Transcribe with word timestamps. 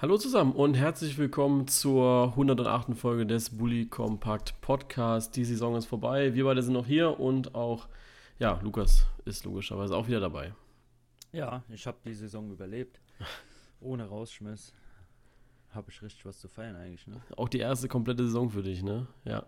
Hallo 0.00 0.16
zusammen 0.16 0.52
und 0.52 0.74
herzlich 0.74 1.18
willkommen 1.18 1.68
zur 1.68 2.28
108. 2.30 2.96
Folge 2.96 3.26
des 3.26 3.50
Bully 3.58 3.86
Compact 3.86 4.58
Podcast. 4.62 5.36
Die 5.36 5.44
Saison 5.44 5.76
ist 5.76 5.86
vorbei, 5.86 6.34
wir 6.34 6.44
beide 6.44 6.62
sind 6.62 6.72
noch 6.72 6.86
hier 6.86 7.20
und 7.20 7.54
auch, 7.54 7.86
ja, 8.38 8.58
Lukas 8.62 9.06
ist 9.26 9.44
logischerweise 9.44 9.94
auch 9.94 10.08
wieder 10.08 10.20
dabei. 10.20 10.54
Ja, 11.32 11.62
ich 11.68 11.86
habe 11.86 11.98
die 12.04 12.14
Saison 12.14 12.50
überlebt. 12.50 13.00
Ohne 13.80 14.06
Rausschmiss. 14.06 14.72
Habe 15.70 15.90
ich 15.90 16.02
richtig 16.02 16.24
was 16.24 16.38
zu 16.40 16.48
feiern 16.48 16.74
eigentlich, 16.76 17.06
ne? 17.06 17.20
Auch 17.36 17.48
die 17.48 17.58
erste 17.60 17.86
komplette 17.86 18.24
Saison 18.24 18.50
für 18.50 18.62
dich, 18.62 18.82
ne? 18.82 19.06
Ja. 19.24 19.44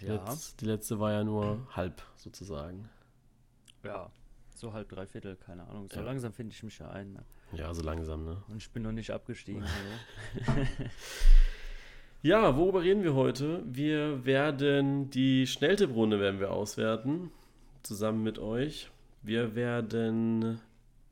Die, 0.00 0.06
Ja. 0.06 0.14
Letz, 0.24 0.54
die 0.56 0.66
letzte 0.66 1.00
war 1.00 1.12
ja 1.12 1.24
nur 1.24 1.66
halb 1.74 2.00
sozusagen. 2.16 2.88
Ja. 3.82 4.10
So 4.54 4.72
halb, 4.72 4.88
dreiviertel, 4.90 5.34
keine 5.36 5.66
Ahnung. 5.66 5.88
So 5.90 5.98
Ja. 5.98 6.04
langsam 6.06 6.32
finde 6.32 6.52
ich 6.54 6.62
mich 6.62 6.78
ja 6.78 6.90
ein. 6.90 7.14
Ne? 7.14 7.24
Ja, 7.52 7.72
so 7.72 7.82
langsam, 7.82 8.24
ne? 8.24 8.36
Und 8.48 8.58
ich 8.58 8.70
bin 8.70 8.82
noch 8.82 8.92
nicht 8.92 9.10
abgestiegen. 9.10 9.64
Ja, 12.20 12.56
worüber 12.56 12.82
reden 12.82 13.04
wir 13.04 13.14
heute? 13.14 13.62
Wir 13.64 14.26
werden 14.26 15.08
die 15.08 15.46
Schnelltipprunde 15.46 16.18
werden 16.18 16.40
wir 16.40 16.50
auswerten, 16.50 17.30
zusammen 17.84 18.24
mit 18.24 18.40
euch. 18.40 18.90
Wir 19.22 19.54
werden 19.54 20.60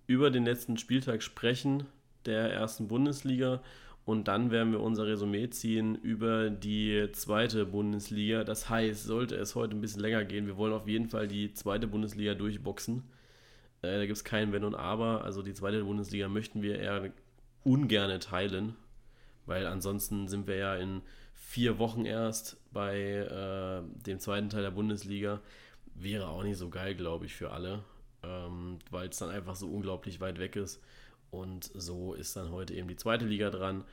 über 0.08 0.32
den 0.32 0.44
letzten 0.44 0.78
Spieltag 0.78 1.22
sprechen 1.22 1.84
der 2.24 2.52
ersten 2.52 2.88
Bundesliga 2.88 3.62
und 4.04 4.26
dann 4.26 4.50
werden 4.50 4.72
wir 4.72 4.80
unser 4.80 5.06
Resümee 5.06 5.48
ziehen 5.48 5.94
über 5.94 6.50
die 6.50 7.08
zweite 7.12 7.66
Bundesliga. 7.66 8.42
Das 8.42 8.68
heißt, 8.68 9.04
sollte 9.04 9.36
es 9.36 9.54
heute 9.54 9.76
ein 9.76 9.80
bisschen 9.80 10.02
länger 10.02 10.24
gehen, 10.24 10.48
wir 10.48 10.56
wollen 10.56 10.72
auf 10.72 10.88
jeden 10.88 11.08
Fall 11.08 11.28
die 11.28 11.52
zweite 11.52 11.86
Bundesliga 11.86 12.34
durchboxen. 12.34 13.04
Äh, 13.86 13.98
da 13.98 14.06
gibt 14.06 14.16
es 14.16 14.24
kein 14.24 14.52
Wenn 14.52 14.64
und 14.64 14.74
Aber. 14.74 15.24
Also 15.24 15.42
die 15.42 15.54
zweite 15.54 15.84
Bundesliga 15.84 16.28
möchten 16.28 16.62
wir 16.62 16.78
eher 16.78 17.10
ungerne 17.64 18.18
teilen, 18.18 18.76
weil 19.46 19.66
ansonsten 19.66 20.28
sind 20.28 20.46
wir 20.46 20.56
ja 20.56 20.76
in 20.76 21.02
vier 21.34 21.78
Wochen 21.78 22.04
erst 22.04 22.56
bei 22.72 22.98
äh, 22.98 23.82
dem 24.02 24.18
zweiten 24.18 24.50
Teil 24.50 24.62
der 24.62 24.70
Bundesliga. 24.70 25.40
Wäre 25.94 26.28
auch 26.28 26.42
nicht 26.42 26.58
so 26.58 26.68
geil, 26.68 26.94
glaube 26.94 27.26
ich, 27.26 27.34
für 27.34 27.50
alle, 27.50 27.82
ähm, 28.22 28.78
weil 28.90 29.08
es 29.08 29.18
dann 29.18 29.30
einfach 29.30 29.56
so 29.56 29.68
unglaublich 29.68 30.20
weit 30.20 30.38
weg 30.38 30.56
ist. 30.56 30.82
Und 31.30 31.70
so 31.74 32.14
ist 32.14 32.36
dann 32.36 32.50
heute 32.50 32.74
eben 32.74 32.88
die 32.88 32.96
zweite 32.96 33.24
Liga 33.24 33.50
dran. 33.50 33.84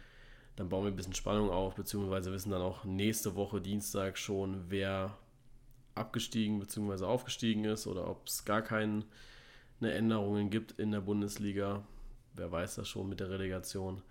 Dann 0.55 0.69
bauen 0.69 0.83
wir 0.85 0.91
ein 0.91 0.95
bisschen 0.95 1.15
Spannung 1.15 1.49
auf, 1.49 1.75
beziehungsweise 1.75 2.31
wissen 2.31 2.51
dann 2.51 2.61
auch 2.61 2.83
nächste 2.83 3.35
Woche 3.35 3.59
Dienstag 3.59 4.17
schon, 4.17 4.65
wer 4.69 5.17
abgestiegen 5.95 6.59
bzw. 6.59 7.05
aufgestiegen 7.05 7.65
ist 7.65 7.87
oder 7.87 8.07
ob 8.07 8.27
es 8.27 8.45
gar 8.45 8.61
keine 9.83 9.95
Änderungen 9.95 10.49
gibt 10.49 10.71
in 10.79 10.91
der 10.91 11.01
Bundesliga. 11.01 11.83
Wer 12.35 12.51
weiß 12.51 12.75
das 12.75 12.87
schon 12.87 13.09
mit 13.09 13.19
der 13.19 13.29
Relegation. 13.29 14.01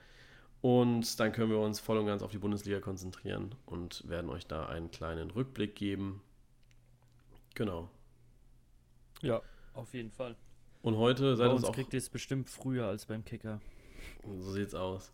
Und 0.61 1.19
dann 1.19 1.33
können 1.33 1.51
wir 1.51 1.59
uns 1.59 1.81
voll 1.81 1.97
und 1.97 2.07
ganz 2.07 2.23
auf 2.23 2.31
die 2.31 2.39
Bundesliga 2.39 2.79
konzentrieren 2.79 3.55
und 3.65 4.07
werden 4.07 4.31
euch 4.31 4.47
da 4.47 4.67
einen 4.67 4.91
kleinen 4.91 5.31
Rückblick 5.31 5.75
geben. 5.75 6.21
Genau. 7.55 7.89
ja, 9.23 9.41
auf 9.75 9.93
jeden 9.95 10.11
Fall. 10.11 10.37
Und 10.83 10.97
heute 10.99 11.31
Bei 11.31 11.37
seid 11.37 11.51
uns 11.51 11.61
uns 11.63 11.71
auch. 11.71 11.75
kriegt 11.75 11.95
ihr 11.95 11.99
es 11.99 12.11
bestimmt 12.11 12.51
früher 12.51 12.87
als 12.87 13.07
beim 13.07 13.25
Kicker. 13.25 13.61
So 14.27 14.53
sieht's 14.53 14.75
aus. 14.75 15.11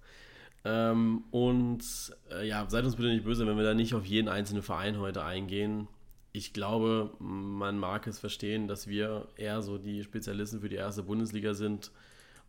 Ähm, 0.64 1.24
und 1.30 1.84
äh, 2.30 2.46
ja, 2.48 2.68
seid 2.68 2.84
uns 2.84 2.96
bitte 2.96 3.08
nicht 3.08 3.24
böse, 3.24 3.46
wenn 3.46 3.56
wir 3.56 3.64
da 3.64 3.74
nicht 3.74 3.94
auf 3.94 4.04
jeden 4.04 4.28
einzelnen 4.28 4.62
Verein 4.62 4.98
heute 4.98 5.22
eingehen. 5.24 5.86
Ich 6.32 6.52
glaube, 6.52 7.10
man 7.18 7.78
mag 7.78 8.06
es 8.06 8.18
verstehen, 8.18 8.68
dass 8.68 8.86
wir 8.86 9.28
eher 9.36 9.62
so 9.62 9.78
die 9.78 10.02
Spezialisten 10.02 10.60
für 10.60 10.68
die 10.68 10.76
erste 10.76 11.02
Bundesliga 11.02 11.54
sind 11.54 11.90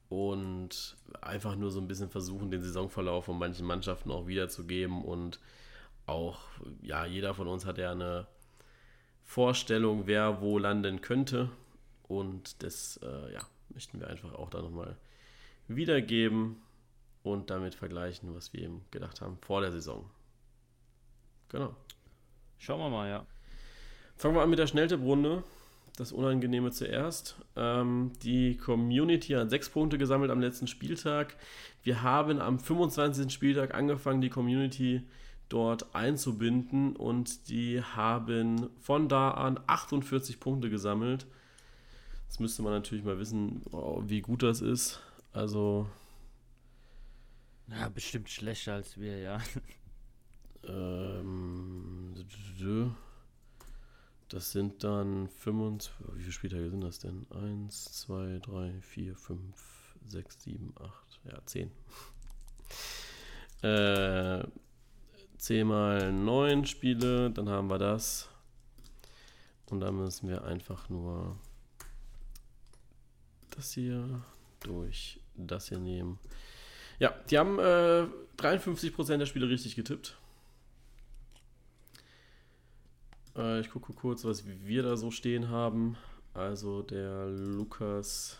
und 0.10 0.98
einfach 1.22 1.56
nur 1.56 1.72
so 1.72 1.80
ein 1.80 1.88
bisschen 1.88 2.10
versuchen, 2.10 2.52
den 2.52 2.62
Saisonverlauf 2.62 3.26
von 3.26 3.38
manchen 3.38 3.66
Mannschaften 3.66 4.12
auch 4.12 4.28
wiederzugeben. 4.28 5.04
Und 5.04 5.40
auch, 6.08 6.40
ja, 6.82 7.06
jeder 7.06 7.34
von 7.34 7.48
uns 7.48 7.66
hat 7.66 7.78
ja 7.78 7.92
eine 7.92 8.28
Vorstellung, 9.24 10.08
wer 10.08 10.42
wo 10.42 10.58
landen 10.58 11.02
könnte. 11.02 11.50
Und 12.08 12.64
das, 12.64 13.00
äh, 13.04 13.34
ja, 13.34 13.42
möchten 13.70 14.00
wir 14.00 14.08
einfach 14.08 14.34
auch 14.34 14.50
da 14.50 14.62
nochmal 14.62 14.98
wiedergeben 15.68 16.58
und 17.22 17.52
damit 17.52 17.76
vergleichen, 17.76 18.34
was 18.36 18.52
wir 18.54 18.64
eben 18.64 18.82
gedacht 18.90 19.22
haben 19.22 19.38
vor 19.42 19.62
der 19.62 19.72
Saison. 19.72 20.10
Genau. 21.50 21.76
Schauen 22.58 22.80
wir 22.80 22.90
mal, 22.90 23.08
ja. 23.08 23.26
Fangen 24.20 24.36
wir 24.36 24.42
an 24.42 24.50
mit 24.50 24.60
der 24.60 24.68
Schnelltipprunde. 24.68 25.44
Das 25.96 26.12
Unangenehme 26.12 26.72
zuerst. 26.72 27.38
Ähm, 27.56 28.12
die 28.22 28.58
Community 28.58 29.32
hat 29.32 29.50
sechs 29.50 29.70
Punkte 29.70 29.98
gesammelt 29.98 30.30
am 30.30 30.42
letzten 30.42 30.68
Spieltag. 30.68 31.38
Wir 31.84 32.04
haben 32.04 32.42
am 32.42 32.60
25. 32.60 33.32
Spieltag 33.32 33.74
angefangen, 33.74 34.20
die 34.20 34.30
Community 34.30 35.04
dort 35.48 35.96
einzubinden 35.96 36.98
und 36.98 37.48
die 37.48 37.82
haben 37.82 38.70
von 38.82 39.08
da 39.08 39.32
an 39.32 39.58
48 39.68 40.42
Punkte 40.42 40.70
gesammelt. 40.70 41.26
Jetzt 42.28 42.42
müsste 42.42 42.62
man 42.62 42.74
natürlich 42.74 43.06
mal 43.06 43.20
wissen, 43.20 43.62
oh, 43.72 44.04
wie 44.06 44.20
gut 44.20 44.44
das 44.44 44.60
ist. 44.60 45.00
Also 45.32 45.88
Ja, 47.70 47.88
bestimmt 47.88 48.30
schlechter 48.30 48.74
als 48.74 49.00
wir, 49.00 49.18
ja. 49.18 49.40
Ähm, 50.68 52.14
das 54.30 54.52
sind 54.52 54.84
dann 54.84 55.28
25. 55.28 55.92
Wie 56.14 56.22
viele 56.22 56.32
Spieltage 56.32 56.70
sind 56.70 56.82
das 56.82 57.00
denn? 57.00 57.26
1, 57.32 57.86
2, 57.86 58.40
3, 58.40 58.82
4, 58.82 59.16
5, 59.16 59.96
6, 60.08 60.44
7, 60.44 60.74
8. 60.80 61.20
Ja, 61.26 61.46
10. 61.46 61.72
Äh, 63.62 64.48
10 65.38 65.68
mal 65.68 66.14
9 66.14 66.66
Spiele, 66.66 67.30
dann 67.30 67.50
haben 67.50 67.70
wir 67.70 67.78
das. 67.78 68.30
Und 69.70 69.82
dann 69.82 69.98
müssen 69.98 70.30
wir 70.30 70.46
einfach 70.46 70.88
nur 70.88 71.38
das 73.50 73.74
hier 73.74 74.24
durch 74.62 75.20
das 75.36 75.68
hier 75.68 75.80
nehmen. 75.80 76.20
Ja, 77.00 77.14
die 77.30 77.38
haben 77.38 77.60
äh, 77.60 78.06
53% 78.38 79.18
der 79.18 79.26
Spiele 79.26 79.50
richtig 79.50 79.76
getippt. 79.76 80.18
Äh, 83.40 83.62
ich 83.62 83.70
gucke 83.70 83.94
kurz, 83.94 84.26
was 84.26 84.46
wir 84.46 84.84
da 84.84 84.98
so 84.98 85.10
stehen 85.10 85.50
haben. 85.50 85.96
Also 86.34 86.82
der 86.82 87.28
Lukas. 87.28 88.38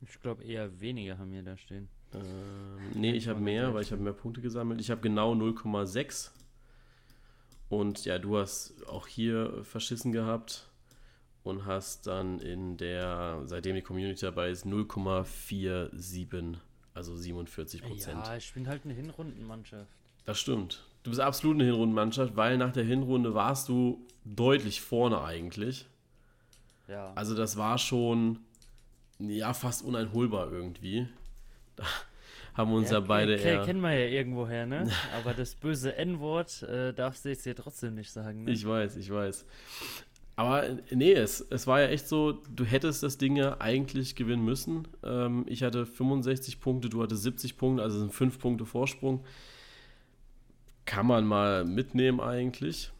Ich 0.00 0.20
glaube 0.20 0.44
eher 0.44 0.80
weniger 0.80 1.18
haben 1.18 1.32
wir 1.32 1.42
da 1.42 1.56
stehen. 1.56 1.88
Ähm, 2.14 2.90
nee, 2.94 3.12
ich 3.12 3.28
habe 3.28 3.40
mehr, 3.40 3.74
weil 3.74 3.82
ich 3.82 3.92
habe 3.92 4.02
mehr 4.02 4.12
Punkte 4.12 4.40
gesammelt. 4.40 4.80
Ich 4.80 4.90
habe 4.90 5.00
genau 5.00 5.32
0,6. 5.34 6.30
Und 7.68 8.04
ja, 8.04 8.18
du 8.18 8.38
hast 8.38 8.86
auch 8.86 9.08
hier 9.08 9.64
verschissen 9.64 10.12
gehabt 10.12 10.70
und 11.42 11.66
hast 11.66 12.06
dann 12.06 12.38
in 12.38 12.76
der, 12.76 13.42
seitdem 13.44 13.74
die 13.74 13.82
Community 13.82 14.20
dabei 14.20 14.50
ist, 14.50 14.64
0,47, 14.64 16.56
also 16.94 17.16
47 17.16 17.82
Prozent. 17.82 18.24
Ja, 18.24 18.36
ich 18.36 18.54
bin 18.54 18.68
halt 18.68 18.84
eine 18.84 18.94
Hinrundenmannschaft. 18.94 19.90
Das 20.24 20.38
stimmt. 20.38 20.84
Du 21.06 21.10
bist 21.10 21.20
absolut 21.20 21.54
eine 21.54 21.62
Hinrundenmannschaft, 21.66 22.34
weil 22.34 22.58
nach 22.58 22.72
der 22.72 22.82
Hinrunde 22.82 23.32
warst 23.32 23.68
du 23.68 24.04
deutlich 24.24 24.80
vorne 24.80 25.22
eigentlich. 25.22 25.86
Ja. 26.88 27.12
Also 27.14 27.36
das 27.36 27.56
war 27.56 27.78
schon 27.78 28.40
ja 29.20 29.54
fast 29.54 29.84
uneinholbar 29.84 30.50
irgendwie. 30.50 31.06
Da 31.76 31.84
haben 32.54 32.72
wir 32.72 32.78
uns 32.78 32.90
ja, 32.90 32.98
beide 32.98 33.36
ke- 33.36 33.42
eher. 33.42 33.64
Kennen 33.64 33.82
wir 33.82 33.92
ja 33.92 34.08
irgendwoher, 34.08 34.66
ne? 34.66 34.90
Aber 35.16 35.32
das 35.32 35.54
böse 35.54 35.94
N-Wort 35.94 36.64
äh, 36.64 36.92
darfst 36.92 37.24
du 37.24 37.28
jetzt 37.28 37.44
hier 37.44 37.54
trotzdem 37.54 37.94
nicht 37.94 38.10
sagen, 38.10 38.42
ne? 38.42 38.50
Ich 38.50 38.66
weiß, 38.66 38.96
ich 38.96 39.08
weiß. 39.08 39.46
Aber 40.34 40.64
nee, 40.90 41.12
es, 41.12 41.40
es 41.50 41.68
war 41.68 41.82
ja 41.82 41.86
echt 41.86 42.08
so, 42.08 42.32
du 42.52 42.64
hättest 42.64 43.04
das 43.04 43.16
Ding 43.16 43.36
ja 43.36 43.60
eigentlich 43.60 44.16
gewinnen 44.16 44.44
müssen. 44.44 44.88
Ähm, 45.04 45.44
ich 45.46 45.62
hatte 45.62 45.86
65 45.86 46.58
Punkte, 46.60 46.88
du 46.88 47.00
hattest 47.00 47.22
70 47.22 47.56
Punkte, 47.56 47.84
also 47.84 48.00
sind 48.00 48.12
5 48.12 48.40
Punkte 48.40 48.66
Vorsprung. 48.66 49.24
Kann 50.86 51.06
man 51.06 51.26
mal 51.26 51.64
mitnehmen 51.64 52.20
eigentlich. 52.20 52.92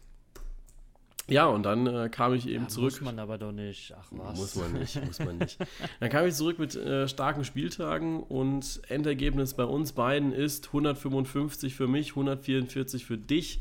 Ja, 1.29 1.47
und 1.47 1.65
dann 1.65 1.87
äh, 1.87 2.09
kam 2.09 2.35
ich 2.35 2.47
eben 2.47 2.65
ja, 2.65 2.69
zurück. 2.69 2.93
Muss 2.93 3.01
man 3.01 3.19
aber 3.19 3.37
doch 3.37 3.51
nicht. 3.51 3.93
Ach 3.99 4.07
was. 4.13 4.39
Muss 4.39 4.55
man 4.55 4.73
nicht, 4.75 5.05
muss 5.07 5.19
man 5.19 5.39
nicht. 5.39 5.59
Dann 5.99 6.11
kam 6.11 6.25
ich 6.27 6.35
zurück 6.35 6.59
mit 6.59 6.77
äh, 6.77 7.09
starken 7.09 7.45
Spieltagen 7.45 8.23
und 8.23 8.81
Endergebnis 8.89 9.55
bei 9.55 9.65
uns 9.65 9.93
beiden 9.93 10.33
ist 10.33 10.69
155 10.69 11.75
für 11.75 11.89
mich, 11.89 12.11
144 12.11 13.05
für 13.05 13.19
dich. 13.19 13.59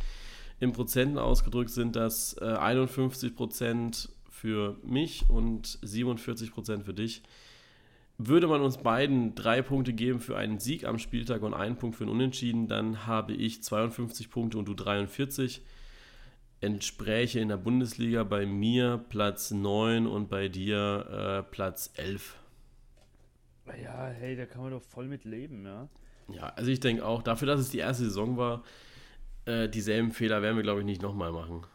In 0.59 0.73
Prozenten 0.73 1.17
ausgedrückt 1.17 1.71
sind 1.71 1.95
das 1.95 2.37
äh, 2.39 2.45
51 2.45 3.35
Prozent 3.35 4.09
für 4.29 4.77
mich 4.83 5.25
und 5.27 5.79
47 5.81 6.51
Prozent 6.51 6.83
für 6.83 6.93
dich. 6.93 7.23
Würde 8.17 8.47
man 8.47 8.61
uns 8.61 8.77
beiden 8.77 9.35
drei 9.35 9.61
Punkte 9.61 9.91
geben 9.91 10.19
für 10.19 10.37
einen 10.37 10.59
Sieg 10.59 10.85
am 10.85 10.99
Spieltag 10.99 11.41
und 11.41 11.53
einen 11.53 11.75
Punkt 11.75 11.97
für 11.97 12.05
einen 12.05 12.13
Unentschieden, 12.13 12.67
dann 12.67 13.05
habe 13.05 13.33
ich 13.33 13.61
52 13.61 14.29
Punkte 14.29 14.57
und 14.57 14.65
du 14.65 14.73
43 14.73 15.61
entspräche 16.61 17.41
in 17.41 17.49
der 17.49 17.57
Bundesliga 17.57 18.23
bei 18.23 18.45
mir 18.45 19.03
Platz 19.09 19.51
9 19.51 20.07
und 20.07 20.29
bei 20.29 20.47
dir 20.47 21.43
äh, 21.45 21.51
Platz 21.51 21.91
11. 21.95 22.37
Ja, 23.83 24.07
hey, 24.07 24.35
da 24.35 24.45
kann 24.45 24.61
man 24.61 24.71
doch 24.71 24.81
voll 24.81 25.07
mit 25.07 25.25
leben, 25.25 25.65
ja. 25.65 25.89
Ja, 26.29 26.49
also 26.55 26.71
ich 26.71 26.79
denke 26.79 27.05
auch, 27.05 27.21
dafür, 27.21 27.47
dass 27.47 27.59
es 27.59 27.69
die 27.69 27.79
erste 27.79 28.05
Saison 28.05 28.37
war, 28.37 28.63
äh, 29.45 29.69
dieselben 29.69 30.11
Fehler 30.11 30.41
werden 30.41 30.55
wir, 30.55 30.63
glaube 30.63 30.79
ich, 30.79 30.85
nicht 30.85 31.01
nochmal 31.01 31.31
machen. 31.31 31.65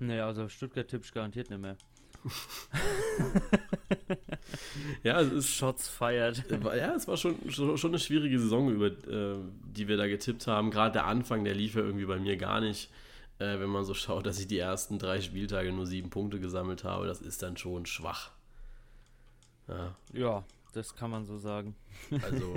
Nee, 0.00 0.20
also 0.20 0.48
Stuttgart 0.48 0.88
tippst 0.88 1.12
garantiert 1.12 1.50
nicht 1.50 1.60
mehr. 1.60 1.76
ja, 5.02 5.20
es 5.20 5.32
ist. 5.32 5.48
Shots 5.48 5.88
feiert. 5.88 6.44
Ja, 6.50 6.94
es 6.94 7.08
war 7.08 7.16
schon, 7.16 7.36
schon 7.50 7.78
eine 7.84 7.98
schwierige 7.98 8.38
Saison, 8.38 8.70
über 8.70 8.86
äh, 8.86 9.38
die 9.76 9.88
wir 9.88 9.96
da 9.96 10.06
getippt 10.06 10.46
haben. 10.46 10.70
Gerade 10.70 10.92
der 10.92 11.06
Anfang, 11.06 11.44
der 11.44 11.54
lief 11.54 11.74
ja 11.74 11.82
irgendwie 11.82 12.06
bei 12.06 12.18
mir 12.18 12.36
gar 12.36 12.60
nicht. 12.60 12.90
Äh, 13.38 13.60
wenn 13.60 13.70
man 13.70 13.84
so 13.84 13.94
schaut, 13.94 14.26
dass 14.26 14.40
ich 14.40 14.48
die 14.48 14.58
ersten 14.58 14.98
drei 14.98 15.20
Spieltage 15.20 15.72
nur 15.72 15.86
sieben 15.86 16.10
Punkte 16.10 16.40
gesammelt 16.40 16.84
habe, 16.84 17.06
das 17.06 17.20
ist 17.20 17.42
dann 17.42 17.56
schon 17.56 17.86
schwach. 17.86 18.30
Ja, 19.68 19.94
ja 20.12 20.44
das 20.72 20.94
kann 20.94 21.10
man 21.10 21.24
so 21.24 21.38
sagen. 21.38 21.74
Also. 22.22 22.54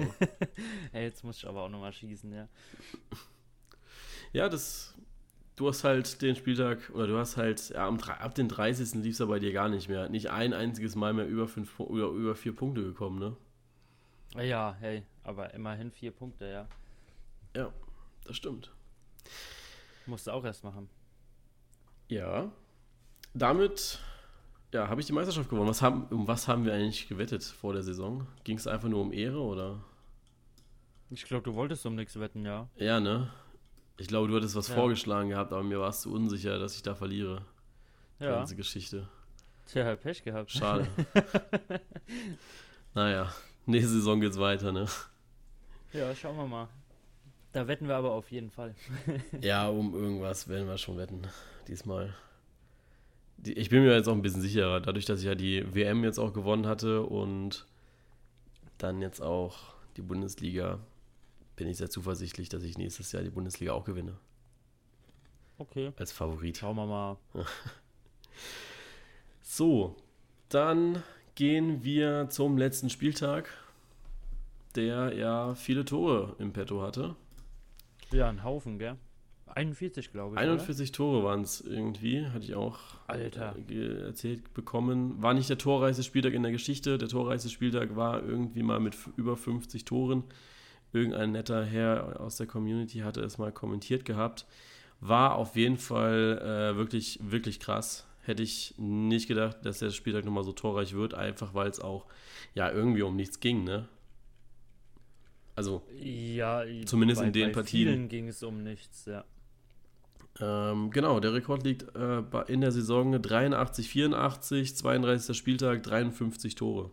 hey, 0.91 1.03
jetzt 1.03 1.23
muss 1.23 1.37
ich 1.37 1.47
aber 1.47 1.63
auch 1.63 1.69
nochmal 1.69 1.93
schießen, 1.93 2.33
ja. 2.33 2.47
Ja, 4.33 4.49
das 4.49 4.93
du 5.55 5.67
hast 5.67 5.83
halt 5.83 6.21
den 6.21 6.35
Spieltag, 6.35 6.89
oder 6.93 7.07
du 7.07 7.17
hast 7.17 7.37
halt, 7.37 7.69
ja, 7.69 7.87
ab 7.87 8.35
den 8.35 8.49
30. 8.49 8.95
lief 8.95 9.13
es 9.13 9.19
ja 9.19 9.25
bei 9.25 9.39
dir 9.39 9.53
gar 9.53 9.69
nicht 9.69 9.89
mehr. 9.89 10.09
Nicht 10.09 10.29
ein 10.29 10.53
einziges 10.53 10.95
Mal 10.95 11.13
mehr 11.13 11.27
über, 11.27 11.47
fünf, 11.47 11.79
über, 11.79 12.09
über 12.09 12.35
vier 12.35 12.55
Punkte 12.55 12.83
gekommen, 12.83 13.19
ne? 13.19 13.35
Ja, 14.43 14.75
hey, 14.79 15.03
aber 15.23 15.53
immerhin 15.53 15.91
vier 15.91 16.11
Punkte, 16.11 16.45
ja. 16.45 16.67
Ja, 17.55 17.73
das 18.25 18.37
stimmt. 18.37 18.71
Musst 20.05 20.27
du 20.27 20.31
auch 20.31 20.43
erst 20.45 20.63
machen. 20.63 20.89
Ja. 22.07 22.51
Damit, 23.33 23.99
ja, 24.73 24.87
habe 24.87 25.01
ich 25.01 25.07
die 25.07 25.13
Meisterschaft 25.13 25.49
gewonnen. 25.49 25.69
Was 25.69 25.81
haben, 25.81 26.05
um 26.05 26.27
was 26.27 26.47
haben 26.47 26.65
wir 26.65 26.73
eigentlich 26.73 27.07
gewettet 27.07 27.43
vor 27.43 27.73
der 27.73 27.83
Saison? 27.83 28.25
Ging 28.43 28.57
es 28.57 28.67
einfach 28.67 28.89
nur 28.89 29.01
um 29.01 29.13
Ehre, 29.13 29.39
oder? 29.39 29.83
Ich 31.09 31.25
glaube, 31.25 31.43
du 31.43 31.55
wolltest 31.55 31.85
um 31.85 31.95
nichts 31.95 32.17
wetten, 32.19 32.45
ja. 32.45 32.69
Ja, 32.75 32.99
ne? 32.99 33.29
Ich 34.01 34.07
glaube, 34.07 34.27
du 34.27 34.35
hattest 34.35 34.55
was 34.55 34.67
ja. 34.67 34.73
vorgeschlagen 34.73 35.29
gehabt, 35.29 35.53
aber 35.53 35.61
mir 35.61 35.79
warst 35.79 36.05
du 36.05 36.15
unsicher, 36.15 36.57
dass 36.57 36.75
ich 36.75 36.81
da 36.81 36.95
verliere. 36.95 37.45
Die 38.19 38.23
ja. 38.23 38.31
ganze 38.31 38.55
Geschichte. 38.55 39.07
Tja, 39.67 39.95
Pech 39.95 40.23
gehabt. 40.23 40.49
Schade. 40.49 40.87
naja, 42.95 43.31
nächste 43.67 43.91
Saison 43.91 44.19
geht's 44.19 44.39
weiter, 44.39 44.71
ne? 44.71 44.87
Ja, 45.93 46.15
schauen 46.15 46.35
wir 46.35 46.47
mal. 46.47 46.67
Da 47.53 47.67
wetten 47.67 47.87
wir 47.87 47.95
aber 47.95 48.13
auf 48.13 48.31
jeden 48.31 48.49
Fall. 48.49 48.73
ja, 49.41 49.69
um 49.69 49.93
irgendwas 49.93 50.47
werden 50.47 50.67
wir 50.67 50.79
schon 50.79 50.97
wetten. 50.97 51.21
Diesmal. 51.67 52.15
ich 53.43 53.69
bin 53.69 53.83
mir 53.83 53.93
jetzt 53.93 54.07
auch 54.07 54.13
ein 54.13 54.23
bisschen 54.23 54.41
sicherer, 54.41 54.79
dadurch, 54.79 55.05
dass 55.05 55.19
ich 55.19 55.27
ja 55.27 55.35
die 55.35 55.75
WM 55.75 56.03
jetzt 56.03 56.17
auch 56.17 56.33
gewonnen 56.33 56.65
hatte 56.65 57.03
und 57.03 57.67
dann 58.79 58.99
jetzt 58.99 59.21
auch 59.21 59.75
die 59.95 60.01
Bundesliga 60.01 60.79
bin 61.61 61.69
ich 61.69 61.77
sehr 61.77 61.91
zuversichtlich, 61.91 62.49
dass 62.49 62.63
ich 62.63 62.79
nächstes 62.79 63.11
Jahr 63.11 63.21
die 63.21 63.29
Bundesliga 63.29 63.73
auch 63.73 63.85
gewinne. 63.85 64.17
Okay. 65.59 65.91
Als 65.95 66.11
Favorit. 66.11 66.57
Schauen 66.57 66.75
wir 66.75 66.87
mal. 66.87 67.17
so, 69.43 69.95
dann 70.49 71.03
gehen 71.35 71.83
wir 71.83 72.29
zum 72.31 72.57
letzten 72.57 72.89
Spieltag, 72.89 73.47
der 74.73 75.13
ja 75.13 75.53
viele 75.53 75.85
Tore 75.85 76.35
im 76.39 76.51
Petto 76.51 76.81
hatte. 76.81 77.15
Ja, 78.11 78.27
ein 78.27 78.43
Haufen, 78.43 78.79
gell? 78.79 78.97
41, 79.45 80.11
glaube 80.11 80.37
ich. 80.37 80.41
41 80.41 80.89
oder? 80.89 80.97
Tore 80.97 81.23
waren 81.23 81.41
es 81.41 81.61
irgendwie, 81.61 82.25
hatte 82.25 82.45
ich 82.45 82.55
auch 82.55 82.79
Alter. 83.05 83.55
Äh, 83.69 84.01
erzählt 84.01 84.51
bekommen. 84.55 85.21
War 85.21 85.35
nicht 85.35 85.51
der 85.51 85.59
torreichste 85.59 86.01
Spieltag 86.01 86.33
in 86.33 86.41
der 86.41 86.53
Geschichte. 86.53 86.97
Der 86.97 87.07
torreichste 87.07 87.49
Spieltag 87.49 87.95
war 87.95 88.23
irgendwie 88.23 88.63
mal 88.63 88.79
mit 88.79 88.97
über 89.15 89.37
50 89.37 89.85
Toren 89.85 90.23
irgendein 90.93 91.31
netter 91.31 91.63
Herr 91.63 92.19
aus 92.19 92.37
der 92.37 92.47
Community 92.47 92.99
hatte 92.99 93.21
es 93.21 93.37
mal 93.37 93.51
kommentiert 93.51 94.05
gehabt. 94.05 94.45
War 94.99 95.35
auf 95.35 95.55
jeden 95.55 95.77
Fall 95.77 96.37
äh, 96.39 96.77
wirklich, 96.77 97.19
wirklich 97.23 97.59
krass. 97.59 98.07
Hätte 98.21 98.43
ich 98.43 98.75
nicht 98.77 99.27
gedacht, 99.27 99.57
dass 99.63 99.79
der 99.79 99.89
Spieltag 99.89 100.25
nochmal 100.25 100.43
so 100.43 100.51
torreich 100.51 100.93
wird, 100.93 101.13
einfach 101.15 101.53
weil 101.53 101.69
es 101.69 101.79
auch 101.79 102.05
ja 102.53 102.71
irgendwie 102.71 103.01
um 103.01 103.15
nichts 103.15 103.39
ging, 103.39 103.63
ne? 103.63 103.87
Also, 105.55 105.81
ja, 105.99 106.63
zumindest 106.85 107.21
bei, 107.21 107.27
in 107.27 107.33
den 107.33 107.47
bei 107.49 107.53
Partien. 107.53 107.87
Vielen 107.87 108.09
ging 108.09 108.27
es 108.27 108.41
um 108.43 108.63
nichts, 108.63 109.05
ja. 109.05 109.25
Ähm, 110.39 110.91
genau, 110.91 111.19
der 111.19 111.33
Rekord 111.33 111.63
liegt 111.63 111.93
äh, 111.95 112.23
in 112.47 112.61
der 112.61 112.71
Saison 112.71 113.21
83, 113.21 113.89
84, 113.89 114.75
32. 114.75 115.37
Spieltag, 115.37 115.83
53 115.83 116.55
Tore. 116.55 116.91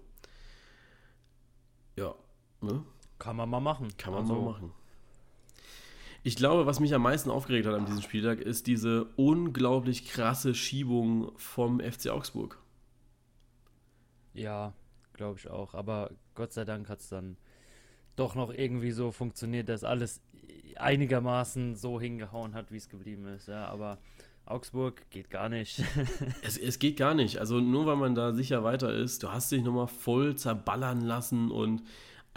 Ja, 1.96 2.14
ne? 2.60 2.82
Kann 3.18 3.36
man 3.36 3.48
mal 3.48 3.60
machen. 3.60 3.88
Kann 3.96 4.12
man 4.12 4.22
also. 4.22 4.34
mal 4.34 4.52
machen. 4.52 4.72
Ich 6.22 6.36
glaube, 6.36 6.66
was 6.66 6.80
mich 6.80 6.94
am 6.94 7.02
meisten 7.02 7.30
aufgeregt 7.30 7.66
hat 7.66 7.74
an 7.74 7.86
diesem 7.86 8.02
Spieltag, 8.02 8.40
ist 8.40 8.66
diese 8.66 9.06
unglaublich 9.16 10.06
krasse 10.08 10.54
Schiebung 10.54 11.32
vom 11.36 11.80
FC 11.80 12.08
Augsburg. 12.08 12.58
Ja, 14.34 14.74
glaube 15.12 15.38
ich 15.38 15.48
auch. 15.48 15.74
Aber 15.74 16.10
Gott 16.34 16.52
sei 16.52 16.64
Dank 16.64 16.88
hat 16.88 17.00
es 17.00 17.08
dann 17.08 17.36
doch 18.16 18.34
noch 18.34 18.52
irgendwie 18.52 18.90
so 18.90 19.12
funktioniert, 19.12 19.68
dass 19.68 19.84
alles 19.84 20.20
einigermaßen 20.76 21.76
so 21.76 22.00
hingehauen 22.00 22.54
hat, 22.54 22.72
wie 22.72 22.76
es 22.76 22.88
geblieben 22.88 23.26
ist. 23.26 23.48
Ja, 23.48 23.66
aber 23.66 23.98
Augsburg 24.44 25.08
geht 25.10 25.30
gar 25.30 25.48
nicht. 25.48 25.82
es, 26.42 26.56
es 26.56 26.78
geht 26.78 26.96
gar 26.96 27.14
nicht. 27.14 27.38
Also 27.38 27.60
nur 27.60 27.86
weil 27.86 27.96
man 27.96 28.14
da 28.14 28.32
sicher 28.32 28.64
weiter 28.64 28.92
ist, 28.92 29.22
du 29.22 29.30
hast 29.30 29.52
dich 29.52 29.62
nochmal 29.62 29.88
voll 29.88 30.36
zerballern 30.36 31.00
lassen 31.00 31.50
und 31.50 31.82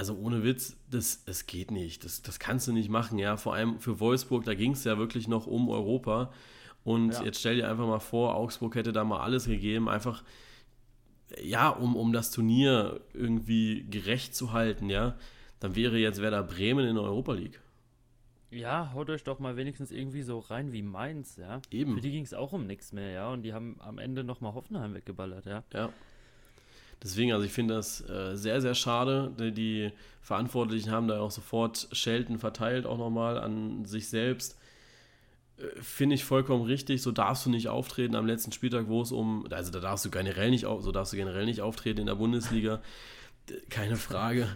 also 0.01 0.15
ohne 0.15 0.43
Witz, 0.43 0.75
das, 0.89 1.25
das 1.25 1.45
geht 1.45 1.69
nicht. 1.69 2.03
Das, 2.03 2.23
das 2.23 2.39
kannst 2.39 2.67
du 2.67 2.73
nicht 2.73 2.89
machen, 2.89 3.19
ja. 3.19 3.37
Vor 3.37 3.53
allem 3.53 3.77
für 3.79 3.99
Wolfsburg, 3.99 4.43
da 4.45 4.55
ging 4.55 4.71
es 4.71 4.83
ja 4.83 4.97
wirklich 4.97 5.27
noch 5.27 5.45
um 5.45 5.69
Europa. 5.69 6.33
Und 6.83 7.11
ja. 7.11 7.23
jetzt 7.23 7.39
stell 7.39 7.57
dir 7.57 7.69
einfach 7.69 7.85
mal 7.85 7.99
vor, 7.99 8.33
Augsburg 8.33 8.73
hätte 8.73 8.93
da 8.93 9.03
mal 9.03 9.19
alles 9.19 9.45
gegeben, 9.45 9.87
einfach, 9.87 10.23
ja, 11.39 11.69
um, 11.69 11.95
um 11.95 12.13
das 12.13 12.31
Turnier 12.31 13.01
irgendwie 13.13 13.85
gerecht 13.91 14.33
zu 14.33 14.53
halten, 14.53 14.89
ja. 14.89 15.15
Dann 15.59 15.75
wäre 15.75 15.99
jetzt 15.99 16.19
Werder 16.19 16.41
Bremen 16.41 16.87
in 16.87 16.95
der 16.95 17.03
Europa 17.03 17.33
League. 17.33 17.61
Ja, 18.49 18.93
haut 18.95 19.11
euch 19.11 19.23
doch 19.23 19.37
mal 19.37 19.55
wenigstens 19.55 19.91
irgendwie 19.91 20.23
so 20.23 20.39
rein 20.39 20.71
wie 20.73 20.81
Mainz, 20.81 21.37
ja. 21.37 21.61
Eben. 21.69 21.93
Für 21.93 22.01
die 22.01 22.09
ging 22.09 22.23
es 22.23 22.33
auch 22.33 22.53
um 22.53 22.65
nichts 22.65 22.91
mehr, 22.91 23.11
ja. 23.11 23.29
Und 23.31 23.43
die 23.43 23.53
haben 23.53 23.75
am 23.81 23.99
Ende 23.99 24.23
nochmal 24.23 24.55
Hoffenheim 24.55 24.95
weggeballert, 24.95 25.45
ja. 25.45 25.63
Ja. 25.71 25.93
Deswegen, 27.03 27.33
also 27.33 27.45
ich 27.45 27.51
finde 27.51 27.75
das 27.75 28.07
äh, 28.07 28.35
sehr, 28.35 28.61
sehr 28.61 28.75
schade. 28.75 29.31
Die, 29.39 29.51
die, 29.51 29.91
Verantwortlichen 30.21 30.91
haben 30.91 31.07
da 31.07 31.19
auch 31.19 31.31
sofort 31.31 31.87
Schelten 31.91 32.37
verteilt, 32.37 32.85
auch 32.85 32.97
nochmal 32.97 33.39
an 33.39 33.85
sich 33.85 34.07
selbst. 34.07 34.57
Äh, 35.57 35.63
finde 35.81 36.15
ich 36.15 36.23
vollkommen 36.23 36.63
richtig. 36.63 37.01
So 37.01 37.11
darfst 37.11 37.45
du 37.45 37.49
nicht 37.49 37.69
auftreten 37.69 38.15
am 38.15 38.27
letzten 38.27 38.51
Spieltag, 38.51 38.87
wo 38.87 39.01
es 39.01 39.11
um, 39.11 39.47
also 39.49 39.71
da 39.71 39.79
darfst 39.79 40.05
du 40.05 40.11
generell 40.11 40.51
nicht, 40.51 40.61
so 40.61 40.91
darfst 40.91 41.13
du 41.13 41.17
generell 41.17 41.45
nicht 41.45 41.61
auftreten 41.61 42.01
in 42.01 42.05
der 42.05 42.15
Bundesliga. 42.15 42.81
Keine 43.69 43.95
Frage. 43.95 44.47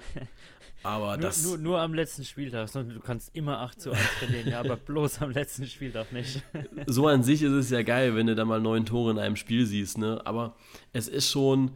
Aber 0.83 1.17
nur, 1.17 1.25
das. 1.25 1.43
Nur, 1.43 1.57
nur, 1.57 1.81
am 1.81 1.95
letzten 1.95 2.23
Spieltag, 2.23 2.71
du 2.71 2.99
kannst 2.99 3.35
immer 3.35 3.59
8 3.61 3.81
zu 3.81 3.91
1 3.91 3.99
verlieren, 4.19 4.47
ja, 4.47 4.59
aber 4.59 4.75
bloß 4.77 5.23
am 5.23 5.31
letzten 5.31 5.65
Spieltag 5.65 6.11
nicht. 6.13 6.43
so 6.85 7.07
an 7.07 7.23
sich 7.23 7.41
ist 7.41 7.53
es 7.53 7.71
ja 7.71 7.81
geil, 7.81 8.15
wenn 8.15 8.27
du 8.27 8.35
da 8.35 8.45
mal 8.45 8.61
neun 8.61 8.85
Tore 8.85 9.09
in 9.09 9.17
einem 9.17 9.35
Spiel 9.35 9.65
siehst, 9.65 9.97
ne? 9.97 10.21
Aber 10.25 10.55
es 10.93 11.07
ist 11.07 11.31
schon 11.31 11.71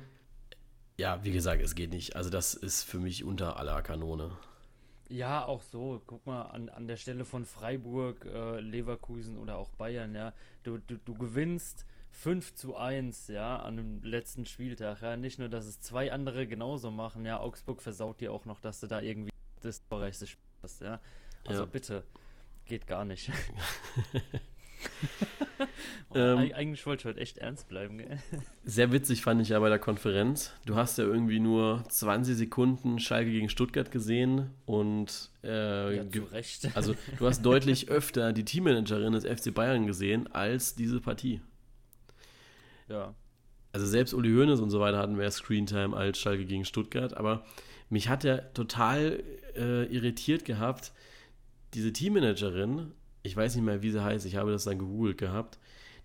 ja, 0.99 1.23
wie 1.23 1.31
gesagt, 1.31 1.61
es 1.61 1.75
geht 1.75 1.91
nicht. 1.91 2.17
Also 2.17 2.29
das 2.29 2.53
ist 2.53 2.83
für 2.83 2.99
mich 2.99 3.23
unter 3.23 3.57
aller 3.57 3.81
Kanone. 3.81 4.37
Ja, 5.07 5.45
auch 5.45 5.63
so. 5.63 6.01
Guck 6.05 6.25
mal, 6.27 6.41
an, 6.43 6.67
an 6.67 6.87
der 6.87 6.97
Stelle 6.97 7.23
von 7.23 7.45
Freiburg, 7.45 8.25
äh, 8.25 8.59
Leverkusen 8.59 9.37
oder 9.37 9.57
auch 9.57 9.69
Bayern, 9.71 10.13
ja. 10.13 10.33
Du, 10.63 10.77
du, 10.77 10.97
du 10.97 11.13
gewinnst 11.15 11.85
5 12.11 12.53
zu 12.53 12.75
1, 12.75 13.29
ja, 13.29 13.57
an 13.57 13.77
dem 13.77 14.03
letzten 14.03 14.45
Spieltag. 14.45 15.01
Ja. 15.01 15.15
Nicht 15.15 15.39
nur, 15.39 15.47
dass 15.47 15.65
es 15.65 15.79
zwei 15.79 16.11
andere 16.11 16.47
genauso 16.47 16.91
machen, 16.91 17.25
ja. 17.25 17.39
Augsburg 17.39 17.81
versaut 17.81 18.19
dir 18.19 18.33
auch 18.33 18.43
noch, 18.43 18.59
dass 18.59 18.81
du 18.81 18.87
da 18.87 18.99
irgendwie 18.99 19.31
das 19.61 19.87
torreichste 19.87 20.27
Spiel 20.27 20.43
hast, 20.61 20.81
ja. 20.81 20.99
Also 21.47 21.61
ja. 21.61 21.65
bitte, 21.65 22.03
geht 22.65 22.87
gar 22.87 23.05
nicht. 23.05 23.31
oh, 26.09 26.15
ähm, 26.15 26.51
eigentlich 26.53 26.85
wollte 26.85 27.01
ich 27.01 27.05
heute 27.05 27.19
echt 27.19 27.37
ernst 27.37 27.67
bleiben. 27.67 27.97
Gell? 27.97 28.19
Sehr 28.63 28.91
witzig 28.91 29.21
fand 29.21 29.41
ich 29.41 29.49
ja 29.49 29.59
bei 29.59 29.69
der 29.69 29.79
Konferenz. 29.79 30.53
Du 30.65 30.75
hast 30.75 30.97
ja 30.97 31.03
irgendwie 31.03 31.39
nur 31.39 31.83
20 31.89 32.35
Sekunden 32.35 32.99
Schalke 32.99 33.31
gegen 33.31 33.49
Stuttgart 33.49 33.91
gesehen 33.91 34.51
und 34.65 35.31
äh, 35.43 35.97
ja, 35.97 36.09
zu 36.09 36.23
Recht. 36.23 36.69
also 36.75 36.95
du 37.17 37.27
hast 37.27 37.41
deutlich 37.43 37.89
öfter 37.89 38.33
die 38.33 38.45
Teammanagerin 38.45 39.13
des 39.13 39.25
FC 39.25 39.53
Bayern 39.53 39.85
gesehen 39.87 40.27
als 40.27 40.75
diese 40.75 40.99
Partie. 40.99 41.41
Ja. 42.87 43.13
Also 43.71 43.85
selbst 43.85 44.13
Uli 44.13 44.31
Hoeneß 44.31 44.61
und 44.61 44.71
so 44.71 44.79
weiter 44.79 44.97
hatten 44.97 45.15
mehr 45.15 45.29
Screentime 45.29 45.95
als 45.95 46.17
Schalke 46.17 46.45
gegen 46.45 46.65
Stuttgart, 46.65 47.15
aber 47.15 47.45
mich 47.89 48.09
hat 48.09 48.25
er 48.25 48.53
total 48.53 49.23
äh, 49.55 49.85
irritiert 49.85 50.45
gehabt, 50.45 50.91
diese 51.73 51.93
Teammanagerin 51.93 52.93
ich 53.29 53.37
weiß 53.37 53.55
nicht 53.55 53.63
mehr, 53.63 53.83
wie 53.83 53.91
sie 53.91 54.03
heißt, 54.03 54.25
ich 54.25 54.35
habe 54.35 54.51
das 54.51 54.63
dann 54.63 54.79
gegoogelt 54.79 55.19
gehabt, 55.19 55.59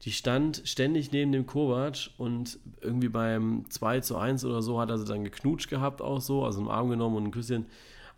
Die 0.04 0.12
stand 0.12 0.60
ständig 0.64 1.12
neben 1.12 1.32
dem 1.32 1.46
Kovac 1.46 2.10
und 2.18 2.58
irgendwie 2.82 3.08
beim 3.08 3.64
2 3.70 4.00
zu 4.00 4.16
1 4.16 4.44
oder 4.44 4.60
so 4.60 4.78
hat 4.78 4.90
er 4.90 4.98
sie 4.98 5.06
dann 5.06 5.24
geknutscht 5.24 5.70
gehabt 5.70 6.02
auch 6.02 6.20
so, 6.20 6.44
also 6.44 6.60
im 6.60 6.68
Arm 6.68 6.90
genommen 6.90 7.16
und 7.16 7.24
ein 7.24 7.30
Küsschen 7.30 7.66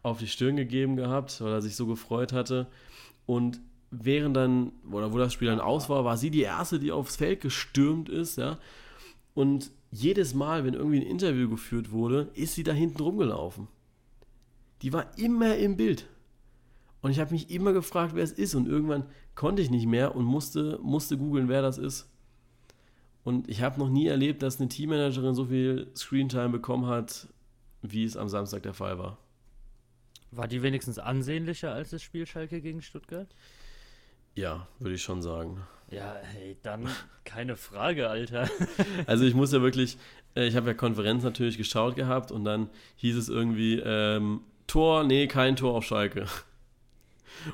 auf 0.02 0.18
die 0.18 0.26
Stirn 0.26 0.56
gegeben 0.56 0.96
gehabt, 0.96 1.40
weil 1.40 1.52
er 1.52 1.62
sich 1.62 1.76
so 1.76 1.86
gefreut 1.86 2.32
hatte. 2.32 2.66
Und 3.25 3.60
während 3.90 4.36
dann, 4.36 4.72
oder 4.90 5.12
wo 5.12 5.18
das 5.18 5.32
Spiel 5.32 5.48
dann 5.48 5.60
aus 5.60 5.88
war, 5.88 6.04
war 6.04 6.16
sie 6.16 6.30
die 6.30 6.42
Erste, 6.42 6.80
die 6.80 6.90
aufs 6.90 7.16
Feld 7.16 7.40
gestürmt 7.40 8.08
ist, 8.08 8.36
ja. 8.36 8.58
Und 9.34 9.70
jedes 9.92 10.34
Mal, 10.34 10.64
wenn 10.64 10.75
irgendwie 10.75 10.98
ein 11.00 11.06
Interview 11.06 11.48
geführt 11.48 11.92
wurde, 11.92 12.30
ist 12.34 12.54
sie 12.54 12.64
da 12.64 12.72
hinten 12.72 13.00
rumgelaufen. 13.00 13.68
Die 14.82 14.92
war 14.92 15.06
immer 15.18 15.56
im 15.56 15.76
Bild. 15.76 16.08
Und 17.06 17.12
ich 17.12 17.20
habe 17.20 17.30
mich 17.30 17.50
immer 17.50 17.72
gefragt, 17.72 18.16
wer 18.16 18.25
es 18.25 18.32
ist. 18.32 18.56
Und 18.56 18.66
irgendwann 18.66 19.04
konnte 19.36 19.62
ich 19.62 19.70
nicht 19.70 19.86
mehr 19.86 20.16
und 20.16 20.25
musste, 20.25 20.80
musste 20.82 21.16
googeln, 21.16 21.48
wer 21.48 21.62
das 21.62 21.78
ist. 21.78 22.10
Und 23.22 23.48
ich 23.48 23.62
habe 23.62 23.78
noch 23.78 23.88
nie 23.88 24.08
erlebt, 24.08 24.42
dass 24.42 24.58
eine 24.58 24.68
Teammanagerin 24.68 25.32
so 25.32 25.44
viel 25.44 25.86
Screentime 25.94 26.48
bekommen 26.48 26.86
hat, 26.86 27.28
wie 27.80 28.02
es 28.02 28.16
am 28.16 28.28
Samstag 28.28 28.64
der 28.64 28.75
Fall 28.75 28.98
war. 28.98 29.18
War 30.32 30.48
die 30.48 30.64
wenigstens 30.64 30.98
ansehnlicher 30.98 31.72
als 31.72 31.90
das 31.90 32.02
Spiel 32.02 32.26
Schalke 32.26 32.60
gegen 32.60 32.82
Stuttgart? 32.82 33.28
Ja, 34.34 34.66
würde 34.80 34.96
ich 34.96 35.02
schon 35.04 35.22
sagen. 35.22 35.60
Ja, 35.92 36.16
hey, 36.32 36.56
dann 36.64 36.88
keine 37.22 37.54
Frage, 37.54 38.10
Alter. 38.10 38.50
Also 39.06 39.25
ich 39.25 39.34
muss 39.34 39.52
ja 39.52 39.62
wirklich, 39.62 39.96
äh, 40.34 40.48
ich 40.48 40.56
habe 40.56 40.66
ja 40.66 40.75
Konferenz 40.75 41.22
natürlich 41.22 41.56
geschaut 41.56 41.94
gehabt 41.94 42.32
und 42.32 42.44
dann 42.44 42.68
hieß 42.96 43.16
es 43.16 43.28
irgendwie, 43.28 43.78
ähm, 43.78 44.40
Tor, 44.66 45.04
nee, 45.04 45.28
kein 45.28 45.54
Tor 45.54 45.75
auf 45.75 45.84
Schalke. 45.84 46.26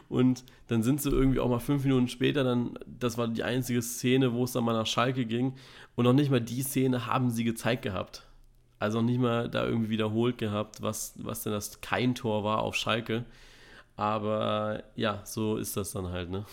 Und 0.08 0.44
dann 0.68 0.82
sind 0.82 1.00
sie 1.00 1.10
irgendwie 1.10 1.40
auch 1.40 1.48
mal 1.48 1.58
fünf 1.58 1.84
Minuten 1.84 2.08
später, 2.08 2.44
dann, 2.44 2.78
das 2.86 3.18
war 3.18 3.28
die 3.28 3.42
einzige 3.42 3.82
Szene, 3.82 4.32
wo 4.32 4.44
es 4.44 4.52
dann 4.52 4.64
mal 4.64 4.72
nach 4.72 4.86
Schalke 4.86 5.26
ging. 5.26 5.54
Und 5.94 6.04
noch 6.04 6.12
nicht 6.12 6.30
mal 6.30 6.40
die 6.40 6.62
Szene 6.62 7.06
haben 7.06 7.30
sie 7.30 7.44
gezeigt 7.44 7.82
gehabt. 7.82 8.26
Also 8.78 9.00
noch 9.00 9.06
nicht 9.06 9.20
mal 9.20 9.48
da 9.48 9.64
irgendwie 9.64 9.90
wiederholt 9.90 10.38
gehabt, 10.38 10.82
was, 10.82 11.14
was 11.16 11.42
denn 11.42 11.52
das 11.52 11.80
kein 11.80 12.14
Tor 12.14 12.42
war 12.44 12.58
auf 12.58 12.74
Schalke. 12.74 13.24
Aber 13.96 14.82
ja, 14.96 15.20
so 15.24 15.56
ist 15.56 15.76
das 15.76 15.92
dann 15.92 16.08
halt, 16.08 16.30
ne? 16.30 16.44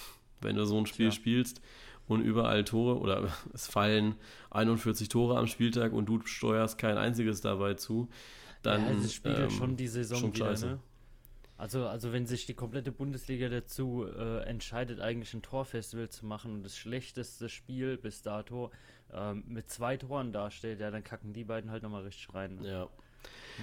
Wenn 0.41 0.55
du 0.55 0.65
so 0.65 0.77
ein 0.77 0.85
Spiel 0.85 1.09
Tja. 1.09 1.15
spielst 1.15 1.61
und 2.07 2.21
überall 2.21 2.63
Tore 2.63 2.99
oder 2.99 3.29
es 3.53 3.67
fallen 3.67 4.15
41 4.51 5.09
Tore 5.09 5.37
am 5.37 5.47
Spieltag 5.47 5.93
und 5.93 6.07
du 6.07 6.19
steuerst 6.25 6.77
kein 6.77 6.97
einziges 6.97 7.41
dabei 7.41 7.75
zu, 7.75 8.09
dann. 8.61 8.85
Ja, 8.85 8.93
das 9.01 9.13
spiegelt 9.13 9.51
ähm, 9.51 9.51
schon 9.51 9.77
die 9.77 9.87
Saison 9.87 10.19
schon 10.19 10.35
wieder, 10.35 10.57
ne? 10.59 10.79
Also, 11.59 11.87
also 11.87 12.13
wenn 12.13 12.25
sich 12.25 12.45
die 12.45 12.53
komplette 12.53 12.93
Bundesliga 12.93 13.49
dazu 13.49 14.05
äh, 14.05 14.43
entscheidet, 14.43 15.01
eigentlich 15.01 15.33
ein 15.33 15.41
Torfestival 15.41 16.07
zu 16.07 16.25
machen 16.25 16.53
und 16.53 16.63
das 16.63 16.77
schlechteste 16.77 17.49
Spiel 17.49 17.97
bis 17.97 18.21
dato 18.21 18.71
ähm, 19.11 19.43
mit 19.45 19.69
zwei 19.69 19.97
Toren 19.97 20.31
dasteht, 20.31 20.79
ja, 20.79 20.89
dann 20.89 21.03
kacken 21.03 21.33
die 21.33 21.43
beiden 21.43 21.69
halt 21.69 21.83
nochmal 21.83 22.03
richtig 22.03 22.33
rein. 22.33 22.63
Ja. 22.63 22.87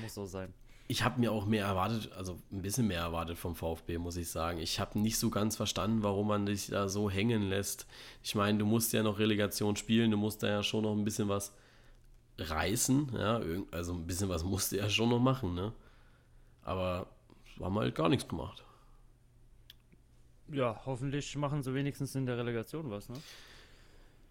Muss 0.02 0.12
so 0.12 0.26
sein. 0.26 0.52
Ich 0.88 1.04
habe 1.04 1.18
mir 1.18 1.32
auch 1.32 1.46
mehr 1.46 1.64
erwartet, 1.64 2.12
also 2.12 2.38
ein 2.52 2.60
bisschen 2.60 2.86
mehr 2.86 3.00
erwartet 3.00 3.38
vom 3.38 3.56
VfB, 3.56 3.96
muss 3.96 4.18
ich 4.18 4.28
sagen. 4.28 4.58
Ich 4.58 4.78
habe 4.78 4.98
nicht 4.98 5.18
so 5.18 5.30
ganz 5.30 5.56
verstanden, 5.56 6.02
warum 6.02 6.28
man 6.28 6.44
dich 6.44 6.66
da 6.66 6.90
so 6.90 7.08
hängen 7.08 7.48
lässt. 7.48 7.86
Ich 8.22 8.34
meine, 8.34 8.58
du 8.58 8.66
musst 8.66 8.92
ja 8.92 9.02
noch 9.02 9.18
Relegation 9.18 9.74
spielen, 9.74 10.10
du 10.10 10.18
musst 10.18 10.42
da 10.42 10.48
ja 10.48 10.62
schon 10.62 10.82
noch 10.82 10.92
ein 10.92 11.04
bisschen 11.04 11.30
was 11.30 11.54
reißen, 12.36 13.12
ja, 13.14 13.40
also 13.70 13.94
ein 13.94 14.06
bisschen 14.06 14.28
was 14.28 14.44
musst 14.44 14.72
du 14.72 14.76
ja 14.76 14.90
schon 14.90 15.08
noch 15.08 15.18
machen, 15.18 15.54
ne? 15.54 15.72
Aber 16.60 17.15
haben 17.60 17.78
halt 17.78 17.94
gar 17.94 18.08
nichts 18.08 18.28
gemacht. 18.28 18.64
Ja, 20.48 20.80
hoffentlich 20.86 21.34
machen 21.36 21.62
sie 21.62 21.74
wenigstens 21.74 22.14
in 22.14 22.26
der 22.26 22.38
Relegation 22.38 22.90
was, 22.90 23.08
ne? 23.08 23.16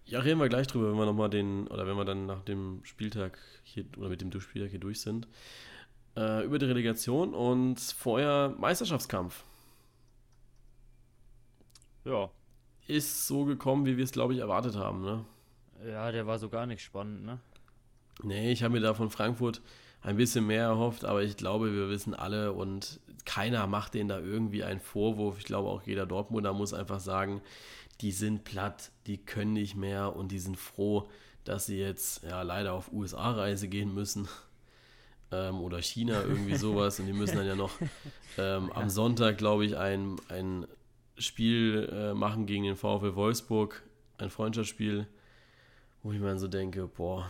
Ja, 0.06 0.20
reden 0.20 0.40
wir 0.40 0.50
gleich 0.50 0.68
drüber, 0.68 0.92
wenn 0.92 0.98
wir 0.98 1.06
nochmal 1.06 1.30
den, 1.30 1.68
oder 1.68 1.88
wenn 1.88 1.98
wir 1.98 2.06
dann 2.06 2.28
nach 2.28 2.44
dem 2.44 2.82
Spieltag 2.84 3.40
hier, 3.64 3.86
oder 3.98 4.10
mit 4.10 4.22
dem 4.22 4.40
Spieltag 4.40 4.70
hier 4.70 4.80
durch 4.80 5.02
sind. 5.02 5.28
Äh, 6.16 6.46
über 6.46 6.60
die 6.60 6.66
Relegation 6.66 7.34
und 7.34 7.80
vorher 7.80 8.56
Meisterschaftskampf. 8.58 9.44
Ja. 12.06 12.30
Ist 12.88 13.26
so 13.28 13.46
gekommen, 13.46 13.86
wie 13.88 13.98
wir 13.98 14.04
es, 14.04 14.12
glaube 14.12 14.34
ich, 14.34 14.40
erwartet 14.40 14.76
haben, 14.76 15.02
ne? 15.02 15.26
Ja, 15.86 16.12
der 16.12 16.28
war 16.28 16.38
so 16.38 16.50
gar 16.50 16.68
nicht 16.68 16.84
spannend, 16.84 17.26
ne? 17.26 17.40
Nee, 18.24 18.52
ich 18.52 18.64
habe 18.64 18.74
mir 18.74 18.82
da 18.82 18.94
von 18.94 19.10
Frankfurt 19.10 19.62
ein 20.06 20.18
bisschen 20.18 20.46
mehr 20.46 20.64
erhofft, 20.64 21.04
aber 21.04 21.24
ich 21.24 21.36
glaube, 21.36 21.74
wir 21.74 21.90
wissen 21.90 22.14
alle 22.14 22.54
und 22.54 23.00
keiner 23.26 23.66
macht 23.66 23.96
denen 23.96 24.08
da 24.08 24.20
irgendwie 24.20 24.64
einen 24.64 24.80
Vorwurf. 24.80 25.40
Ich 25.40 25.46
glaube, 25.46 25.68
auch 25.70 25.82
jeder 25.82 26.06
Dortmunder 26.06 26.54
muss 26.54 26.76
einfach 26.76 27.00
sagen, 27.00 27.42
die 28.02 28.12
sind 28.12 28.44
platt, 28.44 28.92
die 29.08 29.18
können 29.18 29.54
nicht 29.54 29.76
mehr 29.76 30.16
und 30.16 30.32
die 30.32 30.38
sind 30.38 30.58
froh, 30.58 31.10
dass 31.44 31.66
sie 31.66 31.80
jetzt 31.80 32.24
ja 32.24 32.44
leider 32.44 32.74
auf 32.74 32.92
USA-Reise 32.92 33.68
gehen 33.68 33.96
müssen. 33.96 34.28
Ähm, 35.32 35.60
oder 35.60 35.82
China, 35.82 36.22
irgendwie 36.22 36.56
sowas. 36.56 37.00
Und 37.00 37.08
die 37.08 37.14
müssen 37.14 37.38
dann 37.38 37.48
ja 37.48 37.56
noch 37.56 37.72
ähm, 38.38 38.72
am 38.74 38.92
Sonntag, 38.92 39.40
glaube 39.40 39.66
ich, 39.66 39.76
ein, 39.76 40.18
ein 40.30 40.68
Spiel 41.18 41.90
äh, 41.92 42.14
machen 42.14 42.46
gegen 42.46 42.64
den 42.64 42.76
VfL 42.76 43.16
Wolfsburg, 43.16 43.82
ein 44.20 44.30
Freundschaftsspiel, 44.30 45.08
wo 46.04 46.12
ich 46.12 46.20
mir 46.20 46.38
so 46.38 46.48
denke, 46.48 46.86
boah, 46.86 47.28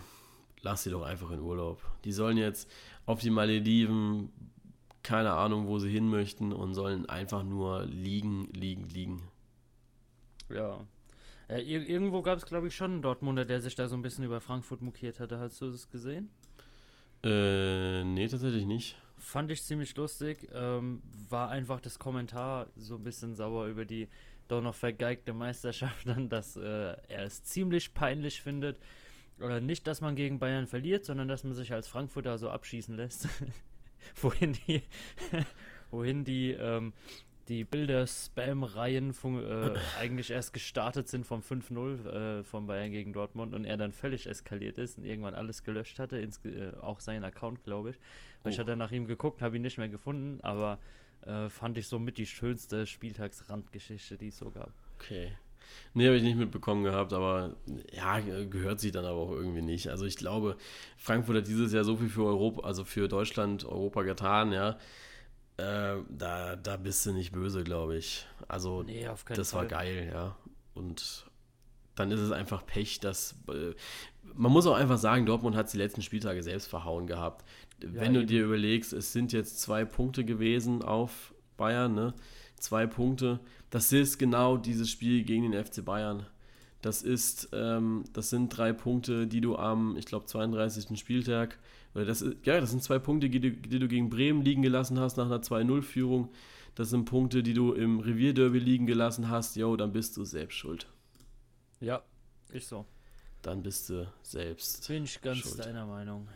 lass 0.65 0.83
sie 0.83 0.89
doch 0.89 1.03
einfach 1.03 1.31
in 1.31 1.39
Urlaub. 1.39 1.81
Die 2.03 2.11
sollen 2.11 2.37
jetzt 2.37 2.69
auf 3.05 3.21
die 3.21 3.29
Malediven, 3.29 4.31
keine 5.03 5.31
Ahnung, 5.33 5.67
wo 5.67 5.77
sie 5.77 5.91
hin 5.91 6.09
möchten 6.09 6.51
und 6.51 6.73
sollen 6.73 7.07
einfach 7.07 7.43
nur 7.43 7.85
liegen, 7.85 8.49
liegen, 8.51 8.89
liegen. 8.89 9.21
Ja. 10.49 10.79
Äh, 11.47 11.61
irgendwo 11.61 12.23
gab 12.23 12.39
es, 12.39 12.47
glaube 12.47 12.67
ich, 12.67 12.75
schon 12.75 12.93
einen 12.93 13.01
Dortmunder, 13.03 13.45
der 13.45 13.61
sich 13.61 13.75
da 13.75 13.87
so 13.87 13.95
ein 13.95 14.01
bisschen 14.01 14.25
über 14.25 14.41
Frankfurt 14.41 14.81
mokiert 14.81 15.19
hatte. 15.19 15.39
Hast 15.39 15.61
du 15.61 15.69
das 15.69 15.87
gesehen? 15.87 16.29
Äh, 17.23 18.03
nee, 18.03 18.27
tatsächlich 18.27 18.65
nicht. 18.65 18.97
Fand 19.19 19.51
ich 19.51 19.63
ziemlich 19.63 19.95
lustig. 19.95 20.49
Ähm, 20.51 21.03
war 21.29 21.49
einfach 21.49 21.79
das 21.79 21.99
Kommentar 21.99 22.67
so 22.75 22.95
ein 22.95 23.03
bisschen 23.03 23.35
sauer 23.35 23.67
über 23.67 23.85
die 23.85 24.07
doch 24.47 24.61
noch 24.61 24.75
vergeigte 24.75 25.33
Meisterschaft, 25.33 26.07
dann, 26.07 26.27
dass 26.27 26.55
äh, 26.57 26.95
er 27.07 27.23
es 27.23 27.43
ziemlich 27.43 27.93
peinlich 27.93 28.41
findet, 28.41 28.77
oder 29.39 29.59
nicht, 29.59 29.87
dass 29.87 30.01
man 30.01 30.15
gegen 30.15 30.39
Bayern 30.39 30.67
verliert, 30.67 31.05
sondern 31.05 31.27
dass 31.27 31.43
man 31.43 31.53
sich 31.53 31.73
als 31.73 31.87
Frankfurter 31.87 32.37
so 32.37 32.49
abschießen 32.49 32.95
lässt. 32.95 33.27
wohin 34.21 34.53
die, 34.53 34.81
wohin 35.91 36.23
die, 36.23 36.51
ähm, 36.51 36.93
die 37.47 37.63
Bilder-Spam-Reihen 37.63 39.11
äh, 39.11 39.73
eigentlich 39.99 40.31
erst 40.31 40.53
gestartet 40.53 41.07
sind 41.09 41.25
vom 41.25 41.41
5-0 41.41 42.39
äh, 42.39 42.43
von 42.43 42.67
Bayern 42.67 42.91
gegen 42.91 43.13
Dortmund 43.13 43.53
und 43.53 43.65
er 43.65 43.77
dann 43.77 43.91
völlig 43.91 44.27
eskaliert 44.27 44.77
ist 44.77 44.97
und 44.97 45.05
irgendwann 45.05 45.35
alles 45.35 45.63
gelöscht 45.63 45.99
hatte, 45.99 46.17
ins, 46.17 46.43
äh, 46.45 46.71
auch 46.81 46.99
seinen 46.99 47.23
Account, 47.23 47.63
glaube 47.63 47.91
ich. 47.91 47.99
Oh. 48.43 48.49
Ich 48.49 48.59
hatte 48.59 48.75
nach 48.75 48.91
ihm 48.91 49.05
geguckt, 49.07 49.41
habe 49.41 49.57
ihn 49.57 49.61
nicht 49.61 49.77
mehr 49.77 49.89
gefunden, 49.89 50.39
aber 50.41 50.79
äh, 51.25 51.49
fand 51.49 51.77
ich 51.77 51.87
somit 51.87 52.17
die 52.17 52.25
schönste 52.25 52.85
Spieltagsrandgeschichte, 52.85 54.17
die 54.17 54.29
es 54.29 54.37
so 54.37 54.51
gab. 54.51 54.71
Okay. 54.95 55.31
Nee, 55.93 56.07
habe 56.07 56.17
ich 56.17 56.23
nicht 56.23 56.37
mitbekommen 56.37 56.83
gehabt, 56.83 57.13
aber 57.13 57.55
ja, 57.91 58.19
gehört 58.19 58.79
sich 58.79 58.91
dann 58.91 59.05
aber 59.05 59.19
auch 59.19 59.31
irgendwie 59.31 59.61
nicht. 59.61 59.89
Also 59.89 60.05
ich 60.05 60.17
glaube, 60.17 60.57
Frankfurt 60.97 61.37
hat 61.37 61.47
dieses 61.47 61.71
Jahr 61.71 61.83
so 61.83 61.95
viel 61.95 62.09
für 62.09 62.25
Europa, 62.25 62.67
also 62.67 62.83
für 62.83 63.07
Deutschland, 63.07 63.65
Europa 63.65 64.03
getan, 64.03 64.51
ja. 64.51 64.77
Äh, 65.57 66.01
da, 66.09 66.57
da 66.57 66.75
bist 66.75 67.05
du 67.05 67.13
nicht 67.13 67.31
böse, 67.31 67.63
glaube 67.63 67.95
ich. 67.97 68.25
Also 68.47 68.83
nee, 68.83 69.07
das 69.29 69.51
Fall. 69.51 69.61
war 69.61 69.67
geil, 69.67 70.09
ja. 70.13 70.35
Und 70.73 71.25
dann 71.95 72.11
ist 72.11 72.19
es 72.19 72.31
einfach 72.31 72.65
Pech, 72.65 72.99
dass 72.99 73.35
äh, 73.49 73.73
man 74.33 74.51
muss 74.51 74.67
auch 74.67 74.75
einfach 74.75 74.97
sagen, 74.97 75.25
Dortmund 75.25 75.55
hat 75.55 75.71
die 75.71 75.77
letzten 75.77 76.01
Spieltage 76.01 76.43
selbst 76.43 76.67
verhauen 76.67 77.07
gehabt. 77.07 77.45
Ja, 77.81 77.89
Wenn 77.93 78.13
du 78.13 78.19
eben. 78.21 78.27
dir 78.27 78.43
überlegst, 78.43 78.93
es 78.93 79.13
sind 79.13 79.31
jetzt 79.33 79.61
zwei 79.61 79.85
Punkte 79.85 80.25
gewesen 80.25 80.81
auf 80.81 81.33
Bayern, 81.57 81.95
ne? 81.95 82.13
Zwei 82.57 82.85
Punkte 82.87 83.39
das 83.75 83.91
ist 83.91 84.17
genau 84.17 84.55
dieses 84.55 84.89
Spiel 84.89 85.25
gegen 85.25 85.51
den 85.51 85.65
FC 85.65 85.83
Bayern. 85.83 86.25
Das 86.81 87.01
ist, 87.01 87.49
ähm, 87.51 88.05
das 88.13 88.29
sind 88.29 88.47
drei 88.47 88.71
Punkte, 88.71 89.27
die 89.27 89.41
du 89.41 89.57
am, 89.57 89.97
ich 89.97 90.05
glaube, 90.05 90.27
32. 90.27 90.97
Spieltag, 90.97 91.59
oder 91.93 92.05
das 92.05 92.21
ist, 92.21 92.37
ja, 92.45 92.61
das 92.61 92.71
sind 92.71 92.83
zwei 92.83 92.99
Punkte, 92.99 93.29
die, 93.29 93.41
die 93.41 93.79
du 93.79 93.89
gegen 93.89 94.09
Bremen 94.09 94.43
liegen 94.43 94.61
gelassen 94.61 94.97
hast 94.97 95.17
nach 95.17 95.25
einer 95.25 95.41
2-0-Führung. 95.41 96.29
Das 96.75 96.89
sind 96.89 97.03
Punkte, 97.03 97.43
die 97.43 97.53
du 97.53 97.73
im 97.73 97.99
Revierderby 97.99 98.59
liegen 98.59 98.85
gelassen 98.85 99.29
hast. 99.29 99.57
Jo, 99.57 99.75
dann 99.75 99.91
bist 99.91 100.15
du 100.15 100.23
selbst 100.23 100.55
schuld. 100.55 100.87
Ja, 101.81 102.01
ist 102.53 102.69
so. 102.69 102.85
Dann 103.41 103.61
bist 103.61 103.89
du 103.89 104.09
selbst. 104.21 104.87
Bin 104.87 105.03
ich 105.03 105.21
ganz 105.21 105.39
schuld. 105.39 105.59
deiner 105.65 105.85
Meinung. 105.85 106.29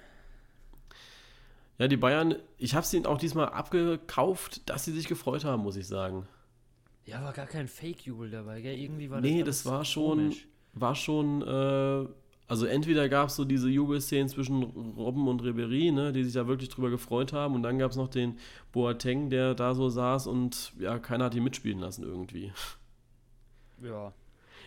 Ja, 1.78 1.88
die 1.88 1.96
Bayern, 1.96 2.36
ich 2.58 2.76
habe 2.76 2.84
es 2.84 2.94
ihnen 2.94 3.06
auch 3.06 3.18
diesmal 3.18 3.48
abgekauft, 3.48 4.70
dass 4.70 4.84
sie 4.84 4.92
sich 4.92 5.08
gefreut 5.08 5.46
haben, 5.46 5.64
muss 5.64 5.78
ich 5.78 5.88
sagen. 5.88 6.28
Ja, 7.10 7.24
war 7.24 7.34
gar 7.34 7.48
kein 7.48 7.68
Fake-Jubel 7.68 8.30
dabei, 8.30 8.62
gell? 8.62 8.78
Irgendwie 8.78 9.10
war 9.10 9.22
das 9.22 9.30
Nee, 9.32 9.44
das 9.44 9.66
war 9.66 9.84
schon, 9.84 10.18
komisch. 10.20 10.48
war 10.74 10.96
schon, 10.96 11.42
äh, 11.42 12.08
also 12.48 12.66
entweder 12.66 13.10
gab 13.10 13.30
es 13.30 13.36
so 13.36 13.46
diese 13.46 13.70
Jubelszenen 13.70 14.30
zwischen 14.30 14.64
Robben 14.64 15.28
und 15.28 15.44
Ribery, 15.44 15.92
ne, 15.92 16.12
die 16.14 16.24
sich 16.24 16.34
da 16.34 16.48
wirklich 16.48 16.70
drüber 16.70 16.90
gefreut 16.90 17.34
haben, 17.34 17.56
und 17.56 17.64
dann 17.64 17.80
gab 17.80 17.92
es 17.92 17.98
noch 17.98 18.10
den 18.10 18.38
Boateng, 18.72 19.30
der 19.30 19.56
da 19.56 19.74
so 19.74 19.90
saß 19.90 20.28
und 20.28 20.74
ja, 20.80 21.00
keiner 21.00 21.26
hat 21.26 21.36
ihn 21.36 21.44
mitspielen 21.44 21.80
lassen 21.80 22.04
irgendwie. 22.04 22.52
Ja. 23.82 24.14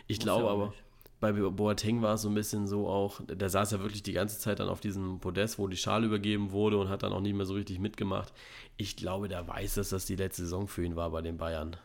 Ich 0.07 0.19
glaube 0.19 0.49
aber, 0.49 0.65
nicht. 0.67 0.83
bei 1.19 1.31
Boateng 1.31 2.01
war 2.01 2.15
es 2.15 2.23
so 2.23 2.29
ein 2.29 2.35
bisschen 2.35 2.67
so 2.67 2.87
auch, 2.87 3.21
der 3.27 3.49
saß 3.49 3.71
ja 3.71 3.79
wirklich 3.79 4.03
die 4.03 4.11
ganze 4.13 4.39
Zeit 4.39 4.59
dann 4.59 4.69
auf 4.69 4.81
diesem 4.81 5.19
Podest, 5.19 5.59
wo 5.59 5.67
die 5.67 5.77
Schale 5.77 6.07
übergeben 6.07 6.51
wurde 6.51 6.77
und 6.77 6.89
hat 6.89 7.03
dann 7.03 7.13
auch 7.13 7.21
nicht 7.21 7.35
mehr 7.35 7.45
so 7.45 7.53
richtig 7.53 7.79
mitgemacht. 7.79 8.33
Ich 8.75 8.97
glaube, 8.97 9.29
der 9.29 9.47
weiß, 9.47 9.75
dass 9.75 9.89
das 9.89 10.05
die 10.05 10.15
letzte 10.17 10.41
Saison 10.43 10.67
für 10.67 10.83
ihn 10.83 10.95
war 10.97 11.11
bei 11.11 11.21
den 11.21 11.37
Bayern. 11.37 11.77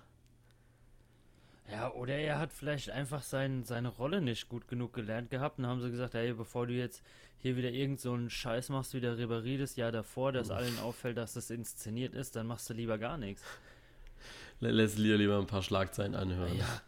Ja, 1.71 1.93
oder 1.93 2.15
er 2.15 2.39
hat 2.39 2.53
vielleicht 2.53 2.91
einfach 2.91 3.23
sein, 3.23 3.65
seine 3.65 3.89
Rolle 3.89 4.23
nicht 4.23 4.49
gut 4.49 4.69
genug 4.69 4.95
gelernt 4.95 5.31
gehabt 5.31 5.59
und 5.59 5.67
haben 5.67 5.83
sie 5.83 5.91
gesagt, 5.91 6.15
hey, 6.15 6.33
bevor 6.33 6.67
du 6.67 6.73
jetzt 6.73 7.03
hier 7.39 7.57
wieder 7.57 7.71
irgend 7.71 8.01
so 8.01 8.13
einen 8.13 8.31
Scheiß 8.31 8.71
machst 8.71 8.95
wie 8.95 9.01
der 9.01 9.17
Ribéry 9.17 9.59
das 9.59 9.77
Jahr 9.77 9.93
davor, 9.93 10.33
dass 10.33 10.51
allen 10.51 10.79
auffällt, 10.79 11.19
dass 11.19 11.35
das 11.35 11.51
inszeniert 11.51 12.15
ist, 12.15 12.37
dann 12.37 12.47
machst 12.47 12.69
du 12.71 12.75
lieber 12.75 12.99
gar 12.99 13.19
nichts. 13.19 13.43
Lässt 14.61 14.99
lieber 14.99 15.39
ein 15.39 15.47
paar 15.47 15.63
Schlagzeilen 15.63 16.15
anhören. 16.15 16.57
Ja, 16.57 16.81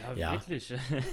ja, 0.00 0.14
ja. 0.14 0.32
wirklich. 0.32 0.72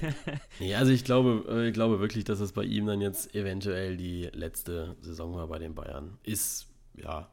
nee, 0.60 0.74
also 0.74 0.92
ich 0.92 1.04
glaube, 1.04 1.46
äh, 1.50 1.68
ich 1.68 1.74
glaube 1.74 2.00
wirklich, 2.00 2.24
dass 2.24 2.40
es 2.40 2.54
bei 2.54 2.64
ihm 2.64 2.88
dann 2.88 3.02
jetzt 3.02 3.36
eventuell 3.36 3.98
die 3.98 4.24
letzte 4.34 4.96
Saison 5.02 5.36
war 5.36 5.48
bei 5.48 5.60
den 5.60 5.76
Bayern. 5.76 6.18
Ist, 6.24 6.68
ja, 6.96 7.30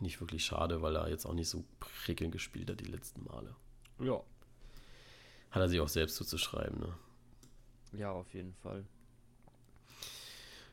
nicht 0.00 0.20
wirklich 0.20 0.44
schade, 0.44 0.82
weil 0.82 0.96
er 0.96 1.08
jetzt 1.08 1.24
auch 1.24 1.32
nicht 1.32 1.48
so 1.48 1.64
prickelnd 1.80 2.32
gespielt 2.32 2.68
hat 2.70 2.80
die 2.80 2.90
letzten 2.90 3.24
Male. 3.24 3.54
Ja, 3.98 4.20
hat 5.56 5.62
er 5.62 5.68
sich 5.68 5.80
auch 5.80 5.88
selbst 5.88 6.16
zuzuschreiben. 6.16 6.78
Ne? 6.78 6.94
Ja, 7.98 8.12
auf 8.12 8.32
jeden 8.34 8.54
Fall. 8.54 8.84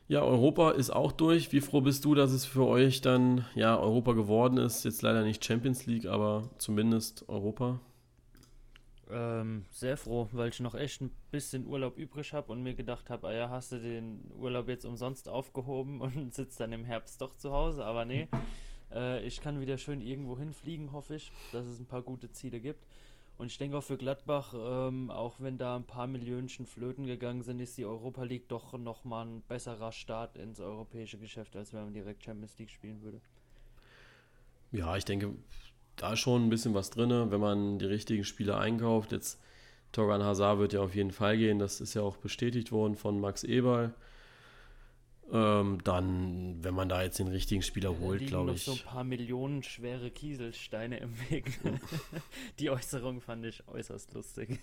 Ja, 0.06 0.22
Europa 0.22 0.72
ist 0.72 0.90
auch 0.90 1.12
durch. 1.12 1.50
Wie 1.52 1.62
froh 1.62 1.80
bist 1.80 2.04
du, 2.04 2.14
dass 2.14 2.32
es 2.32 2.44
für 2.44 2.66
euch 2.66 3.00
dann 3.00 3.46
ja 3.54 3.78
Europa 3.78 4.12
geworden 4.12 4.58
ist? 4.58 4.84
Jetzt 4.84 5.00
leider 5.00 5.22
nicht 5.22 5.42
Champions 5.42 5.86
League, 5.86 6.04
aber 6.04 6.50
zumindest 6.58 7.26
Europa. 7.28 7.80
Ähm, 9.10 9.64
sehr 9.70 9.96
froh, 9.96 10.28
weil 10.32 10.50
ich 10.50 10.60
noch 10.60 10.74
echt 10.74 11.00
ein 11.00 11.10
bisschen 11.30 11.66
Urlaub 11.66 11.96
übrig 11.96 12.34
habe 12.34 12.52
und 12.52 12.62
mir 12.62 12.74
gedacht 12.74 13.08
habe, 13.08 13.28
ah 13.28 13.32
ja, 13.32 13.48
hast 13.48 13.72
du 13.72 13.80
den 13.80 14.30
Urlaub 14.36 14.68
jetzt 14.68 14.84
umsonst 14.84 15.28
aufgehoben 15.28 16.02
und 16.02 16.34
sitzt 16.34 16.60
dann 16.60 16.72
im 16.72 16.84
Herbst 16.84 17.22
doch 17.22 17.34
zu 17.36 17.52
Hause, 17.52 17.84
aber 17.84 18.04
nee. 18.04 18.28
äh, 18.92 19.26
ich 19.26 19.40
kann 19.40 19.60
wieder 19.60 19.78
schön 19.78 20.02
irgendwo 20.02 20.38
hinfliegen, 20.38 20.92
hoffe 20.92 21.14
ich, 21.14 21.32
dass 21.52 21.64
es 21.66 21.78
ein 21.78 21.86
paar 21.86 22.02
gute 22.02 22.30
Ziele 22.30 22.60
gibt. 22.60 22.86
Und 23.36 23.46
ich 23.46 23.58
denke 23.58 23.76
auch 23.76 23.82
für 23.82 23.96
Gladbach, 23.96 24.54
ähm, 24.56 25.10
auch 25.10 25.40
wenn 25.40 25.58
da 25.58 25.76
ein 25.76 25.84
paar 25.84 26.06
Millionchen 26.06 26.66
flöten 26.66 27.04
gegangen 27.04 27.42
sind, 27.42 27.58
ist 27.58 27.76
die 27.76 27.84
Europa 27.84 28.22
League 28.22 28.48
doch 28.48 28.78
nochmal 28.78 29.26
ein 29.26 29.42
besserer 29.42 29.90
Start 29.90 30.36
ins 30.36 30.60
europäische 30.60 31.18
Geschäft, 31.18 31.56
als 31.56 31.72
wenn 31.72 31.84
man 31.84 31.94
direkt 31.94 32.24
Champions 32.24 32.56
League 32.58 32.70
spielen 32.70 33.02
würde. 33.02 33.20
Ja, 34.70 34.96
ich 34.96 35.04
denke, 35.04 35.34
da 35.96 36.12
ist 36.12 36.20
schon 36.20 36.44
ein 36.44 36.50
bisschen 36.50 36.74
was 36.74 36.90
drin, 36.90 37.30
wenn 37.30 37.40
man 37.40 37.78
die 37.78 37.86
richtigen 37.86 38.24
Spieler 38.24 38.58
einkauft. 38.58 39.10
Jetzt 39.10 39.40
Torgan 39.90 40.22
Hazard 40.22 40.58
wird 40.58 40.72
ja 40.72 40.80
auf 40.80 40.94
jeden 40.94 41.12
Fall 41.12 41.36
gehen, 41.36 41.58
das 41.58 41.80
ist 41.80 41.94
ja 41.94 42.02
auch 42.02 42.16
bestätigt 42.16 42.72
worden 42.72 42.96
von 42.96 43.20
Max 43.20 43.44
Eberl. 43.44 43.94
Ähm, 45.32 45.78
dann, 45.84 46.62
wenn 46.62 46.74
man 46.74 46.88
da 46.88 47.02
jetzt 47.02 47.18
den 47.18 47.28
richtigen 47.28 47.62
Spieler 47.62 47.98
holt, 47.98 48.26
glaube 48.26 48.52
ich. 48.52 48.66
noch 48.66 48.74
so 48.74 48.80
ein 48.80 48.86
paar 48.86 49.04
Millionen 49.04 49.62
schwere 49.62 50.10
Kieselsteine 50.10 50.98
im 50.98 51.18
Weg. 51.30 51.58
Die 52.58 52.70
Äußerung 52.70 53.20
fand 53.20 53.46
ich 53.46 53.66
äußerst 53.66 54.12
lustig. 54.14 54.60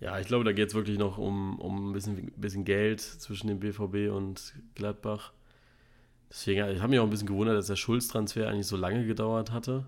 Ja, 0.00 0.18
ich 0.18 0.26
glaube, 0.26 0.44
da 0.44 0.52
geht 0.52 0.68
es 0.68 0.74
wirklich 0.74 0.98
noch 0.98 1.18
um, 1.18 1.58
um 1.58 1.90
ein 1.90 1.92
bisschen, 1.92 2.32
bisschen 2.36 2.64
Geld 2.64 3.00
zwischen 3.00 3.48
dem 3.48 3.60
BVB 3.60 4.10
und 4.10 4.54
Gladbach. 4.74 5.32
Deswegen, 6.30 6.66
ich 6.70 6.80
habe 6.80 6.88
mich 6.88 7.00
auch 7.00 7.04
ein 7.04 7.10
bisschen 7.10 7.26
gewundert, 7.26 7.58
dass 7.58 7.66
der 7.66 7.76
Schulz-Transfer 7.76 8.48
eigentlich 8.48 8.66
so 8.66 8.76
lange 8.76 9.04
gedauert 9.04 9.52
hatte. 9.52 9.84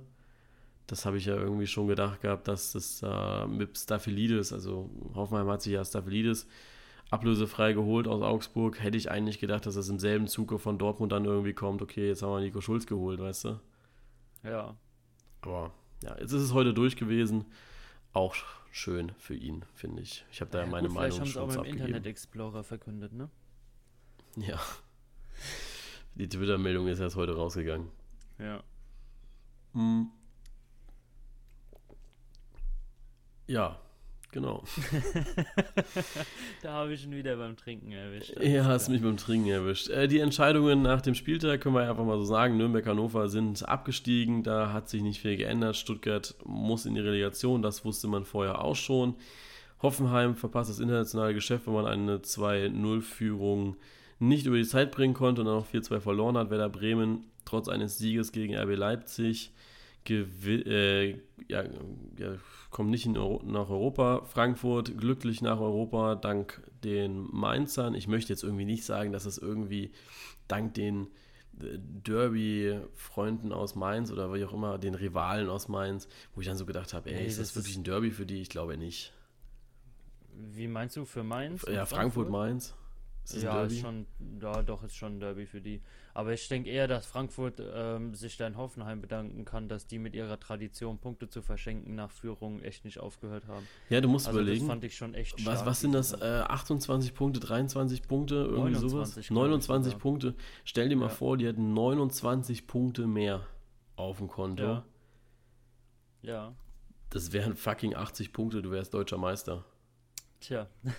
Das 0.86 1.06
habe 1.06 1.16
ich 1.16 1.24
ja 1.24 1.36
irgendwie 1.36 1.66
schon 1.66 1.86
gedacht 1.86 2.20
gehabt, 2.20 2.46
dass 2.46 2.72
das 2.72 3.02
äh, 3.02 3.46
mit 3.46 3.78
Staphylidis, 3.78 4.52
also 4.52 4.90
Hoffenheim 5.14 5.48
hat 5.48 5.62
sich 5.62 5.72
ja 5.72 5.84
Staphylidis 5.84 6.46
ablösefrei 7.12 7.74
geholt 7.74 8.08
aus 8.08 8.22
Augsburg, 8.22 8.82
hätte 8.82 8.96
ich 8.96 9.10
eigentlich 9.10 9.38
gedacht, 9.38 9.66
dass 9.66 9.74
das 9.74 9.88
im 9.88 9.98
selben 9.98 10.26
Zuge 10.26 10.58
von 10.58 10.78
Dortmund 10.78 11.12
dann 11.12 11.24
irgendwie 11.24 11.52
kommt, 11.52 11.82
okay, 11.82 12.08
jetzt 12.08 12.22
haben 12.22 12.32
wir 12.32 12.40
Nico 12.40 12.60
Schulz 12.60 12.86
geholt, 12.86 13.20
weißt 13.20 13.44
du? 13.44 13.60
Ja. 14.44 14.76
Aber 15.42 15.72
ja, 16.02 16.18
jetzt 16.18 16.32
ist 16.32 16.42
es 16.42 16.54
heute 16.54 16.72
durch 16.72 16.96
gewesen. 16.96 17.44
Auch 18.14 18.34
schön 18.70 19.12
für 19.18 19.34
ihn, 19.34 19.64
finde 19.74 20.02
ich. 20.02 20.24
Ich 20.32 20.40
habe 20.40 20.50
da 20.50 20.60
ja, 20.60 20.66
meine 20.66 20.88
gut, 20.88 20.96
Meinung 20.96 21.26
schon 21.26 21.42
haben 21.42 21.50
sie 21.50 21.60
auch 21.60 21.64
im 21.64 21.72
Internet 21.72 22.06
Explorer 22.06 22.64
verkündet, 22.64 23.12
ne? 23.12 23.28
Ja. 24.36 24.58
Die 26.14 26.28
Twitter-Meldung 26.28 26.88
ist 26.88 27.00
erst 27.00 27.16
heute 27.16 27.36
rausgegangen. 27.36 27.88
Ja. 28.38 28.62
Hm. 29.74 30.10
Ja, 33.46 33.78
Genau. 34.32 34.64
da 36.62 36.72
habe 36.72 36.94
ich 36.94 37.04
ihn 37.04 37.12
wieder 37.12 37.36
beim 37.36 37.54
Trinken 37.54 37.92
erwischt. 37.92 38.32
Ja, 38.40 38.64
hast 38.64 38.88
mich 38.88 39.02
beim 39.02 39.18
Trinken 39.18 39.50
erwischt. 39.50 39.90
Äh, 39.90 40.08
die 40.08 40.20
Entscheidungen 40.20 40.80
nach 40.80 41.02
dem 41.02 41.14
Spieltag 41.14 41.60
können 41.60 41.74
wir 41.74 41.88
einfach 41.88 42.04
mal 42.04 42.16
so 42.16 42.24
sagen. 42.24 42.56
Nürnberg, 42.56 42.86
Hannover 42.86 43.28
sind 43.28 43.68
abgestiegen. 43.68 44.42
Da 44.42 44.72
hat 44.72 44.88
sich 44.88 45.02
nicht 45.02 45.20
viel 45.20 45.36
geändert. 45.36 45.76
Stuttgart 45.76 46.34
muss 46.46 46.86
in 46.86 46.94
die 46.94 47.02
Relegation. 47.02 47.60
Das 47.60 47.84
wusste 47.84 48.08
man 48.08 48.24
vorher 48.24 48.64
auch 48.64 48.74
schon. 48.74 49.16
Hoffenheim 49.82 50.34
verpasst 50.34 50.70
das 50.70 50.80
internationale 50.80 51.34
Geschäft, 51.34 51.66
wenn 51.66 51.74
man 51.74 51.86
eine 51.86 52.18
2-0-Führung 52.18 53.76
nicht 54.18 54.46
über 54.46 54.56
die 54.56 54.64
Zeit 54.64 54.92
bringen 54.92 55.12
konnte 55.12 55.42
und 55.42 55.46
dann 55.46 55.56
noch 55.56 55.68
4-2 55.68 56.00
verloren 56.00 56.38
hat. 56.38 56.48
Werder 56.48 56.70
Bremen 56.70 57.24
trotz 57.44 57.68
eines 57.68 57.98
Sieges 57.98 58.32
gegen 58.32 58.56
RB 58.56 58.76
Leipzig 58.76 59.52
äh, 60.10 61.10
ja, 61.48 61.64
ja, 62.18 62.34
kommt 62.70 62.90
nicht 62.90 63.06
Euro 63.16 63.42
nach 63.44 63.70
Europa. 63.70 64.24
Frankfurt 64.24 64.96
glücklich 64.98 65.42
nach 65.42 65.60
Europa 65.60 66.14
dank 66.14 66.62
den 66.84 67.28
Mainzern. 67.30 67.94
Ich 67.94 68.08
möchte 68.08 68.32
jetzt 68.32 68.42
irgendwie 68.42 68.64
nicht 68.64 68.84
sagen, 68.84 69.12
dass 69.12 69.26
es 69.26 69.38
irgendwie 69.38 69.92
dank 70.48 70.74
den 70.74 71.08
äh, 71.60 71.78
Derby-Freunden 71.78 73.52
aus 73.52 73.74
Mainz 73.74 74.10
oder 74.10 74.32
wie 74.34 74.44
auch 74.44 74.52
immer, 74.52 74.78
den 74.78 74.94
Rivalen 74.94 75.48
aus 75.48 75.68
Mainz, 75.68 76.08
wo 76.34 76.40
ich 76.40 76.46
dann 76.46 76.56
so 76.56 76.66
gedacht 76.66 76.94
habe, 76.94 77.10
ey, 77.10 77.22
nee, 77.22 77.26
ist 77.26 77.38
das, 77.38 77.48
das 77.48 77.56
wirklich 77.56 77.76
ein 77.76 77.84
Derby 77.84 78.10
für 78.10 78.26
die? 78.26 78.40
Ich 78.40 78.48
glaube 78.48 78.76
nicht. 78.76 79.12
Wie 80.34 80.66
meinst 80.66 80.96
du 80.96 81.04
für 81.04 81.22
Mainz? 81.22 81.64
Ja, 81.70 81.86
Frankfurt-Mainz. 81.86 82.74
Ist 83.24 83.42
ja, 83.42 83.62
ist 83.62 83.78
schon, 83.78 84.06
ja, 84.40 84.62
doch, 84.62 84.82
ist 84.82 84.96
schon 84.96 85.16
ein 85.16 85.20
Derby 85.20 85.46
für 85.46 85.60
die. 85.60 85.80
Aber 86.12 86.32
ich 86.32 86.46
denke 86.48 86.68
eher, 86.68 86.88
dass 86.88 87.06
Frankfurt 87.06 87.62
ähm, 87.64 88.14
sich 88.14 88.36
da 88.36 88.46
in 88.46 88.56
Hoffenheim 88.56 89.00
bedanken 89.00 89.44
kann, 89.44 89.68
dass 89.68 89.86
die 89.86 89.98
mit 89.98 90.14
ihrer 90.14 90.38
Tradition, 90.40 90.98
Punkte 90.98 91.28
zu 91.28 91.40
verschenken 91.40 91.94
nach 91.94 92.10
Führung, 92.10 92.60
echt 92.60 92.84
nicht 92.84 92.98
aufgehört 92.98 93.46
haben. 93.46 93.66
Ja, 93.88 94.00
du 94.00 94.08
musst 94.08 94.26
also 94.26 94.40
überlegen. 94.40 94.66
Das 94.66 94.68
fand 94.68 94.84
ich 94.84 94.96
schon 94.96 95.14
echt 95.14 95.46
Was, 95.46 95.64
was 95.64 95.80
sind 95.80 95.92
das? 95.92 96.12
Äh, 96.12 96.42
28 96.46 97.14
Punkte, 97.14 97.38
23 97.38 98.02
Punkte, 98.02 98.34
irgendwie 98.34 98.72
29, 98.72 99.26
sowas? 99.26 99.30
29 99.30 99.98
Punkte. 99.98 100.34
Stell 100.64 100.88
dir 100.88 100.96
mal 100.96 101.06
ja. 101.06 101.10
vor, 101.10 101.36
die 101.36 101.46
hätten 101.46 101.72
29 101.72 102.66
Punkte 102.66 103.06
mehr 103.06 103.46
auf 103.94 104.18
dem 104.18 104.28
Konto. 104.28 104.62
Ja. 104.62 104.84
ja. 106.22 106.54
Das 107.10 107.32
wären 107.32 107.54
fucking 107.54 107.94
80 107.94 108.32
Punkte, 108.32 108.62
du 108.62 108.70
wärst 108.70 108.94
deutscher 108.94 109.18
Meister. 109.18 109.64
Tja. 110.42 110.66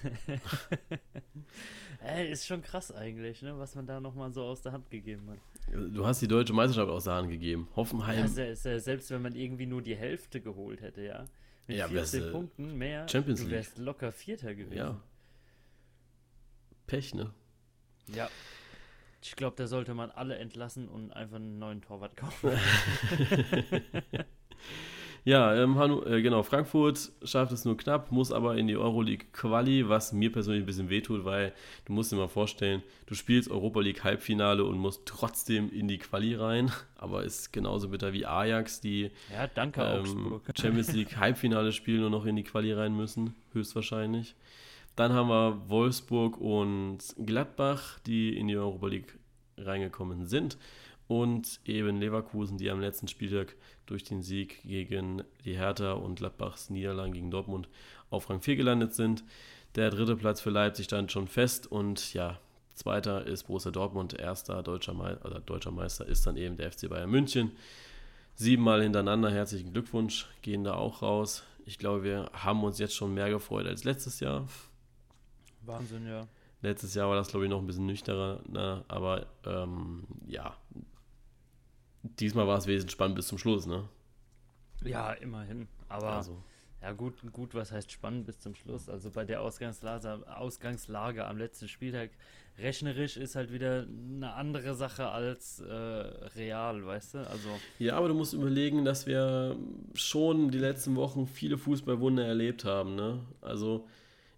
Ey, 2.02 2.32
ist 2.32 2.48
schon 2.48 2.62
krass 2.62 2.94
eigentlich, 2.94 3.42
ne, 3.42 3.60
was 3.60 3.76
man 3.76 3.86
da 3.86 4.00
nochmal 4.00 4.32
so 4.32 4.42
aus 4.42 4.62
der 4.62 4.72
Hand 4.72 4.90
gegeben 4.90 5.30
hat. 5.30 5.40
Du 5.94 6.06
hast 6.06 6.22
die 6.22 6.30
deutsche 6.30 6.54
Meisterschaft 6.54 6.90
aus 6.90 7.04
der 7.04 7.16
Hand 7.16 7.30
gegeben. 7.30 7.68
Hoffenheim. 7.76 8.34
Ja, 8.36 8.56
selbst 8.56 9.12
wenn 9.12 9.22
man 9.22 9.36
irgendwie 9.36 9.66
nur 9.66 9.82
die 9.82 9.98
Hälfte 9.98 10.40
geholt 10.40 10.82
hätte, 10.82 11.02
ja. 11.02 11.26
Mit 11.68 11.78
ja, 11.78 11.90
14 11.90 12.32
Punkten 12.32 12.78
mehr, 12.78 13.06
Champions 13.10 13.42
League. 13.42 13.50
du 13.50 13.56
wärst 13.56 13.78
locker 13.78 14.14
Vierter 14.14 14.56
gewesen. 14.56 14.78
Ja. 14.78 15.02
Pech, 16.88 17.14
ne? 17.14 17.34
Ja. 18.16 18.30
Ich 19.22 19.36
glaube, 19.36 19.58
da 19.58 19.68
sollte 19.68 19.94
man 19.94 20.10
alle 20.12 20.38
entlassen 20.38 20.88
und 20.88 21.12
einfach 21.12 21.36
einen 21.36 21.60
neuen 21.60 21.82
Torwart 21.82 22.16
kaufen. 22.16 22.52
Ja, 25.26 25.56
ähm, 25.56 25.78
Hanu, 25.80 26.04
äh, 26.04 26.22
genau, 26.22 26.44
Frankfurt 26.44 27.12
schafft 27.24 27.54
es 27.54 27.64
nur 27.64 27.78
knapp, 27.78 28.12
muss 28.12 28.34
aber 28.34 28.58
in 28.58 28.68
die 28.68 28.76
Euroleague 28.76 29.26
Quali, 29.32 29.88
was 29.88 30.12
mir 30.12 30.30
persönlich 30.30 30.64
ein 30.64 30.66
bisschen 30.66 30.90
wehtut, 30.90 31.24
weil 31.24 31.54
du 31.86 31.94
musst 31.94 32.12
dir 32.12 32.18
mal 32.18 32.28
vorstellen, 32.28 32.84
du 33.06 33.16
spielst 33.16 33.50
Europa 33.50 33.80
League 33.80 34.04
Halbfinale 34.04 34.66
und 34.66 34.78
musst 34.78 35.06
trotzdem 35.06 35.72
in 35.72 35.88
die 35.88 35.98
Quali 35.98 36.36
rein, 36.36 36.72
aber 36.98 37.24
ist 37.24 37.54
genauso 37.54 37.88
bitter 37.88 38.12
wie 38.12 38.26
Ajax, 38.26 38.82
die 38.82 39.12
ja, 39.32 39.48
danke, 39.48 39.82
ähm, 39.82 40.42
Champions 40.60 40.92
League 40.92 41.16
Halbfinale 41.16 41.72
spielen 41.72 42.04
und 42.04 42.12
noch 42.12 42.26
in 42.26 42.36
die 42.36 42.44
Quali 42.44 42.74
rein 42.74 42.96
müssen, 42.96 43.34
höchstwahrscheinlich. 43.54 44.36
Dann 44.98 45.14
haben 45.14 45.30
wir 45.30 45.70
Wolfsburg 45.70 46.40
und 46.40 47.00
Gladbach, 47.26 48.00
die 48.06 48.38
in 48.38 48.50
die 48.50 48.58
Europa 48.58 48.88
League 48.88 49.18
reingekommen 49.58 50.28
sind 50.28 50.58
und 51.22 51.60
eben 51.66 52.00
Leverkusen, 52.00 52.58
die 52.58 52.72
am 52.72 52.82
letzten 52.82 53.08
Spieltag 53.08 53.56
durch 53.86 54.04
den 54.04 54.24
Sieg 54.24 54.64
gegen 54.64 55.22
die 55.46 55.56
Hertha 55.56 55.92
und 55.92 56.16
Gladbachs 56.16 56.72
Niederlagen 56.72 57.14
gegen 57.14 57.30
Dortmund 57.30 57.70
auf 58.10 58.32
Rang 58.32 58.42
4 58.42 58.56
gelandet 58.56 58.96
sind. 58.96 59.24
Der 59.76 59.92
dritte 59.92 60.16
Platz 60.16 60.42
für 60.42 60.50
Leipzig 60.50 60.86
stand 60.86 61.12
schon 61.12 61.28
fest 61.28 61.72
und 61.72 62.16
ja, 62.16 62.40
zweiter 62.74 63.28
ist 63.28 63.44
Borussia 63.44 63.70
Dortmund, 63.70 64.20
erster 64.20 64.64
deutscher, 64.64 64.96
Me 64.96 65.20
oder 65.24 65.40
deutscher 65.40 65.70
Meister 65.70 66.08
ist 66.08 66.26
dann 66.26 66.36
eben 66.36 66.58
der 66.58 66.72
FC 66.72 66.90
Bayern 66.90 67.12
München. 67.12 67.52
Siebenmal 68.34 68.82
hintereinander, 68.82 69.30
herzlichen 69.30 69.72
Glückwunsch, 69.72 70.28
gehen 70.42 70.64
da 70.64 70.74
auch 70.74 71.04
raus. 71.04 71.44
Ich 71.68 71.78
glaube, 71.78 72.04
wir 72.04 72.32
haben 72.34 72.64
uns 72.64 72.80
jetzt 72.80 72.96
schon 72.96 73.14
mehr 73.14 73.30
gefreut 73.30 73.68
als 73.68 73.84
letztes 73.84 74.20
Jahr. 74.20 74.48
Wahnsinn, 75.62 76.08
ja. 76.08 76.28
Letztes 76.64 76.96
Jahr 76.96 77.08
war 77.08 77.18
das, 77.18 77.28
glaube 77.28 77.46
ich, 77.46 77.52
noch 77.52 77.60
ein 77.60 77.68
bisschen 77.68 77.86
nüchterner, 77.86 78.40
ne? 78.48 78.84
aber 78.88 79.28
ähm, 79.46 80.06
ja, 80.26 80.56
diesmal 82.04 82.48
war 82.48 82.58
es 82.58 82.68
wesentlich 82.68 82.92
spannend 82.92 83.16
bis 83.16 83.28
zum 83.28 83.38
Schluss, 83.38 83.66
ne? 83.66 83.88
Ja, 84.84 85.14
immerhin. 85.14 85.68
Aber 85.88 86.14
also. 86.14 86.38
ja, 86.82 86.92
gut, 86.92 87.16
gut, 87.32 87.56
was 87.56 87.72
heißt 87.72 87.92
spannend 87.92 88.26
bis 88.26 88.40
zum 88.40 88.56
Schluss? 88.56 88.90
Also 88.90 89.10
bei 89.10 89.24
der 89.24 89.42
Ausgangslage, 89.42 90.24
Ausgangslage 90.38 91.26
am 91.26 91.38
letzten 91.38 91.68
Spieltag, 91.68 92.12
rechnerisch 92.58 93.18
ist 93.18 93.36
halt 93.36 93.52
wieder 93.54 93.86
eine 93.88 94.34
andere 94.34 94.76
Sache 94.76 95.08
als 95.08 95.60
äh, 95.60 95.74
real, 95.74 96.86
weißt 96.86 97.16
du? 97.16 97.30
Also. 97.30 97.50
Ja, 97.80 97.98
aber 97.98 98.10
du 98.10 98.14
musst 98.14 98.34
überlegen, 98.34 98.84
dass 98.86 99.08
wir 99.08 99.56
schon 99.94 100.52
die 100.52 100.60
letzten 100.60 100.96
Wochen 100.96 101.26
viele 101.26 101.58
Fußballwunder 101.58 102.26
erlebt 102.26 102.66
haben, 102.66 102.96
ne? 102.96 103.20
Also. 103.42 103.88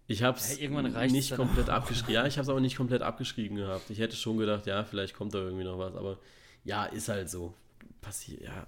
Ich 0.08 0.22
habe 0.22 0.38
es 0.38 0.60
ja, 0.60 1.06
nicht 1.08 1.34
komplett 1.34 1.68
abgeschrieben. 1.68 2.14
Ja, 2.14 2.26
ich 2.28 2.36
habe 2.36 2.44
es 2.44 2.48
aber 2.48 2.60
nicht 2.60 2.76
komplett 2.76 3.02
abgeschrieben 3.02 3.56
gehabt. 3.56 3.90
Ich 3.90 3.98
hätte 3.98 4.14
schon 4.14 4.36
gedacht, 4.36 4.66
ja, 4.66 4.84
vielleicht 4.84 5.14
kommt 5.14 5.34
da 5.34 5.38
irgendwie 5.38 5.64
noch 5.64 5.78
was. 5.78 5.96
Aber 5.96 6.18
ja, 6.66 6.84
ist 6.84 7.08
halt 7.08 7.30
so. 7.30 7.54
Passiert, 8.02 8.42
ja, 8.42 8.66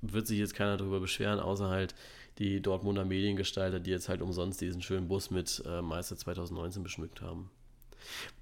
wird 0.00 0.26
sich 0.26 0.38
jetzt 0.38 0.54
keiner 0.54 0.76
darüber 0.76 1.00
beschweren, 1.00 1.40
außer 1.40 1.68
halt 1.68 1.94
die 2.38 2.60
Dortmunder 2.62 3.04
Mediengestalter, 3.04 3.80
die 3.80 3.90
jetzt 3.90 4.08
halt 4.08 4.22
umsonst 4.22 4.60
diesen 4.60 4.80
schönen 4.80 5.08
Bus 5.08 5.30
mit 5.30 5.62
äh, 5.66 5.82
Meister 5.82 6.16
2019 6.16 6.82
beschmückt 6.82 7.20
haben. 7.20 7.50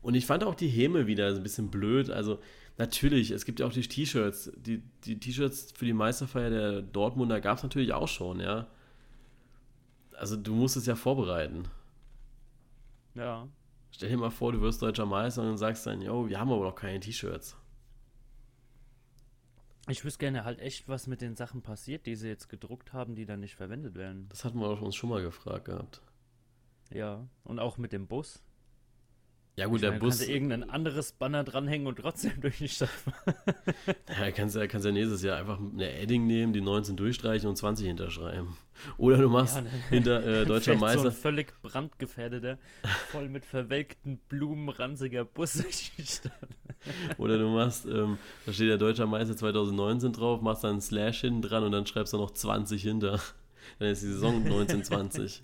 Und 0.02 0.14
ich 0.14 0.26
fand 0.26 0.44
auch 0.44 0.55
die 0.55 0.68
Häme 0.68 1.07
wieder 1.07 1.29
ein 1.29 1.42
bisschen 1.42 1.70
blöd. 1.70 2.11
Also 2.11 2.38
natürlich, 2.76 3.31
es 3.31 3.46
gibt 3.46 3.61
ja 3.61 3.66
auch 3.66 3.72
die 3.72 3.81
T-Shirts. 3.81 4.52
Die, 4.57 4.83
die 5.05 5.18
T-Shirts 5.18 5.72
für 5.72 5.87
die 5.87 5.94
Meisterfeier 5.94 6.50
der 6.50 6.83
Dortmunder 6.83 7.40
gab 7.40 7.57
es 7.57 7.62
natürlich 7.62 7.94
auch 7.94 8.09
schon, 8.09 8.40
ja. 8.40 8.66
Also 10.12 10.37
du 10.37 10.55
musst 10.55 10.76
es 10.76 10.87
ja 10.87 10.94
vorbereiten. 10.94 11.64
Ja. 13.14 13.48
Stell 13.90 14.11
dir 14.11 14.18
mal 14.18 14.31
vor, 14.31 14.52
du 14.52 14.61
wirst 14.61 14.83
deutscher 14.83 15.07
Meister 15.07 15.40
und 15.40 15.48
dann 15.48 15.59
sagst 15.59 15.87
dann, 15.87 16.02
yo, 16.02 16.29
wir 16.29 16.38
haben 16.38 16.52
aber 16.52 16.64
noch 16.64 16.74
keine 16.74 17.00
T-Shirts. 17.00 17.57
Ich 19.88 20.05
wüsste 20.05 20.18
gerne 20.18 20.44
halt 20.44 20.59
echt, 20.59 20.88
was 20.88 21.07
mit 21.07 21.20
den 21.20 21.37
Sachen 21.37 21.62
passiert, 21.62 22.07
die 22.07 22.16
sie 22.16 22.29
jetzt 22.29 22.49
gedruckt 22.49 22.92
haben, 22.92 23.14
die 23.14 23.25
dann 23.25 23.40
nicht 23.40 23.55
verwendet 23.55 23.94
werden. 23.94 24.29
Das 24.29 24.44
hatten 24.44 24.59
wir 24.59 24.83
uns 24.83 24.96
schon 24.96 25.11
mal 25.11 25.22
gefragt 25.22 25.66
gehabt. 25.66 26.03
Ja, 26.92 27.29
und 27.44 27.59
auch 27.59 27.79
mit 27.79 27.92
dem 27.92 28.07
Bus. 28.07 28.42
Ja 29.58 29.66
gut, 29.66 29.76
ich 29.76 29.80
der 29.80 29.90
meine, 29.92 30.00
Bus. 30.00 30.18
Kannst 30.18 30.28
du 30.28 30.32
irgendein 30.32 30.68
anderes 30.68 31.12
Banner 31.12 31.42
dranhängen 31.42 31.86
und 31.86 31.98
trotzdem 31.98 32.32
durch 32.40 32.58
die 32.58 32.68
Stadt 32.68 32.90
fahren? 32.90 33.34
ja, 34.20 34.30
kannst 34.30 34.54
ja, 34.54 34.66
kannst 34.66 34.84
ja 34.84 34.92
nächstes 34.92 35.22
Jahr 35.22 35.38
einfach 35.38 35.58
eine 35.58 35.98
Edding 35.98 36.26
nehmen, 36.26 36.52
die 36.52 36.60
19 36.60 36.96
durchstreichen 36.96 37.48
und 37.48 37.56
20 37.56 37.86
hinterschreiben. 37.86 38.54
Oder 38.98 39.16
du 39.16 39.30
machst 39.30 39.56
ja, 39.56 39.62
ne, 39.62 39.70
hinter 39.88 40.24
äh, 40.26 40.44
deutscher 40.46 40.76
Meister. 40.76 41.00
So 41.00 41.08
ein 41.08 41.14
völlig 41.14 41.54
brandgefährdeter, 41.62 42.58
voll 43.10 43.30
mit 43.30 43.46
verwelkten 43.46 44.18
Blumen 44.28 44.68
ranziger 44.68 45.24
Bus 45.24 45.52
durch 45.62 45.90
die 45.96 46.04
Stadt. 46.04 46.32
Oder 47.16 47.38
du 47.38 47.48
machst, 47.48 47.86
ähm, 47.86 48.18
da 48.44 48.52
steht 48.52 48.68
der 48.68 48.76
deutscher 48.76 49.06
Meister 49.06 49.34
2019 49.34 50.12
drauf, 50.12 50.42
machst 50.42 50.64
dann 50.64 50.72
einen 50.72 50.80
Slash 50.82 51.22
hinten 51.22 51.40
dran 51.40 51.64
und 51.64 51.72
dann 51.72 51.86
schreibst 51.86 52.12
du 52.12 52.18
noch 52.18 52.30
20 52.30 52.82
hinter. 52.82 53.20
Dann 53.78 53.88
ist 53.88 54.02
die 54.02 54.08
Saison 54.08 54.44
1920. 54.44 55.42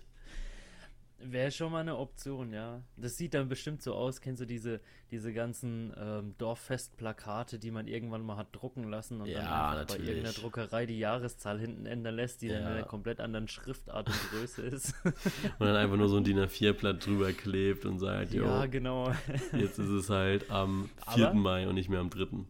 Wäre 1.25 1.51
schon 1.51 1.73
mal 1.73 1.81
eine 1.81 1.97
Option, 1.97 2.53
ja. 2.53 2.83
Das 2.97 3.17
sieht 3.17 3.35
dann 3.35 3.49
bestimmt 3.49 3.83
so 3.83 3.95
aus. 3.95 4.21
Kennst 4.21 4.43
du 4.43 4.47
diese, 4.47 4.81
diese 5.11 5.33
ganzen 5.33 5.93
ähm, 5.97 6.35
Dorffestplakate, 6.39 7.59
die 7.59 7.71
man 7.71 7.87
irgendwann 7.87 8.23
mal 8.23 8.37
hat 8.37 8.49
drucken 8.53 8.85
lassen 8.85 9.21
und 9.21 9.29
ja, 9.29 9.39
dann 9.39 9.47
einfach 9.47 9.75
natürlich. 9.75 10.07
bei 10.07 10.09
irgendeiner 10.09 10.35
Druckerei 10.35 10.87
die 10.87 10.99
Jahreszahl 10.99 11.61
hinten 11.61 11.87
ändern 11.87 12.17
lässt, 12.17 12.43
die 12.43 12.49
ja. 12.49 12.55
dann 12.55 12.63
in 12.63 12.69
einer 12.69 12.87
komplett 12.87 13.21
anderen 13.21 13.47
Schriftart 13.49 14.09
und 14.09 14.31
Größe 14.31 14.63
ist. 14.63 14.95
und 15.05 15.15
dann 15.61 15.77
einfach 15.77 15.97
nur 15.97 16.09
so 16.09 16.17
ein 16.17 16.25
DIN 16.25 16.39
A4-Blatt 16.39 17.07
drüber 17.07 17.33
klebt 17.33 17.85
und 17.85 17.99
sagt, 17.99 18.33
ja, 18.35 18.67
genau. 18.67 19.13
jetzt 19.53 19.79
ist 19.79 19.91
es 19.91 20.11
halt 20.11 20.51
am 20.51 20.91
4. 21.15 21.29
Aber, 21.29 21.35
Mai 21.35 21.69
und 21.69 21.75
nicht 21.75 21.89
mehr 21.89 22.01
am 22.01 22.11
3. 22.11 22.47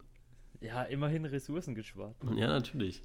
Ja, 0.61 0.83
immerhin 0.85 1.25
Ressourcen 1.25 1.75
gespart. 1.75 2.17
Ja, 2.37 2.47
natürlich. 2.47 3.03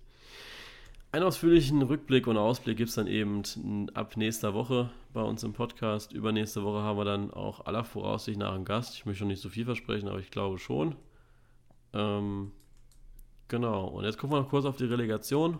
Einen 1.14 1.24
ausführlichen 1.24 1.82
Rückblick 1.84 2.28
und 2.28 2.38
Ausblick 2.38 2.76
gibt 2.76 2.90
es 2.90 2.96
dann 2.96 3.08
eben 3.08 3.90
ab 3.94 4.18
nächster 4.18 4.54
Woche 4.54 4.92
bei 5.14 5.22
uns 5.22 5.42
im 5.42 5.54
Podcast. 5.54 6.12
Übernächste 6.12 6.64
Woche 6.64 6.82
haben 6.82 6.98
wir 6.98 7.06
dann 7.06 7.32
auch 7.32 7.66
aller 7.66 7.86
Voraussicht 7.86 8.38
nach 8.38 8.54
einen 8.54 8.66
Gast. 8.66 8.96
Ich 8.96 9.06
möchte 9.06 9.24
noch 9.24 9.30
nicht 9.30 9.42
so 9.42 9.48
viel 9.48 9.64
versprechen, 9.64 10.10
aber 10.10 10.20
ich 10.20 10.32
glaube 10.32 10.60
schon. 10.60 10.98
Ähm, 11.94 12.52
genau, 13.48 13.88
und 13.88 14.04
jetzt 14.04 14.18
gucken 14.18 14.36
wir 14.36 14.42
noch 14.42 14.50
kurz 14.50 14.66
auf 14.66 14.76
die 14.76 14.84
Relegation 14.84 15.60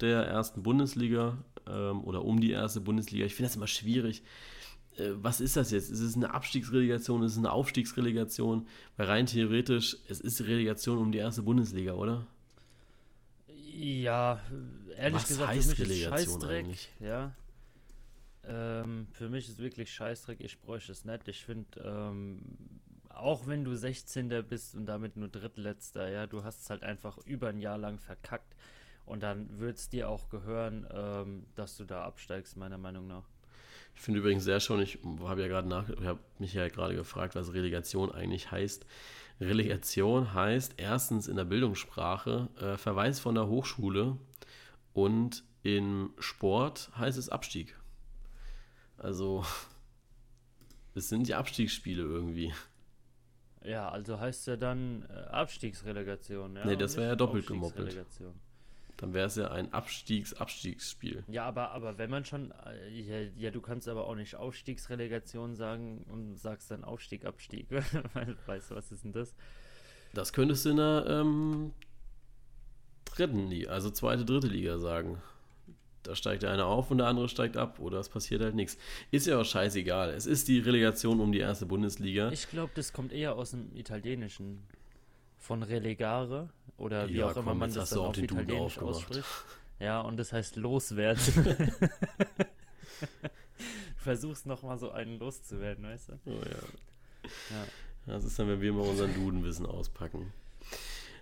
der 0.00 0.22
ersten 0.22 0.62
Bundesliga 0.62 1.38
ähm, 1.68 2.04
oder 2.04 2.24
um 2.24 2.40
die 2.40 2.52
erste 2.52 2.80
Bundesliga. 2.80 3.26
Ich 3.26 3.34
finde 3.34 3.48
das 3.48 3.56
immer 3.56 3.66
schwierig. 3.66 4.22
Äh, 4.96 5.10
was 5.14 5.40
ist 5.40 5.56
das 5.56 5.72
jetzt? 5.72 5.90
Ist 5.90 6.00
es 6.00 6.14
eine 6.14 6.32
Abstiegsrelegation? 6.32 7.24
Ist 7.24 7.32
es 7.32 7.38
eine 7.38 7.50
Aufstiegsrelegation? 7.50 8.68
Weil 8.96 9.06
rein 9.06 9.26
theoretisch, 9.26 9.96
es 10.08 10.20
ist 10.20 10.38
die 10.38 10.44
Relegation 10.44 10.98
um 10.98 11.10
die 11.10 11.18
erste 11.18 11.42
Bundesliga, 11.42 11.94
oder? 11.94 12.28
Ja, 13.78 14.40
ehrlich 14.96 15.22
Was 15.22 15.28
gesagt, 15.28 15.50
heißt 15.50 15.74
für 15.74 15.82
mich 15.82 15.90
Relegation 15.90 16.18
ist 16.18 16.32
Scheißdreck. 16.32 16.64
Eigentlich? 16.64 16.88
Ja. 16.98 17.32
Ähm, 18.44 19.06
für 19.12 19.28
mich 19.28 19.48
ist 19.48 19.58
wirklich 19.58 19.92
Scheißdreck. 19.92 20.40
Ich 20.40 20.60
bräuchte 20.60 20.90
es 20.90 21.04
nicht. 21.04 21.28
Ich 21.28 21.44
finde, 21.44 21.80
ähm, 21.84 22.40
auch 23.08 23.46
wenn 23.46 23.64
du 23.64 23.76
16. 23.76 24.44
bist 24.48 24.74
und 24.74 24.86
damit 24.86 25.16
nur 25.16 25.28
Drittletzter, 25.28 26.08
ja, 26.08 26.26
du 26.26 26.42
hast 26.42 26.62
es 26.62 26.70
halt 26.70 26.82
einfach 26.82 27.18
über 27.18 27.48
ein 27.48 27.60
Jahr 27.60 27.78
lang 27.78 28.00
verkackt. 28.00 28.56
Und 29.04 29.22
dann 29.22 29.58
wird 29.60 29.78
es 29.78 29.88
dir 29.88 30.08
auch 30.08 30.28
gehören, 30.28 30.86
ähm, 30.92 31.46
dass 31.54 31.76
du 31.76 31.84
da 31.84 32.02
absteigst, 32.02 32.56
meiner 32.56 32.78
Meinung 32.78 33.06
nach. 33.06 33.28
Ich 33.94 34.00
finde 34.00 34.20
übrigens 34.20 34.44
sehr 34.44 34.60
schon, 34.60 34.80
ich 34.80 34.98
habe 35.22 35.40
ja 35.40 35.48
gerade 35.48 35.68
nach, 35.68 35.88
ich 35.88 36.04
habe 36.04 36.20
mich 36.38 36.52
ja 36.52 36.68
gerade 36.68 36.94
gefragt, 36.94 37.36
was 37.36 37.52
Relegation 37.54 38.10
eigentlich 38.12 38.50
heißt. 38.50 38.86
Relegation 39.40 40.34
heißt 40.34 40.74
erstens 40.78 41.28
in 41.28 41.36
der 41.36 41.44
Bildungssprache 41.44 42.48
äh, 42.60 42.76
Verweis 42.76 43.20
von 43.20 43.34
der 43.34 43.46
Hochschule 43.46 44.16
und 44.94 45.44
im 45.62 46.12
Sport 46.18 46.90
heißt 46.96 47.18
es 47.18 47.28
Abstieg. 47.28 47.76
Also 48.96 49.44
es 50.94 51.08
sind 51.08 51.28
die 51.28 51.34
Abstiegsspiele 51.34 52.02
irgendwie. 52.02 52.52
Ja, 53.64 53.88
also 53.88 54.18
heißt 54.18 54.40
es 54.40 54.46
ja 54.46 54.56
dann 54.56 55.04
äh, 55.08 55.12
Abstiegsrelegation. 55.30 56.56
Ja? 56.56 56.64
Nee, 56.64 56.76
das 56.76 56.96
wäre 56.96 57.08
ja 57.08 57.16
doppelt 57.16 57.46
gemoppelt. 57.46 57.96
Dann 58.98 59.14
wäre 59.14 59.28
es 59.28 59.36
ja 59.36 59.52
ein 59.52 59.72
Abstiegs-Abstiegsspiel. 59.72 61.22
Ja, 61.28 61.44
aber, 61.44 61.70
aber 61.70 61.98
wenn 61.98 62.10
man 62.10 62.24
schon, 62.24 62.52
äh, 62.66 62.90
ja, 62.90 63.30
ja, 63.36 63.50
du 63.52 63.60
kannst 63.60 63.88
aber 63.88 64.08
auch 64.08 64.16
nicht 64.16 64.34
Aufstiegsrelegation 64.34 65.54
sagen 65.54 66.04
und 66.10 66.36
sagst 66.36 66.72
dann 66.72 66.82
Aufstieg, 66.82 67.24
Abstieg. 67.24 67.70
weißt 68.46 68.70
du, 68.72 68.74
was 68.74 68.90
ist 68.90 69.04
denn 69.04 69.12
das? 69.12 69.34
Das 70.14 70.32
könntest 70.32 70.64
du 70.64 70.70
in 70.70 70.76
der 70.78 71.04
ähm, 71.08 71.72
dritten 73.04 73.46
Liga, 73.46 73.70
also 73.70 73.88
zweite, 73.90 74.24
dritte 74.24 74.48
Liga 74.48 74.78
sagen. 74.78 75.22
Da 76.02 76.16
steigt 76.16 76.42
der 76.42 76.50
eine 76.50 76.64
auf 76.64 76.90
und 76.90 76.98
der 76.98 77.06
andere 77.06 77.28
steigt 77.28 77.56
ab 77.56 77.78
oder 77.78 78.00
es 78.00 78.08
passiert 78.08 78.42
halt 78.42 78.56
nichts. 78.56 78.78
Ist 79.12 79.28
ja 79.28 79.38
auch 79.40 79.44
scheißegal. 79.44 80.10
Es 80.10 80.26
ist 80.26 80.48
die 80.48 80.58
Relegation 80.58 81.20
um 81.20 81.30
die 81.30 81.38
erste 81.38 81.66
Bundesliga. 81.66 82.32
Ich 82.32 82.50
glaube, 82.50 82.72
das 82.74 82.92
kommt 82.92 83.12
eher 83.12 83.36
aus 83.36 83.52
dem 83.52 83.76
Italienischen 83.76 84.66
von 85.36 85.62
Relegare 85.62 86.48
oder 86.78 87.08
wie 87.08 87.18
ja, 87.18 87.26
auch 87.26 87.36
immer 87.36 87.54
man 87.54 87.72
das 87.72 87.90
dann 87.90 87.98
auf 87.98 88.16
Italienisch 88.16 88.78
ausspricht. 88.78 89.26
Ja, 89.80 90.00
und 90.00 90.16
das 90.16 90.32
heißt 90.32 90.56
loswerden. 90.56 91.22
du 91.44 91.54
versuchst 93.96 94.46
nochmal 94.46 94.78
so 94.78 94.90
einen 94.90 95.18
loszuwerden, 95.18 95.84
weißt 95.84 96.08
du? 96.08 96.14
Oh 96.26 96.30
ja. 96.30 96.62
ja. 97.24 97.66
Das 98.06 98.24
ist 98.24 98.38
dann, 98.38 98.48
wenn 98.48 98.62
wir 98.62 98.72
mal 98.72 98.88
unseren 98.88 99.12
Dudenwissen 99.14 99.66
auspacken. 99.66 100.32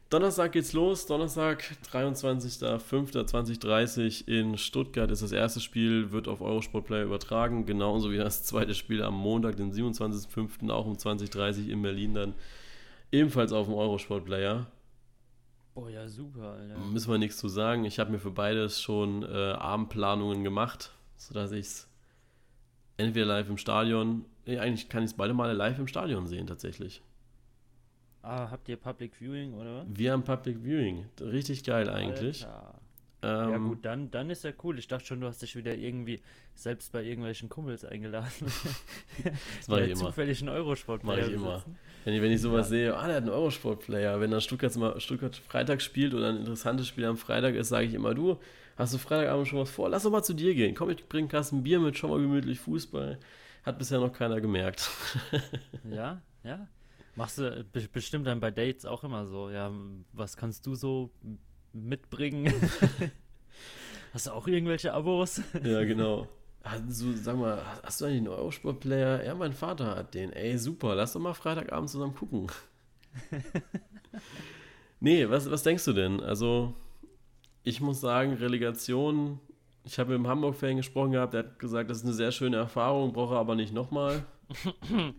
Donnerstag 0.08 0.52
geht's 0.52 0.72
los. 0.72 1.06
Donnerstag, 1.06 1.64
23.05.2030 1.92 4.28
in 4.28 4.56
Stuttgart 4.56 5.10
ist 5.10 5.22
das 5.22 5.32
erste 5.32 5.58
Spiel, 5.60 6.12
wird 6.12 6.28
auf 6.28 6.40
Eurosport 6.40 6.86
Player 6.86 7.02
übertragen, 7.02 7.66
genauso 7.66 8.12
wie 8.12 8.16
das 8.16 8.44
zweite 8.44 8.74
Spiel 8.74 9.02
am 9.02 9.14
Montag, 9.14 9.56
den 9.56 9.72
27.05. 9.72 10.70
auch 10.70 10.86
um 10.86 10.96
2030 10.96 11.70
in 11.70 11.82
Berlin 11.82 12.14
dann 12.14 12.34
Ebenfalls 13.12 13.52
auf 13.52 13.66
dem 13.66 13.74
Eurosport-Player. 13.74 14.66
Oh 15.76 15.88
ja, 15.88 16.08
super, 16.08 16.54
Alter. 16.54 16.78
Müssen 16.78 17.10
wir 17.10 17.18
nichts 17.18 17.36
zu 17.36 17.48
sagen. 17.48 17.84
Ich 17.84 17.98
habe 17.98 18.10
mir 18.10 18.18
für 18.18 18.30
beides 18.30 18.80
schon 18.80 19.22
äh, 19.22 19.52
Abendplanungen 19.52 20.42
gemacht, 20.42 20.90
sodass 21.16 21.52
ich 21.52 21.66
es 21.66 21.88
entweder 22.96 23.26
live 23.26 23.50
im 23.50 23.58
Stadion, 23.58 24.24
nee, 24.46 24.58
eigentlich 24.58 24.88
kann 24.88 25.02
ich 25.02 25.10
es 25.10 25.16
beide 25.16 25.34
Male 25.34 25.52
live 25.52 25.78
im 25.78 25.86
Stadion 25.86 26.26
sehen, 26.26 26.46
tatsächlich. 26.46 27.02
Ah, 28.22 28.50
habt 28.50 28.68
ihr 28.70 28.76
Public 28.76 29.14
Viewing, 29.14 29.52
oder? 29.52 29.84
Wir 29.86 30.12
haben 30.12 30.24
Public 30.24 30.64
Viewing. 30.64 31.06
Richtig 31.20 31.62
geil 31.62 31.90
eigentlich. 31.90 32.46
Alter. 32.46 32.75
Ähm, 33.26 33.50
ja 33.50 33.58
gut, 33.58 33.84
dann, 33.84 34.10
dann 34.10 34.30
ist 34.30 34.44
ja 34.44 34.52
cool. 34.62 34.78
Ich 34.78 34.86
dachte 34.86 35.04
schon, 35.04 35.20
du 35.20 35.26
hast 35.26 35.42
dich 35.42 35.56
wieder 35.56 35.74
irgendwie 35.74 36.20
selbst 36.54 36.92
bei 36.92 37.02
irgendwelchen 37.02 37.48
Kumpels 37.48 37.84
eingeladen. 37.84 38.30
das 39.58 39.68
mache 39.68 39.84
ich 39.84 39.90
immer. 39.90 40.06
zufällig 40.06 40.40
einen 40.40 40.50
Eurosport 40.50 41.02
Mache 41.02 41.22
ich 41.22 41.32
immer. 41.32 41.64
Wenn 42.04 42.14
ich, 42.14 42.22
wenn 42.22 42.30
ich 42.30 42.40
sowas 42.40 42.66
ja. 42.66 42.70
sehe, 42.70 42.96
ah, 42.96 43.06
der 43.06 43.16
hat 43.16 43.22
einen 43.22 43.32
Eurosport-Player. 43.32 44.20
Wenn 44.20 44.30
dann 44.30 44.40
Stuttgart, 44.40 44.74
mal, 44.76 45.00
Stuttgart 45.00 45.34
Freitag 45.34 45.82
spielt 45.82 46.14
oder 46.14 46.28
ein 46.28 46.36
interessantes 46.36 46.86
Spiel 46.86 47.04
am 47.04 47.16
Freitag 47.16 47.56
ist, 47.56 47.68
sage 47.68 47.86
ich 47.86 47.94
immer, 47.94 48.14
du, 48.14 48.38
hast 48.76 48.94
du 48.94 48.98
Freitagabend 48.98 49.48
schon 49.48 49.58
was 49.58 49.70
vor? 49.70 49.88
Lass 49.88 50.04
doch 50.04 50.12
mal 50.12 50.22
zu 50.22 50.34
dir 50.34 50.54
gehen. 50.54 50.76
Komm, 50.76 50.90
ich 50.90 51.08
bringe 51.08 51.26
Kasten 51.26 51.64
Bier 51.64 51.80
mit, 51.80 51.98
schon 51.98 52.10
mal 52.10 52.20
gemütlich 52.20 52.60
Fußball. 52.60 53.18
Hat 53.64 53.78
bisher 53.78 53.98
noch 53.98 54.12
keiner 54.12 54.40
gemerkt. 54.40 54.88
ja, 55.90 56.22
ja. 56.44 56.68
Machst 57.16 57.38
du 57.38 57.64
bestimmt 57.92 58.26
dann 58.26 58.40
bei 58.40 58.50
Dates 58.50 58.84
auch 58.84 59.02
immer 59.02 59.26
so, 59.26 59.50
ja, 59.50 59.72
was 60.12 60.36
kannst 60.36 60.66
du 60.66 60.74
so 60.74 61.10
mitbringen? 61.76 62.52
Hast 64.12 64.26
du 64.26 64.30
auch 64.32 64.48
irgendwelche 64.48 64.92
Abos? 64.92 65.42
ja, 65.62 65.84
genau. 65.84 66.28
Also, 66.62 67.12
sag 67.12 67.36
mal, 67.36 67.62
hast 67.84 68.00
du 68.00 68.06
eigentlich 68.06 68.18
einen 68.18 68.28
Eurosport-Player? 68.28 69.24
Ja, 69.24 69.34
mein 69.36 69.52
Vater 69.52 69.94
hat 69.94 70.14
den. 70.14 70.32
Ey, 70.32 70.58
super, 70.58 70.96
lass 70.96 71.12
doch 71.12 71.20
mal 71.20 71.32
Freitagabend 71.32 71.88
zusammen 71.88 72.14
gucken. 72.14 72.48
nee, 75.00 75.28
was, 75.28 75.48
was 75.48 75.62
denkst 75.62 75.84
du 75.84 75.92
denn? 75.92 76.20
Also, 76.20 76.74
ich 77.62 77.80
muss 77.80 78.00
sagen, 78.00 78.32
Relegation, 78.32 79.38
ich 79.84 79.98
habe 80.00 80.10
mit 80.10 80.18
dem 80.18 80.28
Hamburg-Fan 80.28 80.76
gesprochen 80.76 81.12
gehabt, 81.12 81.34
der 81.34 81.44
hat 81.44 81.58
gesagt, 81.60 81.88
das 81.88 81.98
ist 81.98 82.04
eine 82.04 82.14
sehr 82.14 82.32
schöne 82.32 82.56
Erfahrung, 82.56 83.12
brauche 83.12 83.34
er 83.34 83.40
aber 83.40 83.54
nicht 83.54 83.72
nochmal. 83.72 84.24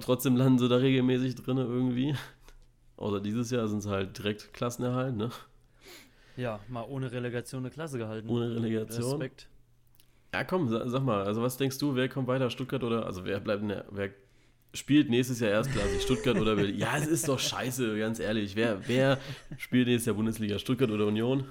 Trotzdem 0.00 0.36
landen 0.36 0.58
sie 0.58 0.68
da 0.68 0.76
regelmäßig 0.76 1.34
drin 1.34 1.58
irgendwie. 1.58 2.14
Außer 3.00 3.20
dieses 3.20 3.50
Jahr 3.50 3.66
sind 3.66 3.78
es 3.78 3.86
halt 3.86 4.18
direkt 4.18 4.52
Klassenerhalt, 4.52 5.16
ne? 5.16 5.30
Ja, 6.36 6.60
mal 6.68 6.82
ohne 6.82 7.10
Relegation 7.10 7.62
eine 7.62 7.70
Klasse 7.70 7.96
gehalten. 7.96 8.28
Ohne 8.28 8.54
Relegation. 8.54 9.22
Respekt. 9.22 9.48
Ja, 10.34 10.44
komm, 10.44 10.68
sag, 10.68 11.02
mal, 11.02 11.24
also 11.24 11.42
was 11.42 11.56
denkst 11.56 11.78
du, 11.78 11.96
wer 11.96 12.10
kommt 12.10 12.28
weiter, 12.28 12.50
Stuttgart 12.50 12.84
oder, 12.84 13.06
also 13.06 13.24
wer 13.24 13.40
bleibt 13.40 13.62
in 13.62 13.68
der, 13.70 13.86
wer 13.90 14.10
spielt 14.74 15.08
nächstes 15.08 15.40
Jahr 15.40 15.50
erstklassig, 15.50 16.02
Stuttgart 16.02 16.36
oder 16.36 16.54
Berlin? 16.54 16.78
Ja, 16.78 16.98
es 16.98 17.06
ist 17.06 17.26
doch 17.26 17.38
scheiße, 17.38 17.98
ganz 17.98 18.20
ehrlich. 18.20 18.54
Wer, 18.54 18.86
wer 18.86 19.18
spielt 19.56 19.88
nächstes 19.88 20.06
Jahr 20.06 20.16
Bundesliga, 20.16 20.58
Stuttgart 20.58 20.90
oder 20.90 21.06
Union? 21.06 21.48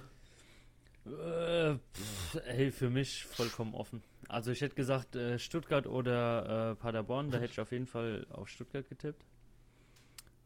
Äh, 1.08 1.74
pff, 1.74 2.40
ey, 2.46 2.72
für 2.72 2.92
mich 2.92 3.26
vollkommen 3.26 3.74
offen. 3.74 4.04
Also 4.28 4.52
ich 4.52 4.62
hätte 4.62 4.76
gesagt 4.76 5.16
äh, 5.16 5.40
Stuttgart 5.40 5.88
oder 5.88 6.72
äh, 6.72 6.76
Paderborn, 6.76 7.32
da 7.32 7.40
hätte 7.40 7.54
ich 7.54 7.60
auf 7.60 7.72
jeden 7.72 7.88
Fall 7.88 8.28
auf 8.30 8.48
Stuttgart 8.50 8.88
getippt. 8.88 9.26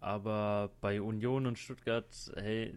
Aber 0.04 0.70
bei 0.82 1.02
Union 1.02 1.46
und 1.46 1.58
Stuttgart, 1.58 2.06
hey, 2.36 2.76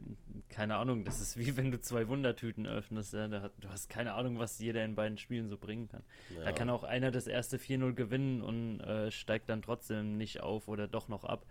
keine 0.48 0.76
Ahnung, 0.76 1.04
das 1.04 1.20
ist 1.20 1.36
wie 1.36 1.56
wenn 1.56 1.72
du 1.72 1.80
zwei 1.80 2.06
Wundertüten 2.06 2.68
öffnest. 2.68 3.14
Ja? 3.14 3.26
du 3.26 3.68
hast 3.68 3.90
keine 3.90 4.14
Ahnung, 4.14 4.38
was 4.38 4.60
jeder 4.60 4.84
in 4.84 4.94
beiden 4.94 5.18
Spielen 5.18 5.48
so 5.48 5.58
bringen 5.58 5.88
kann. 5.88 6.04
Ja. 6.36 6.44
Da 6.44 6.52
kann 6.52 6.70
auch 6.70 6.84
einer 6.84 7.10
das 7.10 7.26
erste 7.26 7.56
4-0 7.56 7.94
gewinnen 7.94 8.42
und 8.42 8.78
äh, 8.78 9.10
steigt 9.10 9.48
dann 9.48 9.60
trotzdem 9.60 10.16
nicht 10.16 10.40
auf 10.40 10.68
oder 10.68 10.86
doch 10.86 11.08
noch 11.08 11.24
ab. 11.24 11.44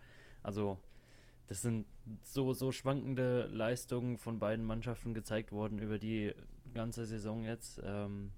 Also, 0.44 0.80
das 1.48 1.62
sind 1.62 1.86
so, 2.24 2.54
so 2.54 2.72
schwankende 2.72 3.48
Leistungen 3.48 4.18
von 4.18 4.40
beiden 4.40 4.64
Mannschaften 4.64 5.14
gezeigt 5.14 5.52
worden 5.52 5.80
über 5.80 6.00
die 6.00 6.34
ganze 6.74 7.06
Saison 7.06 7.44
jetzt. 7.44 7.82
Ähm, 7.84 8.32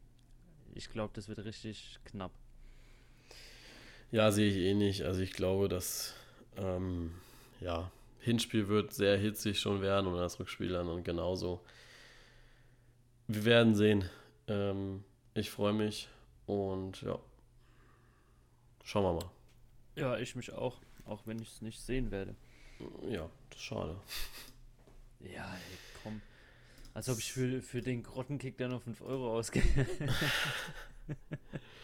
ich 0.73 0.89
glaube, 0.89 1.11
das 1.13 1.29
wird 1.29 1.45
richtig 1.45 1.99
knapp. 2.03 2.31
Ja, 4.09 4.31
sehe 4.31 4.49
ich 4.49 4.57
eh 4.57 4.73
nicht. 4.73 5.03
Also 5.03 5.21
ich 5.21 5.33
glaube, 5.33 5.67
dass 5.67 6.15
ähm, 6.55 7.11
ja, 7.59 7.91
Hinspiel 8.19 8.67
wird 8.67 8.93
sehr 8.93 9.17
hitzig 9.17 9.59
schon 9.59 9.81
werden 9.81 10.07
und 10.07 10.17
das 10.17 10.39
Rückspiel 10.39 10.69
dann 10.69 10.87
und 10.87 11.03
genauso. 11.03 11.63
Wir 13.27 13.45
werden 13.45 13.75
sehen. 13.75 14.09
Ähm, 14.47 15.03
ich 15.33 15.49
freue 15.49 15.73
mich 15.73 16.09
und 16.45 17.01
ja, 17.01 17.19
schauen 18.83 19.03
wir 19.03 19.13
mal. 19.13 19.31
Ja, 19.95 20.17
ich 20.17 20.35
mich 20.35 20.51
auch, 20.53 20.79
auch 21.05 21.21
wenn 21.25 21.39
ich 21.41 21.49
es 21.49 21.61
nicht 21.61 21.79
sehen 21.79 22.11
werde. 22.11 22.35
Ja, 23.09 23.29
das 23.49 23.59
ist 23.59 23.65
schade. 23.65 23.95
Ja, 25.19 25.51
ey, 25.51 25.77
komm. 26.03 26.21
Als 26.93 27.09
ob 27.09 27.17
ich 27.17 27.33
für, 27.33 27.63
für 27.63 27.81
den 27.81 28.03
Grottenkick 28.03 28.55
dann 28.55 28.69
noch 28.69 28.83
5 28.83 29.01
Euro 29.01 29.35
ausgebe. 29.35 29.65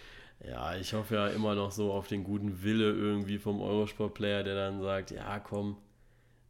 Ja, 0.46 0.76
ich 0.76 0.94
hoffe 0.94 1.16
ja 1.16 1.28
immer 1.28 1.56
noch 1.56 1.72
so 1.72 1.92
auf 1.92 2.08
den 2.08 2.24
guten 2.24 2.64
Wille 2.64 2.92
irgendwie 2.92 3.38
vom 3.38 3.62
Eurosport-Player, 3.62 4.44
der 4.44 4.56
dann 4.56 4.82
sagt, 4.82 5.12
ja 5.12 5.40
komm, 5.40 5.78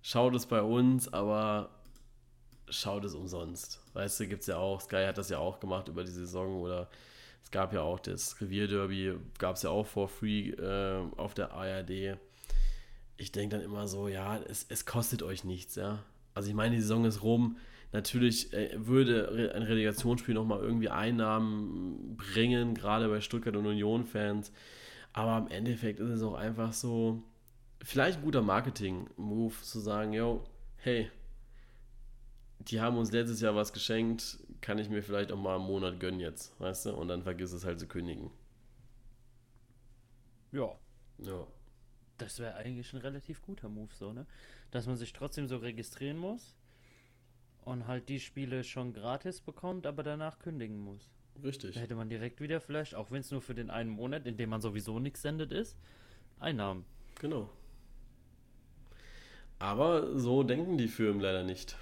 schaut 0.02 0.34
es 0.36 0.46
bei 0.46 0.62
uns, 0.62 1.12
aber 1.14 1.70
schaut 2.70 3.06
es 3.06 3.14
umsonst. 3.14 3.82
Weißt 3.94 4.20
du, 4.20 4.28
gibt 4.28 4.42
es 4.42 4.48
ja 4.48 4.58
auch, 4.58 4.82
Sky 4.82 5.06
hat 5.06 5.18
das 5.18 5.30
ja 5.30 5.38
auch 5.38 5.60
gemacht 5.60 5.88
über 5.88 6.04
die 6.04 6.12
Saison 6.12 6.62
oder 6.62 6.90
es 7.44 7.52
gab 7.52 7.74
ja 7.74 7.82
auch 7.82 8.00
das 8.00 8.40
Revierderby, 8.42 9.16
gab 9.38 9.58
es 9.58 9.64
ja 9.64 9.70
auch 9.70 9.86
for 9.86 10.08
free 10.08 10.50
äh, 10.52 11.04
auf 11.18 11.34
der 11.34 11.52
ARD. 11.52 12.18
Ich 13.18 13.32
denke 13.32 13.58
dann 13.58 13.66
immer 13.66 13.88
so, 13.88 14.08
ja, 14.08 14.38
es, 14.38 14.66
es 14.70 14.86
kostet 14.86 15.22
euch 15.22 15.44
nichts, 15.44 15.76
ja. 15.76 16.04
Also 16.34 16.50
ich 16.50 16.56
meine, 16.56 16.76
die 16.76 16.82
Saison 16.82 17.06
ist 17.06 17.22
rum, 17.22 17.58
Natürlich 17.94 18.52
äh, 18.54 18.72
würde 18.76 19.54
ein 19.56 19.62
Relegationsspiel 19.62 20.34
nochmal 20.34 20.60
irgendwie 20.62 20.90
Einnahmen 20.90 22.18
bringen, 22.18 22.74
gerade 22.74 23.08
bei 23.08 23.22
Stuttgart 23.22 23.56
und 23.56 23.68
Union-Fans. 23.68 24.52
Aber 25.14 25.46
im 25.46 25.52
Endeffekt 25.52 26.00
ist 26.00 26.10
es 26.10 26.24
auch 26.24 26.34
einfach 26.34 26.74
so, 26.74 27.24
vielleicht 27.84 28.18
ein 28.18 28.24
guter 28.24 28.42
Marketing-Move 28.42 29.54
zu 29.62 29.80
sagen, 29.80 30.12
yo, 30.12 30.44
hey, 30.78 31.12
die 32.60 32.82
haben 32.82 32.98
uns 32.98 33.12
letztes 33.12 33.42
Jahr 33.42 33.56
was 33.56 33.74
geschenkt, 33.74 34.40
kann 34.60 34.80
ich 34.80 34.90
mir 34.90 35.04
vielleicht 35.04 35.32
auch 35.32 35.38
mal 35.38 35.58
einen 35.58 35.66
Monat 35.66 36.00
gönnen 36.00 36.20
jetzt, 36.20 36.60
weißt 36.60 36.88
du? 36.88 36.96
Und 36.96 37.10
dann 37.10 37.22
vergiss 37.22 37.52
es 37.52 37.64
halt 37.64 37.80
zu 37.80 37.88
kündigen. 37.88 38.32
Ja. 40.52 40.76
Ja. 41.20 41.46
Das 42.18 42.40
wäre 42.40 42.56
eigentlich 42.56 42.92
ein 42.94 43.02
relativ 43.02 43.42
guter 43.44 43.70
Move, 43.70 43.94
so, 43.94 44.14
ne? 44.14 44.26
Dass 44.72 44.88
man 44.88 44.96
sich 44.96 45.14
trotzdem 45.14 45.48
so 45.48 45.58
registrieren 45.58 46.18
muss, 46.18 46.56
und 47.66 47.88
halt 47.88 48.10
die 48.10 48.20
Spiele 48.20 48.64
schon 48.64 48.94
gratis 48.94 49.42
bekommt, 49.42 49.86
aber 49.86 50.04
danach 50.04 50.40
kündigen 50.40 50.80
muss. 50.80 51.10
Richtig. 51.44 51.76
Da 51.76 51.82
hätte 51.82 51.96
man 51.96 52.10
direkt 52.10 52.42
wieder 52.42 52.62
vielleicht, 52.62 52.96
auch 52.96 53.12
wenn 53.12 53.22
es 53.22 53.32
nur 53.32 53.42
für 53.42 53.56
den 53.56 53.70
einen 53.70 53.90
Monat, 53.90 54.26
in 54.26 54.38
dem 54.38 54.50
man 54.50 54.62
sowieso 54.62 55.00
nichts 55.00 55.22
sendet 55.22 55.52
ist, 55.52 55.78
Einnahmen. 56.40 56.86
Genau. 57.20 57.50
Aber 59.60 60.20
so 60.20 60.44
denken 60.44 60.78
die 60.78 60.88
Firmen 60.88 61.22
leider 61.22 61.44
nicht. 61.44 61.78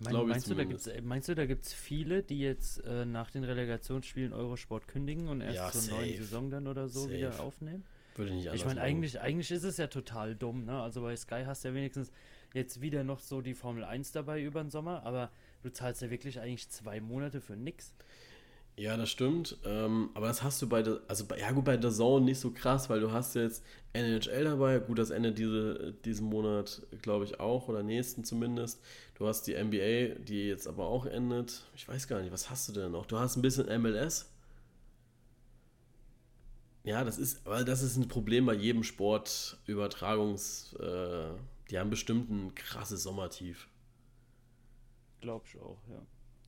Mein, 0.00 0.26
meinst, 0.26 0.50
du, 0.50 0.56
gibt's, 0.56 0.88
meinst, 1.02 1.28
du, 1.28 1.34
da 1.34 1.46
gibt 1.46 1.64
es 1.64 1.72
viele, 1.72 2.22
die 2.22 2.40
jetzt 2.40 2.84
äh, 2.84 3.04
nach 3.06 3.30
den 3.30 3.44
Relegationsspielen 3.44 4.32
Eurosport 4.32 4.88
kündigen 4.88 5.28
und 5.28 5.40
erst 5.40 5.56
ja, 5.56 5.70
zur 5.70 5.80
safe. 5.80 5.96
neuen 5.96 6.16
Saison 6.16 6.50
dann 6.50 6.66
oder 6.66 6.88
so 6.88 7.00
safe. 7.00 7.14
wieder 7.14 7.40
aufnehmen? 7.40 7.84
Würde 8.16 8.32
nicht 8.32 8.48
anders 8.48 8.60
Ich 8.60 8.66
meine, 8.66 8.80
eigentlich, 8.80 9.20
eigentlich 9.20 9.50
ist 9.50 9.64
es 9.64 9.76
ja 9.76 9.86
total 9.86 10.34
dumm, 10.34 10.64
ne? 10.64 10.80
Also 10.80 11.00
bei 11.00 11.16
Sky 11.16 11.44
hast 11.46 11.64
du 11.64 11.68
ja 11.68 11.74
wenigstens 11.74 12.12
jetzt 12.54 12.80
wieder 12.80 13.04
noch 13.04 13.20
so 13.20 13.40
die 13.40 13.54
Formel 13.54 13.84
1 13.84 14.12
dabei 14.12 14.42
über 14.42 14.62
den 14.62 14.70
Sommer, 14.70 15.04
aber 15.04 15.30
du 15.62 15.70
zahlst 15.70 16.00
ja 16.02 16.10
wirklich 16.10 16.40
eigentlich 16.40 16.70
zwei 16.70 17.00
Monate 17.00 17.40
für 17.40 17.56
nix. 17.56 17.92
Ja, 18.76 18.96
das 18.96 19.10
stimmt. 19.10 19.56
Ähm, 19.64 20.10
aber 20.14 20.26
das 20.26 20.42
hast 20.42 20.60
du 20.60 20.68
bei 20.68 20.82
der, 20.82 21.00
also 21.06 21.26
bei, 21.26 21.38
ja 21.38 21.52
gut, 21.52 21.64
bei 21.64 21.76
der 21.76 21.92
Zone 21.92 22.24
nicht 22.24 22.40
so 22.40 22.50
krass, 22.50 22.90
weil 22.90 23.00
du 23.00 23.12
hast 23.12 23.34
jetzt 23.34 23.62
NHL 23.92 24.44
dabei. 24.44 24.78
Gut, 24.80 24.98
das 24.98 25.10
endet 25.10 25.38
diese, 25.38 25.94
diesen 26.04 26.26
Monat, 26.26 26.82
glaube 27.00 27.24
ich, 27.24 27.38
auch 27.38 27.68
oder 27.68 27.84
nächsten 27.84 28.24
zumindest. 28.24 28.80
Du 29.14 29.28
hast 29.28 29.42
die 29.46 29.54
NBA, 29.54 30.18
die 30.24 30.48
jetzt 30.48 30.66
aber 30.66 30.86
auch 30.86 31.06
endet. 31.06 31.62
Ich 31.76 31.86
weiß 31.86 32.08
gar 32.08 32.20
nicht, 32.20 32.32
was 32.32 32.50
hast 32.50 32.68
du 32.68 32.72
denn 32.72 32.90
noch? 32.90 33.06
Du 33.06 33.18
hast 33.18 33.36
ein 33.36 33.42
bisschen 33.42 33.66
MLS. 33.80 34.28
Ja, 36.82 37.04
das 37.04 37.16
ist, 37.16 37.46
aber 37.46 37.64
das 37.64 37.82
ist 37.82 37.96
ein 37.96 38.08
Problem 38.08 38.44
bei 38.44 38.54
jedem 38.54 38.82
Sportübertragungs. 38.82 40.74
Äh, 40.80 41.28
die 41.70 41.78
haben 41.78 41.90
bestimmt 41.90 42.30
ein 42.30 42.54
krasses 42.54 43.02
Sommertief. 43.02 43.68
Glaub 45.20 45.46
ich 45.46 45.58
auch, 45.58 45.78
ja. 45.88 46.02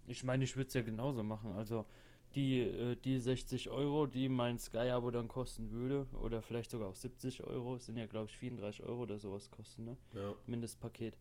Ich 0.07 0.23
meine, 0.23 0.45
ich 0.45 0.57
würde 0.57 0.69
es 0.69 0.75
ja 0.75 0.83
genauso 0.83 1.23
machen. 1.23 1.53
Also 1.53 1.87
die, 2.35 2.61
äh, 2.61 2.97
die 2.97 3.19
60 3.19 3.71
Euro, 3.71 4.07
die 4.07 4.29
mein 4.29 4.59
Sky-Abo 4.59 5.11
dann 5.11 5.29
kosten 5.29 5.71
würde, 5.71 6.07
oder 6.23 6.43
vielleicht 6.43 6.71
sogar 6.71 6.89
auch 6.89 6.95
70 6.95 7.43
Euro, 7.45 7.79
sind 7.79 7.97
ja 7.97 8.07
glaube 8.07 8.27
ich 8.31 8.37
34 8.37 8.85
Euro 8.85 9.03
oder 9.03 9.19
sowas 9.19 9.51
kosten, 9.51 9.85
ne? 9.85 9.97
Ja. 10.15 10.35
Mindestpaket. 10.47 11.17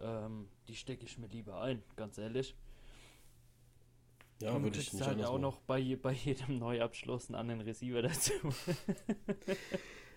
Ähm, 0.00 0.48
die 0.66 0.74
stecke 0.74 1.04
ich 1.04 1.18
mir 1.18 1.28
lieber 1.28 1.60
ein, 1.60 1.82
ganz 1.96 2.18
ehrlich. 2.18 2.56
Ja, 4.40 4.60
würde 4.60 4.78
ich 4.78 4.92
nicht 4.92 5.06
halt 5.06 5.24
auch 5.24 5.38
noch 5.38 5.60
bei, 5.60 5.96
bei 5.96 6.12
jedem 6.12 6.58
Neuabschluss 6.58 7.28
einen 7.28 7.36
anderen 7.36 7.60
Receiver 7.60 8.02
dazu. 8.02 8.32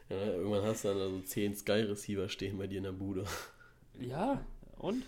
Ja, 0.10 0.26
irgendwann 0.26 0.64
hast 0.64 0.86
du 0.86 0.90
dann 0.90 1.00
also 1.00 1.20
10 1.20 1.56
Sky-Receiver 1.56 2.30
stehen 2.30 2.58
bei 2.58 2.68
dir 2.68 2.78
in 2.78 2.84
der 2.84 2.92
Bude. 2.94 3.26
Ja, 4.00 4.46
und? 4.78 5.04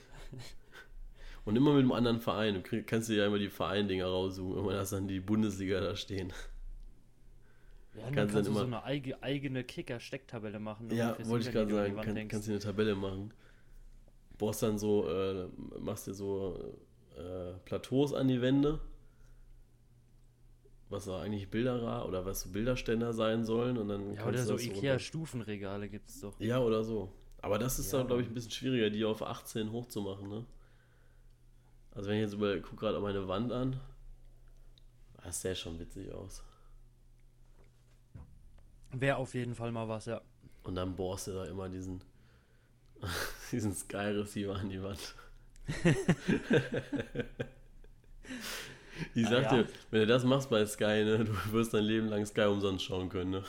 Und 1.45 1.55
immer 1.55 1.71
mit 1.73 1.81
einem 1.81 1.93
anderen 1.93 2.19
Verein. 2.19 2.55
Du 2.55 2.61
krieg, 2.61 2.85
kannst 2.85 3.09
dir 3.09 3.15
ja 3.15 3.27
immer 3.27 3.39
die 3.39 3.49
Verein-Dinger 3.49 4.05
raussuchen. 4.05 4.55
Irgendwann 4.55 4.77
hast 4.77 4.91
du 4.91 4.97
dann 4.97 5.07
die 5.07 5.19
Bundesliga 5.19 5.79
da 5.79 5.95
stehen. 5.95 6.33
Ja, 7.95 8.03
dann 8.05 8.15
kannst, 8.15 8.33
kannst 8.33 8.47
du 8.47 8.51
immer, 8.51 8.59
so 8.61 8.65
eine 8.65 8.83
eigene, 8.83 9.23
eigene 9.23 9.63
Kicker-Stecktabelle 9.63 10.59
machen. 10.59 10.89
Ja, 10.91 11.17
wollte 11.27 11.47
ich 11.47 11.53
gerade 11.53 11.73
sagen. 11.73 11.95
Kann, 11.95 12.27
kannst 12.27 12.47
du 12.47 12.51
eine 12.51 12.59
Tabelle 12.59 12.95
machen. 12.95 13.33
Brauchst 14.37 14.63
dann 14.63 14.77
so, 14.77 15.09
äh, 15.09 15.47
machst 15.79 16.07
dir 16.07 16.13
so 16.13 16.75
äh, 17.17 17.53
Plateaus 17.65 18.13
an 18.13 18.27
die 18.27 18.41
Wände 18.41 18.79
was 20.89 21.05
da 21.05 21.21
eigentlich 21.21 21.49
Bilderer 21.49 22.07
oder 22.07 22.25
was 22.25 22.41
so 22.41 22.49
Bilderständer 22.49 23.13
sein 23.13 23.45
sollen 23.45 23.77
und 23.77 23.87
dann 23.89 24.13
ja 24.13 24.25
oder 24.25 24.43
so 24.43 24.57
Ikea 24.57 24.97
Stufenregale 24.99 25.87
gibt 25.87 26.09
es 26.09 26.21
doch. 26.21 26.39
Ja 26.39 26.59
oder 26.59 26.83
so. 26.83 27.13
Aber 27.41 27.59
das 27.59 27.79
ist 27.79 27.91
ja, 27.91 27.99
dann 27.99 28.07
glaube 28.07 28.23
ich 28.23 28.27
ein 28.27 28.33
bisschen 28.33 28.51
schwieriger 28.51 28.89
die 28.89 29.05
auf 29.05 29.21
18 29.21 29.71
hochzumachen 29.71 30.27
ne? 30.27 30.45
Also 31.91 32.09
wenn 32.09 32.17
ich 32.17 32.23
jetzt 32.23 32.33
über 32.33 32.57
guck 32.59 32.79
gerade 32.79 32.99
meine 32.99 33.27
Wand 33.27 33.51
an. 33.51 33.79
Das 35.23 35.41
sähe 35.41 35.55
schon 35.55 35.77
witzig 35.79 36.11
aus. 36.11 36.43
Wäre 38.91 39.17
auf 39.17 39.33
jeden 39.35 39.53
Fall 39.53 39.71
mal 39.71 39.87
was, 39.87 40.05
ja. 40.05 40.21
Und 40.63 40.75
dann 40.75 40.95
bohrst 40.95 41.27
du 41.27 41.33
da 41.33 41.45
immer 41.45 41.69
diesen, 41.69 42.01
diesen 43.51 43.73
Sky 43.73 43.97
Receiver 43.97 44.55
an 44.55 44.69
die 44.69 44.81
Wand. 44.81 45.15
ich 49.15 49.27
sag 49.29 49.51
Ah, 49.51 49.57
ja. 49.57 49.63
dir, 49.63 49.67
wenn 49.91 50.01
du 50.01 50.07
das 50.07 50.23
machst 50.23 50.49
bei 50.49 50.65
Sky, 50.65 51.03
ne, 51.05 51.25
du 51.25 51.33
wirst 51.53 51.73
dein 51.73 51.83
Leben 51.85 52.07
lang 52.07 52.25
Sky 52.25 52.41
umsonst 52.45 52.85
schauen 52.85 53.09
können, 53.09 53.31
ne? 53.31 53.43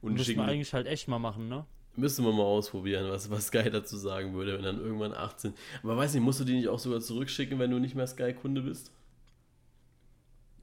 Und 0.00 0.14
Müssen 0.14 0.24
schicken, 0.24 0.40
wir 0.40 0.46
eigentlich 0.46 0.72
halt 0.72 0.86
echt 0.86 1.06
mal 1.08 1.18
machen, 1.18 1.48
ne? 1.48 1.66
müsste 1.96 2.22
man 2.22 2.34
mal 2.36 2.42
ausprobieren, 2.44 3.10
was, 3.10 3.30
was 3.30 3.46
Sky 3.48 3.70
dazu 3.70 3.96
sagen 3.96 4.34
würde, 4.34 4.54
wenn 4.54 4.62
dann 4.64 4.78
irgendwann 4.80 5.12
18. 5.14 5.54
Aber 5.82 5.96
weiß 5.96 6.14
nicht, 6.14 6.22
musst 6.22 6.40
du 6.40 6.44
die 6.44 6.54
nicht 6.54 6.68
auch 6.68 6.78
sogar 6.78 7.00
zurückschicken, 7.00 7.58
wenn 7.58 7.70
du 7.70 7.78
nicht 7.78 7.94
mehr 7.94 8.06
Sky-Kunde 8.06 8.62
bist? 8.62 8.92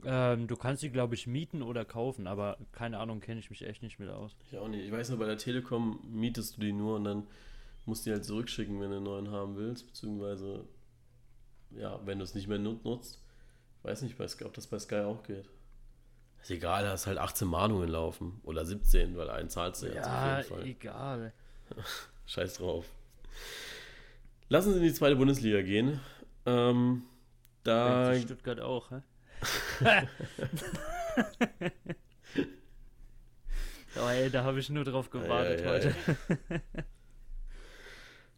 Ähm, 0.04 0.46
du 0.46 0.56
kannst 0.56 0.82
sie, 0.82 0.90
glaube 0.90 1.14
ich, 1.14 1.26
mieten 1.26 1.62
oder 1.62 1.84
kaufen, 1.84 2.26
aber 2.26 2.58
keine 2.72 2.98
Ahnung, 2.98 3.20
kenne 3.20 3.40
ich 3.40 3.50
mich 3.50 3.62
echt 3.66 3.82
nicht 3.82 3.98
mit 3.98 4.08
aus. 4.10 4.36
Ich 4.50 4.56
auch 4.58 4.68
nicht. 4.68 4.84
Ich 4.84 4.92
weiß 4.92 5.10
nur, 5.10 5.18
bei 5.18 5.26
der 5.26 5.38
Telekom 5.38 5.98
mietest 6.12 6.56
du 6.56 6.60
die 6.60 6.72
nur 6.72 6.96
und 6.96 7.04
dann 7.04 7.26
musst 7.86 8.04
du 8.06 8.10
die 8.10 8.14
halt 8.14 8.24
zurückschicken, 8.24 8.80
wenn 8.80 8.90
du 8.90 8.96
einen 8.96 9.04
neuen 9.04 9.30
haben 9.30 9.56
willst, 9.56 9.86
beziehungsweise, 9.86 10.64
ja, 11.78 12.00
wenn 12.04 12.18
du 12.18 12.24
es 12.24 12.34
nicht 12.34 12.48
mehr 12.48 12.58
nut- 12.58 12.84
nutzt. 12.84 13.20
Ich 13.78 13.84
weiß 13.84 14.02
nicht, 14.02 14.20
ob 14.42 14.52
das 14.54 14.66
bei 14.66 14.78
Sky 14.78 14.96
auch 15.00 15.22
geht. 15.22 15.48
Ist 16.42 16.50
egal, 16.50 16.84
da 16.84 16.90
hast 16.92 17.06
halt 17.06 17.18
18 17.18 17.48
Mahnungen 17.48 17.88
laufen. 17.88 18.40
Oder 18.44 18.64
17, 18.64 19.16
weil 19.16 19.30
einen 19.30 19.48
zahlst 19.48 19.82
du 19.82 19.86
jetzt 19.86 20.06
Ja, 20.06 20.38
auf 20.40 20.44
jeden 20.50 20.58
Fall. 20.58 20.66
egal. 20.68 21.32
Scheiß 22.26 22.54
drauf. 22.54 22.86
Lassen 24.48 24.72
Sie 24.72 24.78
in 24.78 24.84
die 24.84 24.92
zweite 24.92 25.16
Bundesliga 25.16 25.62
gehen. 25.62 26.00
Ähm, 26.46 27.02
da 27.62 28.10
Denkt 28.10 28.26
Stuttgart 28.28 28.60
auch, 28.60 28.90
hä? 28.90 29.00
oh, 33.96 34.08
ey, 34.08 34.30
da 34.30 34.44
habe 34.44 34.60
ich 34.60 34.70
nur 34.70 34.84
drauf 34.84 35.10
gewartet 35.10 35.60
Ja, 35.60 35.66
ja, 35.66 35.72
heute. 35.72 35.94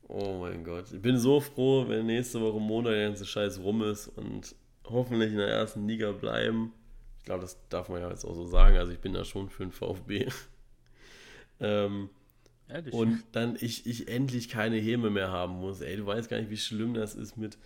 Oh 0.08 0.38
mein 0.40 0.62
Gott. 0.62 0.92
Ich 0.92 1.02
bin 1.02 1.18
so 1.18 1.40
froh, 1.40 1.88
wenn 1.88 2.06
nächste 2.06 2.40
Woche 2.40 2.60
Montag 2.60 2.92
der 2.92 3.08
ganze 3.08 3.26
Scheiß 3.26 3.60
rum 3.60 3.82
ist 3.82 4.08
und 4.08 4.54
hoffentlich 4.84 5.32
in 5.32 5.38
der 5.38 5.48
ersten 5.48 5.86
Liga 5.88 6.12
bleiben. 6.12 6.72
Ich 7.18 7.24
glaube, 7.24 7.42
das 7.42 7.58
darf 7.68 7.88
man 7.88 8.00
ja 8.00 8.10
jetzt 8.10 8.24
auch 8.24 8.34
so 8.34 8.46
sagen. 8.46 8.76
Also 8.76 8.92
ich 8.92 9.00
bin 9.00 9.14
da 9.14 9.24
schon 9.24 9.50
für 9.50 9.64
den 9.64 9.72
VfB. 9.72 10.28
ähm, 11.60 12.10
Ehrlich. 12.68 12.94
und 12.94 13.24
dann 13.32 13.56
ich, 13.60 13.86
ich 13.86 14.08
endlich 14.08 14.48
keine 14.48 14.76
Häme 14.76 15.10
mehr 15.10 15.30
haben 15.30 15.54
muss. 15.54 15.80
Ey, 15.80 15.96
du 15.96 16.06
weißt 16.06 16.28
gar 16.28 16.38
nicht, 16.38 16.50
wie 16.50 16.56
schlimm 16.56 16.94
das 16.94 17.16
ist, 17.16 17.36
mit 17.36 17.58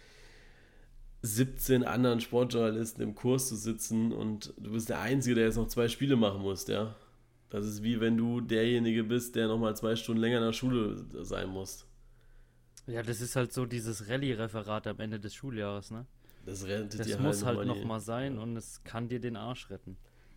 17 1.23 1.85
anderen 1.85 2.21
Sportjournalisten 2.21 3.03
im 3.03 3.15
Kurs 3.15 3.49
zu 3.49 3.57
sitzen 3.57 4.13
und 4.13 4.55
du 4.57 4.73
bist 4.73 4.89
der 4.89 5.01
Einzige, 5.01 5.35
der 5.35 5.45
jetzt 5.45 5.57
noch 5.57 5.69
zwei 5.69 5.89
Spiele 5.89 6.17
machen 6.17 6.41
muss, 6.41 6.67
ja. 6.67 6.97
Das 7.51 7.67
ist 7.67 7.83
wie 7.83 8.01
wenn 8.01 8.17
du 8.17 8.41
derjenige 8.41 9.05
bist, 9.05 9.37
der 9.37 9.49
nochmal 9.49 9.77
zwei 9.77 9.97
Stunden 9.97 10.23
länger 10.23 10.39
in 10.39 10.45
der 10.45 10.53
Schule 10.53 11.05
sein 11.23 11.49
muss. 11.49 11.85
Ja, 12.91 13.03
das 13.03 13.21
ist 13.21 13.37
halt 13.37 13.53
so 13.53 13.67
dieses 13.67 14.09
Rallye-Referat 14.09 14.87
am 14.87 15.01
Ende 15.01 15.21
des 15.21 15.35
Schuljahres, 15.35 15.91
ne? 15.91 16.07
Das 16.47 16.67
rettet 16.67 17.01
Das 17.01 17.07
dir 17.07 17.19
muss 17.19 17.45
halt 17.45 17.67
nochmal 17.67 18.01
sein 18.01 18.39
und 18.39 18.57
es 18.57 18.83
kann 18.85 19.09
dir 19.09 19.21
den 19.21 19.37
Arsch 19.37 19.71
retten. 19.71 19.97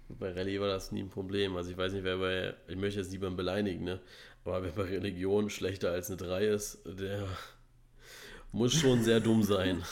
Bei 0.10 0.32
Rallye 0.32 0.60
war 0.60 0.68
das 0.68 0.92
nie 0.92 1.02
ein 1.02 1.10
Problem. 1.10 1.56
Also 1.56 1.72
ich 1.72 1.78
weiß 1.78 1.94
nicht, 1.94 2.04
wer 2.04 2.18
bei, 2.18 2.54
ich 2.68 2.76
möchte 2.76 3.00
jetzt 3.00 3.12
niemanden 3.12 3.38
beleidigen, 3.38 3.84
ne? 3.84 4.02
Aber 4.46 4.64
wer 4.64 4.72
bei 4.72 4.84
Religion 4.84 5.50
schlechter 5.50 5.92
als 5.92 6.10
eine 6.10 6.18
3 6.18 6.46
ist, 6.48 6.82
der 6.86 7.26
muss 8.52 8.74
schon 8.74 9.04
sehr 9.04 9.20
dumm 9.20 9.44
sein. 9.44 9.84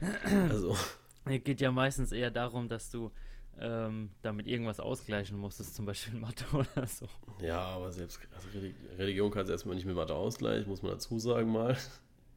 Also, 0.50 0.76
Es 1.24 1.42
geht 1.42 1.62
ja 1.62 1.70
meistens 1.72 2.12
eher 2.12 2.30
darum, 2.30 2.68
dass 2.68 2.90
du 2.90 3.12
ähm, 3.60 4.10
damit 4.22 4.46
irgendwas 4.46 4.80
ausgleichen 4.80 5.38
musstest, 5.38 5.74
zum 5.74 5.86
Beispiel 5.86 6.14
Mathe 6.20 6.44
oder 6.52 6.86
so. 6.86 7.06
ja, 7.40 7.58
aber 7.60 7.92
selbst 7.92 8.20
also 8.34 8.48
Reli- 8.58 8.74
Religion 8.98 9.30
kannst 9.30 9.48
du 9.48 9.52
erstmal 9.52 9.74
nicht 9.76 9.86
mit 9.86 9.96
Mathe 9.96 10.14
ausgleichen, 10.14 10.68
muss 10.68 10.82
man 10.82 10.92
dazu 10.92 11.18
sagen 11.18 11.50
mal. 11.50 11.76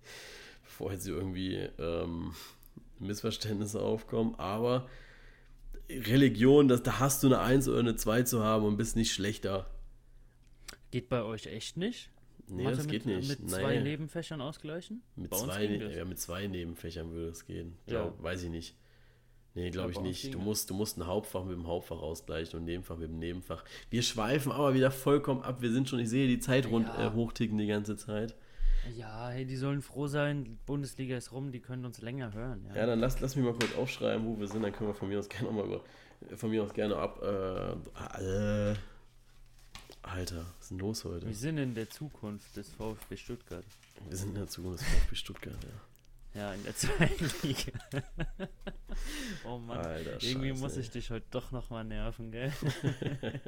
Bevor 0.63 0.91
jetzt 0.93 1.07
irgendwie 1.07 1.55
ähm, 1.77 2.33
Missverständnisse 2.99 3.81
aufkommen. 3.81 4.35
Aber 4.37 4.87
Religion, 5.89 6.67
das, 6.67 6.83
da 6.83 6.99
hast 6.99 7.23
du 7.23 7.27
eine 7.27 7.39
1 7.39 7.67
oder 7.67 7.79
eine 7.79 7.95
2 7.95 8.23
zu 8.23 8.43
haben 8.43 8.63
und 8.65 8.77
bist 8.77 8.95
nicht 8.95 9.11
schlechter. 9.11 9.69
Geht 10.91 11.09
bei 11.09 11.23
euch 11.23 11.47
echt 11.47 11.77
nicht? 11.77 12.09
Nee, 12.47 12.63
Mathe 12.63 12.77
das 12.77 12.87
geht 12.87 13.05
mit, 13.05 13.17
nicht. 13.17 13.39
Mit 13.39 13.49
zwei 13.49 13.79
Nebenfächern 13.79 14.41
ausgleichen? 14.41 15.03
Mit 15.15 15.33
zwei, 15.35 15.77
das. 15.77 15.95
ja, 15.95 16.05
mit 16.05 16.19
zwei 16.19 16.47
Nebenfächern 16.47 17.11
würde 17.11 17.29
es 17.29 17.45
gehen. 17.45 17.77
Ja. 17.85 18.03
Glaub, 18.03 18.23
weiß 18.23 18.43
ich 18.43 18.49
nicht. 18.49 18.75
Nee, 19.55 19.71
glaube 19.71 19.91
ich 19.91 19.99
nicht. 19.99 20.33
Du 20.33 20.39
musst, 20.39 20.69
du 20.69 20.73
musst 20.73 20.97
ein 20.97 21.07
Hauptfach 21.07 21.43
mit 21.43 21.55
dem 21.55 21.67
Hauptfach 21.67 21.97
ausgleichen 21.99 22.55
und 22.57 22.63
ein 22.63 22.65
Nebenfach 22.65 22.97
mit 22.97 23.09
dem 23.09 23.19
Nebenfach. 23.19 23.63
Wir 23.89 24.03
schweifen 24.03 24.51
aber 24.51 24.73
wieder 24.73 24.91
vollkommen 24.91 25.41
ab. 25.43 25.61
Wir 25.61 25.71
sind 25.71 25.89
schon, 25.89 25.99
ich 25.99 26.09
sehe 26.09 26.27
die 26.27 26.39
Zeit 26.39 26.67
rund 26.67 26.87
Ja. 26.87 27.07
äh, 27.07 27.13
hochticken 27.13 27.57
die 27.57 27.67
ganze 27.67 27.97
Zeit. 27.97 28.35
Ja, 28.95 29.29
hey, 29.29 29.45
die 29.45 29.57
sollen 29.57 29.81
froh 29.81 30.07
sein, 30.07 30.45
die 30.45 30.55
Bundesliga 30.65 31.17
ist 31.17 31.31
rum, 31.33 31.51
die 31.51 31.59
können 31.59 31.83
uns 31.85 32.01
länger 32.01 32.31
hören. 32.33 32.63
Ja, 32.69 32.75
Ja, 32.81 32.85
dann 32.85 32.99
lass, 32.99 33.19
lass 33.19 33.35
mich 33.35 33.43
mal 33.43 33.53
kurz 33.53 33.75
aufschreiben, 33.75 34.25
wo 34.25 34.39
wir 34.39 34.47
sind. 34.47 34.61
Dann 34.63 34.71
können 34.71 34.89
wir 34.91 34.93
von 34.95 35.09
mir 35.09 35.19
aus 35.19 35.27
gerne 35.27 35.51
mal 35.51 35.65
über, 35.65 35.81
von 36.37 36.49
mir 36.49 36.63
aus 36.63 36.73
gerne 36.73 36.95
ab. 36.95 37.21
Äh, 37.21 38.71
äh, 38.71 38.75
Alter, 40.01 40.45
was 40.57 40.61
ist 40.65 40.71
denn 40.71 40.79
los 40.79 41.03
heute? 41.05 41.27
Wir 41.27 41.35
sind 41.35 41.57
in 41.57 41.75
der 41.75 41.89
Zukunft 41.89 42.55
des 42.55 42.69
VfB 42.71 43.17
Stuttgart. 43.17 43.65
Wir 44.07 44.15
sind 44.17 44.29
in 44.29 44.35
der 44.35 44.47
Zukunft 44.47 44.79
des 44.81 44.87
VfB 44.87 45.15
Stuttgart, 45.15 45.57
ja. 45.63 45.69
Ja, 46.33 46.53
in 46.53 46.63
der 46.63 46.75
zweiten 46.77 47.31
Liga. 47.43 47.71
oh 49.45 49.57
Mann, 49.57 49.77
Alter, 49.79 50.21
irgendwie 50.21 50.49
Scheiße, 50.49 50.61
muss 50.61 50.75
ey. 50.75 50.81
ich 50.81 50.91
dich 50.91 51.09
heute 51.09 51.25
doch 51.31 51.51
nochmal 51.51 51.83
nerven, 51.83 52.31
gell? 52.31 52.53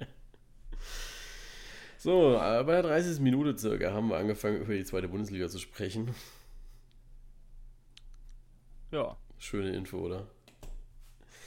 So, 1.98 2.32
bei 2.36 2.64
der 2.64 2.82
30. 2.82 3.20
Minute 3.20 3.56
circa 3.56 3.92
haben 3.94 4.08
wir 4.08 4.18
angefangen, 4.18 4.60
über 4.60 4.74
die 4.74 4.84
zweite 4.84 5.08
Bundesliga 5.08 5.48
zu 5.48 5.60
sprechen. 5.60 6.16
Ja, 8.92 9.16
Schöne 9.38 9.72
Info, 9.76 9.98
oder? 9.98 10.28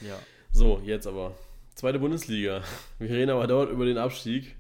ja. 0.00 0.18
So, 0.52 0.80
jetzt 0.84 1.06
aber. 1.08 1.36
Zweite 1.74 1.98
Bundesliga. 1.98 2.62
Wir 3.00 3.10
reden 3.10 3.30
aber 3.30 3.48
dort 3.48 3.70
über 3.70 3.84
den 3.84 3.98
Abstieg. 3.98 4.54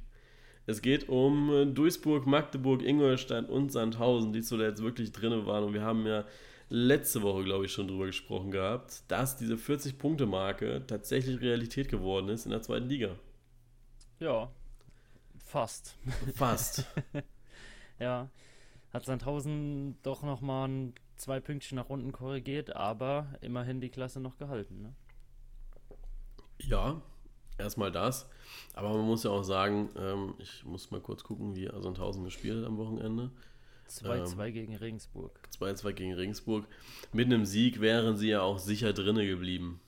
Es 0.66 0.82
geht 0.82 1.08
um 1.08 1.74
Duisburg, 1.74 2.26
Magdeburg, 2.26 2.82
Ingolstadt 2.82 3.48
und 3.48 3.70
Sandhausen, 3.70 4.32
die 4.32 4.42
zuletzt 4.42 4.82
wirklich 4.82 5.12
drinne 5.12 5.46
waren. 5.46 5.64
Und 5.64 5.74
wir 5.74 5.82
haben 5.82 6.06
ja 6.06 6.24
letzte 6.68 7.22
Woche, 7.22 7.44
glaube 7.44 7.66
ich, 7.66 7.72
schon 7.72 7.88
drüber 7.88 8.06
gesprochen 8.06 8.50
gehabt, 8.50 9.02
dass 9.08 9.36
diese 9.36 9.54
40-Punkte-Marke 9.54 10.84
tatsächlich 10.86 11.40
Realität 11.40 11.88
geworden 11.88 12.28
ist 12.28 12.44
in 12.44 12.50
der 12.50 12.62
zweiten 12.62 12.88
Liga. 12.88 13.16
Ja, 14.18 14.50
fast. 15.38 15.96
Fast. 16.34 16.86
Ja, 18.00 18.28
hat 18.92 19.04
Sandhausen 19.04 19.96
doch 20.02 20.22
nochmal 20.24 20.68
ein, 20.68 20.94
zwei 21.16 21.38
Pünktchen 21.40 21.76
nach 21.76 21.88
unten 21.88 22.12
korrigiert, 22.12 22.74
aber 22.74 23.28
immerhin 23.40 23.80
die 23.80 23.88
Klasse 23.88 24.20
noch 24.20 24.36
gehalten. 24.36 24.82
Ne? 24.82 24.94
Ja, 26.58 27.00
erstmal 27.58 27.92
das. 27.92 28.28
Aber 28.74 28.92
man 28.92 29.06
muss 29.06 29.24
ja 29.24 29.30
auch 29.30 29.42
sagen, 29.42 29.90
ähm, 29.96 30.34
ich 30.38 30.64
muss 30.64 30.90
mal 30.90 31.00
kurz 31.00 31.22
gucken, 31.22 31.54
wie 31.54 31.66
Sandhausen 31.66 32.24
gespielt 32.24 32.58
hat 32.58 32.66
am 32.66 32.78
Wochenende. 32.78 33.30
2-2 33.88 34.50
gegen 34.50 34.76
Regensburg. 34.76 35.38
2-2 35.58 35.92
gegen 35.92 36.14
Regensburg. 36.14 36.66
Mit 37.12 37.26
einem 37.26 37.44
Sieg 37.44 37.80
wären 37.80 38.16
sie 38.16 38.28
ja 38.28 38.42
auch 38.42 38.58
sicher 38.58 38.92
drinne 38.92 39.26
geblieben. 39.26 39.80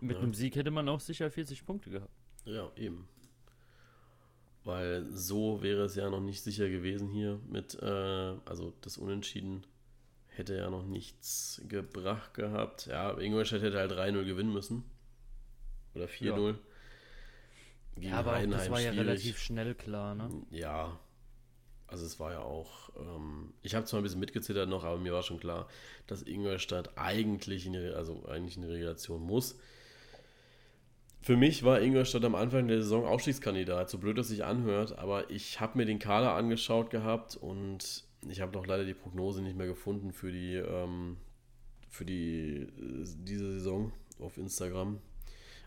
Mit 0.00 0.16
Ja. 0.16 0.22
einem 0.22 0.34
Sieg 0.34 0.56
hätte 0.56 0.70
man 0.70 0.88
auch 0.88 1.00
sicher 1.00 1.30
40 1.30 1.64
Punkte 1.64 1.90
gehabt. 1.90 2.12
Ja, 2.44 2.70
eben. 2.76 3.08
Weil 4.64 5.06
so 5.12 5.62
wäre 5.62 5.84
es 5.84 5.94
ja 5.94 6.10
noch 6.10 6.20
nicht 6.20 6.42
sicher 6.42 6.68
gewesen 6.68 7.08
hier 7.08 7.40
mit, 7.48 7.74
äh, 7.80 7.86
also 8.44 8.72
das 8.80 8.98
Unentschieden 8.98 9.64
hätte 10.28 10.56
ja 10.56 10.68
noch 10.70 10.84
nichts 10.84 11.62
gebracht 11.68 12.34
gehabt. 12.34 12.86
Ja, 12.86 13.16
Ingolstadt 13.18 13.62
hätte 13.62 13.78
halt 13.78 13.92
3-0 13.92 14.24
gewinnen 14.24 14.52
müssen. 14.52 14.84
Oder 15.94 16.08
4-0. 16.08 16.58
Gegen 17.94 18.08
Ja, 18.08 18.18
aber 18.18 18.36
auch 18.36 18.46
das 18.46 18.68
war 18.70 18.80
ja 18.80 18.90
schwierig. 18.92 19.08
relativ 19.08 19.38
schnell 19.38 19.74
klar, 19.74 20.14
ne? 20.14 20.30
Ja, 20.50 20.98
also 21.88 22.04
es 22.04 22.18
war 22.18 22.32
ja 22.32 22.40
auch, 22.40 22.90
ähm, 22.98 23.52
ich 23.62 23.74
habe 23.74 23.86
zwar 23.86 24.00
ein 24.00 24.02
bisschen 24.02 24.20
mitgezittert 24.20 24.68
noch, 24.68 24.84
aber 24.84 24.98
mir 24.98 25.12
war 25.12 25.22
schon 25.22 25.40
klar, 25.40 25.68
dass 26.06 26.22
Ingolstadt 26.22 26.96
eigentlich 26.96 27.66
in 27.66 27.74
die, 27.74 27.94
also 27.94 28.24
eigentlich 28.26 28.56
in 28.56 28.62
die 28.62 28.68
Relegation 28.68 29.22
muss. 29.22 29.58
Für 31.20 31.36
mich 31.36 31.64
war 31.64 31.80
Ingolstadt 31.80 32.24
am 32.24 32.34
Anfang 32.34 32.68
der 32.68 32.82
Saison 32.82 33.04
Aufstiegskandidat, 33.04 33.90
so 33.90 33.98
blöd 33.98 34.18
es 34.18 34.28
sich 34.28 34.44
anhört, 34.44 34.98
aber 34.98 35.30
ich 35.30 35.60
habe 35.60 35.78
mir 35.78 35.84
den 35.84 35.98
Kader 35.98 36.34
angeschaut 36.34 36.90
gehabt 36.90 37.36
und 37.36 38.04
ich 38.28 38.40
habe 38.40 38.52
doch 38.52 38.66
leider 38.66 38.84
die 38.84 38.94
Prognose 38.94 39.42
nicht 39.42 39.56
mehr 39.56 39.66
gefunden 39.66 40.12
für 40.12 40.30
die, 40.30 40.54
ähm, 40.54 41.16
für 41.88 42.04
die, 42.04 42.62
äh, 42.62 43.04
diese 43.24 43.52
Saison 43.52 43.92
auf 44.20 44.38
Instagram. 44.38 45.00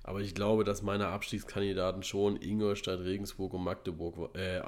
Aber 0.03 0.21
ich 0.21 0.33
glaube, 0.33 0.63
dass 0.63 0.81
meine 0.81 1.07
Abstiegskandidaten 1.07 2.03
schon 2.03 2.41
Ingolstadt, 2.41 3.01
Regensburg 3.01 3.53
und 3.53 3.63
Magdeburg, 3.63 4.35
äh, 4.35 4.61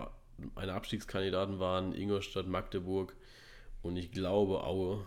meine 0.56 0.74
Abstiegskandidaten 0.74 1.60
waren 1.60 1.94
Ingolstadt, 1.94 2.48
Magdeburg 2.48 3.16
und 3.82 3.98
ich 3.98 4.12
glaube 4.12 4.64
Aue. 4.64 5.06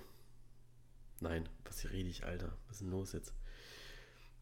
Nein, 1.21 1.49
was 1.65 1.81
hier 1.81 1.91
rede 1.91 2.09
ich, 2.09 2.25
Alter? 2.25 2.57
Was 2.67 2.77
ist 2.77 2.83
denn 2.83 2.91
los 2.91 3.13
jetzt? 3.13 3.33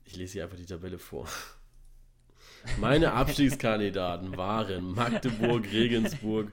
Ich 0.05 0.17
lese 0.17 0.35
hier 0.35 0.45
einfach 0.45 0.57
die 0.57 0.67
Tabelle 0.67 0.99
vor. 0.99 1.29
Meine 2.79 3.13
Abstiegskandidaten 3.13 4.37
waren 4.37 4.93
Magdeburg, 4.93 5.65
Regensburg 5.73 6.53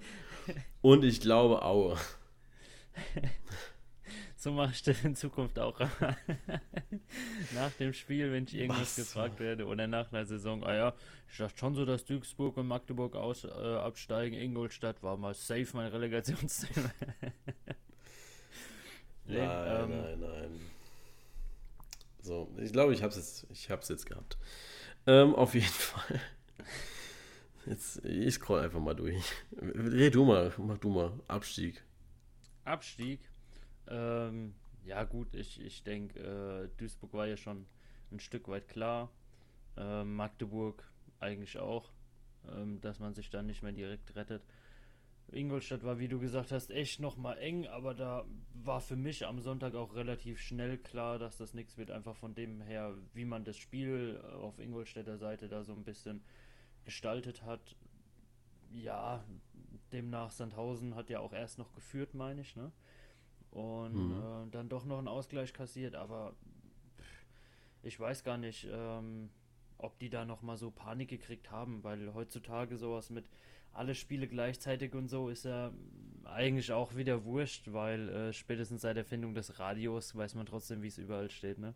und 0.82 1.04
ich 1.04 1.22
glaube 1.22 1.64
Aue. 1.64 1.98
So 4.40 4.54
mache 4.54 4.72
ich 4.72 4.82
das 4.84 5.04
in 5.04 5.18
Zukunft 5.18 5.60
auch. 5.60 5.78
nach 7.54 7.72
dem 7.78 7.92
Spiel, 7.92 8.32
wenn 8.32 8.46
ich 8.46 8.56
irgendwas 8.56 8.98
Was? 8.98 9.08
gefragt 9.08 9.42
werde 9.42 9.66
oder 9.66 9.86
nach 9.86 10.14
einer 10.14 10.26
Saison, 10.26 10.64
ah 10.64 10.74
ja, 10.74 10.94
ich 11.30 11.38
dachte 11.40 11.58
schon 11.58 11.76
so, 11.76 11.84
dass 11.84 12.06
Duisburg 12.06 12.56
und 12.56 12.66
Magdeburg 12.66 13.18
aus, 13.18 13.44
äh, 13.44 13.50
absteigen. 13.50 14.40
Ingolstadt 14.40 15.04
war 15.04 15.18
mal 15.18 15.34
safe 15.34 15.68
mein 15.74 15.88
Relegationsthema. 15.88 16.90
nein, 19.26 19.50
ähm, 19.50 19.90
nein, 19.90 20.20
nein. 20.22 20.62
So, 22.22 22.50
ich 22.60 22.72
glaube, 22.72 22.94
ich 22.94 23.04
habe 23.04 23.14
es 23.14 23.46
jetzt, 23.50 23.90
jetzt 23.90 24.06
gehabt. 24.06 24.38
Ähm, 25.06 25.36
auf 25.36 25.54
jeden 25.54 25.66
Fall. 25.68 26.22
Jetzt, 27.66 28.06
ich 28.06 28.36
scroll 28.36 28.62
einfach 28.62 28.80
mal 28.80 28.96
durch. 28.96 29.22
Red 29.62 30.16
du 30.16 30.24
mal, 30.24 30.54
mach 30.60 30.78
du 30.78 30.92
mal. 30.92 31.12
Abstieg. 31.28 31.84
Abstieg? 32.64 33.20
Ähm, 33.90 34.54
ja, 34.86 35.04
gut, 35.04 35.34
ich, 35.36 35.60
ich 35.60 35.84
denke, 35.84 36.20
äh, 36.20 36.70
Duisburg 36.78 37.14
war 37.14 37.28
ja 37.28 37.38
schon 37.38 37.66
ein 38.12 38.20
Stück 38.20 38.48
weit 38.48 38.68
klar. 38.68 39.12
Äh, 39.78 40.04
Magdeburg 40.04 40.90
eigentlich 41.20 41.58
auch, 41.60 41.92
ähm, 42.52 42.80
dass 42.82 43.00
man 43.00 43.14
sich 43.14 43.30
dann 43.30 43.48
nicht 43.48 43.64
mehr 43.64 43.72
direkt 43.72 44.16
rettet. 44.16 44.44
Ingolstadt 45.32 45.84
war, 45.84 46.00
wie 46.00 46.08
du 46.08 46.20
gesagt 46.20 46.52
hast, 46.52 46.72
echt 46.72 47.00
nochmal 47.00 47.38
eng, 47.38 47.68
aber 47.68 47.94
da 47.94 48.26
war 48.54 48.82
für 48.82 48.96
mich 48.96 49.28
am 49.28 49.40
Sonntag 49.40 49.76
auch 49.76 49.96
relativ 49.96 50.40
schnell 50.40 50.78
klar, 50.78 51.20
dass 51.20 51.38
das 51.38 51.54
nichts 51.54 51.78
wird, 51.78 51.92
einfach 51.92 52.16
von 52.16 52.34
dem 52.34 52.62
her, 52.62 52.96
wie 53.14 53.26
man 53.26 53.44
das 53.44 53.58
Spiel 53.58 54.20
auf 54.42 54.60
Ingolstädter 54.60 55.18
Seite 55.18 55.48
da 55.48 55.64
so 55.64 55.74
ein 55.74 55.84
bisschen 55.84 56.24
gestaltet 56.84 57.44
hat. 57.44 57.76
Ja, 58.72 59.24
demnach 59.92 60.32
Sandhausen 60.32 60.96
hat 60.96 61.10
ja 61.10 61.20
auch 61.20 61.34
erst 61.34 61.58
noch 61.58 61.74
geführt, 61.74 62.14
meine 62.14 62.42
ich, 62.42 62.56
ne? 62.56 62.72
Und 63.52 64.10
mhm. 64.10 64.47
äh, 64.47 64.52
dann 64.52 64.70
doch 64.70 64.86
noch 64.86 65.00
einen 65.00 65.08
Ausgleich 65.08 65.54
kassiert, 65.54 65.95
aber 65.95 66.34
ich 67.82 68.00
weiß 68.00 68.24
gar 68.24 68.38
nicht, 68.38 68.68
ähm, 68.72 69.30
ob 69.78 69.97
die 70.00 70.10
da 70.10 70.26
nochmal 70.26 70.58
so 70.58 70.70
Panik 70.70 71.10
gekriegt 71.10 71.52
haben, 71.52 71.84
weil 71.84 72.14
heutzutage 72.14 72.78
sowas 72.78 73.10
mit 73.10 73.26
alle 73.74 73.95
Spiele 73.95 74.28
gleichzeitig 74.28 74.93
und 74.93 75.08
so 75.08 75.30
ist 75.30 75.45
ja 75.45 75.72
eigentlich 76.26 76.72
auch 76.72 76.95
wieder 76.95 77.24
wurscht, 77.24 77.72
weil 77.72 78.10
äh, 78.10 78.34
spätestens 78.34 78.82
seit 78.82 78.97
der 78.97 79.04
Erfindung 79.04 79.34
des 79.34 79.60
Radios 79.60 80.16
weiß 80.16 80.36
man 80.36 80.45
trotzdem, 80.45 80.82
wie 80.82 80.88
es 80.88 80.97
überall 80.97 81.30
steht, 81.30 81.60
ne? 81.60 81.74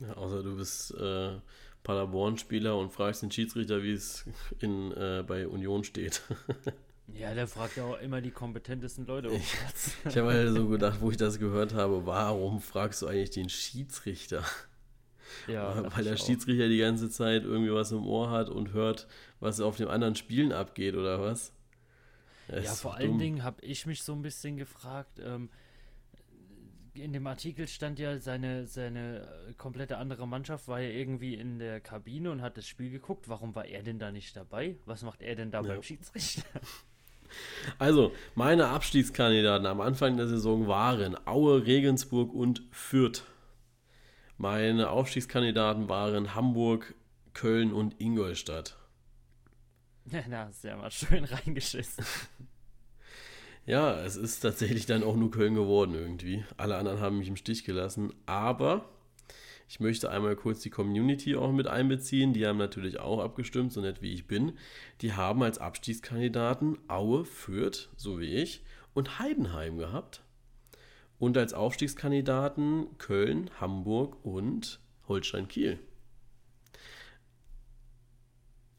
Ja, 0.00 0.14
außer 0.14 0.42
du 0.42 0.56
bist 0.56 0.94
äh, 0.94 1.38
Paderborn-Spieler 1.82 2.76
und 2.76 2.90
fragst 2.90 3.22
den 3.22 3.30
Schiedsrichter, 3.30 3.82
wie 3.82 3.92
es 3.92 4.26
in, 4.60 4.92
äh, 4.92 5.22
bei 5.26 5.46
Union 5.46 5.84
steht. 5.84 6.22
ja, 7.12 7.34
der 7.34 7.46
fragt 7.46 7.76
ja 7.76 7.84
auch 7.84 8.00
immer 8.00 8.20
die 8.20 8.30
kompetentesten 8.30 9.06
Leute. 9.06 9.30
Um 9.30 9.36
ich 9.36 9.54
ich 10.08 10.16
habe 10.16 10.32
halt 10.32 10.54
so 10.54 10.68
gedacht, 10.68 11.00
wo 11.00 11.10
ich 11.10 11.16
das 11.16 11.38
gehört 11.38 11.74
habe, 11.74 12.06
warum 12.06 12.60
fragst 12.60 13.02
du 13.02 13.06
eigentlich 13.06 13.30
den 13.30 13.48
Schiedsrichter? 13.48 14.42
Ja, 15.46 15.94
weil 15.94 16.04
der 16.04 16.16
Schiedsrichter 16.16 16.68
die 16.68 16.78
ganze 16.78 17.10
Zeit 17.10 17.44
irgendwie 17.44 17.72
was 17.72 17.92
im 17.92 18.06
Ohr 18.06 18.30
hat 18.30 18.48
und 18.48 18.72
hört, 18.72 19.06
was 19.40 19.60
auf 19.60 19.76
den 19.76 19.88
anderen 19.88 20.14
Spielen 20.14 20.52
abgeht 20.52 20.94
oder 20.94 21.20
was? 21.20 21.52
Ja, 22.48 22.60
ja 22.60 22.72
vor 22.72 22.94
allen 22.94 23.18
Dingen 23.18 23.42
habe 23.42 23.60
ich 23.62 23.86
mich 23.86 24.02
so 24.02 24.12
ein 24.12 24.22
bisschen 24.22 24.56
gefragt, 24.56 25.18
ähm, 25.18 25.50
in 26.94 27.12
dem 27.12 27.26
Artikel 27.26 27.66
stand 27.66 27.98
ja, 27.98 28.18
seine, 28.18 28.66
seine 28.66 29.26
äh, 29.48 29.54
komplette 29.54 29.98
andere 29.98 30.28
Mannschaft 30.28 30.68
war 30.68 30.80
ja 30.80 30.90
irgendwie 30.90 31.34
in 31.34 31.58
der 31.58 31.80
Kabine 31.80 32.30
und 32.30 32.40
hat 32.40 32.56
das 32.56 32.68
Spiel 32.68 32.90
geguckt. 32.90 33.28
Warum 33.28 33.54
war 33.54 33.64
er 33.64 33.82
denn 33.82 33.98
da 33.98 34.12
nicht 34.12 34.36
dabei? 34.36 34.76
Was 34.84 35.02
macht 35.02 35.22
er 35.22 35.34
denn 35.34 35.50
da 35.50 35.60
ja. 35.62 35.68
beim 35.68 35.82
Schiedsrichter? 35.82 36.44
Also, 37.78 38.12
meine 38.34 38.68
Abstiegskandidaten 38.68 39.66
am 39.66 39.80
Anfang 39.80 40.16
der 40.16 40.28
Saison 40.28 40.68
waren 40.68 41.16
Aue, 41.26 41.66
Regensburg 41.66 42.32
und 42.32 42.62
Fürth. 42.70 43.24
Meine 44.36 44.90
Aufstiegskandidaten 44.90 45.88
waren 45.88 46.34
Hamburg, 46.34 46.94
Köln 47.32 47.72
und 47.72 48.00
Ingolstadt. 48.00 48.76
Ja, 50.10 50.22
da 50.28 50.46
hast 50.46 50.64
du 50.64 50.68
ja 50.68 50.76
mal 50.76 50.90
schön 50.90 51.24
reingeschissen. 51.24 52.04
Ja, 53.66 53.98
es 54.02 54.16
ist 54.16 54.40
tatsächlich 54.40 54.84
dann 54.84 55.02
auch 55.02 55.16
nur 55.16 55.30
Köln 55.30 55.54
geworden 55.54 55.94
irgendwie. 55.94 56.44
Alle 56.58 56.76
anderen 56.76 57.00
haben 57.00 57.16
mich 57.16 57.28
im 57.28 57.36
Stich 57.36 57.64
gelassen. 57.64 58.12
Aber 58.26 58.84
ich 59.74 59.80
möchte 59.80 60.08
einmal 60.08 60.36
kurz 60.36 60.60
die 60.60 60.70
Community 60.70 61.34
auch 61.34 61.50
mit 61.50 61.66
einbeziehen. 61.66 62.32
Die 62.32 62.46
haben 62.46 62.58
natürlich 62.58 63.00
auch 63.00 63.18
abgestimmt, 63.18 63.72
so 63.72 63.80
nett 63.80 64.02
wie 64.02 64.14
ich 64.14 64.28
bin. 64.28 64.52
Die 65.00 65.14
haben 65.14 65.42
als 65.42 65.58
Abstiegskandidaten 65.58 66.78
Aue, 66.86 67.24
Fürth, 67.24 67.88
so 67.96 68.20
wie 68.20 68.36
ich, 68.36 68.62
und 68.92 69.18
Heidenheim 69.18 69.76
gehabt. 69.76 70.22
Und 71.18 71.36
als 71.36 71.54
Aufstiegskandidaten 71.54 72.98
Köln, 72.98 73.50
Hamburg 73.60 74.24
und 74.24 74.78
Holstein 75.08 75.48
Kiel. 75.48 75.80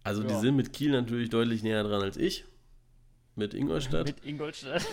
Also 0.01 0.21
ja. 0.21 0.29
die 0.29 0.35
sind 0.35 0.55
mit 0.55 0.71
Kiel 0.71 0.91
natürlich 0.91 1.29
deutlich 1.29 1.61
näher 1.61 1.83
dran 1.83 2.03
als 2.03 2.15
ich. 2.15 2.45
Mit 3.35 3.53
Ingolstadt. 3.53 4.05
mit 4.05 4.25
Ingolstadt. 4.25 4.85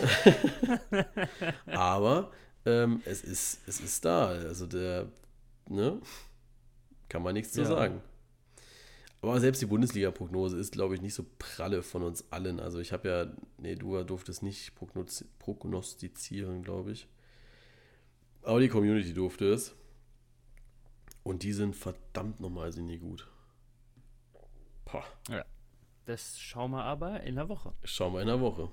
Aber 1.67 2.33
ähm, 2.65 3.01
es, 3.05 3.23
ist, 3.23 3.61
es 3.67 3.79
ist 3.79 4.03
da. 4.03 4.27
Also 4.27 4.67
der, 4.67 5.07
ne? 5.69 6.01
Kann 7.09 7.23
man 7.23 7.33
nichts 7.33 7.55
ja. 7.55 7.63
zu 7.63 7.69
sagen. 7.69 8.01
Aber 9.21 9.39
selbst 9.39 9.61
die 9.61 9.67
Bundesliga-Prognose 9.67 10.57
ist, 10.57 10.73
glaube 10.73 10.95
ich, 10.95 11.01
nicht 11.01 11.13
so 11.13 11.25
pralle 11.39 11.81
von 11.81 12.03
uns 12.03 12.29
allen. 12.31 12.59
Also 12.59 12.79
ich 12.79 12.91
habe 12.91 13.07
ja, 13.07 13.27
nee, 13.57 13.75
du 13.75 14.03
durftest 14.03 14.43
nicht 14.43 14.73
prognostizieren, 15.39 16.61
glaube 16.61 16.91
ich. 16.91 17.07
Aber 18.41 18.59
die 18.59 18.67
Community 18.67 19.13
durfte 19.13 19.45
es. 19.45 19.75
Und 21.23 21.43
die 21.43 21.53
sind 21.53 21.73
verdammt 21.73 22.41
nochmal 22.41 22.73
sind 22.73 22.87
die 22.89 22.99
gut. 22.99 23.29
Pah. 24.83 25.05
Ja. 25.29 25.45
Das 26.05 26.37
schauen 26.37 26.71
wir 26.71 26.83
aber 26.83 27.21
in 27.21 27.35
der 27.35 27.47
Woche. 27.47 27.71
Schauen 27.85 28.13
wir 28.13 28.21
in 28.21 28.27
der 28.27 28.41
Woche. 28.41 28.69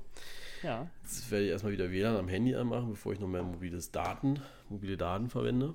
Ja. 0.64 0.90
Jetzt 1.02 1.30
werde 1.30 1.44
ich 1.44 1.50
erstmal 1.52 1.72
wieder 1.72 1.92
WLAN 1.92 2.16
am 2.16 2.26
Handy 2.26 2.56
anmachen, 2.56 2.90
bevor 2.90 3.12
ich 3.12 3.20
noch 3.20 3.28
mehr 3.28 3.44
mobiles 3.44 3.92
Daten, 3.92 4.42
mobile 4.68 4.96
Daten 4.96 5.30
verwende. 5.30 5.74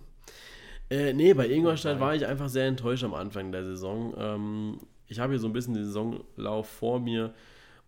Äh, 0.90 1.14
nee, 1.14 1.34
bei 1.34 1.50
Ingolstadt 1.50 2.00
war 2.00 2.16
ich 2.16 2.26
einfach 2.26 2.50
sehr 2.50 2.68
enttäuscht 2.68 3.04
am 3.04 3.14
Anfang 3.14 3.52
der 3.52 3.64
Saison. 3.64 4.14
Ähm, 4.18 4.80
ich 5.08 5.20
habe 5.20 5.34
hier 5.34 5.40
so 5.40 5.48
ein 5.48 5.54
bisschen 5.54 5.74
den 5.74 5.86
Saisonlauf 5.86 6.68
vor 6.70 7.00
mir. 7.00 7.34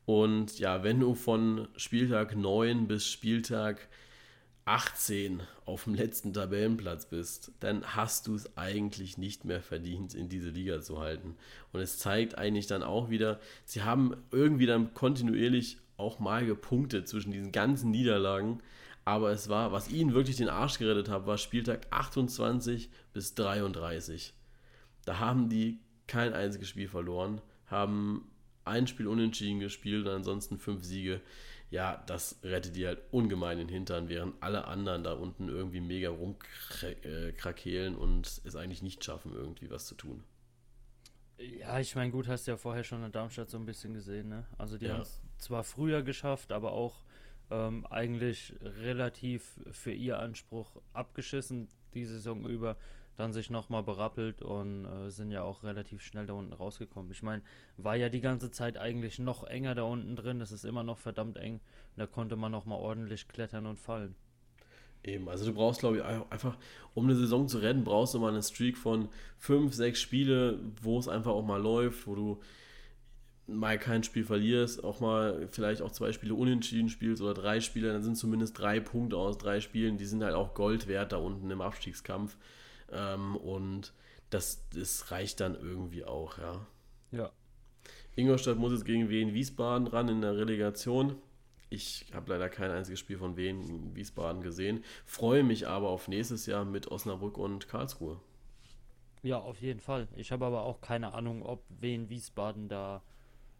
Und 0.05 0.57
ja, 0.59 0.83
wenn 0.83 0.99
du 0.99 1.13
von 1.13 1.67
Spieltag 1.75 2.35
9 2.35 2.87
bis 2.87 3.07
Spieltag 3.07 3.87
18 4.65 5.41
auf 5.65 5.85
dem 5.85 5.95
letzten 5.95 6.33
Tabellenplatz 6.33 7.05
bist, 7.05 7.51
dann 7.59 7.83
hast 7.95 8.27
du 8.27 8.35
es 8.35 8.57
eigentlich 8.57 9.17
nicht 9.17 9.45
mehr 9.45 9.61
verdient, 9.61 10.13
in 10.13 10.27
diese 10.27 10.49
Liga 10.49 10.81
zu 10.81 10.99
halten. 10.99 11.35
Und 11.71 11.81
es 11.81 11.99
zeigt 11.99 12.37
eigentlich 12.37 12.67
dann 12.67 12.83
auch 12.83 13.09
wieder, 13.09 13.39
sie 13.63 13.83
haben 13.83 14.15
irgendwie 14.31 14.65
dann 14.65 14.93
kontinuierlich 14.93 15.77
auch 15.97 16.19
mal 16.19 16.45
gepunktet 16.45 17.07
zwischen 17.07 17.31
diesen 17.31 17.51
ganzen 17.51 17.91
Niederlagen. 17.91 18.61
Aber 19.07 19.31
es 19.31 19.47
war, 19.47 19.71
was 19.71 19.89
ihnen 19.89 20.13
wirklich 20.13 20.35
den 20.35 20.49
Arsch 20.49 20.79
gerettet 20.79 21.07
hat, 21.07 21.25
war 21.25 21.37
Spieltag 21.37 21.87
28 21.91 22.89
bis 23.13 23.35
33. 23.35 24.33
Da 25.05 25.19
haben 25.19 25.47
die 25.47 25.79
kein 26.07 26.33
einziges 26.33 26.67
Spiel 26.67 26.89
verloren, 26.89 27.39
haben 27.67 28.29
ein 28.65 28.85
Spiel 28.85 29.07
unentschieden 29.07 29.61
gespielt 29.61 30.05
und 30.05 30.11
ansonsten 30.11 30.57
fünf 30.57 30.83
Siege 30.83 31.21
ja, 31.69 32.03
das 32.05 32.39
rettet 32.43 32.75
die 32.75 32.85
halt 32.87 32.99
ungemein 33.11 33.57
den 33.57 33.69
Hintern, 33.69 34.07
während 34.09 34.41
alle 34.41 34.65
anderen 34.65 35.03
da 35.03 35.13
unten 35.13 35.49
irgendwie 35.49 35.81
mega 35.81 36.09
rumkrakehlen 36.09 37.95
und 37.95 38.41
es 38.43 38.55
eigentlich 38.57 38.81
nicht 38.81 39.03
schaffen, 39.03 39.33
irgendwie 39.33 39.69
was 39.69 39.85
zu 39.85 39.95
tun. 39.95 40.23
Ja, 41.37 41.79
ich 41.79 41.95
meine, 41.95 42.11
gut, 42.11 42.27
hast 42.27 42.47
du 42.47 42.51
ja 42.51 42.57
vorher 42.57 42.83
schon 42.83 43.03
in 43.03 43.11
Darmstadt 43.11 43.49
so 43.49 43.57
ein 43.57 43.65
bisschen 43.65 43.93
gesehen, 43.93 44.29
ne? 44.29 44.45
Also 44.57 44.77
die 44.77 44.85
ja. 44.85 44.93
haben 44.93 45.01
es 45.01 45.21
zwar 45.37 45.63
früher 45.63 46.01
geschafft, 46.01 46.51
aber 46.51 46.71
auch 46.71 47.03
ähm, 47.49 47.85
eigentlich 47.87 48.53
relativ 48.61 49.59
für 49.71 49.91
ihr 49.91 50.19
Anspruch 50.19 50.81
abgeschissen 50.93 51.67
die 51.93 52.05
Saison 52.05 52.45
über 52.45 52.77
dann 53.17 53.33
sich 53.33 53.49
nochmal 53.49 53.83
berappelt 53.83 54.41
und 54.43 54.85
äh, 54.85 55.09
sind 55.09 55.31
ja 55.31 55.41
auch 55.41 55.63
relativ 55.63 56.01
schnell 56.03 56.27
da 56.27 56.33
unten 56.33 56.53
rausgekommen. 56.53 57.11
Ich 57.11 57.23
meine, 57.23 57.41
war 57.75 57.95
ja 57.95 58.09
die 58.09 58.21
ganze 58.21 58.51
Zeit 58.51 58.77
eigentlich 58.77 59.17
noch 59.17 59.43
enger 59.43 59.73
da 59.73 59.83
unten 59.83 60.15
drin, 60.15 60.39
das 60.39 60.51
ist 60.51 60.63
immer 60.63 60.83
noch 60.83 60.99
verdammt 60.99 61.37
eng. 61.37 61.59
Da 61.95 62.05
konnte 62.05 62.35
man 62.35 62.51
nochmal 62.51 62.79
ordentlich 62.79 63.27
klettern 63.27 63.65
und 63.65 63.79
fallen. 63.79 64.15
Eben, 65.03 65.29
also 65.29 65.45
du 65.45 65.53
brauchst, 65.53 65.79
glaube 65.79 65.97
ich, 65.97 66.03
einfach, 66.03 66.57
um 66.93 67.05
eine 67.05 67.15
Saison 67.15 67.47
zu 67.47 67.59
retten, 67.59 67.83
brauchst 67.83 68.13
du 68.13 68.19
mal 68.19 68.31
eine 68.31 68.43
Streak 68.43 68.77
von 68.77 69.09
fünf, 69.37 69.73
sechs 69.73 69.99
Spiele, 69.99 70.59
wo 70.81 70.99
es 70.99 71.07
einfach 71.07 71.31
auch 71.31 71.45
mal 71.45 71.61
läuft, 71.61 72.05
wo 72.07 72.15
du 72.15 72.39
mal 73.47 73.79
kein 73.79 74.03
Spiel 74.03 74.25
verlierst, 74.25 74.83
auch 74.83 74.99
mal 74.99 75.47
vielleicht 75.49 75.81
auch 75.81 75.91
zwei 75.91 76.11
Spiele 76.11 76.35
unentschieden 76.35 76.89
spielst 76.89 77.21
oder 77.21 77.33
drei 77.33 77.61
Spiele, 77.61 77.91
dann 77.91 78.03
sind 78.03 78.15
zumindest 78.15 78.59
drei 78.59 78.79
Punkte 78.79 79.17
aus 79.17 79.37
drei 79.37 79.61
Spielen, 79.61 79.97
die 79.97 80.05
sind 80.05 80.23
halt 80.23 80.35
auch 80.35 80.53
Gold 80.53 80.87
wert 80.87 81.11
da 81.11 81.17
unten 81.17 81.49
im 81.49 81.61
Abstiegskampf. 81.61 82.37
Ähm, 82.91 83.35
und 83.35 83.93
das, 84.29 84.67
das 84.73 85.11
reicht 85.11 85.39
dann 85.39 85.55
irgendwie 85.55 86.03
auch, 86.03 86.37
ja. 86.37 86.65
Ja, 87.11 87.31
Ingolstadt 88.17 88.57
muss 88.57 88.71
jetzt 88.71 88.85
gegen 88.85 89.09
Wien 89.09 89.35
Wiesbaden 89.35 89.85
ran 89.85 90.09
in 90.09 90.21
der 90.21 90.35
Relegation. 90.35 91.15
Ich 91.69 92.07
habe 92.13 92.31
leider 92.31 92.49
kein 92.49 92.71
einziges 92.71 92.99
Spiel 92.99 93.19
von 93.19 93.37
Wien 93.37 93.95
Wiesbaden 93.95 94.41
gesehen. 94.41 94.83
Freue 95.05 95.43
mich 95.43 95.67
aber 95.67 95.89
auf 95.89 96.07
nächstes 96.07 96.47
Jahr 96.47 96.65
mit 96.65 96.87
Osnabrück 96.89 97.37
und 97.37 97.67
Karlsruhe. 97.67 98.19
Ja, 99.21 99.37
auf 99.37 99.61
jeden 99.61 99.79
Fall. 99.79 100.07
Ich 100.15 100.31
habe 100.31 100.45
aber 100.45 100.63
auch 100.63 100.81
keine 100.81 101.13
Ahnung, 101.13 101.43
ob 101.43 101.63
Wien 101.69 102.09
Wiesbaden 102.09 102.69
da 102.69 103.03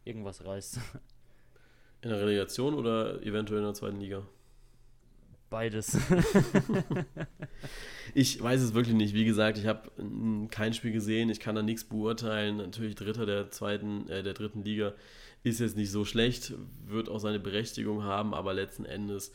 irgendwas 0.08 0.46
reißt. 0.46 0.80
In 2.02 2.10
der 2.10 2.20
Relegation 2.20 2.76
oder 2.76 3.22
eventuell 3.24 3.60
in 3.60 3.66
der 3.66 3.74
zweiten 3.74 4.00
Liga? 4.00 4.22
Beides. 5.50 5.98
ich 8.14 8.40
weiß 8.40 8.62
es 8.62 8.76
wirklich 8.76 8.96
nicht. 8.96 9.16
Wie 9.16 9.26
gesagt, 9.26 9.58
ich 9.58 9.66
habe 9.66 9.90
kein 10.52 10.74
Spiel 10.76 10.92
gesehen. 10.92 11.30
Ich 11.30 11.40
kann 11.40 11.56
da 11.56 11.64
nichts 11.64 11.86
beurteilen. 11.86 12.58
Natürlich 12.58 12.94
Dritter 12.94 13.26
der 13.26 13.50
zweiten, 13.50 14.08
äh, 14.10 14.22
der 14.22 14.36
dritten 14.36 14.64
Liga 14.64 14.94
ist 15.44 15.60
jetzt 15.60 15.76
nicht 15.76 15.92
so 15.92 16.06
schlecht, 16.06 16.54
wird 16.86 17.10
auch 17.10 17.20
seine 17.20 17.40
Berechtigung 17.40 18.04
haben, 18.04 18.34
aber 18.34 18.54
letzten 18.54 18.86
Endes 18.86 19.32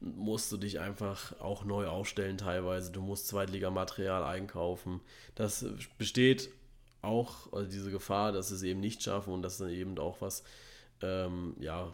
musst 0.00 0.50
du 0.50 0.56
dich 0.56 0.80
einfach 0.80 1.38
auch 1.40 1.64
neu 1.64 1.86
aufstellen 1.86 2.38
teilweise. 2.38 2.90
Du 2.90 3.02
musst 3.02 3.28
Zweitligamaterial 3.28 4.24
einkaufen. 4.24 5.00
Das 5.34 5.66
besteht 5.98 6.48
auch, 7.02 7.52
also 7.52 7.70
diese 7.70 7.90
Gefahr, 7.90 8.32
dass 8.32 8.48
sie 8.48 8.54
es 8.54 8.62
eben 8.62 8.80
nicht 8.80 9.02
schaffen 9.02 9.32
und 9.32 9.42
dass 9.42 9.58
dann 9.58 9.70
eben 9.70 9.98
auch 9.98 10.20
was 10.20 10.42
ähm, 11.02 11.56
ja, 11.60 11.92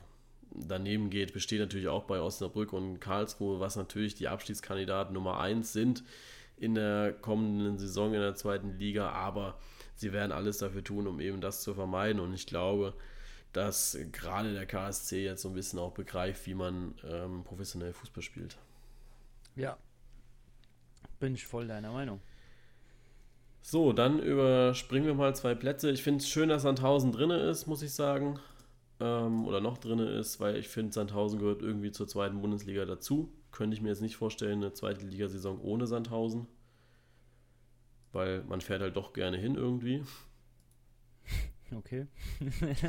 daneben 0.51 1.11
geht, 1.11 1.33
besteht 1.33 1.61
natürlich 1.61 1.89
auch 1.89 2.05
bei 2.05 2.21
Osnabrück 2.21 2.73
und 2.73 3.01
Karlsruhe, 3.01 3.61
was 3.61 3.77
natürlich 3.77 4.15
die 4.15 4.29
Abstiegskandidaten 4.29 5.15
Nummer 5.15 5.41
1 5.41 5.73
sind 5.73 6.05
in 6.57 6.75
der 6.75 7.13
kommenden 7.13 7.79
Saison 7.79 8.15
in 8.15 8.21
der 8.21 8.35
zweiten 8.35 8.79
Liga, 8.79 9.11
aber 9.11 9.59
sie 9.95 10.13
werden 10.13 10.33
alles 10.33 10.59
dafür 10.59 10.83
tun, 10.83 11.07
um 11.07 11.21
eben 11.21 11.41
das 11.41 11.63
zu 11.63 11.75
vermeiden 11.75 12.21
und 12.21 12.33
ich 12.33 12.47
glaube, 12.47 12.95
dass 13.53 13.97
gerade 14.13 14.53
der 14.53 14.67
KSC 14.67 15.25
jetzt 15.25 15.43
so 15.43 15.49
ein 15.49 15.55
bisschen 15.55 15.79
auch 15.79 15.93
begreift, 15.93 16.47
wie 16.47 16.55
man 16.55 16.95
ähm, 17.05 17.45
professionell 17.45 17.93
Fußball 17.93 18.23
spielt. 18.23 18.57
Ja, 19.55 19.79
bin 21.19 21.35
ich 21.35 21.47
voll 21.47 21.67
deiner 21.67 21.93
Meinung. 21.93 22.21
So, 23.69 23.93
dann 23.93 24.21
überspringen 24.21 25.07
wir 25.07 25.15
mal 25.15 25.35
zwei 25.35 25.57
Plätze. 25.57 25.91
Ich 25.91 26.05
finde 26.05 26.23
es 26.23 26.29
schön, 26.29 26.51
dass 26.51 26.63
Sandhausen 26.63 27.11
drin 27.11 27.31
ist, 27.31 27.67
muss 27.67 27.83
ich 27.83 27.93
sagen 27.93 28.39
ähm, 29.01 29.45
oder 29.45 29.61
noch 29.61 29.77
drin 29.77 29.99
ist, 29.99 30.39
weil 30.39 30.55
ich 30.55 30.69
finde, 30.69 30.93
Sandhausen 30.93 31.41
gehört 31.41 31.63
irgendwie 31.63 31.91
zur 31.91 32.07
zweiten 32.07 32.41
Bundesliga 32.41 32.85
dazu. 32.85 33.33
Könnte 33.51 33.75
ich 33.75 33.83
mir 33.83 33.89
jetzt 33.89 34.03
nicht 34.03 34.15
vorstellen, 34.15 34.63
eine 34.63 34.73
zweite 34.73 35.05
Ligasaison 35.05 35.61
ohne 35.61 35.89
Sandhausen. 35.89 36.47
Weil 38.13 38.45
man 38.45 38.61
fährt 38.61 38.83
halt 38.83 38.97
doch 38.97 39.13
gerne 39.13 39.37
hin 39.37 39.57
irgendwie. 39.57 40.05
Okay. 41.75 42.07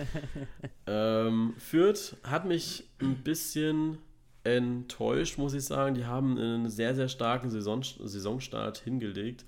ähm, 0.85 1.55
Fürth 1.57 2.15
hat 2.21 2.45
mich 2.45 2.87
ein 3.01 3.23
bisschen 3.23 3.97
enttäuscht, 4.43 5.39
muss 5.39 5.55
ich 5.55 5.65
sagen. 5.65 5.95
Die 5.95 6.05
haben 6.05 6.37
einen 6.37 6.69
sehr, 6.69 6.93
sehr 6.93 7.07
starken 7.07 7.49
Saison, 7.49 7.81
Saisonstart 7.81 8.77
hingelegt. 8.77 9.45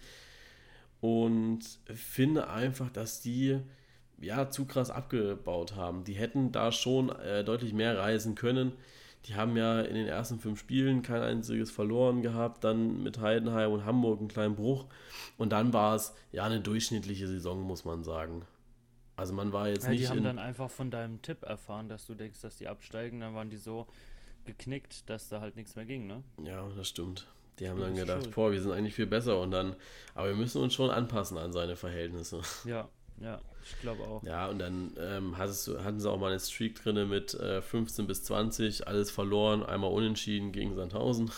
Und 1.01 1.61
finde 1.93 2.49
einfach, 2.49 2.89
dass 2.89 3.21
die 3.21 3.59
ja, 4.21 4.49
zu 4.49 4.65
krass 4.65 4.91
abgebaut 4.91 5.75
haben. 5.75 6.03
Die 6.03 6.13
hätten 6.13 6.51
da 6.51 6.71
schon 6.71 7.09
äh, 7.09 7.43
deutlich 7.43 7.73
mehr 7.73 7.97
reisen 7.97 8.35
können. 8.35 8.73
Die 9.25 9.35
haben 9.35 9.57
ja 9.57 9.81
in 9.81 9.95
den 9.95 10.07
ersten 10.07 10.39
fünf 10.39 10.59
Spielen 10.59 11.01
kein 11.01 11.21
einziges 11.21 11.71
verloren 11.71 12.21
gehabt, 12.21 12.63
dann 12.63 13.03
mit 13.03 13.19
Heidenheim 13.19 13.71
und 13.71 13.85
Hamburg 13.85 14.19
einen 14.19 14.29
kleinen 14.29 14.55
Bruch. 14.55 14.85
Und 15.37 15.51
dann 15.51 15.73
war 15.73 15.95
es 15.95 16.13
ja 16.31 16.45
eine 16.45 16.61
durchschnittliche 16.61 17.27
Saison, 17.27 17.61
muss 17.61 17.83
man 17.85 18.03
sagen. 18.03 18.45
Also 19.17 19.33
man 19.33 19.51
war 19.51 19.67
jetzt 19.67 19.83
ja, 19.83 19.89
nicht. 19.89 20.03
Die 20.03 20.07
haben 20.07 20.23
dann 20.23 20.39
einfach 20.39 20.69
von 20.69 20.89
deinem 20.89 21.21
Tipp 21.21 21.43
erfahren, 21.43 21.89
dass 21.89 22.05
du 22.05 22.15
denkst, 22.15 22.39
dass 22.41 22.55
die 22.55 22.69
absteigen. 22.69 23.19
Dann 23.19 23.35
waren 23.35 23.49
die 23.49 23.57
so 23.57 23.87
geknickt, 24.45 25.09
dass 25.09 25.27
da 25.27 25.41
halt 25.41 25.57
nichts 25.57 25.75
mehr 25.75 25.85
ging, 25.85 26.07
ne? 26.07 26.23
Ja, 26.41 26.67
das 26.69 26.87
stimmt. 26.87 27.27
Die 27.59 27.69
haben 27.69 27.79
dann 27.79 27.95
gedacht, 27.95 28.23
schuld. 28.23 28.35
boah, 28.35 28.51
wir 28.51 28.61
sind 28.61 28.71
eigentlich 28.71 28.95
viel 28.95 29.07
besser 29.07 29.39
und 29.39 29.51
dann, 29.51 29.75
aber 30.15 30.29
wir 30.29 30.35
müssen 30.35 30.61
uns 30.61 30.73
schon 30.73 30.89
anpassen 30.89 31.37
an 31.37 31.51
seine 31.51 31.75
Verhältnisse. 31.75 32.41
Ja, 32.65 32.87
ja, 33.21 33.41
ich 33.63 33.79
glaube 33.81 34.03
auch. 34.03 34.23
Ja, 34.23 34.47
und 34.47 34.59
dann 34.59 34.95
ähm, 34.97 35.35
du, 35.37 35.83
hatten 35.83 35.99
sie 35.99 36.09
auch 36.09 36.17
mal 36.17 36.31
eine 36.31 36.39
Streak 36.39 36.81
drin 36.81 37.09
mit 37.09 37.33
äh, 37.33 37.61
15 37.61 38.07
bis 38.07 38.23
20, 38.23 38.87
alles 38.87 39.11
verloren, 39.11 39.63
einmal 39.63 39.91
unentschieden 39.91 40.51
gegen 40.51 40.75
Sandhausen. 40.75 41.31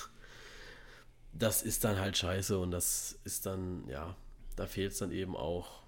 Das 1.33 1.63
ist 1.63 1.83
dann 1.83 1.99
halt 1.99 2.17
scheiße 2.17 2.57
und 2.59 2.71
das 2.71 3.19
ist 3.23 3.45
dann, 3.45 3.87
ja, 3.87 4.15
da 4.55 4.67
fehlt 4.67 4.91
es 4.91 4.99
dann 4.99 5.11
eben 5.11 5.35
auch. 5.35 5.81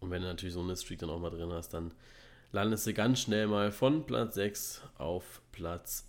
Und 0.00 0.10
wenn 0.10 0.22
du 0.22 0.28
natürlich 0.28 0.54
so 0.54 0.62
eine 0.62 0.76
Streak 0.76 1.00
dann 1.00 1.10
auch 1.10 1.20
mal 1.20 1.30
drin 1.30 1.52
hast, 1.52 1.74
dann 1.74 1.92
landest 2.50 2.86
du 2.86 2.94
ganz 2.94 3.20
schnell 3.20 3.46
mal 3.46 3.70
von 3.70 4.06
Platz 4.06 4.34
6 4.34 4.82
auf 4.98 5.42
Platz 5.52 6.06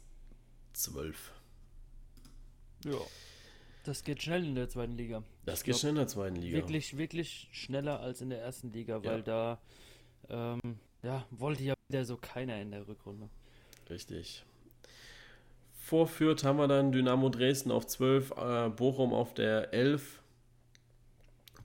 12. 0.74 1.32
Ja. 2.86 2.98
Das 3.84 4.04
geht 4.04 4.22
schnell 4.22 4.46
in 4.46 4.56
der 4.56 4.70
zweiten 4.70 4.96
Liga. 4.96 5.24
Das 5.46 5.64
geht 5.64 5.74
glaub, 5.74 5.80
schnell 5.80 5.92
in 5.92 5.98
der 5.98 6.08
zweiten 6.08 6.36
Liga. 6.36 6.58
Wirklich, 6.58 6.98
wirklich 6.98 7.50
schneller 7.52 8.00
als 8.00 8.22
in 8.22 8.30
der 8.30 8.42
ersten 8.42 8.72
Liga, 8.72 9.04
weil 9.04 9.20
ja. 9.20 9.22
da 9.22 9.62
ähm, 10.30 10.80
ja, 11.02 11.26
wollte 11.32 11.64
ja 11.64 11.74
wieder 11.90 12.06
so 12.06 12.18
keiner 12.18 12.62
in 12.62 12.72
der 12.72 12.88
Rückrunde. 12.88 13.30
Richtig. 13.90 14.46
Vorführt 15.80 16.44
haben 16.44 16.58
wir 16.58 16.68
dann 16.68 16.92
Dynamo 16.92 17.30
Dresden 17.30 17.72
auf 17.72 17.88
12, 17.88 18.32
äh, 18.38 18.70
Bochum 18.70 19.14
auf 19.14 19.34
der 19.34 19.74
11. 19.74 20.20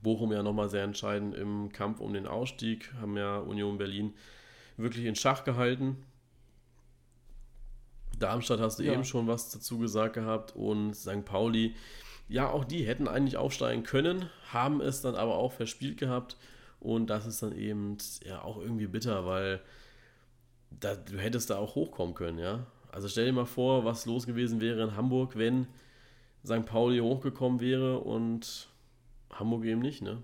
Bochum 0.01 0.31
ja 0.31 0.41
nochmal 0.43 0.69
sehr 0.69 0.83
entscheidend 0.83 1.35
im 1.35 1.71
Kampf 1.71 1.99
um 1.99 2.13
den 2.13 2.27
Ausstieg, 2.27 2.93
haben 2.99 3.15
ja 3.15 3.37
Union 3.37 3.77
Berlin 3.77 4.13
wirklich 4.75 5.05
in 5.05 5.15
Schach 5.15 5.43
gehalten. 5.43 6.03
Darmstadt 8.19 8.59
hast 8.59 8.79
du 8.79 8.83
ja. 8.83 8.93
eben 8.93 9.03
schon 9.03 9.27
was 9.27 9.49
dazu 9.49 9.77
gesagt 9.77 10.13
gehabt 10.13 10.55
und 10.55 10.95
St. 10.95 11.25
Pauli 11.25 11.75
ja, 12.29 12.49
auch 12.49 12.65
die 12.65 12.85
hätten 12.85 13.07
eigentlich 13.07 13.37
aufsteigen 13.37 13.83
können, 13.83 14.29
haben 14.51 14.81
es 14.81 15.01
dann 15.01 15.15
aber 15.15 15.37
auch 15.37 15.53
verspielt 15.53 15.97
gehabt. 15.97 16.37
Und 16.79 17.09
das 17.09 17.25
ist 17.25 17.41
dann 17.41 17.57
eben 17.57 17.97
ja 18.23 18.41
auch 18.43 18.57
irgendwie 18.57 18.87
bitter, 18.87 19.25
weil 19.25 19.61
da, 20.69 20.95
du 20.95 21.17
hättest 21.17 21.49
da 21.49 21.57
auch 21.57 21.75
hochkommen 21.75 22.13
können, 22.13 22.37
ja. 22.37 22.67
Also 22.91 23.07
stell 23.07 23.25
dir 23.25 23.33
mal 23.33 23.45
vor, 23.45 23.85
was 23.85 24.05
los 24.05 24.25
gewesen 24.25 24.61
wäre 24.61 24.83
in 24.83 24.95
Hamburg, 24.95 25.37
wenn 25.37 25.67
St. 26.45 26.65
Pauli 26.65 26.99
hochgekommen 26.99 27.59
wäre 27.59 27.99
und 27.99 28.69
Hamburg 29.31 29.65
eben 29.65 29.81
nicht, 29.81 30.01
ne? 30.01 30.23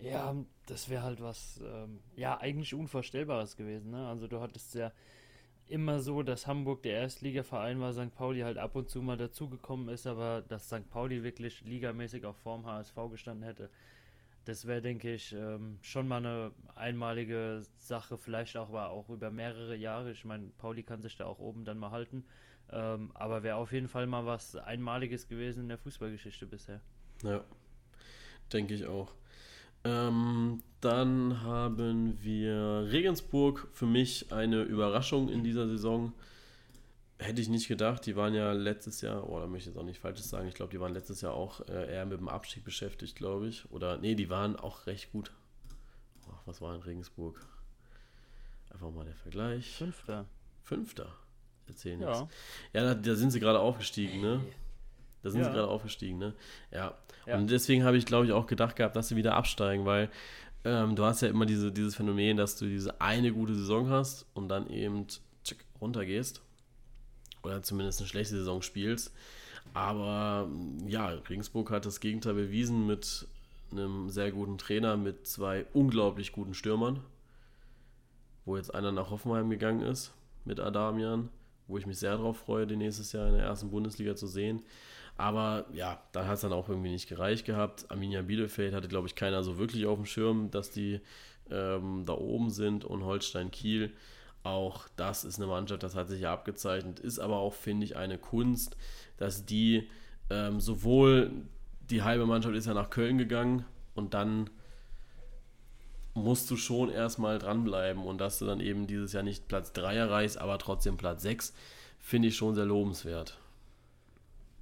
Ja, 0.00 0.36
das 0.66 0.88
wäre 0.88 1.02
halt 1.02 1.20
was, 1.20 1.60
ähm, 1.64 1.98
ja, 2.14 2.38
eigentlich 2.38 2.74
Unvorstellbares 2.74 3.56
gewesen, 3.56 3.90
ne? 3.90 4.06
Also 4.06 4.28
du 4.28 4.40
hattest 4.40 4.74
ja 4.74 4.92
immer 5.68 6.00
so, 6.00 6.22
dass 6.22 6.46
Hamburg 6.46 6.82
der 6.82 7.00
Erstligaverein 7.00 7.80
war, 7.80 7.92
St. 7.92 8.14
Pauli 8.14 8.40
halt 8.40 8.58
ab 8.58 8.74
und 8.76 8.88
zu 8.88 9.02
mal 9.02 9.16
dazugekommen 9.16 9.88
ist, 9.88 10.06
aber 10.06 10.42
dass 10.48 10.66
St. 10.66 10.88
Pauli 10.90 11.22
wirklich 11.22 11.62
ligamäßig 11.64 12.24
auf 12.24 12.36
Form 12.38 12.66
HSV 12.66 12.94
gestanden 13.10 13.44
hätte, 13.44 13.70
das 14.48 14.66
wäre, 14.66 14.80
denke 14.80 15.12
ich, 15.12 15.34
ähm, 15.34 15.78
schon 15.82 16.08
mal 16.08 16.16
eine 16.16 16.52
einmalige 16.74 17.62
Sache, 17.76 18.16
vielleicht 18.16 18.56
auch, 18.56 18.70
aber 18.70 18.88
auch 18.88 19.10
über 19.10 19.30
mehrere 19.30 19.76
Jahre. 19.76 20.10
Ich 20.10 20.24
meine, 20.24 20.46
Pauli 20.56 20.82
kann 20.82 21.02
sich 21.02 21.16
da 21.16 21.26
auch 21.26 21.38
oben 21.38 21.66
dann 21.66 21.76
mal 21.76 21.90
halten, 21.90 22.24
ähm, 22.70 23.10
aber 23.12 23.42
wäre 23.42 23.56
auf 23.56 23.72
jeden 23.72 23.88
Fall 23.88 24.06
mal 24.06 24.24
was 24.24 24.56
Einmaliges 24.56 25.28
gewesen 25.28 25.64
in 25.64 25.68
der 25.68 25.76
Fußballgeschichte 25.76 26.46
bisher. 26.46 26.80
Ja, 27.22 27.44
denke 28.50 28.72
ich 28.72 28.86
auch. 28.86 29.14
Ähm, 29.84 30.62
dann 30.80 31.42
haben 31.42 32.18
wir 32.22 32.88
Regensburg, 32.90 33.68
für 33.72 33.86
mich 33.86 34.32
eine 34.32 34.62
Überraschung 34.62 35.28
in 35.28 35.42
dieser 35.42 35.66
Saison. 35.66 36.12
Hätte 37.18 37.40
ich 37.40 37.48
nicht 37.48 37.66
gedacht, 37.66 38.06
die 38.06 38.14
waren 38.14 38.32
ja 38.32 38.52
letztes 38.52 39.00
Jahr, 39.00 39.28
oh, 39.28 39.40
da 39.40 39.46
möchte 39.46 39.70
ich 39.70 39.74
jetzt 39.74 39.80
auch 39.80 39.86
nicht 39.86 39.98
Falsches 39.98 40.30
sagen, 40.30 40.46
ich 40.46 40.54
glaube, 40.54 40.70
die 40.70 40.78
waren 40.78 40.92
letztes 40.92 41.20
Jahr 41.20 41.34
auch 41.34 41.66
äh, 41.68 41.92
eher 41.92 42.06
mit 42.06 42.20
dem 42.20 42.28
Abstieg 42.28 42.64
beschäftigt, 42.64 43.16
glaube 43.16 43.48
ich. 43.48 43.68
Oder, 43.72 43.98
nee, 43.98 44.14
die 44.14 44.30
waren 44.30 44.54
auch 44.54 44.86
recht 44.86 45.10
gut. 45.10 45.32
Oh, 46.28 46.34
was 46.44 46.60
war 46.60 46.74
in 46.76 46.82
Regensburg? 46.82 47.44
Einfach 48.70 48.92
mal 48.92 49.04
der 49.04 49.16
Vergleich. 49.16 49.74
Fünfter. 49.74 50.26
Fünfter. 50.62 51.12
Erzählen 51.66 52.00
ja. 52.00 52.20
jetzt. 52.20 52.32
Ja, 52.72 52.82
da, 52.84 52.94
da 52.94 53.14
sind 53.16 53.32
sie 53.32 53.40
gerade 53.40 53.58
aufgestiegen, 53.58 54.20
ne? 54.20 54.40
Da 55.28 55.32
sind 55.32 55.40
ja. 55.42 55.46
sie 55.48 55.52
gerade 55.52 55.68
aufgestiegen, 55.68 56.18
ne? 56.18 56.34
Ja. 56.72 56.94
ja. 57.26 57.36
Und 57.36 57.50
deswegen 57.50 57.84
habe 57.84 57.98
ich, 57.98 58.06
glaube 58.06 58.24
ich, 58.24 58.32
auch 58.32 58.46
gedacht 58.46 58.76
gehabt, 58.76 58.96
dass 58.96 59.08
sie 59.08 59.16
wieder 59.16 59.34
absteigen, 59.34 59.84
weil 59.84 60.08
ähm, 60.64 60.96
du 60.96 61.04
hast 61.04 61.20
ja 61.20 61.28
immer 61.28 61.44
diese, 61.44 61.70
dieses 61.70 61.94
Phänomen, 61.94 62.36
dass 62.36 62.56
du 62.56 62.66
diese 62.66 63.00
eine 63.00 63.32
gute 63.32 63.54
Saison 63.54 63.90
hast 63.90 64.26
und 64.34 64.48
dann 64.48 64.68
eben 64.70 65.06
tschick, 65.44 65.64
runtergehst. 65.80 66.42
Oder 67.42 67.62
zumindest 67.62 68.00
eine 68.00 68.08
schlechte 68.08 68.36
Saison 68.36 68.62
spielst. 68.62 69.14
Aber 69.74 70.48
ja, 70.86 71.08
Regensburg 71.08 71.70
hat 71.70 71.84
das 71.84 72.00
Gegenteil 72.00 72.34
bewiesen 72.34 72.86
mit 72.86 73.28
einem 73.70 74.08
sehr 74.08 74.32
guten 74.32 74.56
Trainer, 74.56 74.96
mit 74.96 75.26
zwei 75.26 75.66
unglaublich 75.74 76.32
guten 76.32 76.54
Stürmern. 76.54 77.00
Wo 78.46 78.56
jetzt 78.56 78.74
einer 78.74 78.92
nach 78.92 79.10
Hoffenheim 79.10 79.50
gegangen 79.50 79.82
ist 79.82 80.12
mit 80.46 80.58
Adamian, 80.58 81.28
wo 81.66 81.76
ich 81.76 81.86
mich 81.86 81.98
sehr 81.98 82.16
darauf 82.16 82.38
freue, 82.38 82.66
den 82.66 82.78
nächstes 82.78 83.12
Jahr 83.12 83.28
in 83.28 83.34
der 83.34 83.44
ersten 83.44 83.70
Bundesliga 83.70 84.16
zu 84.16 84.26
sehen. 84.26 84.62
Aber 85.18 85.66
ja, 85.72 86.00
da 86.12 86.26
hat 86.26 86.36
es 86.36 86.40
dann 86.42 86.52
auch 86.52 86.68
irgendwie 86.68 86.90
nicht 86.90 87.08
gereicht 87.08 87.44
gehabt. 87.44 87.90
Arminia 87.90 88.22
Bielefeld 88.22 88.72
hatte, 88.72 88.86
glaube 88.86 89.08
ich, 89.08 89.16
keiner 89.16 89.42
so 89.42 89.58
wirklich 89.58 89.84
auf 89.84 89.96
dem 89.96 90.06
Schirm, 90.06 90.50
dass 90.52 90.70
die 90.70 91.00
ähm, 91.50 92.04
da 92.06 92.14
oben 92.14 92.50
sind 92.50 92.84
und 92.84 93.04
Holstein 93.04 93.50
Kiel. 93.50 93.92
Auch 94.44 94.86
das 94.94 95.24
ist 95.24 95.38
eine 95.38 95.48
Mannschaft, 95.48 95.82
das 95.82 95.96
hat 95.96 96.08
sich 96.08 96.20
ja 96.20 96.32
abgezeichnet, 96.32 97.00
ist 97.00 97.18
aber 97.18 97.38
auch, 97.38 97.52
finde 97.52 97.84
ich, 97.84 97.96
eine 97.96 98.16
Kunst, 98.16 98.76
dass 99.16 99.44
die 99.44 99.90
ähm, 100.30 100.60
sowohl 100.60 101.32
die 101.90 102.02
halbe 102.04 102.24
Mannschaft 102.24 102.54
ist 102.54 102.66
ja 102.66 102.74
nach 102.74 102.90
Köln 102.90 103.18
gegangen 103.18 103.64
und 103.94 104.14
dann 104.14 104.48
musst 106.14 106.48
du 106.50 106.56
schon 106.56 106.90
erstmal 106.90 107.40
dranbleiben 107.40 108.04
und 108.04 108.18
dass 108.18 108.38
du 108.38 108.46
dann 108.46 108.60
eben 108.60 108.86
dieses 108.86 109.12
Jahr 109.12 109.24
nicht 109.24 109.48
Platz 109.48 109.72
3 109.72 109.96
erreichst, 109.96 110.38
aber 110.38 110.58
trotzdem 110.58 110.96
Platz 110.96 111.22
6, 111.22 111.54
finde 111.98 112.28
ich 112.28 112.36
schon 112.36 112.54
sehr 112.54 112.66
lobenswert. 112.66 113.38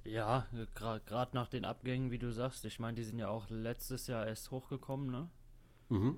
Ja, 0.07 0.47
gerade 0.75 1.35
nach 1.35 1.47
den 1.47 1.65
Abgängen, 1.65 2.11
wie 2.11 2.17
du 2.17 2.31
sagst, 2.31 2.63
ich 2.65 2.79
meine, 2.79 2.95
die 2.95 3.03
sind 3.03 3.19
ja 3.19 3.27
auch 3.27 3.49
letztes 3.49 4.07
Jahr 4.07 4.25
erst 4.25 4.51
hochgekommen, 4.51 5.11
ne? 5.11 5.29
Mhm. 5.89 6.17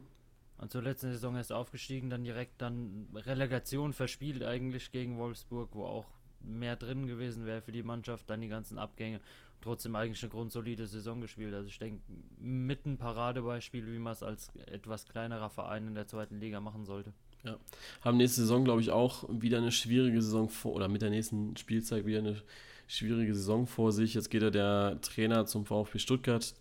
Und 0.60 0.72
zur 0.72 0.84
letzten 0.84 1.12
Saison 1.12 1.36
erst 1.36 1.54
aufgestiegen, 1.54 2.10
dann 2.10 2.24
direkt 2.24 2.62
dann 2.62 3.08
Relegation 3.16 3.94
verspielt 3.94 4.44
eigentlich 4.44 4.92
gegen 4.92 5.18
Wolfsburg, 5.18 5.70
wo 5.74 5.86
auch 5.86 6.06
mehr 6.42 6.76
drin 6.76 7.08
gewesen 7.08 7.46
wäre 7.46 7.62
für 7.62 7.72
die 7.72 7.84
Mannschaft, 7.84 8.30
dann 8.30 8.42
die 8.42 8.48
ganzen 8.48 8.78
Abgänge. 8.78 9.22
Trotzdem 9.62 9.96
eigentlich 9.96 10.22
eine 10.22 10.32
grundsolide 10.32 10.86
Saison 10.86 11.20
gespielt. 11.22 11.54
Also 11.54 11.68
ich 11.68 11.80
denke, 11.80 12.02
mit 12.38 12.86
ein 12.86 12.98
Paradebeispiel, 12.98 13.92
wie 13.92 14.00
man 14.00 14.14
es 14.14 14.24
als 14.24 14.56
etwas 14.68 15.06
kleinerer 15.06 15.50
Verein 15.50 15.88
in 15.88 15.96
der 15.96 16.08
zweiten 16.08 16.40
Liga 16.40 16.60
machen 16.60 16.86
sollte. 16.86 17.14
Ja. 17.44 17.58
Haben 18.02 18.18
nächste 18.18 18.42
Saison, 18.42 18.64
glaube 18.64 18.82
ich, 18.82 18.92
auch 18.92 19.26
wieder 19.30 19.58
eine 19.58 19.72
schwierige 19.72 20.22
Saison 20.22 20.50
vor, 20.50 20.74
oder 20.74 20.88
mit 20.88 21.02
der 21.02 21.10
nächsten 21.10 21.58
Spielzeit 21.58 22.06
wieder 22.06 22.20
eine 22.20 22.42
schwierige 22.90 23.36
Saison 23.36 23.68
vor 23.68 23.92
sich. 23.92 24.16
Jetzt 24.16 24.30
geht 24.30 24.42
er 24.42 24.52
der 24.52 25.00
Trainer 25.02 25.46
zum 25.46 25.66
VfB 25.66 26.00
Stuttgart, 26.00 26.54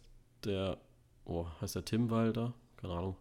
der, 0.44 0.76
oh, 1.24 1.46
heißt 1.60 1.74
der 1.74 1.84
Tim 1.84 2.10
Walter? 2.10 2.52
Keine 2.76 2.92
Ahnung. 2.92 3.16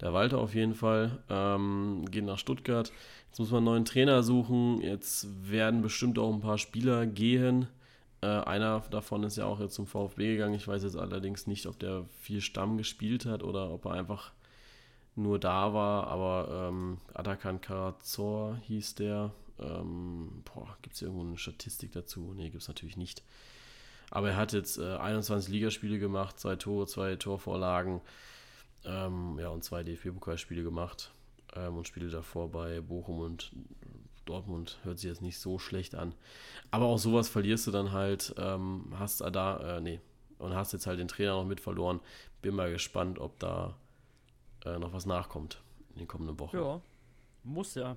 Der 0.00 0.12
Walter 0.12 0.38
auf 0.38 0.54
jeden 0.54 0.74
Fall. 0.74 1.22
Ähm, 1.30 2.04
geht 2.10 2.24
nach 2.24 2.38
Stuttgart. 2.38 2.92
Jetzt 3.28 3.38
muss 3.38 3.50
man 3.50 3.58
einen 3.58 3.64
neuen 3.66 3.84
Trainer 3.84 4.22
suchen. 4.22 4.80
Jetzt 4.82 5.26
werden 5.50 5.82
bestimmt 5.82 6.18
auch 6.18 6.32
ein 6.32 6.40
paar 6.40 6.58
Spieler 6.58 7.06
gehen. 7.06 7.68
Äh, 8.20 8.26
einer 8.26 8.80
davon 8.90 9.22
ist 9.22 9.36
ja 9.36 9.46
auch 9.46 9.60
jetzt 9.60 9.74
zum 9.74 9.86
VfB 9.86 10.32
gegangen. 10.32 10.54
Ich 10.54 10.68
weiß 10.68 10.82
jetzt 10.82 10.96
allerdings 10.96 11.46
nicht, 11.46 11.66
ob 11.66 11.78
der 11.78 12.04
viel 12.20 12.42
Stamm 12.42 12.76
gespielt 12.76 13.24
hat 13.24 13.42
oder 13.42 13.70
ob 13.70 13.86
er 13.86 13.92
einfach 13.92 14.32
nur 15.16 15.38
da 15.38 15.72
war. 15.72 16.08
Aber 16.08 16.68
ähm, 16.68 16.98
Atakan 17.14 17.62
Karazor 17.62 18.58
hieß 18.66 18.96
der. 18.96 19.32
Ähm, 19.58 20.42
gibt 20.82 20.94
es 20.94 21.02
irgendwo 21.02 21.22
eine 21.22 21.38
Statistik 21.38 21.92
dazu? 21.92 22.32
Nee, 22.34 22.50
gibt 22.50 22.62
es 22.62 22.68
natürlich 22.68 22.96
nicht. 22.96 23.22
Aber 24.10 24.30
er 24.30 24.36
hat 24.36 24.52
jetzt 24.52 24.78
äh, 24.78 24.96
21 24.96 25.52
Ligaspiele 25.52 25.98
gemacht, 25.98 26.38
zwei 26.38 26.56
Tore, 26.56 26.86
zwei 26.86 27.16
Torvorlagen. 27.16 28.00
Ähm, 28.84 29.38
ja, 29.40 29.48
und 29.48 29.64
zwei 29.64 29.82
DFB-Pokalspiele 29.82 30.62
gemacht 30.62 31.12
ähm, 31.54 31.76
und 31.76 31.88
Spiele 31.88 32.10
davor 32.10 32.50
bei 32.50 32.80
Bochum 32.80 33.20
und 33.20 33.52
Dortmund. 34.24 34.78
Hört 34.82 34.98
sich 34.98 35.08
jetzt 35.08 35.22
nicht 35.22 35.38
so 35.38 35.58
schlecht 35.58 35.94
an. 35.94 36.14
Aber 36.70 36.86
auch 36.86 36.98
sowas 36.98 37.28
verlierst 37.28 37.66
du 37.66 37.70
dann 37.70 37.92
halt, 37.92 38.34
ähm, 38.38 38.92
hast 38.98 39.20
da, 39.20 39.76
äh, 39.76 39.80
nee, 39.80 40.00
und 40.38 40.54
hast 40.54 40.72
jetzt 40.72 40.86
halt 40.86 40.98
den 40.98 41.08
Trainer 41.08 41.32
noch 41.32 41.44
mit 41.44 41.60
verloren. 41.60 42.00
Bin 42.42 42.54
mal 42.54 42.70
gespannt, 42.70 43.18
ob 43.18 43.38
da 43.38 43.76
äh, 44.64 44.78
noch 44.78 44.92
was 44.92 45.06
nachkommt 45.06 45.62
in 45.92 46.00
den 46.00 46.08
kommenden 46.08 46.38
Wochen. 46.38 46.56
Ja, 46.56 46.80
muss 47.42 47.74
ja. 47.74 47.96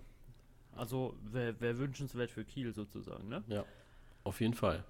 Also 0.78 1.16
wäre 1.24 1.60
wär 1.60 1.78
wünschenswert 1.78 2.32
für 2.32 2.46
Kiel 2.46 2.74
sozusagen, 2.74 3.28
ne? 3.30 3.44
Ja, 3.48 3.66
auf 4.24 4.42
jeden 4.42 4.54
Fall. 4.54 4.84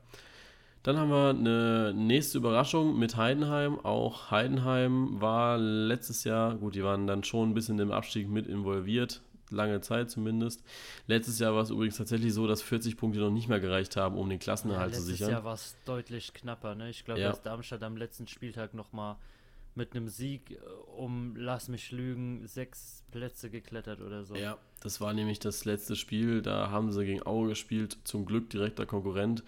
Dann 0.83 0.97
haben 0.97 1.09
wir 1.09 1.29
eine 1.31 1.93
nächste 1.93 2.37
Überraschung 2.37 2.97
mit 2.97 3.17
Heidenheim. 3.17 3.77
Auch 3.83 4.31
Heidenheim 4.31 5.19
war 5.19 5.57
letztes 5.57 6.23
Jahr, 6.23 6.55
gut, 6.55 6.75
die 6.75 6.83
waren 6.83 7.07
dann 7.07 7.25
schon 7.25 7.49
ein 7.49 7.53
bisschen 7.53 7.77
im 7.79 7.91
Abstieg 7.91 8.29
mit 8.29 8.47
involviert, 8.47 9.21
lange 9.49 9.81
Zeit 9.81 10.09
zumindest. 10.09 10.63
Letztes 11.07 11.39
Jahr 11.39 11.53
war 11.53 11.63
es 11.63 11.71
übrigens 11.71 11.97
tatsächlich 11.97 12.33
so, 12.33 12.47
dass 12.47 12.61
40 12.61 12.95
Punkte 12.95 13.19
noch 13.19 13.31
nicht 13.31 13.49
mehr 13.49 13.59
gereicht 13.59 13.97
haben, 13.97 14.17
um 14.17 14.29
den 14.29 14.39
Klassenerhalt 14.39 14.93
ja, 14.93 14.99
zu 14.99 15.03
sichern. 15.03 15.27
Letztes 15.27 15.31
Jahr 15.33 15.43
war 15.43 15.53
es 15.55 15.75
deutlich 15.83 16.33
knapper. 16.33 16.75
Ne? 16.75 16.89
Ich 16.89 17.03
glaube, 17.03 17.19
ja. 17.19 17.29
dass 17.29 17.41
Darmstadt 17.41 17.83
am 17.83 17.97
letzten 17.97 18.27
Spieltag 18.27 18.73
nochmal 18.73 19.17
mit 19.75 19.95
einem 19.95 20.07
Sieg 20.07 20.51
äh, 20.51 20.57
um, 20.95 21.35
lass 21.35 21.67
mich 21.67 21.91
lügen, 21.91 22.47
sechs 22.47 23.03
Plätze 23.11 23.49
geklettert 23.49 24.01
oder 24.01 24.23
so. 24.23 24.35
Ja, 24.35 24.57
das 24.81 25.01
war 25.01 25.13
nämlich 25.13 25.39
das 25.39 25.65
letzte 25.65 25.95
Spiel. 25.95 26.41
Da 26.41 26.69
haben 26.69 26.91
sie 26.91 27.05
gegen 27.05 27.25
Aue 27.25 27.49
gespielt. 27.49 27.97
Zum 28.03 28.25
Glück 28.25 28.49
direkter 28.49 28.85
Konkurrent 28.85 29.43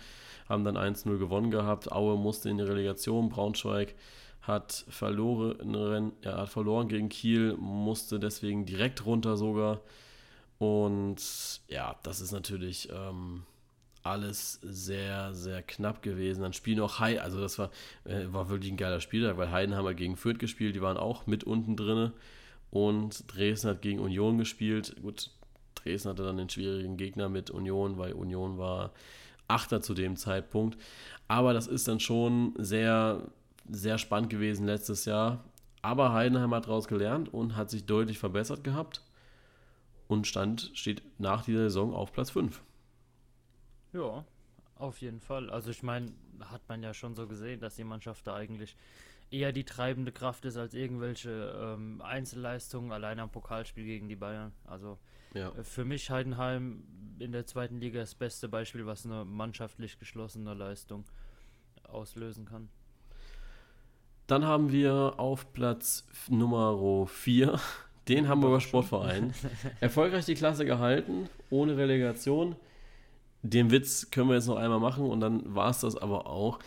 haben 0.48 0.64
dann 0.64 0.78
1-0 0.78 1.18
gewonnen 1.18 1.52
gehabt. 1.52 1.92
Aue 1.92 2.18
musste 2.18 2.50
in 2.50 2.58
die 2.58 2.64
Relegation, 2.64 3.30
Braunschweig 3.30 3.96
hat 4.42 4.86
verloren, 4.90 6.14
ja, 6.24 6.38
hat 6.38 6.50
verloren 6.50 6.88
gegen 6.88 7.10
Kiel, 7.10 7.56
musste 7.58 8.20
deswegen 8.20 8.66
direkt 8.66 9.06
runter 9.06 9.38
sogar. 9.38 9.82
Und 10.58 11.18
ja, 11.68 11.96
das 12.04 12.20
ist 12.20 12.32
natürlich 12.32 12.90
ähm, 12.92 13.44
alles 14.04 14.60
sehr, 14.64 15.34
sehr 15.34 15.62
knapp 15.62 16.02
gewesen. 16.02 16.42
Dann 16.42 16.54
spielen 16.54 16.80
auch 16.80 17.00
Hei, 17.00 17.22
also 17.22 17.40
das 17.40 17.60
war, 17.60 17.70
äh, 18.06 18.26
war 18.28 18.50
wirklich 18.50 18.72
ein 18.72 18.78
geiler 18.78 19.02
Spieltag, 19.02 19.38
weil 19.38 19.52
Heidenhammer 19.52 19.94
gegen 19.94 20.18
Fürth 20.18 20.40
gespielt, 20.40 20.76
die 20.76 20.82
waren 20.82 20.98
auch 20.98 21.28
mit 21.28 21.44
unten 21.44 21.76
drinne. 21.76 22.14
Und 22.72 23.34
Dresden 23.34 23.70
hat 23.70 23.82
gegen 23.82 24.00
Union 24.00 24.38
gespielt. 24.38 24.96
Gut, 25.02 25.32
Dresden 25.76 26.10
hatte 26.10 26.24
dann 26.24 26.38
den 26.38 26.50
schwierigen 26.50 26.98
Gegner 26.98 27.30
mit 27.30 27.50
Union, 27.50 27.98
weil 27.98 28.14
Union 28.14 28.58
war 28.58 28.92
Achter 29.48 29.82
zu 29.82 29.94
dem 29.94 30.16
Zeitpunkt. 30.16 30.78
Aber 31.28 31.54
das 31.54 31.68
ist 31.68 31.88
dann 31.88 32.00
schon 32.00 32.54
sehr, 32.58 33.32
sehr 33.68 33.98
spannend 33.98 34.30
gewesen 34.30 34.66
letztes 34.66 35.06
Jahr. 35.06 35.44
Aber 35.82 36.14
Heidenheim 36.14 36.54
hat 36.54 36.66
daraus 36.66 36.88
gelernt 36.88 37.34
und 37.34 37.56
hat 37.56 37.70
sich 37.70 37.86
deutlich 37.86 38.20
verbessert 38.20 38.64
gehabt. 38.64 39.02
Und 40.08 40.28
stand, 40.28 40.72
steht 40.74 41.04
nach 41.20 41.46
dieser 41.46 41.64
Saison 41.64 41.94
auf 41.94 42.12
Platz 42.12 42.32
5. 42.32 42.62
Ja, 43.94 44.26
auf 44.76 45.02
jeden 45.02 45.20
Fall. 45.20 45.50
Also 45.50 45.72
ich 45.72 45.84
meine, 45.84 46.12
hat 46.46 46.62
man 46.68 46.84
ja 46.84 46.94
schon 46.94 47.16
so 47.16 47.28
gesehen, 47.28 47.60
dass 47.60 47.76
die 47.76 47.84
Mannschaft 47.84 48.26
da 48.28 48.36
eigentlich 48.36 48.76
eher 49.32 49.52
die 49.52 49.64
treibende 49.64 50.12
Kraft 50.12 50.46
ist 50.46 50.58
als 50.58 50.74
irgendwelche 50.74 51.56
ähm, 51.60 52.02
Einzelleistungen 52.02 52.92
allein 52.92 53.20
am 53.20 53.30
Pokalspiel 53.30 53.86
gegen 53.86 54.10
die 54.10 54.16
Bayern. 54.16 54.52
Also 54.66 54.98
ja. 55.34 55.50
äh, 55.50 55.64
für 55.64 55.86
mich 55.86 56.10
Heidenheim 56.10 56.84
in 57.20 57.32
der 57.32 57.46
zweiten 57.46 57.80
Liga 57.80 58.00
das 58.00 58.16
beste 58.16 58.50
Beispiel, 58.50 58.86
was 58.86 59.06
eine 59.06 59.26
mannschaftlich 59.26 60.00
geschlossene 60.00 60.54
Leistung 60.54 61.06
auslösen 61.84 62.46
kann. 62.46 62.70
Dann 64.28 64.46
haben 64.46 64.72
wir 64.72 65.16
auf 65.18 65.54
Platz 65.54 66.08
Nummer 66.30 67.08
4 67.08 67.60
den 68.08 68.28
Hamburger 68.28 68.62
Sportverein. 68.62 69.34
Erfolgreich 69.80 70.26
die 70.26 70.36
Klasse 70.36 70.66
gehalten, 70.66 71.30
ohne 71.50 71.78
Relegation. 71.78 72.56
Den 73.42 73.72
Witz 73.72 74.12
können 74.12 74.30
wir 74.30 74.36
jetzt 74.36 74.48
noch 74.48 74.58
einmal 74.58 74.80
machen 74.80 75.06
und 75.06 75.22
dann 75.22 75.56
war 75.56 75.70
es 75.70 75.80
das 75.80 75.96
aber 75.96 76.28
auch. 76.28 76.60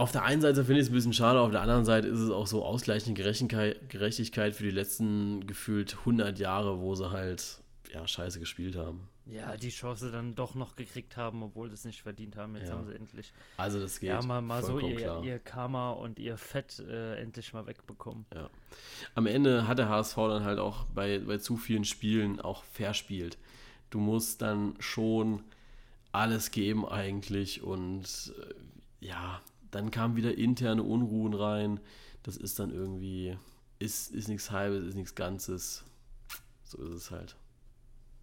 Auf 0.00 0.12
der 0.12 0.22
einen 0.22 0.40
Seite 0.40 0.64
finde 0.64 0.80
ich 0.80 0.86
es 0.86 0.90
ein 0.90 0.94
bisschen 0.94 1.12
schade, 1.12 1.38
auf 1.40 1.50
der 1.50 1.60
anderen 1.60 1.84
Seite 1.84 2.08
ist 2.08 2.20
es 2.20 2.30
auch 2.30 2.46
so 2.46 2.64
ausgleichende 2.64 3.22
Gerechtigkeit 3.22 4.54
für 4.54 4.62
die 4.62 4.70
letzten 4.70 5.46
gefühlt 5.46 5.98
100 5.98 6.38
Jahre, 6.38 6.80
wo 6.80 6.94
sie 6.94 7.10
halt 7.10 7.60
ja, 7.92 8.08
scheiße 8.08 8.40
gespielt 8.40 8.76
haben. 8.76 9.10
Ja, 9.26 9.58
die 9.58 9.68
Chance 9.68 10.10
dann 10.10 10.34
doch 10.34 10.54
noch 10.54 10.74
gekriegt 10.74 11.18
haben, 11.18 11.42
obwohl 11.42 11.68
sie 11.68 11.74
es 11.74 11.84
nicht 11.84 12.00
verdient 12.00 12.36
haben. 12.36 12.56
Jetzt 12.56 12.68
ja. 12.68 12.76
haben 12.76 12.86
sie 12.86 12.94
endlich. 12.94 13.34
Also 13.58 13.78
das 13.78 14.00
geht. 14.00 14.08
Ja, 14.08 14.22
mal, 14.22 14.40
mal 14.40 14.64
so 14.64 14.80
ihr, 14.80 15.20
ihr, 15.22 15.38
Karma 15.38 15.90
und 15.90 16.18
ihr 16.18 16.38
Fett 16.38 16.78
äh, 16.78 17.16
endlich 17.20 17.52
mal 17.52 17.66
wegbekommen. 17.66 18.24
Ja. 18.34 18.48
Am 19.14 19.26
Ende 19.26 19.68
hat 19.68 19.76
der 19.76 19.90
HSV 19.90 20.16
dann 20.16 20.44
halt 20.44 20.60
auch 20.60 20.86
bei, 20.94 21.18
bei 21.18 21.36
zu 21.36 21.58
vielen 21.58 21.84
Spielen 21.84 22.40
auch 22.40 22.64
verspielt. 22.64 23.36
Du 23.90 24.00
musst 24.00 24.40
dann 24.40 24.76
schon 24.78 25.44
alles 26.10 26.52
geben 26.52 26.88
eigentlich 26.88 27.62
und 27.62 28.32
äh, 28.40 29.06
ja, 29.06 29.42
dann 29.70 29.90
kamen 29.90 30.16
wieder 30.16 30.36
interne 30.36 30.82
Unruhen 30.82 31.34
rein. 31.34 31.80
Das 32.22 32.36
ist 32.36 32.58
dann 32.58 32.70
irgendwie, 32.70 33.36
ist, 33.78 34.10
ist 34.12 34.28
nichts 34.28 34.50
Halbes, 34.50 34.84
ist 34.84 34.94
nichts 34.94 35.14
Ganzes. 35.14 35.84
So 36.64 36.78
ist 36.82 36.94
es 36.94 37.10
halt. 37.10 37.36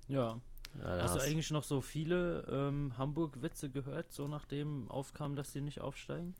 Ja. 0.07 0.39
ja 0.79 1.01
hast 1.01 1.15
du 1.15 1.19
eigentlich 1.19 1.51
noch 1.51 1.63
so 1.63 1.81
viele 1.81 2.47
ähm, 2.49 2.97
Hamburg-Witze 2.97 3.69
gehört, 3.69 4.11
so 4.11 4.27
nachdem 4.27 4.89
aufkam, 4.89 5.35
dass 5.35 5.51
sie 5.51 5.61
nicht 5.61 5.81
aufsteigen? 5.81 6.35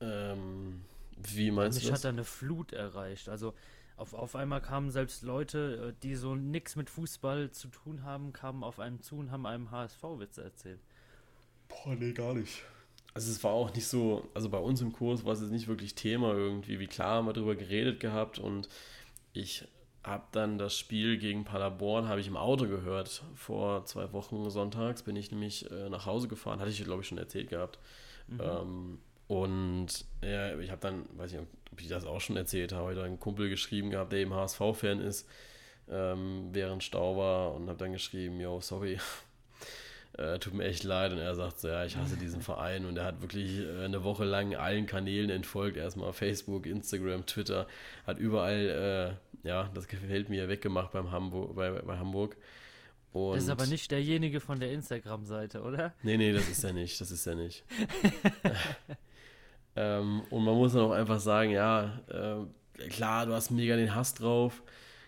Ähm, 0.00 0.82
wie 1.16 1.50
meinst 1.50 1.76
Mich 1.76 1.84
du? 1.84 1.90
Mich 1.90 1.98
hat 1.98 2.04
da 2.04 2.08
eine 2.08 2.24
Flut 2.24 2.72
erreicht. 2.72 3.28
Also 3.28 3.54
auf, 3.96 4.14
auf 4.14 4.34
einmal 4.34 4.62
kamen 4.62 4.90
selbst 4.90 5.22
Leute, 5.22 5.90
äh, 5.90 6.00
die 6.02 6.14
so 6.14 6.34
nichts 6.34 6.74
mit 6.74 6.88
Fußball 6.88 7.50
zu 7.50 7.68
tun 7.68 8.02
haben, 8.02 8.32
kamen 8.32 8.64
auf 8.64 8.80
einen 8.80 9.02
zu 9.02 9.16
und 9.16 9.30
haben 9.30 9.44
einem 9.44 9.70
HSV-Witze 9.70 10.42
erzählt. 10.42 10.80
Boah, 11.68 11.94
nee, 11.94 12.12
gar 12.12 12.34
nicht. 12.34 12.62
Also 13.12 13.30
es 13.30 13.42
war 13.42 13.52
auch 13.52 13.74
nicht 13.74 13.86
so, 13.86 14.28
also 14.34 14.48
bei 14.48 14.58
uns 14.58 14.80
im 14.80 14.92
Kurs 14.92 15.24
war 15.24 15.32
es 15.32 15.40
jetzt 15.40 15.50
nicht 15.50 15.68
wirklich 15.68 15.94
Thema 15.94 16.32
irgendwie. 16.32 16.78
Wie 16.78 16.86
klar 16.86 17.16
haben 17.16 17.26
wir 17.26 17.32
darüber 17.32 17.56
geredet 17.56 18.00
gehabt 18.00 18.38
und 18.38 18.68
ich 19.32 19.66
habe 20.02 20.24
dann 20.32 20.58
das 20.58 20.76
Spiel 20.76 21.18
gegen 21.18 21.44
Paderborn, 21.44 22.08
habe 22.08 22.20
ich 22.20 22.26
im 22.26 22.36
Auto 22.36 22.66
gehört. 22.66 23.22
Vor 23.34 23.84
zwei 23.84 24.12
Wochen 24.12 24.48
sonntags 24.48 25.02
bin 25.02 25.16
ich 25.16 25.30
nämlich 25.30 25.70
äh, 25.70 25.88
nach 25.90 26.06
Hause 26.06 26.28
gefahren, 26.28 26.60
hatte 26.60 26.70
ich 26.70 26.84
glaube 26.84 27.02
ich 27.02 27.08
schon 27.08 27.18
erzählt 27.18 27.50
gehabt. 27.50 27.78
Mhm. 28.28 28.40
Ähm, 28.40 28.98
und 29.26 30.04
ja, 30.22 30.58
ich 30.58 30.70
habe 30.70 30.80
dann, 30.80 31.04
weiß 31.16 31.32
ich, 31.32 31.38
wie 31.76 31.84
ich 31.84 31.88
das 31.88 32.04
auch 32.04 32.20
schon 32.20 32.36
erzählt 32.36 32.72
habe, 32.72 32.86
heute 32.86 33.04
einen 33.04 33.20
Kumpel 33.20 33.48
geschrieben 33.48 33.90
gehabt, 33.90 34.12
der 34.12 34.20
eben 34.20 34.34
HSV-Fan 34.34 35.00
ist, 35.00 35.28
ähm, 35.88 36.48
während 36.52 36.82
Stau 36.82 37.16
war 37.16 37.54
und 37.54 37.68
habe 37.68 37.78
dann 37.78 37.92
geschrieben, 37.92 38.40
yo, 38.40 38.60
sorry, 38.60 38.98
äh, 40.18 40.38
tut 40.38 40.54
mir 40.54 40.64
echt 40.64 40.84
leid. 40.84 41.12
Und 41.12 41.18
er 41.18 41.34
sagt 41.34 41.60
so, 41.60 41.68
ja, 41.68 41.84
ich 41.84 41.96
hasse 41.96 42.16
diesen 42.16 42.42
Verein. 42.42 42.84
Und 42.84 42.96
er 42.96 43.04
hat 43.04 43.22
wirklich 43.22 43.60
äh, 43.60 43.84
eine 43.84 44.04
Woche 44.04 44.24
lang 44.24 44.54
allen 44.54 44.86
Kanälen 44.86 45.30
entfolgt. 45.30 45.76
Erstmal 45.76 46.12
Facebook, 46.12 46.66
Instagram, 46.66 47.26
Twitter. 47.26 47.66
Hat 48.06 48.18
überall, 48.18 49.16
äh, 49.44 49.48
ja, 49.48 49.70
das 49.74 49.88
gefällt 49.88 50.28
mir, 50.28 50.48
weggemacht 50.48 50.92
beim 50.92 51.10
Hamburg, 51.10 51.54
bei, 51.54 51.70
bei 51.70 51.98
Hamburg. 51.98 52.36
Und 53.12 53.34
das 53.34 53.44
ist 53.44 53.50
aber 53.50 53.66
nicht 53.66 53.90
derjenige 53.90 54.40
von 54.40 54.60
der 54.60 54.70
Instagram-Seite, 54.72 55.62
oder? 55.62 55.94
Nee, 56.02 56.16
nee, 56.16 56.32
das 56.32 56.48
ist 56.48 56.62
er 56.62 56.72
nicht. 56.72 57.00
Das 57.00 57.10
ist 57.10 57.26
er 57.26 57.34
nicht. 57.34 57.64
ähm, 59.76 60.22
und 60.30 60.44
man 60.44 60.54
muss 60.54 60.74
dann 60.74 60.82
auch 60.82 60.92
einfach 60.92 61.18
sagen, 61.18 61.50
ja, 61.50 62.00
äh, 62.08 62.86
klar, 62.88 63.26
du 63.26 63.32
hast 63.32 63.50
mega 63.50 63.74
den 63.76 63.94
Hass 63.94 64.14
drauf. 64.14 64.62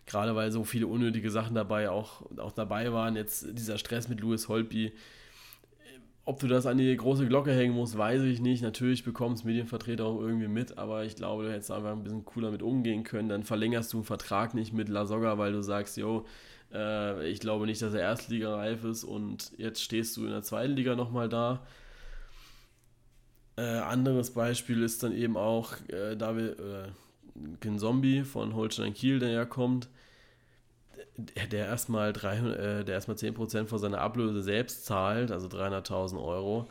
Gerade 0.07 0.34
weil 0.34 0.50
so 0.50 0.64
viele 0.64 0.86
unnötige 0.86 1.30
Sachen 1.30 1.55
dabei 1.55 1.90
auch, 1.90 2.22
auch 2.38 2.53
dabei 2.53 2.92
waren. 2.92 3.16
Jetzt 3.16 3.46
dieser 3.53 3.78
Stress 3.78 4.09
mit 4.09 4.20
Louis 4.20 4.48
Holtby. 4.48 4.92
Ob 6.24 6.38
du 6.38 6.46
das 6.46 6.66
an 6.66 6.78
die 6.78 6.96
große 6.96 7.26
Glocke 7.26 7.53
hängen 7.53 7.74
musst, 7.74 7.98
weiß 7.98 8.22
ich 8.22 8.40
nicht. 8.40 8.62
Natürlich 8.62 9.05
bekommen 9.05 9.34
es 9.34 9.44
Medienvertreter 9.44 10.05
auch 10.05 10.20
irgendwie 10.20 10.48
mit, 10.48 10.78
aber 10.78 11.05
ich 11.05 11.16
glaube, 11.16 11.44
du 11.44 11.53
hättest 11.53 11.72
einfach 11.72 11.92
ein 11.92 12.05
bisschen 12.05 12.24
cooler 12.24 12.50
mit 12.50 12.62
umgehen 12.62 13.03
können. 13.03 13.28
Dann 13.28 13.42
verlängerst 13.42 13.92
du 13.92 13.98
einen 13.98 14.05
Vertrag 14.05 14.55
nicht 14.55 14.72
mit 14.72 14.88
La 14.88 15.05
Soga, 15.05 15.38
weil 15.38 15.53
du 15.53 15.62
sagst, 15.62 15.96
yo, 15.96 16.24
äh, 16.72 17.28
ich 17.28 17.40
glaube 17.40 17.66
nicht, 17.66 17.82
dass 17.82 17.94
er 17.94 18.00
Erstligareif 18.00 18.84
ist 18.84 19.05
und 19.05 19.53
jetzt 19.59 19.82
stehst 19.82 20.16
du 20.16 20.24
in 20.24 20.30
der 20.30 20.42
zweiten 20.42 20.74
Liga 20.74 20.94
nochmal 20.94 21.28
da. 21.28 21.66
Äh, 23.57 23.62
anderes 23.62 24.30
Beispiel 24.32 24.82
ist 24.82 25.03
dann 25.03 25.12
eben 25.12 25.36
auch 25.36 25.74
äh, 25.88 26.16
David, 26.16 26.59
äh, 26.59 26.88
Zombie 27.78 28.24
von 28.24 28.55
Holstein 28.55 28.95
Kiel, 28.95 29.18
der 29.18 29.30
ja 29.30 29.45
kommt 29.45 29.89
der 31.16 31.66
erstmal 31.66 32.12
der 32.12 32.87
erstmal 32.87 33.16
10% 33.16 33.66
von 33.66 33.78
seiner 33.78 34.01
Ablöse 34.01 34.43
selbst 34.43 34.87
zahlt, 34.87 35.30
also 35.30 35.47
300.000 35.49 36.22
Euro, 36.22 36.68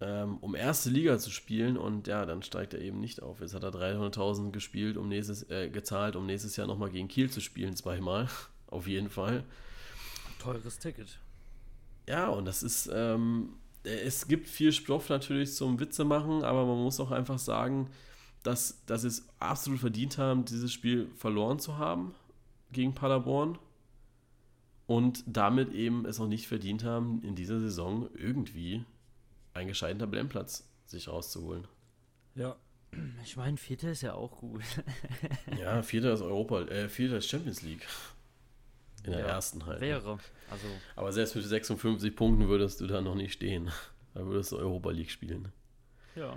ähm, 0.00 0.38
um 0.38 0.54
erste 0.54 0.90
Liga 0.90 1.18
zu 1.18 1.30
spielen 1.30 1.76
und 1.76 2.06
ja, 2.06 2.24
dann 2.24 2.42
steigt 2.42 2.74
er 2.74 2.80
eben 2.80 3.00
nicht 3.00 3.22
auf. 3.22 3.40
Jetzt 3.40 3.54
hat 3.54 3.62
er 3.62 3.70
300.000 3.70 4.50
gespielt, 4.50 4.96
um 4.96 5.08
nächstes, 5.08 5.48
äh, 5.50 5.68
gezahlt, 5.68 6.16
um 6.16 6.26
nächstes 6.26 6.56
Jahr 6.56 6.66
nochmal 6.66 6.90
gegen 6.90 7.08
Kiel 7.08 7.30
zu 7.30 7.40
spielen, 7.40 7.76
zweimal, 7.76 8.28
auf 8.66 8.86
jeden 8.86 9.10
Fall. 9.10 9.44
Teures 10.38 10.78
Ticket. 10.78 11.18
Ja, 12.08 12.28
und 12.28 12.46
das 12.46 12.62
ist, 12.62 12.90
ähm, 12.92 13.50
es 13.84 14.26
gibt 14.26 14.48
viel 14.48 14.72
Stoff 14.72 15.08
natürlich 15.08 15.54
zum 15.54 15.78
Witze 15.78 16.04
machen, 16.04 16.42
aber 16.42 16.66
man 16.66 16.78
muss 16.82 16.98
auch 16.98 17.10
einfach 17.10 17.38
sagen, 17.38 17.90
dass, 18.42 18.84
dass 18.86 19.02
sie 19.02 19.08
es 19.08 19.28
absolut 19.38 19.80
verdient 19.80 20.18
haben, 20.18 20.44
dieses 20.44 20.72
Spiel 20.72 21.08
verloren 21.16 21.58
zu 21.58 21.78
haben 21.78 22.14
gegen 22.72 22.94
Paderborn 22.94 23.58
und 24.86 25.24
damit 25.26 25.72
eben 25.72 26.04
es 26.06 26.20
auch 26.20 26.26
nicht 26.26 26.46
verdient 26.46 26.84
haben, 26.84 27.22
in 27.22 27.34
dieser 27.34 27.60
Saison 27.60 28.08
irgendwie 28.14 28.84
einen 29.54 29.68
gescheiten 29.68 29.98
Tabellenplatz 29.98 30.68
sich 30.86 31.08
rauszuholen. 31.08 31.66
Ja. 32.34 32.56
Ich 33.24 33.38
meine, 33.38 33.56
Vierter 33.56 33.90
ist 33.92 34.02
ja 34.02 34.12
auch 34.12 34.36
gut. 34.38 34.62
ja, 35.58 35.82
Vierter 35.82 36.12
ist 36.12 36.20
Europa, 36.20 36.62
äh, 36.62 36.90
Vierter 36.90 37.16
ist 37.16 37.28
Champions 37.28 37.62
League. 37.62 37.86
In 39.04 39.12
der 39.12 39.20
ja, 39.20 39.26
ersten 39.28 39.64
halt. 39.64 39.80
Wäre. 39.80 40.18
Also. 40.50 40.66
Aber 40.94 41.10
selbst 41.10 41.34
mit 41.34 41.44
56 41.44 42.14
Punkten 42.14 42.48
würdest 42.48 42.80
du 42.80 42.86
da 42.86 43.00
noch 43.00 43.14
nicht 43.14 43.32
stehen. 43.32 43.70
Da 44.12 44.26
würdest 44.26 44.52
du 44.52 44.58
Europa 44.58 44.90
League 44.90 45.10
spielen. 45.10 45.52
Ja. 46.14 46.36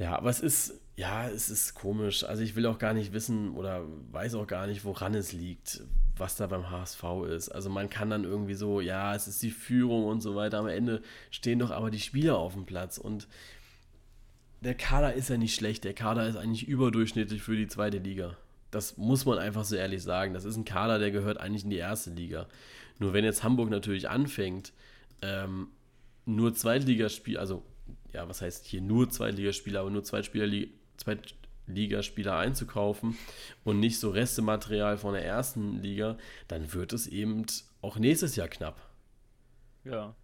Ja, 0.00 0.16
aber 0.16 0.30
es 0.30 0.40
ist, 0.40 0.80
ja, 0.96 1.28
es 1.28 1.48
ist 1.48 1.74
komisch. 1.74 2.24
Also 2.24 2.42
ich 2.42 2.56
will 2.56 2.66
auch 2.66 2.78
gar 2.78 2.94
nicht 2.94 3.12
wissen 3.12 3.50
oder 3.50 3.84
weiß 4.10 4.34
auch 4.34 4.48
gar 4.48 4.66
nicht, 4.66 4.84
woran 4.84 5.14
es 5.14 5.32
liegt 5.32 5.82
was 6.20 6.36
da 6.36 6.46
beim 6.46 6.70
HSV 6.70 7.02
ist. 7.30 7.48
Also 7.48 7.70
man 7.70 7.90
kann 7.90 8.10
dann 8.10 8.24
irgendwie 8.24 8.54
so, 8.54 8.80
ja, 8.80 9.14
es 9.14 9.26
ist 9.26 9.42
die 9.42 9.50
Führung 9.50 10.04
und 10.04 10.20
so 10.20 10.36
weiter. 10.36 10.58
Am 10.58 10.68
Ende 10.68 11.02
stehen 11.30 11.58
doch 11.58 11.72
aber 11.72 11.90
die 11.90 11.98
Spieler 11.98 12.36
auf 12.36 12.52
dem 12.52 12.66
Platz 12.66 12.98
und 12.98 13.26
der 14.60 14.74
Kader 14.74 15.14
ist 15.14 15.30
ja 15.30 15.38
nicht 15.38 15.54
schlecht. 15.54 15.82
Der 15.84 15.94
Kader 15.94 16.28
ist 16.28 16.36
eigentlich 16.36 16.68
überdurchschnittlich 16.68 17.42
für 17.42 17.56
die 17.56 17.66
zweite 17.66 17.98
Liga. 17.98 18.36
Das 18.70 18.98
muss 18.98 19.24
man 19.24 19.38
einfach 19.38 19.64
so 19.64 19.74
ehrlich 19.74 20.02
sagen. 20.02 20.34
Das 20.34 20.44
ist 20.44 20.56
ein 20.56 20.66
Kader, 20.66 20.98
der 20.98 21.10
gehört 21.10 21.38
eigentlich 21.38 21.64
in 21.64 21.70
die 21.70 21.76
erste 21.76 22.10
Liga. 22.10 22.46
Nur 22.98 23.14
wenn 23.14 23.24
jetzt 23.24 23.42
Hamburg 23.42 23.70
natürlich 23.70 24.08
anfängt, 24.10 24.72
ähm, 25.22 25.68
nur 26.26 26.54
Zweitligaspiel, 26.54 27.38
also 27.38 27.64
ja, 28.12 28.28
was 28.28 28.42
heißt 28.42 28.66
hier 28.66 28.80
nur 28.80 29.10
Zweitligaspieler, 29.10 29.80
aber 29.80 29.90
nur 29.90 30.04
Zweitspieler, 30.04 30.68
Zweit, 30.96 31.34
Ligaspieler 31.66 32.36
einzukaufen 32.36 33.16
und 33.64 33.80
nicht 33.80 33.98
so 33.98 34.10
Restematerial 34.10 34.98
von 34.98 35.14
der 35.14 35.24
ersten 35.24 35.80
Liga, 35.80 36.18
dann 36.48 36.72
wird 36.72 36.92
es 36.92 37.06
eben 37.06 37.46
auch 37.80 37.96
nächstes 37.96 38.36
Jahr 38.36 38.48
knapp. 38.48 38.80
Ja. 39.84 40.14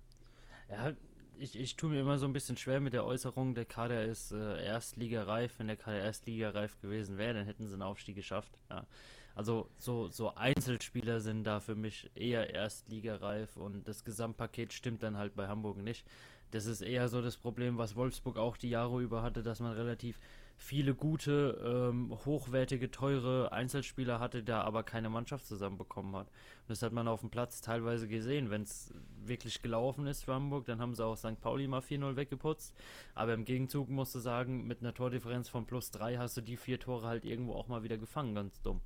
Ja, 0.69 0.93
ich, 1.39 1.59
ich 1.59 1.77
tue 1.77 1.91
mir 1.91 2.01
immer 2.01 2.19
so 2.19 2.27
ein 2.27 2.33
bisschen 2.33 2.57
schwer 2.57 2.81
mit 2.81 2.93
der 2.93 3.05
Äußerung, 3.05 3.55
der 3.55 3.65
Kader 3.65 4.05
ist 4.05 4.33
äh, 4.33 4.65
Erstligareif. 4.65 5.59
Wenn 5.59 5.69
der 5.69 5.77
Kader 5.77 6.01
Erstligareif 6.01 6.81
gewesen 6.81 7.19
wäre, 7.19 7.35
dann 7.35 7.47
hätten 7.47 7.67
sie 7.67 7.75
einen 7.75 7.83
Aufstieg 7.83 8.17
geschafft. 8.17 8.59
Ja. 8.71 8.87
Also 9.35 9.69
so, 9.77 10.09
so 10.09 10.35
Einzelspieler 10.35 11.21
sind 11.21 11.45
da 11.45 11.61
für 11.61 11.75
mich 11.75 12.11
eher 12.15 12.55
Erstligareif 12.55 13.57
und 13.57 13.87
das 13.87 14.03
Gesamtpaket 14.03 14.73
stimmt 14.73 15.03
dann 15.03 15.19
halt 15.19 15.37
bei 15.37 15.47
Hamburg 15.47 15.77
nicht. 15.77 16.07
Das 16.51 16.67
ist 16.67 16.81
eher 16.81 17.09
so 17.09 17.23
das 17.23 17.37
Problem, 17.37 17.79
was 17.79 17.97
Wolfsburg 17.97 18.37
auch 18.39 18.57
die 18.57 18.71
Jahre 18.71 19.03
über 19.03 19.23
hatte, 19.23 19.43
dass 19.43 19.61
man 19.61 19.73
relativ 19.73 20.19
viele 20.59 20.95
gute, 20.95 21.91
ähm, 21.93 22.17
hochwertige, 22.25 22.91
teure 22.91 23.53
Einzelspieler 23.53 24.21
hatte, 24.21 24.43
da 24.43 24.63
aber 24.63 24.83
keine 24.83 25.11
Mannschaft 25.11 25.47
zusammenbekommen 25.47 26.17
hat. 26.17 26.29
Und 26.29 26.71
das 26.71 26.83
hat 26.83 26.93
man 26.93 27.09
auf 27.09 27.21
dem 27.21 27.31
Platz 27.31 27.61
teilweise 27.61 28.09
gesehen. 28.09 28.51
Wenn 28.51 28.63
es 28.63 28.93
wirklich 29.25 29.61
gelaufen 29.61 30.07
ist 30.07 30.25
für 30.25 30.35
Hamburg, 30.35 30.65
dann 30.67 30.81
haben 30.81 30.95
sie 30.95 31.05
auch 31.05 31.17
St. 31.17 31.41
Pauli 31.41 31.69
mal 31.69 31.81
4-0 31.81 32.17
weggeputzt. 32.17 32.75
Aber 33.15 33.35
im 33.35 33.45
Gegenzug 33.45 33.89
musst 33.91 34.15
du 34.15 34.19
sagen, 34.19 34.67
mit 34.67 34.81
einer 34.81 34.95
Tordifferenz 34.95 35.49
von 35.49 35.67
plus 35.67 35.91
3 35.91 36.17
hast 36.17 36.37
du 36.37 36.41
die 36.41 36.57
vier 36.57 36.81
Tore 36.81 37.07
halt 37.07 37.25
irgendwo 37.25 37.53
auch 37.55 37.69
mal 37.69 37.83
wieder 37.83 37.99
gefangen, 37.99 38.35
ganz 38.35 38.61
dumm. 38.63 38.81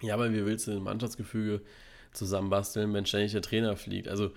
Ja, 0.00 0.14
aber 0.14 0.32
wie 0.32 0.46
willst 0.46 0.66
du 0.66 0.72
ein 0.72 0.82
Mannschaftsgefüge 0.82 1.60
zusammenbasteln, 2.12 2.92
wenn 2.94 3.04
ständig 3.04 3.32
der 3.32 3.42
Trainer 3.42 3.76
fliegt? 3.76 4.08
Also 4.08 4.32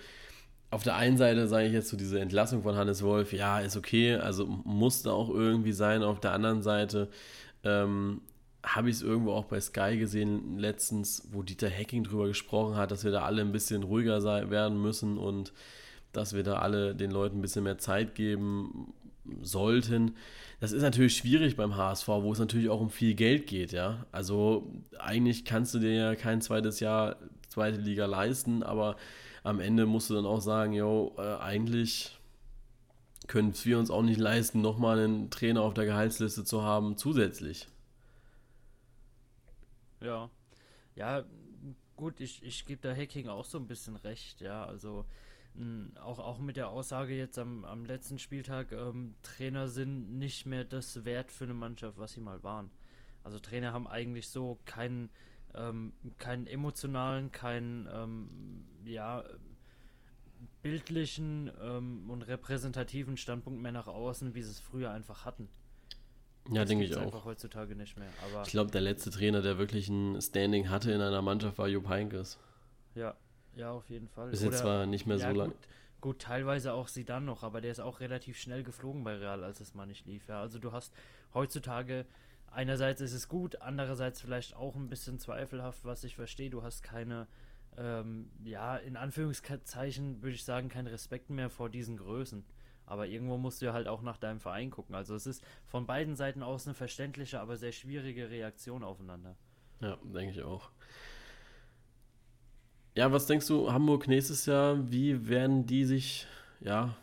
auf 0.73 0.83
der 0.83 0.95
einen 0.95 1.17
Seite 1.17 1.47
sage 1.47 1.67
ich 1.67 1.73
jetzt 1.73 1.89
so 1.89 1.97
diese 1.97 2.19
Entlassung 2.19 2.63
von 2.63 2.75
Hannes 2.75 3.03
Wolf, 3.03 3.31
ja, 3.31 3.59
ist 3.59 3.77
okay, 3.77 4.15
also 4.15 4.45
musste 4.45 5.11
auch 5.11 5.29
irgendwie 5.29 5.71
sein. 5.71 6.03
Auf 6.03 6.19
der 6.19 6.33
anderen 6.33 6.61
Seite 6.63 7.09
ähm, 7.63 8.21
habe 8.63 8.89
ich 8.89 8.97
es 8.97 9.01
irgendwo 9.01 9.33
auch 9.33 9.45
bei 9.45 9.59
Sky 9.61 9.97
gesehen 9.97 10.57
letztens, 10.57 11.27
wo 11.31 11.43
Dieter 11.43 11.69
Hacking 11.69 12.03
drüber 12.03 12.27
gesprochen 12.27 12.75
hat, 12.75 12.91
dass 12.91 13.03
wir 13.03 13.11
da 13.11 13.23
alle 13.23 13.41
ein 13.41 13.51
bisschen 13.51 13.83
ruhiger 13.83 14.19
sein, 14.21 14.49
werden 14.49 14.81
müssen 14.81 15.17
und 15.17 15.53
dass 16.11 16.33
wir 16.33 16.43
da 16.43 16.55
alle 16.55 16.95
den 16.95 17.11
Leuten 17.11 17.39
ein 17.39 17.41
bisschen 17.41 17.63
mehr 17.63 17.77
Zeit 17.77 18.15
geben 18.15 18.93
sollten. 19.41 20.15
Das 20.59 20.71
ist 20.71 20.81
natürlich 20.81 21.17
schwierig 21.17 21.55
beim 21.55 21.75
HSV, 21.75 22.07
wo 22.07 22.31
es 22.31 22.39
natürlich 22.39 22.69
auch 22.69 22.81
um 22.81 22.89
viel 22.89 23.15
Geld 23.15 23.47
geht, 23.47 23.73
ja. 23.73 24.05
Also 24.11 24.71
eigentlich 24.97 25.45
kannst 25.45 25.73
du 25.73 25.79
dir 25.79 25.93
ja 25.93 26.15
kein 26.15 26.41
zweites 26.41 26.79
Jahr 26.79 27.17
zweite 27.49 27.79
Liga 27.79 28.05
leisten, 28.05 28.63
aber 28.63 28.95
am 29.43 29.59
Ende 29.59 29.85
musst 29.85 30.09
du 30.09 30.15
dann 30.15 30.25
auch 30.25 30.41
sagen, 30.41 30.73
jo, 30.73 31.13
äh, 31.17 31.35
eigentlich 31.37 32.17
können 33.27 33.53
wir 33.63 33.79
uns 33.79 33.91
auch 33.91 34.01
nicht 34.01 34.19
leisten, 34.19 34.61
nochmal 34.61 34.99
einen 34.99 35.29
Trainer 35.29 35.61
auf 35.61 35.73
der 35.73 35.85
Gehaltsliste 35.85 36.43
zu 36.43 36.63
haben, 36.63 36.97
zusätzlich. 36.97 37.67
Ja. 40.01 40.29
Ja, 40.95 41.23
gut, 41.95 42.19
ich, 42.19 42.43
ich 42.43 42.65
gebe 42.65 42.81
da 42.81 42.93
Hacking 42.93 43.27
auch 43.27 43.45
so 43.45 43.57
ein 43.57 43.67
bisschen 43.67 43.95
recht, 43.95 44.41
ja. 44.41 44.65
Also 44.65 45.05
mh, 45.55 46.01
auch, 46.01 46.19
auch 46.19 46.39
mit 46.39 46.57
der 46.57 46.69
Aussage 46.69 47.15
jetzt 47.15 47.39
am, 47.39 47.65
am 47.65 47.85
letzten 47.85 48.19
Spieltag, 48.19 48.71
ähm, 48.71 49.15
Trainer 49.23 49.67
sind 49.67 50.17
nicht 50.19 50.45
mehr 50.45 50.65
das 50.65 51.05
Wert 51.05 51.31
für 51.31 51.45
eine 51.45 51.53
Mannschaft, 51.53 51.97
was 51.97 52.13
sie 52.13 52.21
mal 52.21 52.43
waren. 52.43 52.69
Also 53.23 53.39
Trainer 53.39 53.73
haben 53.73 53.87
eigentlich 53.87 54.27
so 54.27 54.59
keinen 54.65 55.09
ähm, 55.55 55.93
keinen 56.17 56.47
emotionalen, 56.47 57.31
keinen 57.31 57.87
ähm, 57.91 58.65
ja, 58.85 59.23
bildlichen 60.61 61.51
ähm, 61.61 62.09
und 62.09 62.23
repräsentativen 62.23 63.17
Standpunkt 63.17 63.61
mehr 63.61 63.71
nach 63.71 63.87
außen, 63.87 64.33
wie 64.33 64.41
sie 64.41 64.51
es 64.51 64.59
früher 64.59 64.91
einfach 64.91 65.25
hatten. 65.25 65.49
Ja, 66.51 66.65
denke 66.65 66.83
ich 66.83 66.95
auch. 66.95 67.01
einfach 67.01 67.25
heutzutage 67.25 67.75
nicht 67.75 67.97
mehr. 67.97 68.09
Aber 68.25 68.43
ich 68.43 68.49
glaube, 68.49 68.71
der 68.71 68.81
letzte 68.81 69.11
Trainer, 69.11 69.41
der 69.41 69.57
wirklich 69.57 69.87
ein 69.87 70.21
Standing 70.21 70.69
hatte 70.69 70.91
in 70.91 71.01
einer 71.01 71.21
Mannschaft, 71.21 71.57
war 71.57 71.67
Jupp 71.67 71.87
Heynckes. 71.87 72.37
Ja, 72.95 73.15
ja, 73.55 73.71
auf 73.71 73.89
jeden 73.89 74.09
Fall. 74.09 74.31
Ist 74.31 74.43
jetzt 74.43 74.59
zwar 74.59 74.85
nicht 74.85 75.05
mehr 75.05 75.17
ja, 75.17 75.29
so 75.29 75.37
lang. 75.37 75.49
Gut, 75.49 75.67
gut, 76.01 76.19
teilweise 76.19 76.73
auch 76.73 76.87
sie 76.89 77.05
dann 77.05 77.25
noch, 77.25 77.43
aber 77.43 77.61
der 77.61 77.71
ist 77.71 77.79
auch 77.79 78.01
relativ 78.01 78.37
schnell 78.37 78.63
geflogen 78.63 79.03
bei 79.03 79.15
Real, 79.15 79.43
als 79.43 79.61
es 79.61 79.73
mal 79.73 79.85
nicht 79.85 80.05
lief. 80.05 80.27
Ja, 80.27 80.41
also 80.41 80.59
du 80.59 80.71
hast 80.73 80.93
heutzutage 81.33 82.05
einerseits 82.53 83.01
ist 83.01 83.13
es 83.13 83.27
gut, 83.27 83.61
andererseits 83.61 84.21
vielleicht 84.21 84.55
auch 84.55 84.75
ein 84.75 84.89
bisschen 84.89 85.19
zweifelhaft, 85.19 85.85
was 85.85 86.03
ich 86.03 86.15
verstehe. 86.15 86.49
Du 86.49 86.63
hast 86.63 86.83
keine, 86.83 87.27
ähm, 87.77 88.29
ja, 88.43 88.77
in 88.77 88.97
Anführungszeichen 88.97 90.21
würde 90.21 90.35
ich 90.35 90.43
sagen, 90.43 90.69
keinen 90.69 90.87
Respekt 90.87 91.29
mehr 91.29 91.49
vor 91.49 91.69
diesen 91.69 91.97
Größen. 91.97 92.43
Aber 92.85 93.07
irgendwo 93.07 93.37
musst 93.37 93.61
du 93.61 93.65
ja 93.67 93.73
halt 93.73 93.87
auch 93.87 94.01
nach 94.01 94.17
deinem 94.17 94.39
Verein 94.39 94.69
gucken. 94.69 94.95
Also 94.95 95.15
es 95.15 95.25
ist 95.25 95.43
von 95.65 95.85
beiden 95.85 96.15
Seiten 96.15 96.43
aus 96.43 96.67
eine 96.67 96.73
verständliche, 96.73 97.39
aber 97.39 97.55
sehr 97.57 97.71
schwierige 97.71 98.29
Reaktion 98.29 98.83
aufeinander. 98.83 99.35
Ja, 99.79 99.97
denke 100.03 100.31
ich 100.31 100.43
auch. 100.43 100.69
Ja, 102.95 103.11
was 103.11 103.25
denkst 103.25 103.47
du, 103.47 103.71
Hamburg 103.71 104.07
nächstes 104.07 104.45
Jahr, 104.45 104.91
wie 104.91 105.27
werden 105.27 105.65
die 105.65 105.85
sich, 105.85 106.27
ja, 106.59 106.95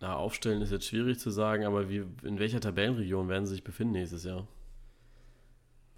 na, 0.00 0.14
aufstellen 0.14 0.62
ist 0.62 0.70
jetzt 0.70 0.86
schwierig 0.86 1.18
zu 1.18 1.30
sagen, 1.30 1.64
aber 1.64 1.88
wie, 1.88 2.04
in 2.22 2.38
welcher 2.38 2.60
Tabellenregion 2.60 3.28
werden 3.28 3.46
sie 3.46 3.54
sich 3.54 3.64
befinden 3.64 3.94
nächstes 3.94 4.24
Jahr? 4.24 4.46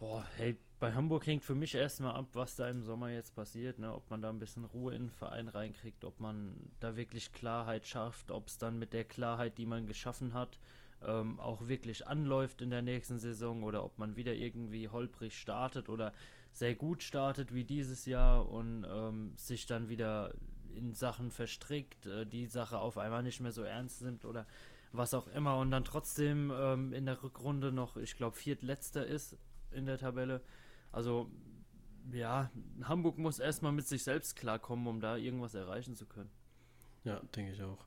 Boah, 0.01 0.24
hey, 0.38 0.57
bei 0.78 0.94
Hamburg 0.94 1.26
hängt 1.26 1.44
für 1.44 1.55
mich 1.55 1.74
erstmal 1.74 2.14
ab, 2.14 2.28
was 2.32 2.57
da 2.57 2.66
im 2.70 2.82
Sommer 2.82 3.11
jetzt 3.11 3.34
passiert, 3.34 3.78
ne? 3.78 3.94
ob 3.94 4.09
man 4.09 4.22
da 4.22 4.30
ein 4.30 4.38
bisschen 4.38 4.64
Ruhe 4.64 4.94
in 4.94 5.09
den 5.09 5.11
Verein 5.11 5.46
reinkriegt, 5.46 6.07
ob 6.07 6.20
man 6.20 6.55
da 6.80 6.96
wirklich 6.96 7.32
Klarheit 7.32 7.86
schafft, 7.86 8.30
ob 8.30 8.48
es 8.48 8.57
dann 8.57 8.78
mit 8.78 8.94
der 8.94 9.05
Klarheit, 9.05 9.59
die 9.59 9.66
man 9.66 9.86
geschaffen 9.86 10.32
hat, 10.32 10.59
ähm, 11.07 11.38
auch 11.38 11.68
wirklich 11.68 12.07
anläuft 12.07 12.62
in 12.62 12.70
der 12.70 12.80
nächsten 12.80 13.18
Saison 13.18 13.62
oder 13.62 13.84
ob 13.84 13.98
man 13.98 14.16
wieder 14.16 14.32
irgendwie 14.32 14.88
holprig 14.88 15.38
startet 15.38 15.90
oder 15.90 16.14
sehr 16.55 16.74
gut 16.74 17.03
startet 17.03 17.53
wie 17.53 17.64
dieses 17.64 18.07
Jahr 18.07 18.48
und 18.48 18.86
ähm, 18.90 19.34
sich 19.36 19.66
dann 19.66 19.90
wieder 19.90 20.32
in 20.74 20.94
Sachen 20.94 21.30
verstrickt, 21.30 22.07
äh, 22.07 22.24
die 22.24 22.46
Sache 22.46 22.78
auf 22.78 22.96
einmal 22.96 23.22
nicht 23.22 23.40
mehr 23.40 23.53
so 23.53 23.64
ernst 23.64 24.01
nimmt 24.01 24.24
oder 24.24 24.46
was 24.92 25.12
auch 25.12 25.28
immer 25.28 25.59
und 25.59 25.70
dann 25.70 25.84
trotzdem 25.84 26.51
ähm, 26.57 26.94
in 26.94 27.05
der 27.05 27.22
Rückrunde 27.22 27.70
noch, 27.70 27.98
ich 27.98 28.16
glaube, 28.16 28.34
viertletzter 28.38 29.07
ist 29.07 29.36
in 29.73 29.87
der 29.87 29.99
Tabelle. 29.99 30.41
Also, 30.93 31.31
ja, 32.12 32.51
Hamburg 32.83 33.18
muss 33.18 33.39
erstmal 33.39 33.73
mit 33.73 33.87
sich 33.87 34.03
selbst 34.03 34.37
klarkommen, 34.37 34.87
um 34.87 35.01
da 35.01 35.16
irgendwas 35.16 35.55
erreichen 35.55 35.95
zu 35.95 36.07
können. 36.07 36.31
Ja, 37.05 37.21
denke 37.35 37.53
ich 37.53 37.62
auch. 37.62 37.85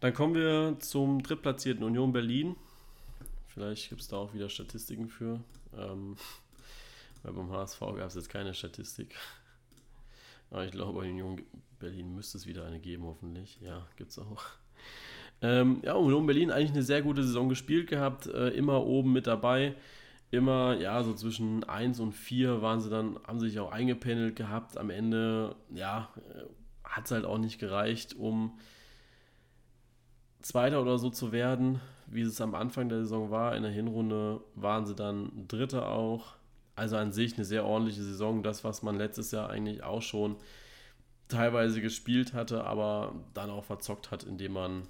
Dann 0.00 0.12
kommen 0.14 0.34
wir 0.34 0.78
zum 0.80 1.22
drittplatzierten 1.22 1.84
Union 1.84 2.12
Berlin. 2.12 2.56
Vielleicht 3.46 3.88
gibt 3.88 4.00
es 4.00 4.08
da 4.08 4.16
auch 4.16 4.34
wieder 4.34 4.48
Statistiken 4.48 5.08
für. 5.08 5.40
Ähm, 5.76 6.16
weil 7.22 7.32
beim 7.32 7.50
HSV 7.50 7.80
gab 7.80 8.06
es 8.06 8.14
jetzt 8.14 8.28
keine 8.28 8.54
Statistik. 8.54 9.14
Aber 10.50 10.64
ich 10.64 10.72
glaube, 10.72 11.00
bei 11.00 11.08
Union 11.08 11.40
Berlin 11.78 12.14
müsste 12.14 12.38
es 12.38 12.46
wieder 12.46 12.66
eine 12.66 12.80
geben, 12.80 13.04
hoffentlich. 13.04 13.58
Ja, 13.60 13.86
gibt 13.96 14.10
es 14.10 14.18
auch. 14.18 14.44
Ähm, 15.40 15.80
ja, 15.84 15.94
Union 15.94 16.26
Berlin 16.26 16.50
eigentlich 16.50 16.70
eine 16.70 16.82
sehr 16.82 17.02
gute 17.02 17.22
Saison 17.24 17.48
gespielt 17.48 17.88
gehabt, 17.88 18.26
äh, 18.26 18.48
immer 18.50 18.84
oben 18.84 19.12
mit 19.12 19.26
dabei 19.26 19.74
immer, 20.32 20.74
ja, 20.78 21.02
so 21.04 21.12
zwischen 21.14 21.62
1 21.62 22.00
und 22.00 22.12
4 22.12 22.62
waren 22.62 22.80
sie 22.80 22.90
dann, 22.90 23.18
haben 23.26 23.38
sie 23.38 23.50
sich 23.50 23.60
auch 23.60 23.70
eingependelt 23.70 24.34
gehabt. 24.34 24.78
Am 24.78 24.90
Ende, 24.90 25.54
ja, 25.72 26.08
äh, 26.16 26.44
hat 26.82 27.04
es 27.04 27.10
halt 27.10 27.26
auch 27.26 27.38
nicht 27.38 27.58
gereicht, 27.58 28.16
um 28.16 28.58
Zweiter 30.40 30.80
oder 30.80 30.98
so 30.98 31.10
zu 31.10 31.32
werden, 31.32 31.80
wie 32.06 32.22
es 32.22 32.40
am 32.40 32.54
Anfang 32.54 32.88
der 32.88 33.02
Saison 33.02 33.30
war. 33.30 33.54
In 33.54 33.62
der 33.62 33.70
Hinrunde 33.70 34.40
waren 34.54 34.86
sie 34.86 34.94
dann 34.94 35.46
Dritter 35.48 35.88
auch. 35.88 36.34
Also 36.74 36.96
an 36.96 37.12
sich 37.12 37.34
eine 37.34 37.44
sehr 37.44 37.66
ordentliche 37.66 38.02
Saison. 38.02 38.42
Das, 38.42 38.64
was 38.64 38.82
man 38.82 38.96
letztes 38.96 39.30
Jahr 39.32 39.50
eigentlich 39.50 39.82
auch 39.82 40.02
schon 40.02 40.36
teilweise 41.28 41.82
gespielt 41.82 42.32
hatte, 42.32 42.64
aber 42.64 43.14
dann 43.34 43.50
auch 43.50 43.64
verzockt 43.64 44.10
hat, 44.10 44.24
indem 44.24 44.54
man 44.54 44.88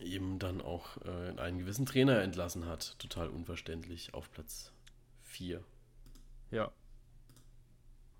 eben 0.00 0.38
dann 0.38 0.60
auch 0.60 0.98
äh, 1.04 1.38
einen 1.40 1.58
gewissen 1.58 1.86
Trainer 1.86 2.22
entlassen 2.22 2.66
hat. 2.66 2.98
Total 2.98 3.28
unverständlich 3.28 4.14
auf 4.14 4.30
Platz 4.30 4.72
4. 5.22 5.62
Ja. 6.50 6.70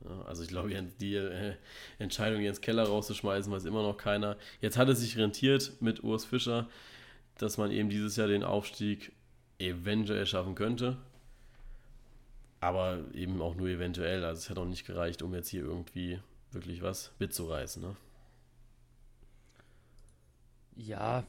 ja. 0.04 0.22
Also 0.22 0.42
ich 0.42 0.48
glaube, 0.48 0.70
die 1.00 1.14
äh, 1.14 1.54
Entscheidung, 1.98 2.40
Jens 2.40 2.60
Keller 2.60 2.84
rauszuschmeißen, 2.84 3.52
weiß 3.52 3.64
immer 3.64 3.82
noch 3.82 3.96
keiner. 3.96 4.36
Jetzt 4.60 4.76
hat 4.76 4.88
es 4.88 5.00
sich 5.00 5.16
rentiert 5.16 5.72
mit 5.80 6.02
Urs 6.02 6.24
Fischer, 6.24 6.68
dass 7.38 7.58
man 7.58 7.70
eben 7.70 7.90
dieses 7.90 8.16
Jahr 8.16 8.28
den 8.28 8.44
Aufstieg 8.44 9.12
eventuell 9.58 10.26
schaffen 10.26 10.54
könnte. 10.54 10.96
Aber 12.60 13.04
eben 13.12 13.40
auch 13.42 13.54
nur 13.54 13.68
eventuell. 13.68 14.24
Also 14.24 14.40
es 14.40 14.50
hat 14.50 14.58
auch 14.58 14.64
nicht 14.64 14.86
gereicht, 14.86 15.22
um 15.22 15.34
jetzt 15.34 15.50
hier 15.50 15.62
irgendwie 15.62 16.20
wirklich 16.52 16.82
was 16.82 17.12
mitzureißen. 17.18 17.82
Ne? 17.82 17.96
Ja, 20.76 21.24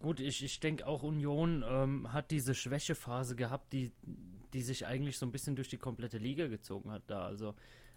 gut, 0.00 0.20
ich, 0.20 0.42
ich 0.42 0.58
denke 0.58 0.86
auch 0.86 1.02
Union 1.02 1.62
ähm, 1.68 2.12
hat 2.12 2.30
diese 2.30 2.54
Schwächephase 2.54 3.36
gehabt, 3.36 3.72
die, 3.74 3.92
die 4.54 4.62
sich 4.62 4.86
eigentlich 4.86 5.18
so 5.18 5.26
ein 5.26 5.32
bisschen 5.32 5.54
durch 5.54 5.68
die 5.68 5.76
komplette 5.76 6.16
Liga 6.16 6.46
gezogen 6.46 6.90
hat 6.90 7.02
da. 7.06 7.26
Also 7.26 7.54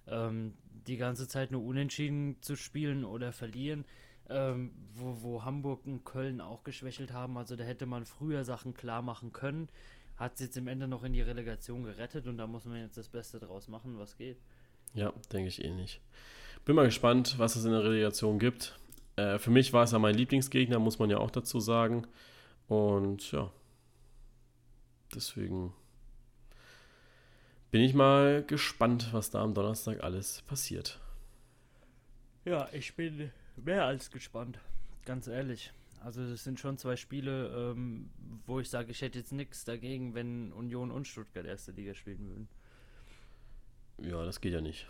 ähm, 0.08 0.54
die 0.88 0.98
ganze 0.98 1.28
Zeit 1.28 1.52
nur 1.52 1.64
unentschieden 1.64 2.36
zu 2.42 2.58
spielen 2.58 3.06
oder 3.06 3.32
verlieren, 3.32 3.86
ähm, 4.30 4.72
wo, 4.94 5.22
wo 5.22 5.46
Hamburg 5.46 5.86
und 5.86 6.04
Köln 6.04 6.42
auch 6.42 6.66
geschwächelt 6.66 7.14
haben. 7.14 7.38
Also 7.38 7.56
da 7.56 7.64
hätte 7.64 7.86
man 7.86 8.06
früher 8.06 8.44
Sachen 8.44 8.74
klar 8.74 9.02
machen 9.02 9.32
können. 9.32 9.70
Hat 10.18 10.34
es 10.36 10.42
jetzt 10.42 10.58
im 10.58 10.68
Ende 10.68 10.90
noch 10.90 11.04
in 11.04 11.14
die 11.14 11.22
Relegation 11.22 11.84
gerettet 11.84 12.28
und 12.28 12.38
da 12.38 12.46
muss 12.46 12.66
man 12.66 12.82
jetzt 12.82 12.98
das 12.98 13.08
Beste 13.08 13.40
draus 13.40 13.70
machen, 13.70 13.98
was 13.98 14.18
geht. 14.18 14.38
Ja, 14.94 15.14
denke 15.32 15.48
ich 15.48 15.64
eh 15.64 15.72
nicht. 15.72 16.02
Bin 16.66 16.76
mal 16.76 16.86
gespannt, 16.86 17.36
was 17.40 17.56
es 17.56 17.64
in 17.64 17.72
der 17.72 17.84
Relegation 17.84 18.38
gibt. 18.38 18.78
Äh, 19.16 19.38
für 19.38 19.52
mich 19.52 19.74
war 19.74 19.84
es 19.84 19.92
ja 19.92 20.00
mein 20.00 20.16
Lieblingsgegner, 20.16 20.80
muss 20.80 21.00
man 21.00 21.10
ja 21.10 21.18
auch 21.18 21.32
dazu 21.32 21.60
sagen. 21.60 22.08
Und 22.68 23.32
ja, 23.32 23.52
deswegen 25.14 25.74
bin 27.72 27.82
ich 27.82 27.94
mal 27.94 28.44
gespannt, 28.44 29.10
was 29.12 29.32
da 29.32 29.42
am 29.42 29.54
Donnerstag 29.54 30.04
alles 30.04 30.42
passiert. 30.44 31.00
Ja, 32.46 32.68
ich 32.72 32.96
bin 32.96 33.32
mehr 33.56 33.86
als 33.86 34.12
gespannt, 34.12 34.60
ganz 35.06 35.28
ehrlich. 35.28 35.72
Also 36.04 36.22
es 36.22 36.44
sind 36.44 36.60
schon 36.60 36.78
zwei 36.78 36.98
Spiele, 36.98 37.72
ähm, 37.72 38.10
wo 38.46 38.60
ich 38.60 38.70
sage, 38.70 38.92
ich 38.92 39.02
hätte 39.02 39.18
jetzt 39.18 39.32
nichts 39.32 39.64
dagegen, 39.64 40.14
wenn 40.14 40.52
Union 40.52 40.92
und 40.92 41.08
Stuttgart 41.08 41.46
erste 41.46 41.72
Liga 41.72 41.94
spielen 41.94 42.28
würden. 42.28 42.50
Ja, 44.00 44.26
das 44.26 44.42
geht 44.42 44.54
ja 44.54 44.62
nicht. 44.62 44.86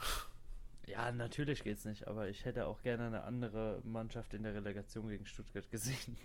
Ja, 0.85 1.11
natürlich 1.11 1.63
geht's 1.63 1.85
nicht, 1.85 2.07
aber 2.07 2.27
ich 2.27 2.45
hätte 2.45 2.67
auch 2.67 2.81
gerne 2.81 3.07
eine 3.07 3.23
andere 3.23 3.81
Mannschaft 3.85 4.33
in 4.33 4.43
der 4.43 4.53
Relegation 4.53 5.07
gegen 5.07 5.25
Stuttgart 5.25 5.69
gesehen. 5.71 6.17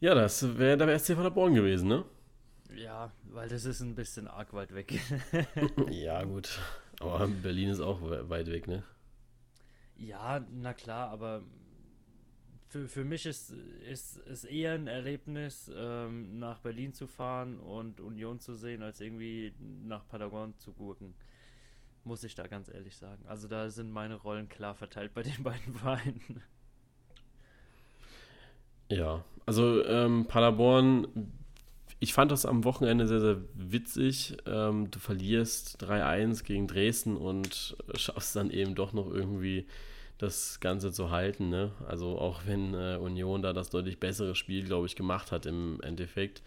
Ja, 0.00 0.16
das 0.16 0.58
wäre 0.58 0.76
der 0.76 0.98
SC 0.98 1.14
Paderborn 1.14 1.54
gewesen, 1.54 1.86
ne? 1.86 2.04
Ja, 2.74 3.12
weil 3.30 3.48
das 3.48 3.64
ist 3.64 3.80
ein 3.82 3.94
bisschen 3.94 4.26
arg 4.26 4.52
weit 4.52 4.74
weg. 4.74 4.98
ja, 5.90 6.24
gut. 6.24 6.58
Aber 6.98 7.28
Berlin 7.28 7.68
ist 7.68 7.80
auch 7.80 8.00
weit 8.02 8.50
weg, 8.50 8.66
ne? 8.66 8.82
Ja, 9.96 10.44
na 10.50 10.74
klar, 10.74 11.10
aber 11.10 11.42
für, 12.72 12.88
für 12.88 13.04
mich 13.04 13.26
ist, 13.26 13.54
ist 13.90 14.18
es 14.26 14.44
eher 14.44 14.72
ein 14.72 14.86
Erlebnis, 14.86 15.70
ähm, 15.76 16.38
nach 16.38 16.58
Berlin 16.60 16.94
zu 16.94 17.06
fahren 17.06 17.58
und 17.60 18.00
Union 18.00 18.40
zu 18.40 18.54
sehen, 18.54 18.82
als 18.82 19.02
irgendwie 19.02 19.52
nach 19.84 20.08
Paderborn 20.08 20.54
zu 20.56 20.72
gurken. 20.72 21.14
Muss 22.04 22.24
ich 22.24 22.34
da 22.34 22.46
ganz 22.46 22.72
ehrlich 22.72 22.96
sagen. 22.96 23.22
Also 23.28 23.46
da 23.46 23.68
sind 23.68 23.90
meine 23.92 24.14
Rollen 24.14 24.48
klar 24.48 24.74
verteilt 24.74 25.12
bei 25.12 25.22
den 25.22 25.42
beiden 25.42 25.74
Vereinen. 25.74 26.42
Ja, 28.88 29.22
also 29.44 29.84
ähm, 29.84 30.24
Paderborn, 30.26 31.06
ich 32.00 32.14
fand 32.14 32.32
das 32.32 32.46
am 32.46 32.64
Wochenende 32.64 33.06
sehr, 33.06 33.20
sehr 33.20 33.42
witzig. 33.52 34.38
Ähm, 34.46 34.90
du 34.90 34.98
verlierst 34.98 35.82
3-1 35.84 36.42
gegen 36.44 36.68
Dresden 36.68 37.18
und 37.18 37.76
schaffst 37.96 38.34
dann 38.34 38.50
eben 38.50 38.74
doch 38.74 38.94
noch 38.94 39.10
irgendwie 39.10 39.66
das 40.22 40.60
Ganze 40.60 40.92
zu 40.92 41.10
halten. 41.10 41.48
Ne? 41.48 41.72
Also 41.86 42.18
auch 42.18 42.42
wenn 42.46 42.74
äh, 42.74 42.96
Union 42.96 43.42
da 43.42 43.52
das 43.52 43.70
deutlich 43.70 43.98
bessere 43.98 44.34
Spiel, 44.34 44.64
glaube 44.64 44.86
ich, 44.86 44.94
gemacht 44.94 45.32
hat 45.32 45.46
im 45.46 45.80
Endeffekt. 45.82 46.42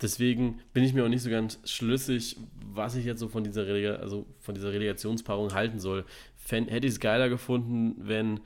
Deswegen 0.00 0.60
bin 0.72 0.82
ich 0.82 0.94
mir 0.94 1.04
auch 1.04 1.08
nicht 1.08 1.22
so 1.22 1.30
ganz 1.30 1.60
schlüssig, 1.64 2.36
was 2.72 2.96
ich 2.96 3.04
jetzt 3.04 3.20
so 3.20 3.28
von 3.28 3.44
dieser, 3.44 3.66
Relega 3.66 3.96
also 3.96 4.26
von 4.40 4.54
dieser 4.54 4.72
Relegationspaarung 4.72 5.52
halten 5.54 5.78
soll. 5.78 6.04
Fan 6.36 6.66
hätte 6.66 6.86
ich 6.86 6.94
es 6.94 7.00
geiler 7.00 7.28
gefunden, 7.28 7.94
wenn 7.98 8.40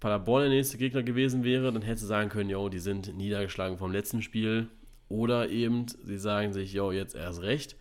Paderborn 0.00 0.42
der 0.42 0.50
nächste 0.50 0.78
Gegner 0.78 1.02
gewesen 1.02 1.42
wäre, 1.42 1.72
dann 1.72 1.82
hätte 1.82 2.00
sie 2.00 2.06
sagen 2.06 2.28
können, 2.28 2.50
jo, 2.50 2.68
die 2.68 2.78
sind 2.78 3.16
niedergeschlagen 3.16 3.78
vom 3.78 3.90
letzten 3.90 4.22
Spiel. 4.22 4.68
Oder 5.08 5.48
eben, 5.48 5.86
sie 6.04 6.18
sagen 6.18 6.52
sich, 6.52 6.74
jo, 6.74 6.92
jetzt 6.92 7.16
erst 7.16 7.42
recht 7.42 7.76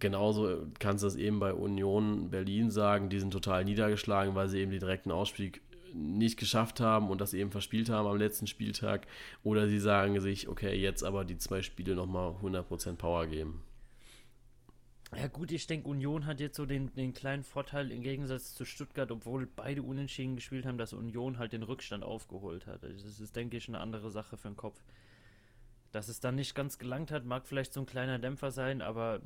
genauso 0.00 0.66
kannst 0.78 1.02
du 1.02 1.06
das 1.06 1.16
eben 1.16 1.38
bei 1.38 1.52
Union 1.52 2.30
Berlin 2.30 2.70
sagen, 2.70 3.08
die 3.08 3.20
sind 3.20 3.32
total 3.32 3.64
niedergeschlagen, 3.64 4.34
weil 4.34 4.48
sie 4.48 4.60
eben 4.60 4.70
den 4.70 4.80
direkten 4.80 5.10
Ausstieg 5.10 5.60
nicht 5.94 6.38
geschafft 6.38 6.80
haben 6.80 7.10
und 7.10 7.20
das 7.20 7.34
eben 7.34 7.50
verspielt 7.50 7.88
haben 7.88 8.06
am 8.06 8.16
letzten 8.16 8.46
Spieltag. 8.46 9.06
Oder 9.42 9.68
sie 9.68 9.78
sagen 9.78 10.20
sich, 10.20 10.48
okay, 10.48 10.74
jetzt 10.74 11.02
aber 11.02 11.24
die 11.24 11.38
zwei 11.38 11.62
Spiele 11.62 11.94
nochmal 11.94 12.34
100% 12.42 12.96
Power 12.96 13.26
geben. 13.26 13.62
Ja 15.16 15.26
gut, 15.26 15.50
ich 15.50 15.66
denke, 15.66 15.88
Union 15.88 16.24
hat 16.24 16.38
jetzt 16.38 16.56
so 16.56 16.66
den, 16.66 16.94
den 16.94 17.12
kleinen 17.12 17.42
Vorteil 17.42 17.90
im 17.90 18.02
Gegensatz 18.02 18.54
zu 18.54 18.64
Stuttgart, 18.64 19.10
obwohl 19.10 19.46
beide 19.46 19.82
unentschieden 19.82 20.36
gespielt 20.36 20.66
haben, 20.66 20.78
dass 20.78 20.92
Union 20.92 21.38
halt 21.38 21.52
den 21.52 21.64
Rückstand 21.64 22.04
aufgeholt 22.04 22.68
hat. 22.68 22.84
Also 22.84 23.04
das 23.04 23.18
ist, 23.18 23.34
denke 23.34 23.56
ich, 23.56 23.66
eine 23.66 23.80
andere 23.80 24.10
Sache 24.10 24.36
für 24.36 24.48
den 24.48 24.56
Kopf. 24.56 24.80
Dass 25.90 26.08
es 26.08 26.20
dann 26.20 26.36
nicht 26.36 26.54
ganz 26.54 26.78
gelangt 26.78 27.10
hat, 27.10 27.24
mag 27.24 27.48
vielleicht 27.48 27.72
so 27.72 27.80
ein 27.80 27.86
kleiner 27.86 28.20
Dämpfer 28.20 28.52
sein, 28.52 28.82
aber 28.82 29.20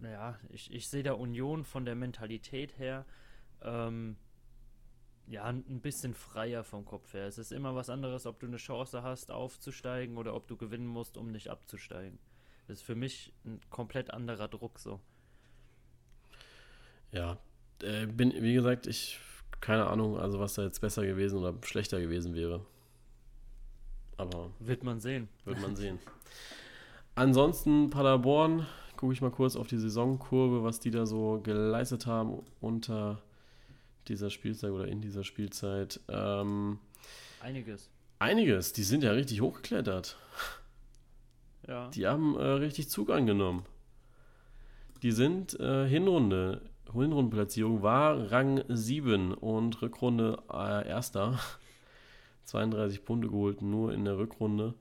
naja, 0.00 0.38
ich, 0.50 0.72
ich 0.72 0.88
sehe 0.88 1.02
da 1.02 1.12
Union 1.12 1.64
von 1.64 1.84
der 1.84 1.94
Mentalität 1.94 2.78
her 2.78 3.04
ähm, 3.62 4.16
ja, 5.26 5.44
ein 5.44 5.80
bisschen 5.80 6.14
freier 6.14 6.64
vom 6.64 6.84
Kopf 6.84 7.14
her. 7.14 7.26
Es 7.26 7.38
ist 7.38 7.50
immer 7.50 7.74
was 7.74 7.88
anderes, 7.88 8.26
ob 8.26 8.40
du 8.40 8.46
eine 8.46 8.58
Chance 8.58 9.02
hast, 9.02 9.30
aufzusteigen 9.30 10.18
oder 10.18 10.34
ob 10.34 10.46
du 10.48 10.56
gewinnen 10.56 10.86
musst, 10.86 11.16
um 11.16 11.32
nicht 11.32 11.48
abzusteigen. 11.48 12.18
Das 12.66 12.78
ist 12.78 12.84
für 12.84 12.94
mich 12.94 13.32
ein 13.44 13.60
komplett 13.70 14.10
anderer 14.10 14.48
Druck 14.48 14.78
so. 14.78 15.00
Ja, 17.10 17.38
äh, 17.82 18.06
bin, 18.06 18.32
wie 18.34 18.54
gesagt, 18.54 18.86
ich 18.86 19.18
keine 19.64 19.86
Ahnung, 19.86 20.18
also 20.18 20.38
was 20.38 20.54
da 20.54 20.62
jetzt 20.62 20.80
besser 20.80 21.06
gewesen 21.06 21.38
oder 21.38 21.54
schlechter 21.62 21.98
gewesen 21.98 22.34
wäre. 22.34 22.60
Aber. 24.18 24.50
Wird 24.58 24.84
man 24.84 25.00
sehen. 25.00 25.28
Wird 25.46 25.60
man 25.62 25.74
sehen. 25.74 25.98
Ansonsten 27.14 27.88
Paderborn, 27.88 28.66
gucke 29.04 29.12
ich 29.12 29.20
mal 29.20 29.30
kurz 29.30 29.54
auf 29.54 29.66
die 29.66 29.76
Saisonkurve, 29.76 30.64
was 30.64 30.80
die 30.80 30.90
da 30.90 31.04
so 31.04 31.38
geleistet 31.42 32.06
haben 32.06 32.42
unter 32.62 33.20
dieser 34.08 34.30
Spielzeit 34.30 34.70
oder 34.70 34.88
in 34.88 35.02
dieser 35.02 35.24
Spielzeit. 35.24 36.00
Ähm, 36.08 36.78
einiges. 37.38 37.90
Einiges, 38.18 38.72
die 38.72 38.82
sind 38.82 39.04
ja 39.04 39.10
richtig 39.10 39.42
hochgeklettert. 39.42 40.16
Ja. 41.68 41.88
Die 41.88 42.06
haben 42.06 42.34
äh, 42.38 42.44
richtig 42.44 42.88
Zug 42.88 43.10
angenommen. 43.10 43.66
Die 45.02 45.12
sind 45.12 45.60
äh, 45.60 45.86
Hinrunde 45.86 46.62
Hinrundenplatzierung 46.90 47.82
war 47.82 48.32
Rang 48.32 48.64
7 48.68 49.34
und 49.34 49.82
Rückrunde 49.82 50.38
äh, 50.50 50.88
erster. 50.88 51.38
32 52.44 53.04
Punkte 53.04 53.28
geholt, 53.28 53.60
nur 53.60 53.92
in 53.92 54.06
der 54.06 54.16
Rückrunde. 54.16 54.72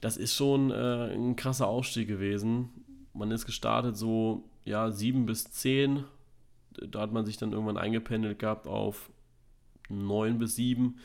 Das 0.00 0.16
ist 0.16 0.34
schon 0.34 0.70
äh, 0.70 1.14
ein 1.14 1.34
krasser 1.34 1.66
Aufstieg 1.66 2.06
gewesen. 2.06 2.83
Man 3.14 3.30
ist 3.30 3.46
gestartet 3.46 3.96
so, 3.96 4.44
ja, 4.64 4.90
7 4.90 5.26
bis 5.26 5.50
10. 5.50 6.04
Da 6.90 7.00
hat 7.00 7.12
man 7.12 7.24
sich 7.24 7.36
dann 7.36 7.52
irgendwann 7.52 7.78
eingependelt 7.78 8.38
gehabt 8.38 8.66
auf 8.66 9.10
9 9.88 10.38
bis 10.38 10.56
7. 10.56 10.98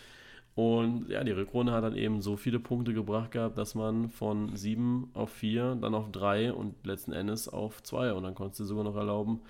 Und 0.56 1.08
ja, 1.10 1.24
die 1.24 1.32
Rückrunde 1.32 1.72
hat 1.72 1.84
dann 1.84 1.96
eben 1.96 2.22
so 2.22 2.36
viele 2.36 2.60
Punkte 2.60 2.94
gebracht 2.94 3.32
gehabt, 3.32 3.58
dass 3.58 3.76
man 3.76 4.10
von 4.10 4.56
7 4.56 5.10
auf 5.14 5.32
4, 5.32 5.76
dann 5.76 5.96
auf 5.96 6.12
3 6.12 6.52
und 6.52 6.86
letzten 6.86 7.14
Endes 7.14 7.48
auf 7.48 7.82
2. 7.82 8.14
Und 8.14 8.24
dann 8.24 8.36
konntest 8.36 8.60
du 8.60 8.66
sogar 8.66 8.84
noch 8.84 8.96
erlauben, 8.96 9.42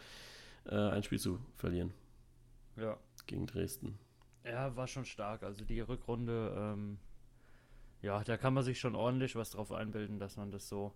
äh, 0.65 0.75
ein 0.75 1.01
Spiel 1.01 1.19
zu 1.19 1.39
verlieren. 1.55 1.93
Ja. 2.77 2.97
Gegen 3.25 3.47
Dresden. 3.47 3.97
Ja, 4.45 4.75
war 4.75 4.87
schon 4.87 5.05
stark. 5.05 5.43
Also 5.43 5.65
die 5.65 5.79
Rückrunde, 5.79 6.53
ähm, 6.55 6.97
ja, 8.01 8.23
da 8.23 8.37
kann 8.37 8.53
man 8.53 8.63
sich 8.63 8.79
schon 8.79 8.95
ordentlich 8.95 9.35
was 9.35 9.51
drauf 9.51 9.71
einbilden, 9.71 10.19
dass 10.19 10.37
man 10.37 10.51
das 10.51 10.69
so 10.69 10.93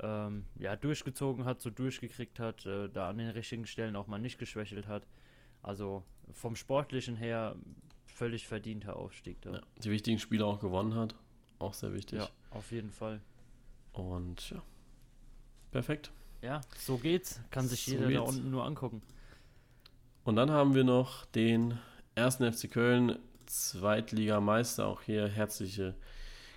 ähm, 0.00 0.44
ja, 0.58 0.76
durchgezogen 0.76 1.44
hat, 1.44 1.60
so 1.60 1.70
durchgekriegt 1.70 2.38
hat, 2.38 2.66
äh, 2.66 2.88
da 2.88 3.08
an 3.08 3.18
den 3.18 3.30
richtigen 3.30 3.66
Stellen 3.66 3.96
auch 3.96 4.06
mal 4.06 4.18
nicht 4.18 4.38
geschwächelt 4.38 4.86
hat. 4.88 5.06
Also 5.62 6.04
vom 6.32 6.56
Sportlichen 6.56 7.16
her 7.16 7.56
völlig 8.06 8.46
verdienter 8.46 8.96
Aufstieg. 8.96 9.40
Da. 9.42 9.52
Ja, 9.52 9.60
die 9.82 9.90
wichtigen 9.90 10.18
Spiele 10.18 10.44
auch 10.44 10.60
gewonnen 10.60 10.94
hat. 10.94 11.14
Auch 11.58 11.74
sehr 11.74 11.92
wichtig. 11.92 12.20
Ja, 12.20 12.28
auf 12.50 12.70
jeden 12.72 12.90
Fall. 12.90 13.20
Und 13.92 14.50
ja, 14.50 14.62
perfekt. 15.70 16.12
Ja, 16.42 16.60
so 16.78 16.98
geht's. 16.98 17.40
Kann 17.50 17.66
sich 17.66 17.84
so 17.84 17.92
jeder 17.92 18.08
geht's. 18.08 18.20
da 18.20 18.28
unten 18.28 18.50
nur 18.50 18.64
angucken. 18.64 19.02
Und 20.24 20.36
dann 20.36 20.50
haben 20.50 20.74
wir 20.74 20.84
noch 20.84 21.24
den 21.26 21.78
ersten 22.14 22.50
FC 22.52 22.70
Köln, 22.70 23.18
Zweitligameister. 23.46 24.86
Auch 24.86 25.02
hier 25.02 25.28
herzliche 25.28 25.94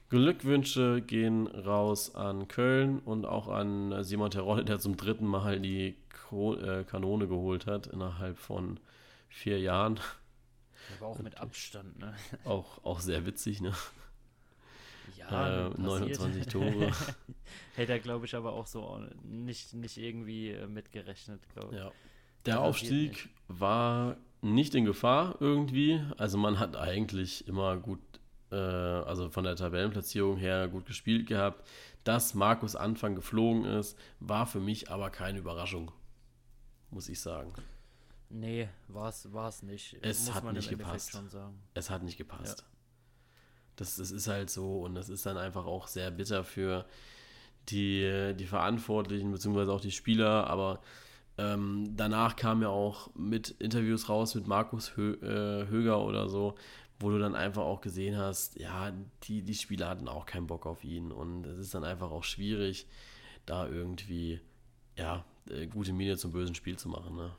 Glückwünsche 0.10 1.02
gehen 1.02 1.48
raus 1.48 2.16
an 2.16 2.48
Köln 2.48 3.00
und 3.00 3.26
auch 3.26 3.48
an 3.48 4.04
Simon 4.04 4.32
Terodde, 4.32 4.66
der 4.66 4.80
zum 4.80 4.98
dritten 4.98 5.26
Mal 5.26 5.60
die 5.60 5.96
äh, 6.32 6.84
Kanone 6.84 7.28
geholt 7.28 7.68
hat 7.68 7.88
innerhalb 7.88 8.38
von 8.38 8.80
vier 9.28 9.60
Jahren. 9.60 10.00
Aber 10.98 11.08
auch 11.08 11.20
mit 11.20 11.40
Abstand, 11.40 12.00
ne? 12.00 12.16
Auch, 12.46 12.84
auch 12.84 13.00
sehr 13.00 13.26
witzig, 13.26 13.62
ne? 13.62 13.74
Ja, 15.18 15.68
äh, 15.68 15.70
29 15.78 16.48
Tore. 16.48 16.92
Hätte 17.76 17.92
er, 17.92 18.00
glaube 18.00 18.26
ich, 18.26 18.36
aber 18.36 18.54
auch 18.54 18.68
so 18.68 19.00
nicht, 19.24 19.74
nicht 19.74 19.98
irgendwie 19.98 20.50
äh, 20.50 20.68
mitgerechnet, 20.68 21.42
glaube 21.54 21.76
ich. 21.76 21.80
Ja. 21.80 21.92
Der 22.46 22.62
Aufstieg 22.62 23.12
nicht. 23.12 23.30
war 23.48 24.18
nicht 24.42 24.74
in 24.76 24.86
Gefahr 24.86 25.36
irgendwie. 25.40 26.02
Also 26.18 26.38
man 26.38 26.60
hat 26.60 26.76
eigentlich 26.76 27.48
immer 27.48 27.78
gut, 27.78 28.00
äh, 28.52 28.56
also 28.56 29.30
von 29.30 29.44
der 29.44 29.56
Tabellenplatzierung 29.56 30.38
her 30.38 30.68
gut 30.68 30.86
gespielt 30.86 31.28
gehabt. 31.28 31.68
Dass 32.04 32.34
Markus 32.34 32.76
Anfang 32.76 33.16
geflogen 33.16 33.66
ist, 33.66 33.98
war 34.20 34.48
für 34.48 34.60
mich 34.60 34.90
aber 34.90 35.10
keine 35.10 35.40
Überraschung, 35.40 35.92
muss 36.92 37.10
ich 37.10 37.20
sagen. 37.20 37.54
Nee, 38.30 38.70
war 38.88 39.10
es 39.10 39.64
nicht. 39.64 39.98
Es 40.02 40.26
muss 40.28 40.36
hat 40.36 40.54
nicht 40.54 40.70
gepasst. 40.70 41.22
Es 41.74 41.90
hat 41.90 42.04
nicht 42.04 42.18
gepasst. 42.18 42.60
Ja. 42.60 42.66
Das, 43.76 43.96
das 43.96 44.12
ist 44.12 44.28
halt 44.28 44.50
so 44.50 44.82
und 44.82 44.96
das 44.96 45.10
ist 45.10 45.26
dann 45.26 45.38
einfach 45.38 45.66
auch 45.66 45.88
sehr 45.88 46.12
bitter 46.12 46.44
für 46.44 46.86
die, 47.70 48.34
die 48.36 48.46
Verantwortlichen 48.46 49.32
beziehungsweise 49.32 49.72
auch 49.72 49.82
die 49.82 49.92
Spieler, 49.92 50.48
aber 50.48 50.82
ähm, 51.38 51.94
danach 51.96 52.36
kam 52.36 52.62
ja 52.62 52.70
auch 52.70 53.10
mit 53.16 53.52
Interviews 53.52 54.10
raus 54.10 54.36
mit 54.36 54.48
Markus 54.48 54.98
Hö 54.98 55.14
äh, 55.14 55.68
Höger 55.70 56.04
oder 56.04 56.28
so, 56.28 56.56
wo 57.00 57.10
du 57.10 57.20
dann 57.20 57.36
einfach 57.36 57.64
auch 57.64 57.82
gesehen 57.82 58.18
hast, 58.18 58.60
ja, 58.60 58.94
die, 59.24 59.42
die 59.42 59.56
Spieler 59.56 59.88
hatten 59.88 60.08
auch 60.08 60.26
keinen 60.26 60.48
Bock 60.48 60.66
auf 60.66 60.84
ihn 60.84 61.12
und 61.12 61.46
es 61.46 61.58
ist 61.58 61.74
dann 61.74 61.84
einfach 61.84 62.12
auch 62.12 62.24
schwierig, 62.24 62.88
da 63.46 63.68
irgendwie, 63.68 64.42
ja, 64.98 65.26
äh, 65.50 65.68
gute 65.68 65.94
Miene 65.94 66.18
zum 66.18 66.32
bösen 66.32 66.56
Spiel 66.56 66.78
zu 66.78 66.90
machen, 66.90 67.16
ne? 67.16 67.36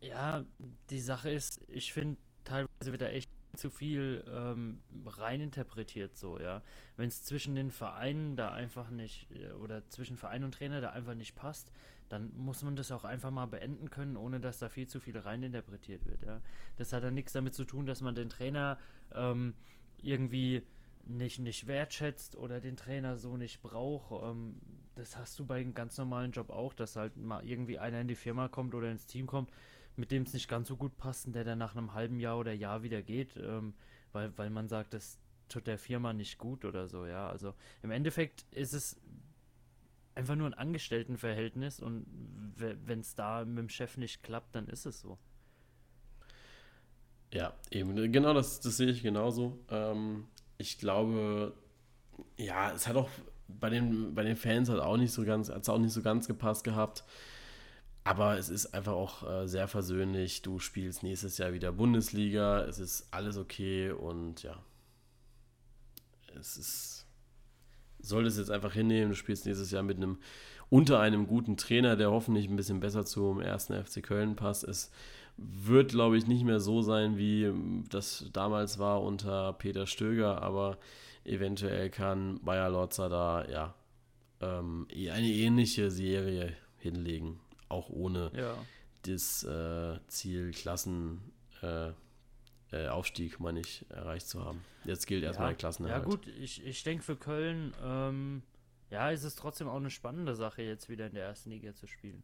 Ja, 0.00 0.44
die 0.90 1.00
Sache 1.00 1.30
ist, 1.30 1.60
ich 1.68 1.92
finde, 1.92 2.18
teilweise 2.44 2.90
wird 2.90 3.02
er 3.02 3.12
echt 3.12 3.30
zu 3.56 3.70
viel 3.70 4.24
ähm, 4.32 4.80
reininterpretiert 5.04 6.16
so, 6.16 6.40
ja. 6.40 6.62
Wenn 6.96 7.08
es 7.08 7.22
zwischen 7.22 7.54
den 7.54 7.70
Vereinen 7.70 8.36
da 8.36 8.52
einfach 8.52 8.90
nicht, 8.90 9.28
äh, 9.32 9.52
oder 9.52 9.88
zwischen 9.88 10.16
Verein 10.16 10.44
und 10.44 10.54
Trainer 10.54 10.80
da 10.80 10.90
einfach 10.90 11.14
nicht 11.14 11.34
passt, 11.34 11.70
dann 12.12 12.30
muss 12.36 12.62
man 12.62 12.76
das 12.76 12.92
auch 12.92 13.04
einfach 13.04 13.30
mal 13.30 13.46
beenden 13.46 13.88
können, 13.88 14.16
ohne 14.16 14.38
dass 14.38 14.58
da 14.58 14.68
viel 14.68 14.86
zu 14.86 15.00
viel 15.00 15.16
reininterpretiert 15.16 16.04
wird, 16.06 16.22
ja. 16.22 16.40
Das 16.76 16.92
hat 16.92 17.02
dann 17.02 17.14
nichts 17.14 17.32
damit 17.32 17.54
zu 17.54 17.64
tun, 17.64 17.86
dass 17.86 18.02
man 18.02 18.14
den 18.14 18.28
Trainer 18.28 18.78
ähm, 19.14 19.54
irgendwie 20.02 20.62
nicht, 21.06 21.38
nicht 21.38 21.66
wertschätzt 21.66 22.36
oder 22.36 22.60
den 22.60 22.76
Trainer 22.76 23.16
so 23.16 23.36
nicht 23.36 23.62
braucht. 23.62 24.22
Ähm, 24.22 24.60
das 24.94 25.16
hast 25.16 25.38
du 25.38 25.46
bei 25.46 25.60
einem 25.60 25.74
ganz 25.74 25.96
normalen 25.96 26.32
Job 26.32 26.50
auch, 26.50 26.74
dass 26.74 26.96
halt 26.96 27.16
mal 27.16 27.44
irgendwie 27.44 27.78
einer 27.78 28.00
in 28.00 28.08
die 28.08 28.14
Firma 28.14 28.48
kommt 28.48 28.74
oder 28.74 28.90
ins 28.90 29.06
Team 29.06 29.26
kommt, 29.26 29.50
mit 29.96 30.10
dem 30.10 30.24
es 30.24 30.34
nicht 30.34 30.48
ganz 30.48 30.68
so 30.68 30.76
gut 30.76 30.96
passt 30.98 31.26
und 31.26 31.32
der 31.32 31.44
dann 31.44 31.58
nach 31.58 31.74
einem 31.74 31.94
halben 31.94 32.20
Jahr 32.20 32.38
oder 32.38 32.52
Jahr 32.52 32.82
wieder 32.82 33.02
geht, 33.02 33.36
ähm, 33.36 33.74
weil, 34.12 34.36
weil 34.36 34.50
man 34.50 34.68
sagt, 34.68 34.94
das 34.94 35.18
tut 35.48 35.66
der 35.66 35.78
Firma 35.78 36.12
nicht 36.12 36.38
gut 36.38 36.64
oder 36.64 36.88
so, 36.88 37.06
ja. 37.06 37.28
Also 37.28 37.54
im 37.82 37.90
Endeffekt 37.90 38.44
ist 38.50 38.74
es 38.74 39.00
einfach 40.14 40.36
nur 40.36 40.46
ein 40.46 40.54
Angestelltenverhältnis 40.54 41.80
und 41.80 42.06
wenn 42.56 43.00
es 43.00 43.14
da 43.14 43.44
mit 43.44 43.58
dem 43.58 43.68
Chef 43.68 43.96
nicht 43.96 44.22
klappt, 44.22 44.54
dann 44.54 44.68
ist 44.68 44.86
es 44.86 45.00
so. 45.00 45.18
Ja, 47.32 47.54
eben, 47.70 48.12
genau 48.12 48.34
das, 48.34 48.60
das 48.60 48.76
sehe 48.76 48.90
ich 48.90 49.02
genauso. 49.02 49.58
Ähm, 49.70 50.26
ich 50.58 50.78
glaube, 50.78 51.54
ja, 52.36 52.72
es 52.72 52.86
hat 52.86 52.96
auch 52.96 53.08
bei 53.48 53.70
den, 53.70 54.14
bei 54.14 54.22
den 54.22 54.36
Fans 54.36 54.68
hat 54.68 54.80
auch 54.80 54.96
nicht 54.96 55.12
so 55.12 55.24
ganz, 55.24 55.48
hat 55.48 55.62
es 55.62 55.68
auch 55.68 55.78
nicht 55.78 55.92
so 55.92 56.02
ganz 56.02 56.26
gepasst 56.26 56.64
gehabt. 56.64 57.04
Aber 58.04 58.36
es 58.36 58.48
ist 58.48 58.74
einfach 58.74 58.92
auch 58.92 59.28
äh, 59.28 59.46
sehr 59.46 59.68
versöhnlich. 59.68 60.42
Du 60.42 60.58
spielst 60.58 61.02
nächstes 61.02 61.38
Jahr 61.38 61.52
wieder 61.52 61.72
Bundesliga. 61.72 62.64
Es 62.64 62.78
ist 62.78 63.06
alles 63.12 63.36
okay 63.36 63.92
und 63.92 64.42
ja. 64.42 64.60
Es 66.38 66.56
ist. 66.56 67.01
Solltest 68.02 68.38
jetzt 68.38 68.50
einfach 68.50 68.72
hinnehmen. 68.72 69.10
Du 69.10 69.16
spielst 69.16 69.46
nächstes 69.46 69.70
Jahr 69.70 69.82
mit 69.82 69.96
einem 69.96 70.18
unter 70.68 71.00
einem 71.00 71.26
guten 71.26 71.56
Trainer, 71.56 71.96
der 71.96 72.10
hoffentlich 72.10 72.48
ein 72.48 72.56
bisschen 72.56 72.80
besser 72.80 73.04
zum 73.04 73.40
ersten 73.40 73.74
FC 73.74 74.02
Köln 74.02 74.36
passt. 74.36 74.64
Es 74.64 74.90
wird, 75.36 75.90
glaube 75.90 76.16
ich, 76.16 76.26
nicht 76.26 76.44
mehr 76.44 76.60
so 76.60 76.82
sein, 76.82 77.18
wie 77.18 77.52
das 77.90 78.26
damals 78.32 78.78
war 78.78 79.02
unter 79.02 79.52
Peter 79.54 79.86
Stöger, 79.86 80.42
aber 80.42 80.78
eventuell 81.24 81.90
kann 81.90 82.40
Bayer 82.42 82.70
Lotzer 82.70 83.08
da 83.08 83.46
ja 83.48 83.74
ähm, 84.40 84.86
eine 84.90 85.26
ähnliche 85.26 85.90
Serie 85.90 86.54
hinlegen 86.78 87.38
auch 87.72 87.88
ohne 87.88 88.30
ja. 88.36 88.54
das 89.02 89.42
äh, 89.44 89.98
Ziel 90.06 90.52
Klassen 90.52 91.32
äh, 91.62 91.90
äh, 92.72 92.88
Aufstieg, 92.88 93.38
meine 93.38 93.60
ich, 93.60 93.84
erreicht 93.90 94.26
zu 94.26 94.44
haben. 94.44 94.64
Jetzt 94.84 95.06
gilt 95.06 95.22
erstmal 95.22 95.48
ja, 95.48 95.52
der 95.52 95.58
Klassenerhalt. 95.58 96.02
Ja 96.02 96.08
gut, 96.08 96.26
ich, 96.26 96.64
ich 96.64 96.82
denke 96.82 97.04
für 97.04 97.16
Köln, 97.16 97.74
ähm, 97.82 98.42
ja, 98.90 99.10
ist 99.10 99.24
es 99.24 99.36
trotzdem 99.36 99.68
auch 99.68 99.76
eine 99.76 99.90
spannende 99.90 100.34
Sache, 100.34 100.62
jetzt 100.62 100.88
wieder 100.88 101.06
in 101.06 101.14
der 101.14 101.24
ersten 101.24 101.50
Liga 101.50 101.74
zu 101.74 101.86
spielen. 101.86 102.22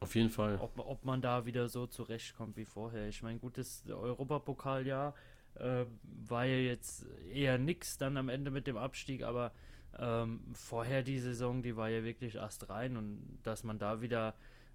Auf 0.00 0.14
jeden 0.14 0.30
Fall. 0.30 0.58
Ob, 0.60 0.78
ob 0.78 1.04
man 1.04 1.20
da 1.20 1.44
wieder 1.44 1.68
so 1.68 1.86
zurechtkommt 1.86 2.56
wie 2.56 2.64
vorher. 2.64 3.08
Ich 3.08 3.22
meine, 3.22 3.38
gutes 3.38 3.84
Europapokaljahr 3.86 5.14
äh, 5.54 5.84
war 6.02 6.44
ja 6.46 6.56
jetzt 6.56 7.06
eher 7.30 7.58
nix 7.58 7.98
dann 7.98 8.16
am 8.16 8.28
Ende 8.30 8.50
mit 8.50 8.66
dem 8.66 8.78
Abstieg, 8.78 9.22
aber 9.22 9.52
ähm, 9.98 10.40
vorher 10.54 11.02
die 11.02 11.18
Saison, 11.18 11.62
die 11.62 11.76
war 11.76 11.88
ja 11.90 12.02
wirklich 12.02 12.36
erst 12.36 12.70
rein 12.70 12.96
und 12.96 13.38
dass 13.42 13.62
man 13.64 13.78
da 13.78 14.00
wieder 14.00 14.34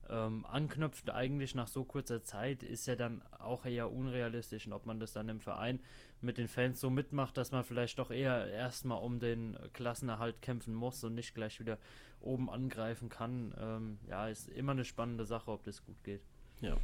ähm, 0.10 0.46
anknüpft 0.46 1.10
eigentlich 1.10 1.56
nach 1.56 1.68
so 1.68 1.84
kurzer 1.84 2.24
Zeit, 2.24 2.64
ist 2.64 2.88
ja 2.88 2.96
dann 2.96 3.22
auch 3.40 3.66
eher 3.66 3.92
unrealistisch. 3.92 4.68
Und 4.68 4.74
ob 4.74 4.86
man 4.86 5.00
das 5.00 5.14
dann 5.14 5.30
im 5.30 5.40
Verein 5.40 5.80
mit 6.22 6.38
den 6.38 6.48
Fans 6.48 6.80
so 6.80 6.90
mitmacht, 6.90 7.38
dass 7.38 7.52
man 7.52 7.64
vielleicht 7.64 8.00
doch 8.00 8.12
eher 8.12 8.48
erstmal 8.48 9.02
um 9.02 9.20
den 9.20 9.58
Klassenerhalt 9.74 10.42
kämpfen 10.42 10.74
muss 10.74 11.04
und 11.04 11.16
nicht 11.16 11.36
gleich 11.36 11.60
wieder 11.60 11.78
oben 12.22 12.50
angreifen 12.50 13.10
kann, 13.10 13.54
ähm, 13.60 14.00
ja, 14.08 14.28
ist 14.28 14.50
immer 14.50 14.72
eine 14.72 14.86
spannende 14.86 15.26
Sache, 15.26 15.52
ob 15.52 15.64
das 15.64 15.86
gut 15.86 16.04
geht. 16.04 16.22
Ja. 16.62 16.78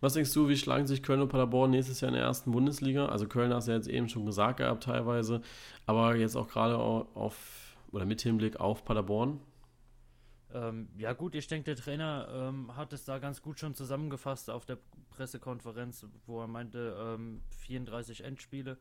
Was 0.00 0.14
denkst 0.14 0.32
du, 0.32 0.48
wie 0.48 0.56
schlagen 0.56 0.86
sich 0.86 1.02
Köln 1.02 1.20
und 1.20 1.28
Paderborn 1.28 1.70
nächstes 1.70 2.00
Jahr 2.00 2.08
in 2.08 2.14
der 2.14 2.24
ersten 2.24 2.52
Bundesliga? 2.52 3.06
Also 3.06 3.26
Köln 3.28 3.52
hast 3.52 3.66
du 3.66 3.72
ja 3.72 3.76
jetzt 3.76 3.88
eben 3.88 4.08
schon 4.08 4.24
gesagt 4.24 4.58
gehabt 4.58 4.84
teilweise, 4.84 5.42
aber 5.86 6.16
jetzt 6.16 6.36
auch 6.36 6.48
gerade 6.48 6.78
auf 6.78 7.76
oder 7.92 8.06
mit 8.06 8.20
Hinblick 8.22 8.58
auf 8.58 8.84
Paderborn. 8.84 9.40
Ähm, 10.52 10.88
ja 10.96 11.12
gut, 11.12 11.34
ich 11.34 11.46
denke, 11.46 11.74
der 11.74 11.76
Trainer 11.76 12.28
ähm, 12.32 12.76
hat 12.76 12.92
es 12.92 13.04
da 13.04 13.18
ganz 13.18 13.40
gut 13.40 13.60
schon 13.60 13.74
zusammengefasst 13.74 14.50
auf 14.50 14.66
der 14.66 14.78
Pressekonferenz, 15.10 16.06
wo 16.26 16.40
er 16.40 16.48
meinte, 16.48 16.96
ähm, 16.98 17.42
34 17.58 18.24
Endspiele. 18.24 18.78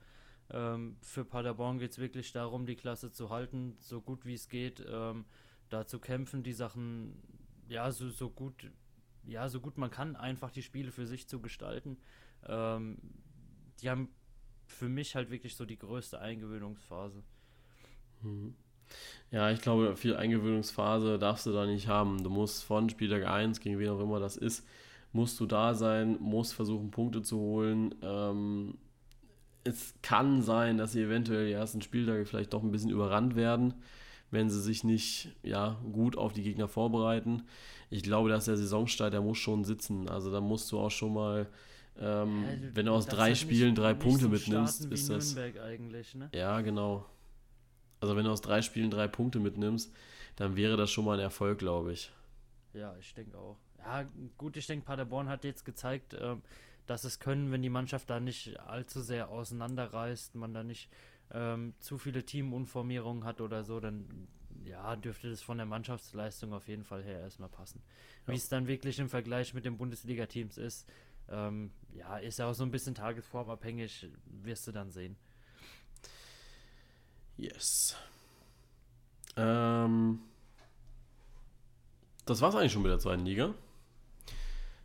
Ähm, 0.51 0.97
für 1.01 1.25
Paderborn 1.25 1.77
geht 1.77 1.91
es 1.91 1.99
wirklich 1.99 2.31
darum, 2.31 2.65
die 2.65 2.75
Klasse 2.75 3.11
zu 3.11 3.29
halten, 3.29 3.75
so 3.79 4.01
gut 4.01 4.25
wie 4.25 4.33
es 4.33 4.49
geht, 4.49 4.83
ähm, 4.89 5.25
da 5.69 5.85
zu 5.85 5.99
kämpfen, 5.99 6.41
die 6.41 6.53
Sachen 6.53 7.21
ja 7.67 7.91
so, 7.91 8.09
so 8.09 8.31
gut, 8.31 8.71
ja, 9.23 9.47
so 9.47 9.61
gut 9.61 9.77
man 9.77 9.91
kann, 9.91 10.15
einfach 10.15 10.49
die 10.49 10.63
Spiele 10.63 10.91
für 10.91 11.05
sich 11.05 11.27
zu 11.27 11.39
gestalten. 11.39 11.97
Ähm, 12.47 12.97
die 13.79 13.89
haben 13.91 14.09
für 14.65 14.89
mich 14.89 15.15
halt 15.15 15.29
wirklich 15.29 15.55
so 15.55 15.65
die 15.65 15.77
größte 15.77 16.19
Eingewöhnungsphase. 16.19 17.23
Mhm. 18.21 18.55
Ja, 19.31 19.51
ich 19.51 19.61
glaube, 19.61 19.95
viel 19.95 20.15
Eingewöhnungsphase 20.15 21.19
darfst 21.19 21.45
du 21.45 21.51
da 21.51 21.65
nicht 21.65 21.87
haben. 21.87 22.23
Du 22.23 22.29
musst 22.29 22.63
von 22.63 22.89
Spieltag 22.89 23.27
1, 23.27 23.59
gegen 23.59 23.77
wen 23.77 23.89
auch 23.89 23.99
immer 23.99 24.19
das 24.19 24.37
ist, 24.37 24.65
musst 25.13 25.39
du 25.39 25.45
da 25.45 25.75
sein, 25.75 26.17
musst 26.19 26.53
versuchen, 26.53 26.89
Punkte 26.91 27.21
zu 27.21 27.37
holen. 27.37 27.93
Ähm, 28.01 28.75
es 29.63 29.93
kann 30.01 30.41
sein, 30.41 30.77
dass 30.77 30.93
sie 30.93 31.03
eventuell 31.03 31.47
die 31.47 31.53
ersten 31.53 31.81
Spieltage 31.81 32.25
vielleicht 32.25 32.53
doch 32.53 32.63
ein 32.63 32.71
bisschen 32.71 32.89
überrannt 32.89 33.35
werden, 33.35 33.73
wenn 34.31 34.49
sie 34.49 34.61
sich 34.61 34.83
nicht 34.83 35.35
ja, 35.43 35.79
gut 35.91 36.17
auf 36.17 36.33
die 36.33 36.43
Gegner 36.43 36.67
vorbereiten. 36.67 37.43
Ich 37.91 38.03
glaube, 38.03 38.29
dass 38.29 38.45
der 38.45 38.57
Saisonstart, 38.57 39.13
der 39.13 39.21
muss 39.21 39.37
schon 39.37 39.63
sitzen. 39.63 40.07
Also 40.09 40.31
da 40.31 40.41
musst 40.41 40.71
du 40.71 40.79
auch 40.79 40.91
schon 40.91 41.13
mal, 41.13 41.47
ähm, 41.99 42.43
ja, 42.43 42.69
wenn 42.73 42.85
du 42.85 42.93
aus 42.93 43.05
drei 43.05 43.35
Spielen 43.35 43.69
nicht, 43.69 43.79
drei 43.79 43.93
Punkte 43.93 44.23
so 44.23 44.29
mitnimmst, 44.29 44.85
ist 44.85 45.09
das. 45.09 45.35
Ne? 45.35 46.29
Ja, 46.33 46.61
genau. 46.61 47.05
Also 47.99 48.15
wenn 48.15 48.25
du 48.25 48.31
aus 48.31 48.41
drei 48.41 48.61
Spielen 48.61 48.91
drei 48.91 49.07
Punkte 49.07 49.39
mitnimmst, 49.39 49.93
dann 50.35 50.55
wäre 50.55 50.77
das 50.77 50.91
schon 50.91 51.05
mal 51.05 51.17
ein 51.17 51.23
Erfolg, 51.23 51.59
glaube 51.59 51.91
ich. 51.93 52.11
Ja, 52.73 52.95
ich 52.97 53.13
denke 53.13 53.37
auch. 53.37 53.57
Ja, 53.79 54.05
gut, 54.37 54.57
ich 54.57 54.67
denke, 54.67 54.85
Paderborn 54.85 55.29
hat 55.29 55.43
jetzt 55.43 55.65
gezeigt, 55.65 56.15
ähm, 56.19 56.41
dass 56.85 57.03
es 57.03 57.19
können, 57.19 57.51
wenn 57.51 57.61
die 57.61 57.69
Mannschaft 57.69 58.09
da 58.09 58.19
nicht 58.19 58.59
allzu 58.59 59.01
sehr 59.01 59.29
auseinanderreißt, 59.29 60.35
man 60.35 60.53
da 60.53 60.63
nicht 60.63 60.89
ähm, 61.31 61.73
zu 61.79 61.97
viele 61.97 62.25
Teamunformierungen 62.25 63.23
hat 63.23 63.41
oder 63.41 63.63
so, 63.63 63.79
dann 63.79 64.27
ja, 64.63 64.95
dürfte 64.95 65.29
das 65.29 65.41
von 65.41 65.57
der 65.57 65.65
Mannschaftsleistung 65.65 66.53
auf 66.53 66.67
jeden 66.67 66.83
Fall 66.83 67.03
her 67.03 67.19
erstmal 67.19 67.49
passen. 67.49 67.81
Ja. 68.25 68.33
Wie 68.33 68.37
es 68.37 68.49
dann 68.49 68.67
wirklich 68.67 68.99
im 68.99 69.09
Vergleich 69.09 69.53
mit 69.53 69.65
den 69.65 69.77
Bundesliga-Teams 69.77 70.57
ist, 70.57 70.89
ähm, 71.29 71.71
ja, 71.93 72.17
ist 72.17 72.39
ja 72.39 72.49
auch 72.49 72.53
so 72.53 72.63
ein 72.63 72.71
bisschen 72.71 72.95
tagesformabhängig, 72.95 74.09
wirst 74.25 74.67
du 74.67 74.71
dann 74.71 74.89
sehen. 74.89 75.15
Yes. 77.39 77.95
Ähm, 79.37 80.19
das 82.25 82.41
war's 82.41 82.55
eigentlich 82.55 82.73
schon 82.73 82.81
mit 82.81 82.91
der 82.91 82.99
zweiten 82.99 83.25
Liga. 83.25 83.53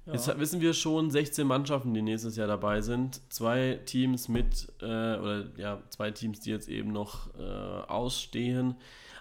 Ja. 0.06 0.12
Jetzt 0.12 0.38
wissen 0.38 0.60
wir 0.60 0.72
schon 0.72 1.10
16 1.10 1.46
Mannschaften, 1.46 1.94
die 1.94 2.02
nächstes 2.02 2.36
Jahr 2.36 2.46
dabei 2.46 2.80
sind. 2.80 3.20
Zwei 3.32 3.80
Teams 3.86 4.28
mit, 4.28 4.70
äh, 4.80 4.84
oder 4.84 5.46
ja, 5.56 5.82
zwei 5.88 6.10
Teams, 6.10 6.40
die 6.40 6.50
jetzt 6.50 6.68
eben 6.68 6.92
noch 6.92 7.34
äh, 7.34 7.42
ausstehen. 7.42 8.76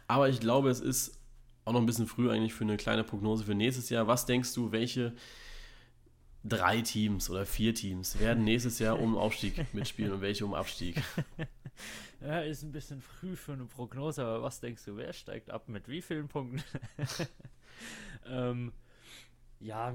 Aber 0.08 0.30
ich 0.30 0.40
glaube, 0.40 0.70
es 0.70 0.80
ist 0.80 1.18
auch 1.66 1.74
noch 1.74 1.80
ein 1.80 1.86
bisschen 1.86 2.08
früh 2.08 2.30
eigentlich 2.30 2.54
für 2.54 2.66
eine 2.66 2.78
kleine 2.78 3.04
Prognose 3.04 3.46
für 3.46 3.56
nächstes 3.56 3.90
Jahr. 3.90 4.08
Was 4.08 4.26
denkst 4.26 4.54
du, 4.54 4.72
welche 4.72 5.14
drei 6.44 6.82
Teams 6.82 7.30
oder 7.30 7.46
vier 7.46 7.74
Teams 7.74 8.20
werden 8.20 8.44
nächstes 8.44 8.80
Jahr 8.80 9.00
um 9.00 9.18
Aufstieg 9.18 9.74
mitspielen 9.74 10.14
und 10.14 10.22
welche 10.22 10.46
um 10.46 10.54
Abstieg? 10.54 11.02
Ja, 12.22 12.40
ist 12.40 12.64
ein 12.64 12.72
bisschen 12.72 13.02
früh 13.02 13.36
für 13.36 13.52
eine 13.52 13.66
Prognose, 13.66 14.24
aber 14.24 14.44
was 14.44 14.62
denkst 14.62 14.86
du, 14.86 14.96
wer 14.96 15.12
steigt 15.12 15.50
ab 15.50 15.68
mit 15.68 15.90
wie 15.90 16.02
vielen 16.02 16.30
Punkten? 16.30 16.64
ähm, 18.26 18.72
ja, 19.60 19.94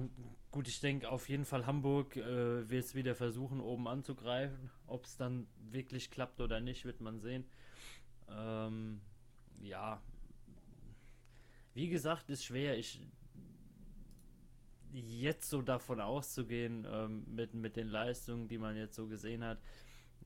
gut, 0.51 0.69
ich 0.69 0.81
denke 0.81 1.09
auf 1.11 1.29
jeden 1.31 1.47
Fall 1.47 1.65
Hamburg 1.65 2.17
äh, 2.17 2.69
wird 2.69 2.85
es 2.85 2.95
wieder 2.95 3.15
versuchen, 3.15 3.61
oben 3.61 3.89
anzugreifen. 3.89 4.71
Ob 4.87 5.07
es 5.07 5.17
dann 5.17 5.47
wirklich 5.71 6.11
klappt 6.11 6.41
oder 6.41 6.61
nicht, 6.61 6.85
wird 6.85 7.01
man 7.01 7.19
sehen. 7.19 7.47
Ähm, 8.31 9.01
ja, 9.63 10.03
wie 11.73 11.89
gesagt, 11.89 12.29
ist 12.29 12.45
schwer. 12.45 12.77
Ich 12.77 13.01
jetzt 14.93 15.49
so 15.51 15.63
davon 15.63 16.01
auszugehen, 16.01 16.87
ähm, 16.91 17.25
mit, 17.27 17.55
mit 17.55 17.77
den 17.77 17.89
Leistungen, 17.89 18.49
die 18.49 18.59
man 18.59 18.77
jetzt 18.77 18.97
so 18.97 19.07
gesehen 19.07 19.45
hat, 19.45 19.59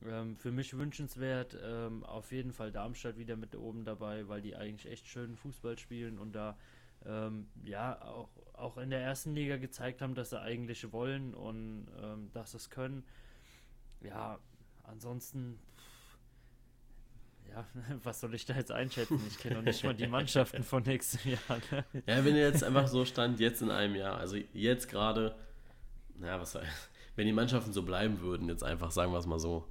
ähm, 0.05 0.35
für 0.35 0.51
mich 0.51 0.77
wünschenswert, 0.77 1.57
ähm, 1.61 2.03
auf 2.03 2.31
jeden 2.31 2.53
Fall 2.53 2.71
Darmstadt 2.71 3.17
wieder 3.17 3.35
mit 3.35 3.55
oben 3.55 3.85
dabei, 3.85 4.27
weil 4.27 4.41
die 4.41 4.55
eigentlich 4.55 4.91
echt 4.91 5.07
schönen 5.07 5.35
Fußball 5.35 5.77
spielen 5.77 6.17
und 6.17 6.33
da 6.33 6.57
ähm, 7.05 7.47
ja 7.63 8.01
auch, 8.01 8.29
auch 8.53 8.77
in 8.77 8.89
der 8.89 9.01
ersten 9.01 9.33
Liga 9.33 9.57
gezeigt 9.57 10.01
haben, 10.01 10.15
dass 10.15 10.29
sie 10.31 10.41
eigentlich 10.41 10.91
wollen 10.91 11.33
und 11.33 11.87
ähm, 12.01 12.31
dass 12.33 12.51
sie 12.51 12.57
es 12.57 12.69
können. 12.69 13.03
Ja, 14.01 14.39
ansonsten, 14.83 15.59
ja, 17.53 17.65
was 18.03 18.19
soll 18.19 18.33
ich 18.33 18.45
da 18.45 18.55
jetzt 18.55 18.71
einschätzen? 18.71 19.21
Ich 19.27 19.37
kenne 19.37 19.55
noch 19.55 19.63
nicht 19.63 19.83
mal 19.83 19.93
die 19.93 20.07
Mannschaften 20.07 20.63
von 20.63 20.83
nächstem 20.83 21.31
Jahr. 21.49 21.59
Ne? 21.71 21.85
Ja, 22.07 22.25
wenn 22.25 22.35
ihr 22.35 22.47
jetzt 22.47 22.63
einfach 22.63 22.87
so 22.87 23.05
stand, 23.05 23.39
jetzt 23.39 23.61
in 23.61 23.71
einem 23.71 23.95
Jahr, 23.95 24.17
also 24.17 24.37
jetzt 24.53 24.89
gerade, 24.89 25.35
naja, 26.15 26.39
was 26.39 26.53
soll 26.53 26.63
wenn 27.15 27.27
die 27.27 27.33
Mannschaften 27.33 27.73
so 27.73 27.83
bleiben 27.83 28.21
würden, 28.21 28.49
jetzt 28.49 28.63
einfach, 28.63 28.91
sagen 28.91 29.11
wir 29.11 29.19
es 29.19 29.27
mal 29.27 29.39
so, 29.39 29.67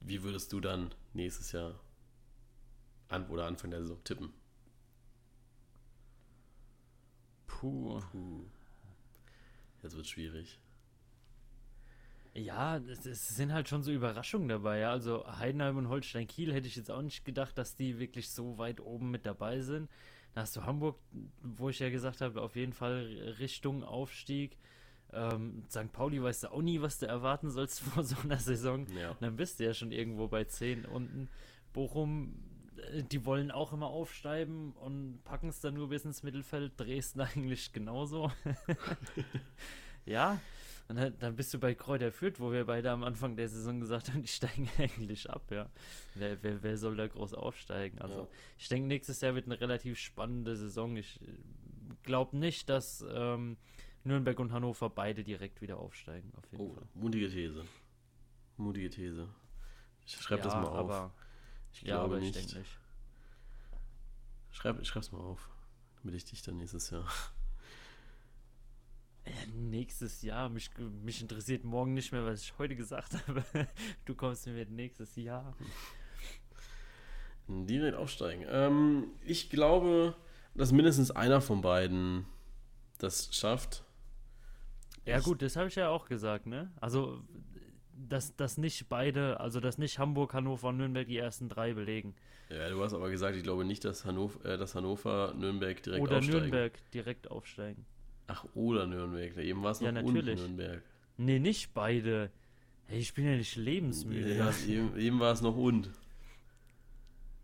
wie 0.00 0.22
würdest 0.22 0.52
du 0.52 0.60
dann 0.60 0.94
nächstes 1.12 1.52
Jahr 1.52 1.78
an 3.08 3.28
oder 3.28 3.46
Anfang 3.46 3.70
der 3.70 3.82
Saison 3.82 4.02
tippen? 4.02 4.32
Puh. 7.46 8.00
Puh. 8.12 8.44
Jetzt 9.82 9.96
wird 9.96 10.06
schwierig. 10.06 10.58
Ja, 12.34 12.76
es, 12.76 13.06
es, 13.06 13.28
sind 13.28 13.52
halt 13.52 13.68
schon 13.68 13.82
so 13.82 13.90
Überraschungen 13.90 14.48
dabei. 14.48 14.78
Ja? 14.78 14.92
Also 14.92 15.26
Heidenheim 15.26 15.76
und 15.76 15.88
Holstein 15.88 16.26
Kiel 16.26 16.52
hätte 16.52 16.68
ich 16.68 16.76
jetzt 16.76 16.90
auch 16.90 17.02
nicht 17.02 17.24
gedacht, 17.24 17.58
dass 17.58 17.74
die 17.74 17.98
wirklich 17.98 18.30
so 18.30 18.58
weit 18.58 18.80
oben 18.80 19.10
mit 19.10 19.26
dabei 19.26 19.60
sind. 19.60 19.90
Da 20.34 20.42
hast 20.42 20.54
du 20.56 20.64
Hamburg, 20.64 20.98
wo 21.42 21.70
ich 21.70 21.80
ja 21.80 21.90
gesagt 21.90 22.20
habe, 22.20 22.40
auf 22.40 22.54
jeden 22.54 22.72
Fall 22.72 23.34
Richtung 23.38 23.82
Aufstieg. 23.82 24.58
Ähm, 25.12 25.64
St. 25.68 25.92
Pauli 25.92 26.22
weißt 26.22 26.44
du 26.44 26.52
auch 26.52 26.62
nie, 26.62 26.80
was 26.80 27.00
du 27.00 27.06
erwarten 27.06 27.50
sollst 27.50 27.80
vor 27.80 28.04
so 28.04 28.16
einer 28.22 28.38
Saison. 28.38 28.86
Ja. 28.96 29.16
Dann 29.20 29.36
bist 29.36 29.58
du 29.58 29.64
ja 29.64 29.74
schon 29.74 29.90
irgendwo 29.90 30.28
bei 30.28 30.44
10 30.44 30.84
unten. 30.84 31.28
Bochum, 31.72 32.34
äh, 32.92 33.02
die 33.02 33.24
wollen 33.24 33.50
auch 33.50 33.72
immer 33.72 33.88
aufsteigen 33.88 34.72
und 34.72 35.20
packen 35.24 35.48
es 35.48 35.60
dann 35.60 35.74
nur 35.74 35.88
bis 35.88 36.04
ins 36.04 36.22
Mittelfeld. 36.22 36.74
Dresden 36.76 37.20
eigentlich 37.22 37.72
genauso. 37.72 38.30
ja, 40.06 40.40
und 40.90 40.96
dann, 40.96 41.16
dann, 41.20 41.36
bist 41.36 41.54
du 41.54 41.60
bei 41.60 41.72
Kräuter 41.72 42.10
Fürth, 42.10 42.40
wo 42.40 42.50
wir 42.50 42.64
beide 42.64 42.90
am 42.90 43.04
Anfang 43.04 43.36
der 43.36 43.48
Saison 43.48 43.78
gesagt 43.78 44.08
haben, 44.08 44.22
die 44.22 44.28
steigen 44.28 44.68
eigentlich 44.78 45.30
ab, 45.30 45.48
ja. 45.52 45.70
Wer, 46.16 46.42
wer, 46.42 46.64
wer 46.64 46.76
soll 46.76 46.96
da 46.96 47.06
groß 47.06 47.34
aufsteigen? 47.34 48.00
Also, 48.00 48.22
ja. 48.22 48.28
ich 48.58 48.68
denke, 48.68 48.88
nächstes 48.88 49.20
Jahr 49.20 49.36
wird 49.36 49.46
eine 49.46 49.60
relativ 49.60 50.00
spannende 50.00 50.56
Saison. 50.56 50.96
Ich 50.96 51.22
äh, 51.22 51.26
glaube 52.02 52.36
nicht, 52.36 52.68
dass 52.68 53.04
ähm, 53.08 53.56
Nürnberg 54.02 54.40
und 54.40 54.50
Hannover 54.50 54.90
beide 54.90 55.22
direkt 55.22 55.62
wieder 55.62 55.78
aufsteigen, 55.78 56.32
auf 56.34 56.50
jeden 56.50 56.64
oh, 56.64 56.74
Fall. 56.74 56.88
Mutige 56.94 57.30
These. 57.30 57.64
Mutige 58.56 58.90
These. 58.90 59.28
Ich 60.04 60.16
schreibe 60.16 60.40
ja, 60.40 60.44
das 60.46 60.54
mal 60.54 60.66
auf. 60.66 60.74
Aber, 60.74 61.14
ich 61.72 61.84
glaube 61.84 61.98
ja, 61.98 62.02
aber 62.02 62.18
nicht. 62.18 62.34
Ich 62.34 62.52
nicht. 62.52 62.78
Schreib, 64.50 64.80
ich 64.80 64.88
schreib's 64.88 65.12
mal 65.12 65.20
auf, 65.20 65.50
damit 66.02 66.16
ich 66.16 66.24
dich 66.24 66.42
dann 66.42 66.56
nächstes 66.56 66.90
Jahr. 66.90 67.06
Ja, 69.26 69.32
nächstes 69.54 70.22
Jahr. 70.22 70.48
Mich, 70.48 70.70
mich 70.78 71.20
interessiert 71.20 71.64
morgen 71.64 71.94
nicht 71.94 72.12
mehr, 72.12 72.24
was 72.24 72.42
ich 72.42 72.58
heute 72.58 72.76
gesagt 72.76 73.16
habe. 73.26 73.44
Du 74.04 74.14
kommst 74.14 74.46
mir 74.46 74.54
mit 74.54 74.70
nächstes 74.70 75.16
Jahr. 75.16 75.54
Direkt 77.48 77.96
aufsteigen. 77.96 78.44
Ähm, 78.48 79.08
ich 79.24 79.50
glaube, 79.50 80.14
dass 80.54 80.72
mindestens 80.72 81.10
einer 81.10 81.40
von 81.40 81.60
beiden 81.60 82.26
das 82.98 83.34
schafft. 83.34 83.84
Ja, 85.06 85.20
gut, 85.20 85.42
das 85.42 85.56
habe 85.56 85.68
ich 85.68 85.74
ja 85.74 85.88
auch 85.88 86.06
gesagt, 86.06 86.46
ne? 86.46 86.70
Also, 86.80 87.22
dass, 87.92 88.36
dass 88.36 88.58
nicht 88.58 88.88
beide, 88.88 89.40
also 89.40 89.60
dass 89.60 89.78
nicht 89.78 89.98
Hamburg, 89.98 90.34
Hannover 90.34 90.68
und 90.68 90.76
Nürnberg 90.76 91.06
die 91.06 91.18
ersten 91.18 91.48
drei 91.48 91.74
belegen. 91.74 92.14
Ja, 92.48 92.68
du 92.68 92.82
hast 92.82 92.94
aber 92.94 93.10
gesagt, 93.10 93.36
ich 93.36 93.42
glaube 93.42 93.64
nicht, 93.64 93.84
dass 93.84 94.04
Hannover, 94.04 94.44
äh, 94.44 94.58
dass 94.58 94.74
Hannover 94.74 95.34
Nürnberg 95.34 95.82
direkt 95.82 96.02
Oder 96.02 96.18
aufsteigen. 96.18 96.36
Oder 96.36 96.46
Nürnberg 96.46 96.90
direkt 96.92 97.30
aufsteigen. 97.30 97.86
Ach, 98.30 98.44
oder 98.54 98.86
Nürnberg. 98.86 99.36
Eben 99.38 99.62
war 99.62 99.72
es 99.72 99.80
noch 99.80 99.86
Ja, 99.86 99.92
natürlich. 99.92 100.40
und 100.40 100.56
Nürnberg. 100.56 100.82
Nee, 101.16 101.38
nicht 101.38 101.74
beide. 101.74 102.30
Hey, 102.86 102.98
ich 103.00 103.12
bin 103.14 103.24
ja 103.26 103.36
nicht 103.36 103.56
lebensmüde. 103.56 104.36
Ja, 104.36 104.52
eben, 104.68 104.96
eben 104.98 105.20
war 105.20 105.32
es 105.32 105.40
noch 105.42 105.56
und. 105.56 105.90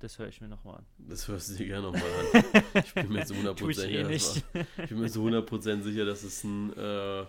Das 0.01 0.19
höre 0.19 0.29
ich 0.29 0.41
mir 0.41 0.49
nochmal 0.49 0.77
an. 0.77 0.87
Das 0.99 1.27
hörst 1.27 1.51
du 1.51 1.55
dir 1.55 1.67
gerne 1.67 1.87
nochmal 1.87 2.03
an. 2.35 2.63
Ich 2.85 2.95
bin 2.95 3.13
mir 3.13 3.25
zu 3.25 3.35
100% 3.35 3.55
Tu 3.55 3.71
ich 3.71 3.77
sicher, 3.77 3.89
eh 3.91 4.03
das 4.13 4.43
war- 4.55 4.67
ich 4.85 4.89
bin 4.91 4.99
mir 5.01 5.09
zu 5.11 5.21
100% 5.27 5.83
sicher, 5.83 6.05
dass 6.05 6.23
es 6.23 6.45
ein, 6.45 6.73
äh, 6.77 7.25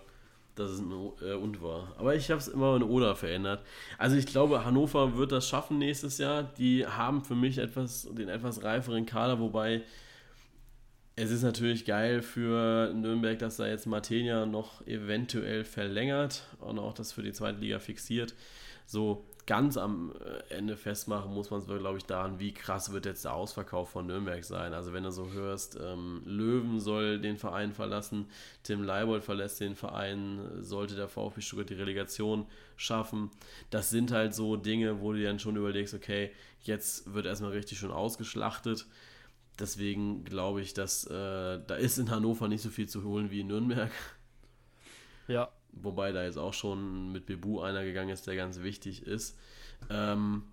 dass 0.55 0.71
es 0.71 0.79
ein 0.81 0.91
äh, 1.21 1.33
und 1.33 1.61
war. 1.61 1.95
Aber 1.97 2.13
ich 2.15 2.29
habe 2.29 2.39
es 2.41 2.49
immer 2.49 2.75
in 2.75 2.83
Oder 2.83 3.15
verändert. 3.15 3.63
Also 3.97 4.17
ich 4.17 4.25
glaube, 4.25 4.65
Hannover 4.65 5.15
wird 5.17 5.31
das 5.31 5.47
schaffen 5.47 5.77
nächstes 5.77 6.17
Jahr. 6.17 6.43
Die 6.43 6.85
haben 6.85 7.23
für 7.23 7.35
mich 7.35 7.57
etwas, 7.57 8.09
den 8.11 8.27
etwas 8.27 8.61
reiferen 8.63 9.05
Kader, 9.05 9.39
wobei 9.39 9.83
es 11.17 11.31
ist 11.31 11.41
natürlich 11.41 11.83
geil 11.83 12.21
für 12.21 12.93
Nürnberg, 12.93 13.39
dass 13.39 13.57
da 13.57 13.67
jetzt 13.67 13.87
Martenia 13.87 14.45
noch 14.45 14.85
eventuell 14.85 15.63
verlängert 15.63 16.43
und 16.59 16.77
auch 16.77 16.93
das 16.93 17.11
für 17.11 17.23
die 17.23 17.31
zweite 17.31 17.59
Liga 17.59 17.79
fixiert. 17.79 18.35
So 18.85 19.25
ganz 19.47 19.77
am 19.77 20.13
äh, 20.13 20.53
Ende 20.53 20.77
festmachen 20.77 21.33
muss 21.33 21.49
man 21.49 21.61
es, 21.61 21.65
glaube 21.65 21.97
ich, 21.97 22.05
daran, 22.05 22.39
wie 22.39 22.53
krass 22.53 22.91
wird 22.91 23.07
jetzt 23.07 23.25
der 23.25 23.33
Ausverkauf 23.33 23.89
von 23.89 24.05
Nürnberg 24.05 24.43
sein. 24.43 24.75
Also 24.75 24.93
wenn 24.93 25.03
du 25.03 25.11
so 25.11 25.31
hörst, 25.31 25.79
ähm, 25.81 26.21
Löwen 26.23 26.79
soll 26.79 27.19
den 27.19 27.37
Verein 27.37 27.73
verlassen, 27.73 28.27
Tim 28.61 28.83
Leibold 28.83 29.23
verlässt 29.23 29.59
den 29.59 29.75
Verein, 29.75 30.39
sollte 30.59 30.95
der 30.95 31.07
VfB 31.07 31.41
Stuttgart 31.41 31.69
die 31.71 31.75
Relegation 31.75 32.45
schaffen. 32.75 33.31
Das 33.71 33.89
sind 33.89 34.11
halt 34.11 34.35
so 34.35 34.55
Dinge, 34.55 35.01
wo 35.01 35.13
du 35.13 35.17
dir 35.17 35.29
dann 35.29 35.39
schon 35.39 35.55
überlegst, 35.55 35.95
okay, 35.95 36.29
jetzt 36.61 37.11
wird 37.11 37.25
erstmal 37.25 37.53
richtig 37.53 37.79
schön 37.79 37.91
ausgeschlachtet. 37.91 38.85
Deswegen 39.59 40.23
glaube 40.23 40.61
ich, 40.61 40.73
dass 40.73 41.05
äh, 41.05 41.59
da 41.65 41.75
ist 41.75 41.97
in 41.97 42.11
Hannover 42.11 42.47
nicht 42.47 42.61
so 42.61 42.69
viel 42.69 42.87
zu 42.87 43.03
holen 43.03 43.31
wie 43.31 43.41
in 43.41 43.47
Nürnberg. 43.47 43.91
Ja, 45.27 45.49
Wobei 45.83 46.11
da 46.11 46.23
jetzt 46.23 46.37
auch 46.37 46.53
schon 46.53 47.11
mit 47.11 47.25
Bebu 47.25 47.61
einer 47.61 47.83
gegangen 47.83 48.09
ist, 48.09 48.27
der 48.27 48.35
ganz 48.35 48.61
wichtig 48.61 49.05
ist. 49.05 49.37
Ähm, 49.89 50.43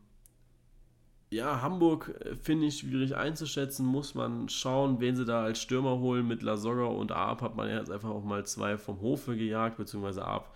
ja, 1.30 1.62
Hamburg 1.62 2.14
äh, 2.20 2.36
finde 2.36 2.66
ich 2.66 2.78
schwierig 2.78 3.16
einzuschätzen. 3.16 3.86
Muss 3.86 4.14
man 4.14 4.48
schauen, 4.48 5.00
wen 5.00 5.16
sie 5.16 5.24
da 5.24 5.44
als 5.44 5.60
Stürmer 5.60 5.98
holen. 5.98 6.26
Mit 6.26 6.42
Lasogga 6.42 6.84
und 6.84 7.12
Arp 7.12 7.40
hat 7.42 7.56
man 7.56 7.68
ja 7.68 7.78
jetzt 7.78 7.90
einfach 7.90 8.10
auch 8.10 8.24
mal 8.24 8.44
zwei 8.46 8.76
vom 8.76 9.00
Hofe 9.00 9.36
gejagt, 9.36 9.76
beziehungsweise 9.76 10.24
Arp 10.24 10.54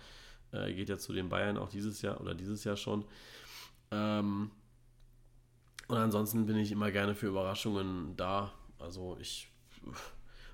äh, 0.51 0.73
geht 0.73 0.89
ja 0.89 0.97
zu 0.97 1.13
den 1.13 1.29
Bayern 1.29 1.57
auch 1.57 1.69
dieses 1.69 2.01
Jahr 2.01 2.21
oder 2.21 2.35
dieses 2.35 2.63
Jahr 2.63 2.77
schon. 2.77 3.05
Ähm, 3.91 4.51
und 5.89 5.97
ansonsten 5.97 6.45
bin 6.45 6.55
ich 6.55 6.71
immer 6.71 6.91
gerne 6.91 7.15
für 7.15 7.27
Überraschungen 7.27 8.15
da. 8.15 8.53
Also 8.79 9.17
ich 9.19 9.51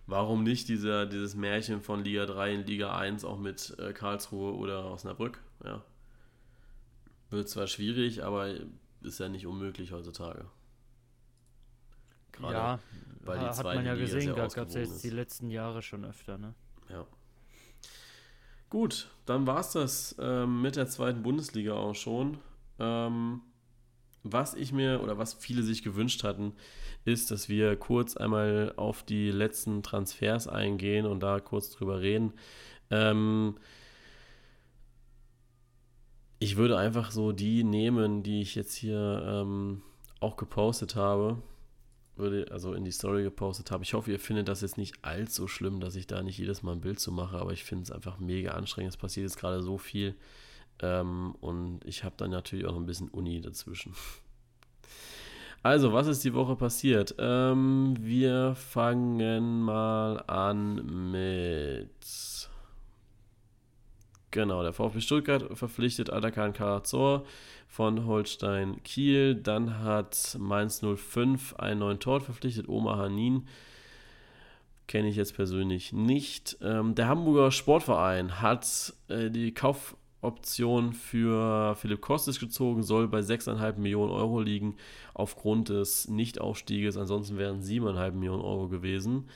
Warum 0.07 0.43
nicht 0.43 0.67
dieser, 0.67 1.07
dieses 1.07 1.35
Märchen 1.35 1.81
von 1.81 2.03
Liga 2.03 2.25
3 2.27 2.53
in 2.53 2.65
Liga 2.65 2.95
1 2.95 3.25
auch 3.25 3.39
mit 3.39 3.75
äh, 3.79 3.91
Karlsruhe 3.91 4.53
oder 4.53 4.85
Osnabrück? 4.91 5.41
Ja. 5.63 5.83
Wird 7.31 7.49
zwar 7.49 7.65
schwierig, 7.65 8.23
aber 8.23 8.53
ist 9.01 9.19
ja 9.19 9.29
nicht 9.29 9.47
unmöglich 9.47 9.91
heutzutage. 9.93 10.45
Gerade 12.31 12.53
ja, 12.53 12.79
weil 13.21 13.39
die 13.39 13.45
ha- 13.45 13.49
hat 13.49 13.55
zweite 13.55 13.77
man 13.77 13.85
ja 13.85 13.93
Liga 13.93 14.05
gesehen, 14.05 14.35
gab 14.35 14.47
es 14.67 14.73
jetzt 14.75 15.03
die 15.03 15.09
letzten 15.09 15.49
Jahre 15.49 15.81
schon 15.81 16.05
öfter, 16.05 16.37
ne? 16.37 16.53
Ja. 16.89 17.07
Gut, 18.69 19.09
dann 19.25 19.47
war 19.47 19.59
es 19.59 19.71
das 19.71 20.15
ähm, 20.19 20.61
mit 20.61 20.75
der 20.75 20.87
zweiten 20.87 21.23
Bundesliga 21.23 21.73
auch 21.73 21.95
schon. 21.95 22.37
Ähm, 22.77 23.41
was 24.26 24.56
ich 24.56 24.73
mir 24.73 25.02
oder 25.03 25.18
was 25.18 25.35
viele 25.35 25.61
sich 25.61 25.84
gewünscht 25.84 26.23
hatten, 26.23 26.53
ist, 27.06 27.30
dass 27.30 27.47
wir 27.47 27.76
kurz 27.76 28.18
einmal 28.18 28.73
auf 28.76 29.03
die 29.03 29.30
letzten 29.30 29.84
Transfers 29.84 30.47
eingehen 30.47 31.06
und 31.06 31.22
da 31.22 31.39
kurz 31.39 31.69
drüber 31.69 32.02
reden. 32.02 32.34
Ähm, 32.89 33.56
ich 36.39 36.57
würde 36.57 36.77
einfach 36.77 37.11
so 37.11 37.31
die 37.31 37.64
nehmen, 37.64 38.23
die 38.23 38.41
ich 38.41 38.56
jetzt 38.56 38.73
hier 38.73 39.23
ähm, 39.26 39.84
auch 40.19 40.38
gepostet 40.38 40.95
habe, 40.95 41.41
würde 42.15 42.47
also 42.52 42.73
in 42.73 42.84
die 42.84 42.91
Story 42.91 43.22
gepostet 43.22 43.69
habe. 43.69 43.84
Ich 43.84 43.93
hoffe, 43.93 44.11
ihr 44.11 44.19
findet 44.19 44.47
das 44.47 44.61
jetzt 44.61 44.77
nicht 44.77 44.95
allzu 45.03 45.47
schlimm, 45.47 45.80
dass 45.80 45.95
ich 45.95 46.07
da 46.07 46.23
nicht 46.23 46.39
jedes 46.39 46.64
Mal 46.64 46.73
ein 46.73 46.81
Bild 46.81 46.99
zu 46.99 47.11
mache, 47.11 47.38
aber 47.38 47.53
ich 47.53 47.64
finde 47.64 47.84
es 47.84 47.91
einfach 47.91 48.19
mega 48.19 48.52
anstrengend. 48.52 48.93
Es 48.93 48.97
passiert 48.97 49.26
jetzt 49.26 49.38
gerade 49.38 49.61
so 49.61 49.77
viel 49.77 50.15
ähm, 50.81 51.35
und 51.41 51.85
ich 51.85 52.03
habe 52.03 52.15
dann 52.18 52.31
natürlich 52.31 52.65
auch 52.65 52.72
noch 52.72 52.80
ein 52.80 52.85
bisschen 52.85 53.10
Uni 53.10 53.41
dazwischen. 53.41 53.93
Also, 55.65 55.93
was 55.93 56.06
ist 56.06 56.23
die 56.23 56.35
Woche 56.35 56.56
passiert? 56.56 57.15
Ähm, 57.18 57.95
wir 57.99 58.53
fangen 58.53 59.61
mal 59.61 60.23
an 60.27 61.11
mit. 61.11 62.49
Genau, 64.30 64.61
der 64.61 64.73
VfB 64.73 64.99
Stuttgart 64.99 65.57
verpflichtet 65.57 66.11
Atakan 66.11 66.53
Karazor 66.53 67.26
von 67.68 68.06
Holstein 68.06 68.84
Kiel. 68.84 69.34
Dann 69.34 69.80
hat 69.80 70.38
Mainz 70.39 70.81
05 70.81 71.56
einen 71.56 71.80
neuen 71.80 71.99
Tor 71.99 72.22
verpflichtet, 72.22 72.69
Omar 72.69 72.97
Hanin. 72.97 73.47
Kenne 74.85 75.07
ich 75.07 75.15
jetzt 75.15 75.34
persönlich 75.34 75.93
nicht. 75.93 76.57
Ähm, 76.61 76.93
der 76.93 77.07
Hamburger 77.07 77.49
Sportverein 77.49 78.39
hat 78.39 78.93
äh, 79.07 79.31
die 79.31 79.52
Kaufoption 80.21 80.93
für 80.93 81.75
Philipp 81.75 82.01
Kostic 82.01 82.39
gezogen, 82.39 82.81
soll 82.81 83.07
bei 83.07 83.19
6,5 83.19 83.77
Millionen 83.77 84.11
Euro 84.11 84.41
liegen 84.41 84.75
aufgrund 85.13 85.69
des 85.69 86.07
Nichtaufstieges. 86.07 86.97
Ansonsten 86.97 87.37
wären 87.37 87.61
7,5 87.61 88.11
Millionen 88.11 88.41
Euro 88.41 88.67
gewesen. 88.67 89.29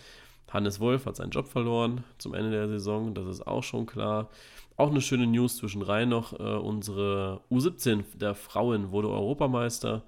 Hannes 0.50 0.80
Wolf 0.80 1.06
hat 1.06 1.16
seinen 1.16 1.30
Job 1.30 1.48
verloren 1.48 2.04
zum 2.18 2.34
Ende 2.34 2.50
der 2.50 2.68
Saison, 2.68 3.14
das 3.14 3.28
ist 3.28 3.46
auch 3.46 3.62
schon 3.62 3.86
klar. 3.86 4.30
Auch 4.78 4.90
eine 4.90 5.02
schöne 5.02 5.28
News 5.28 5.58
zwischenrein 5.58 6.10
noch. 6.10 6.34
Äh, 6.40 6.44
unsere 6.44 7.42
U17 7.52 8.18
der 8.18 8.34
Frauen 8.34 8.92
wurde 8.92 9.10
Europameister. 9.10 10.04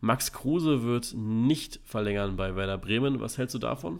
Max 0.00 0.32
Kruse 0.32 0.84
wird 0.84 1.14
nicht 1.16 1.80
verlängern 1.84 2.36
bei 2.36 2.54
Werder 2.54 2.78
Bremen. 2.78 3.20
Was 3.20 3.36
hältst 3.36 3.54
du 3.54 3.58
davon? 3.58 3.98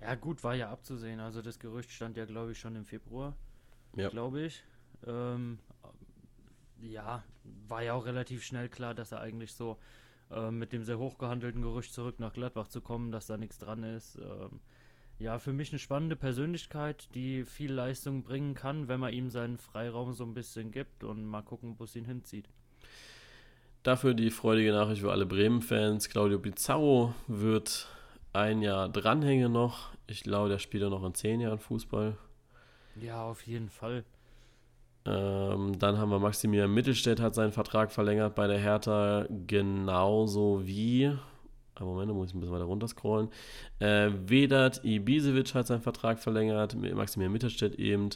Ja, 0.00 0.14
gut, 0.14 0.42
war 0.42 0.54
ja 0.54 0.70
abzusehen. 0.70 1.20
Also 1.20 1.42
das 1.42 1.58
Gerücht 1.58 1.90
stand 1.90 2.16
ja, 2.16 2.24
glaube 2.24 2.52
ich, 2.52 2.58
schon 2.58 2.76
im 2.76 2.84
Februar, 2.84 3.34
Ja. 3.96 4.08
glaube 4.08 4.42
ich. 4.42 4.62
Ähm, 5.06 5.58
ja, 6.80 7.24
war 7.68 7.82
ja 7.82 7.94
auch 7.94 8.06
relativ 8.06 8.42
schnell 8.42 8.68
klar, 8.68 8.94
dass 8.94 9.12
er 9.12 9.20
eigentlich 9.20 9.52
so 9.52 9.78
äh, 10.30 10.50
mit 10.50 10.72
dem 10.72 10.84
sehr 10.84 10.98
hochgehandelten 10.98 11.62
Gerücht 11.62 11.92
zurück 11.92 12.18
nach 12.20 12.32
Gladbach 12.32 12.68
zu 12.68 12.80
kommen, 12.80 13.12
dass 13.12 13.26
da 13.26 13.36
nichts 13.36 13.58
dran 13.58 13.82
ist. 13.82 14.16
Ähm, 14.16 14.60
ja, 15.18 15.38
für 15.38 15.52
mich 15.52 15.70
eine 15.70 15.78
spannende 15.78 16.16
Persönlichkeit, 16.16 17.08
die 17.14 17.44
viel 17.44 17.72
Leistung 17.72 18.24
bringen 18.24 18.54
kann, 18.54 18.88
wenn 18.88 19.00
man 19.00 19.12
ihm 19.12 19.30
seinen 19.30 19.58
Freiraum 19.58 20.12
so 20.12 20.24
ein 20.24 20.34
bisschen 20.34 20.72
gibt 20.72 21.04
und 21.04 21.24
mal 21.24 21.42
gucken, 21.42 21.76
wo 21.78 21.84
es 21.84 21.94
ihn 21.94 22.04
hinzieht. 22.04 22.48
Dafür 23.84 24.14
die 24.14 24.30
freudige 24.30 24.72
Nachricht 24.72 25.02
für 25.02 25.12
alle 25.12 25.26
Bremen-Fans. 25.26 26.08
Claudio 26.08 26.38
Pizarro 26.38 27.14
wird 27.28 27.88
ein 28.32 28.62
Jahr 28.62 28.88
dranhängen 28.88 29.52
noch. 29.52 29.90
Ich 30.06 30.22
glaube, 30.22 30.48
der 30.48 30.58
spielt 30.58 30.82
ja 30.82 30.88
noch 30.88 31.04
in 31.04 31.14
zehn 31.14 31.40
Jahren 31.40 31.58
Fußball. 31.58 32.16
Ja, 33.00 33.24
auf 33.24 33.46
jeden 33.46 33.68
Fall. 33.68 34.04
Ähm, 35.06 35.78
dann 35.78 35.98
haben 35.98 36.10
wir 36.10 36.18
Maximilian 36.18 36.72
Mittelstädt 36.72 37.20
hat 37.20 37.34
seinen 37.34 37.52
Vertrag 37.52 37.92
verlängert 37.92 38.34
bei 38.34 38.46
der 38.46 38.58
Hertha, 38.58 39.26
genauso 39.46 40.66
wie. 40.66 41.12
Ah, 41.74 41.84
Moment, 41.84 42.10
da 42.10 42.14
muss 42.14 42.28
ich 42.28 42.34
ein 42.34 42.40
bisschen 42.40 42.54
weiter 42.54 42.64
runterscrollen. 42.64 43.28
Äh, 43.80 44.10
Vedat 44.26 44.84
Ibisevic 44.84 45.54
hat 45.54 45.66
seinen 45.66 45.82
Vertrag 45.82 46.20
verlängert, 46.20 46.74
Maximilian 46.74 47.32
Mittelstädt 47.32 47.74
eben. 47.74 48.10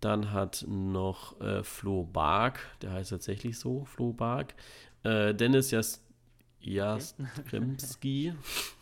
Dann 0.00 0.32
hat 0.32 0.64
noch 0.68 1.40
äh, 1.40 1.62
Flo 1.62 2.04
Bark, 2.04 2.60
der 2.82 2.92
heißt 2.92 3.10
tatsächlich 3.10 3.58
so, 3.58 3.84
Flo 3.86 4.12
Bark. 4.12 4.54
Äh, 5.04 5.34
Dennis 5.34 5.70
Jas 5.70 6.02
Jastremski 6.60 8.34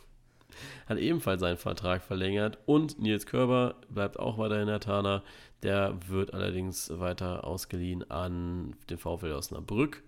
hat 0.86 0.98
ebenfalls 0.98 1.40
seinen 1.40 1.56
Vertrag 1.56 2.02
verlängert. 2.02 2.58
Und 2.66 2.98
Nils 3.00 3.26
Körber 3.26 3.76
bleibt 3.88 4.18
auch 4.18 4.38
weiterhin 4.38 4.66
der 4.66 4.80
Tana. 4.80 5.22
Der 5.62 5.96
wird 6.08 6.34
allerdings 6.34 6.90
weiter 6.98 7.44
ausgeliehen 7.44 8.10
an 8.10 8.74
den 8.90 8.98
VfL 8.98 9.32
Osnabrück. 9.32 10.02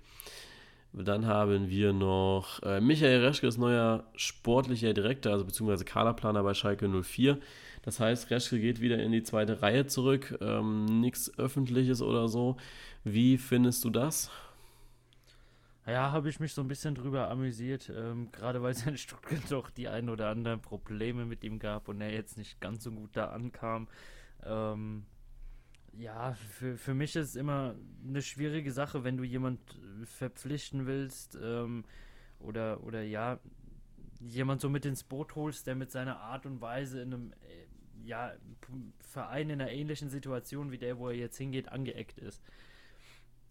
Dann 0.93 1.27
haben 1.27 1.69
wir 1.69 1.93
noch 1.93 2.63
äh, 2.63 2.81
Michael 2.81 3.25
Reschke 3.25 3.47
ist 3.47 3.59
neuer 3.59 4.05
sportlicher 4.17 4.95
Direktor, 4.95 5.33
also 5.33 5.45
beziehungsweise 5.45 5.85
Kaderplaner 5.85 6.43
bei 6.43 6.55
Schalke 6.55 6.89
04. 6.89 7.39
Das 7.83 8.01
heißt, 8.01 8.31
Reschke 8.31 8.59
geht 8.59 8.81
wieder 8.81 8.99
in 8.99 9.13
die 9.13 9.23
zweite 9.23 9.61
Reihe 9.61 9.87
zurück. 9.87 10.39
Ähm, 10.41 10.87
Nichts 11.01 11.39
Öffentliches 11.39 12.01
oder 12.01 12.29
so. 12.29 12.57
Wie 13.05 13.37
findest 13.37 13.85
du 13.85 13.91
das? 13.91 14.31
Ja, 15.87 16.11
habe 16.11 16.29
ich 16.29 16.41
mich 16.41 16.53
so 16.53 16.63
ein 16.63 16.69
bisschen 16.69 16.97
drüber 16.97 17.31
amüsiert, 17.31 17.93
ähm, 17.95 18.33
gerade 18.33 18.61
weil 18.61 18.73
es 18.73 18.85
in 18.85 18.97
Stuttgart 18.99 19.41
doch 19.51 19.71
die 19.71 19.89
ein 19.89 20.09
oder 20.09 20.29
anderen 20.31 20.61
Probleme 20.61 21.25
mit 21.25 21.45
ihm 21.45 21.61
gab 21.61 21.89
und 21.89 22.01
er 22.01 22.13
jetzt 22.13 22.37
nicht 22.37 22.61
ganz 22.61 22.83
so 22.83 22.91
gut 22.91 23.11
da 23.17 23.27
ankam. 23.27 23.87
Ähm, 24.43 25.07
ja, 25.93 26.35
für, 26.35 26.77
für 26.77 26.93
mich 26.93 27.15
ist 27.15 27.29
es 27.29 27.37
immer 27.37 27.77
eine 28.07 28.21
schwierige 28.21 28.73
Sache, 28.73 29.05
wenn 29.05 29.17
du 29.17 29.23
jemand 29.23 29.61
äh, 30.03 30.07
verpflichten 30.07 30.87
willst 30.87 31.39
ähm, 31.41 31.85
oder, 32.41 32.83
oder 32.83 33.03
ja, 33.03 33.39
jemand 34.21 34.61
so 34.61 34.69
mit 34.69 34.85
ins 34.87 35.05
Boot 35.05 35.37
holst, 35.37 35.69
der 35.69 35.77
mit 35.77 35.93
seiner 35.93 36.19
Art 36.19 36.47
und 36.47 36.61
Weise 36.61 37.01
in 37.01 37.15
einem 37.15 37.33
äh, 37.33 38.07
ja, 38.07 38.33
Verein 38.99 39.51
in 39.51 39.61
einer 39.61 39.71
ähnlichen 39.71 40.11
Situation 40.11 40.73
wie 40.73 40.79
der, 40.79 40.99
wo 40.99 41.09
er 41.09 41.15
jetzt 41.15 41.37
hingeht, 41.39 41.69
angeeckt 41.69 42.19
ist. 42.19 42.43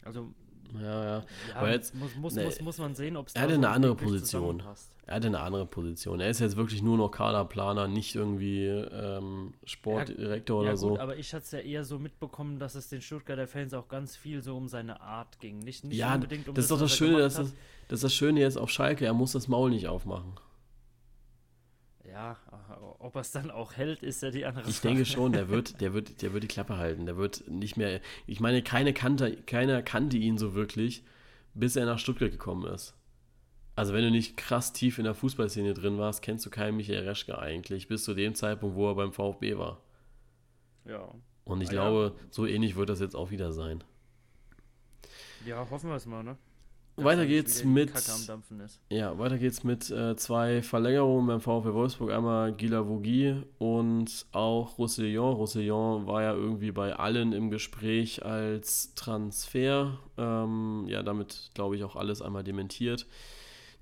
Also 0.04 0.34
ja, 0.74 0.82
ja. 0.82 1.18
ja 1.18 1.24
Aber 1.56 1.72
jetzt, 1.72 1.96
muss, 1.96 2.16
muss, 2.16 2.36
ne, 2.36 2.46
muss, 2.46 2.62
muss 2.62 2.78
man 2.78 2.96
sehen, 2.96 3.18
ob 3.18 3.28
es 3.28 3.36
er 3.36 3.44
hatte 3.44 3.54
eine 3.54 3.70
andere 3.70 3.96
Position. 3.96 4.64
Er 5.08 5.16
hatte 5.16 5.28
eine 5.28 5.40
andere 5.40 5.68
Position. 5.68 6.20
Er 6.20 6.30
ist 6.30 6.40
jetzt 6.40 6.56
wirklich 6.56 6.82
nur 6.82 6.98
noch 6.98 7.10
Kaderplaner, 7.10 7.88
nicht 7.88 8.16
irgendwie 8.16 8.66
ähm, 8.66 9.54
Sportdirektor 9.64 10.64
ja, 10.64 10.70
oder 10.70 10.72
gut, 10.72 10.80
so. 10.80 11.00
Aber 11.00 11.18
ich 11.18 11.32
hatte 11.34 11.44
es 11.44 11.52
ja 11.52 11.60
eher 11.60 11.84
so 11.84 12.00
mitbekommen, 12.00 12.58
dass 12.58 12.74
es 12.74 12.90
den 12.90 13.02
Stuttgarter 13.02 13.48
Fans 13.48 13.74
auch 13.76 13.88
ganz 13.88 14.16
viel 14.16 14.42
so 14.42 14.58
um 14.58 14.68
seine 14.68 15.02
Art 15.02 15.40
ging. 15.40 15.60
Nicht, 15.60 15.84
nicht 15.84 15.98
ja, 15.98 16.16
unbedingt 16.16 16.48
um 16.48 16.56
das 16.56 16.66
ist 16.66 16.72
doch 16.72 16.80
das 16.80 16.96
Schöne, 16.96 17.20
dass 17.20 17.36
das, 17.36 17.54
das 17.88 17.98
ist 17.98 18.04
das 18.04 18.14
Schöne 18.16 18.40
jetzt 18.40 18.58
auf 18.58 18.72
Schalke. 18.72 19.06
Er 19.06 19.14
muss 19.14 19.34
das 19.34 19.48
Maul 19.48 19.70
nicht 19.70 19.88
aufmachen. 19.88 20.34
Ja, 22.16 22.38
ob 23.00 23.16
er 23.16 23.22
es 23.22 23.32
dann 23.32 23.52
auch 23.52 23.74
hält, 23.74 24.02
ist 24.02 24.24
ja 24.24 24.32
die 24.32 24.46
andere 24.46 24.70
Ich 24.70 24.78
Frage. 24.78 24.96
denke 24.96 25.06
schon, 25.06 25.34
der 25.34 25.50
wird, 25.50 25.82
der 25.82 25.94
wird, 25.94 26.22
der 26.22 26.32
wird 26.32 26.44
die 26.44 26.48
Klappe 26.48 26.78
halten. 26.78 27.06
Der 27.06 27.18
wird 27.18 27.46
nicht 27.50 27.76
mehr. 27.76 28.00
Ich 28.26 28.40
meine, 28.40 28.64
keine 28.64 28.94
kannte, 28.94 29.36
keiner 29.36 29.84
kannte 29.84 30.16
ihn 30.16 30.38
so 30.38 30.56
wirklich, 30.56 31.04
bis 31.56 31.76
er 31.76 31.86
nach 31.86 32.00
Stuttgart 32.00 32.32
gekommen 32.32 32.74
ist. 32.74 32.96
Also 33.76 33.94
wenn 33.94 34.02
du 34.02 34.12
nicht 34.12 34.38
krass 34.38 34.72
tief 34.72 34.98
in 34.98 35.04
der 35.04 35.14
Fußballszene 35.14 35.74
drin 35.74 35.98
warst, 35.98 36.22
kennst 36.22 36.46
du 36.46 36.50
keinen 36.50 36.78
Michael 36.78 37.06
Reschke 37.06 37.38
eigentlich, 37.38 37.90
bis 37.90 38.06
zu 38.06 38.14
dem 38.14 38.34
Zeitpunkt, 38.34 38.78
wo 38.78 38.90
er 38.90 38.96
beim 38.96 39.12
VfB 39.12 39.58
war. 39.58 39.82
Ja. 40.86 41.14
Und 41.44 41.60
ich 41.60 41.68
ah, 41.68 41.72
glaube, 41.74 42.14
ja. 42.16 42.28
so 42.30 42.46
ähnlich 42.46 42.78
wird 42.78 42.88
das 42.88 43.02
jetzt 43.02 43.18
auch 43.18 43.30
wieder 43.30 43.52
sein. 43.52 43.84
Ja, 45.46 45.70
hoffen 45.70 45.90
wir 45.90 45.98
es 45.98 46.06
mal, 46.06 46.24
ne? 46.24 46.38
Weiter 46.98 47.26
geht's 47.26 47.64
mit. 47.66 47.92
Ja, 48.90 49.18
weiter 49.20 49.38
geht's 49.38 49.64
mit 49.66 49.90
äh, 49.92 50.16
zwei 50.16 50.62
Verlängerungen 50.62 51.28
beim 51.28 51.42
VfL 51.42 51.74
Wolfsburg. 51.74 52.12
Einmal 52.12 52.54
Gila 52.54 52.88
Vogie 52.88 53.42
und 53.58 54.26
auch 54.32 54.78
Roussillon. 54.78 55.36
Roussillon 55.36 56.08
war 56.08 56.22
ja 56.22 56.34
irgendwie 56.34 56.72
bei 56.72 56.96
allen 56.96 57.34
im 57.34 57.50
Gespräch 57.50 58.24
als 58.24 58.96
Transfer. 58.96 60.00
Ähm, 60.18 60.86
ja, 60.88 61.04
damit 61.04 61.52
glaube 61.54 61.76
ich 61.76 61.84
auch 61.84 61.98
alles 61.98 62.22
einmal 62.22 62.44
dementiert. 62.44 63.06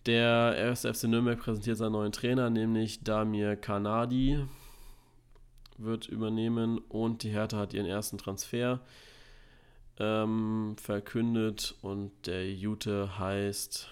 Der 0.07 0.55
erste 0.57 0.91
FC 0.93 1.03
Nürnberg 1.03 1.39
präsentiert 1.39 1.77
seinen 1.77 1.93
neuen 1.93 2.11
Trainer, 2.11 2.49
nämlich 2.49 3.03
Damir 3.03 3.55
Kanadi 3.55 4.43
wird 5.77 6.07
übernehmen 6.07 6.79
und 6.89 7.23
die 7.23 7.29
Hertha 7.29 7.57
hat 7.57 7.73
ihren 7.73 7.85
ersten 7.85 8.17
Transfer 8.17 8.79
ähm, 9.99 10.75
verkündet 10.77 11.75
und 11.81 12.11
der 12.25 12.51
Jute 12.51 13.17
heißt 13.19 13.89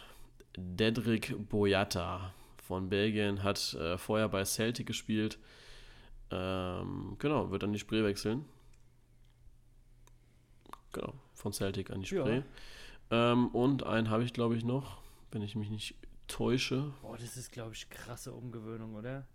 Dedrick 0.57 1.35
Boyata 1.49 2.33
von 2.61 2.89
Belgien, 2.89 3.43
hat 3.43 3.73
äh, 3.75 3.97
vorher 3.97 4.29
bei 4.29 4.43
Celtic 4.45 4.87
gespielt. 4.87 5.37
Ähm, 6.31 7.15
genau, 7.19 7.51
wird 7.51 7.63
an 7.63 7.73
die 7.73 7.79
Spree 7.79 8.03
wechseln. 8.03 8.45
Genau, 10.93 11.13
von 11.33 11.53
Celtic 11.53 11.91
an 11.91 12.01
die 12.01 12.07
Spree. 12.07 12.43
Ja. 13.11 13.33
Ähm, 13.33 13.47
und 13.49 13.83
einen 13.83 14.09
habe 14.09 14.23
ich, 14.23 14.33
glaube 14.33 14.55
ich, 14.55 14.63
noch, 14.63 15.01
wenn 15.31 15.41
ich 15.41 15.55
mich 15.55 15.69
nicht 15.69 15.95
täusche. 16.27 16.93
Boah, 17.01 17.17
das 17.17 17.37
ist, 17.37 17.51
glaube 17.51 17.73
ich, 17.73 17.89
krasse 17.89 18.33
Umgewöhnung, 18.33 18.95
oder? 18.95 19.27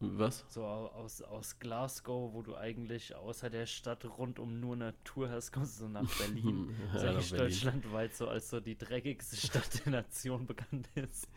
Was? 0.00 0.44
So 0.48 0.64
aus, 0.64 1.22
aus 1.22 1.58
Glasgow, 1.58 2.32
wo 2.32 2.42
du 2.42 2.56
eigentlich 2.56 3.16
außer 3.16 3.50
der 3.50 3.66
Stadt 3.66 4.04
rundum 4.04 4.60
nur 4.60 4.76
Natur 4.76 5.28
hast, 5.28 5.52
kommst 5.52 5.80
du 5.80 5.88
nach 5.88 6.08
Berlin. 6.18 6.74
ja, 6.94 7.12
das 7.12 7.24
ist 7.24 7.38
deutschlandweit 7.38 8.14
so 8.14 8.28
als 8.28 8.48
so 8.50 8.60
die 8.60 8.78
dreckigste 8.78 9.36
Stadt 9.46 9.84
der 9.84 9.92
Nation 9.92 10.46
bekannt 10.46 10.88
ist. 10.94 11.28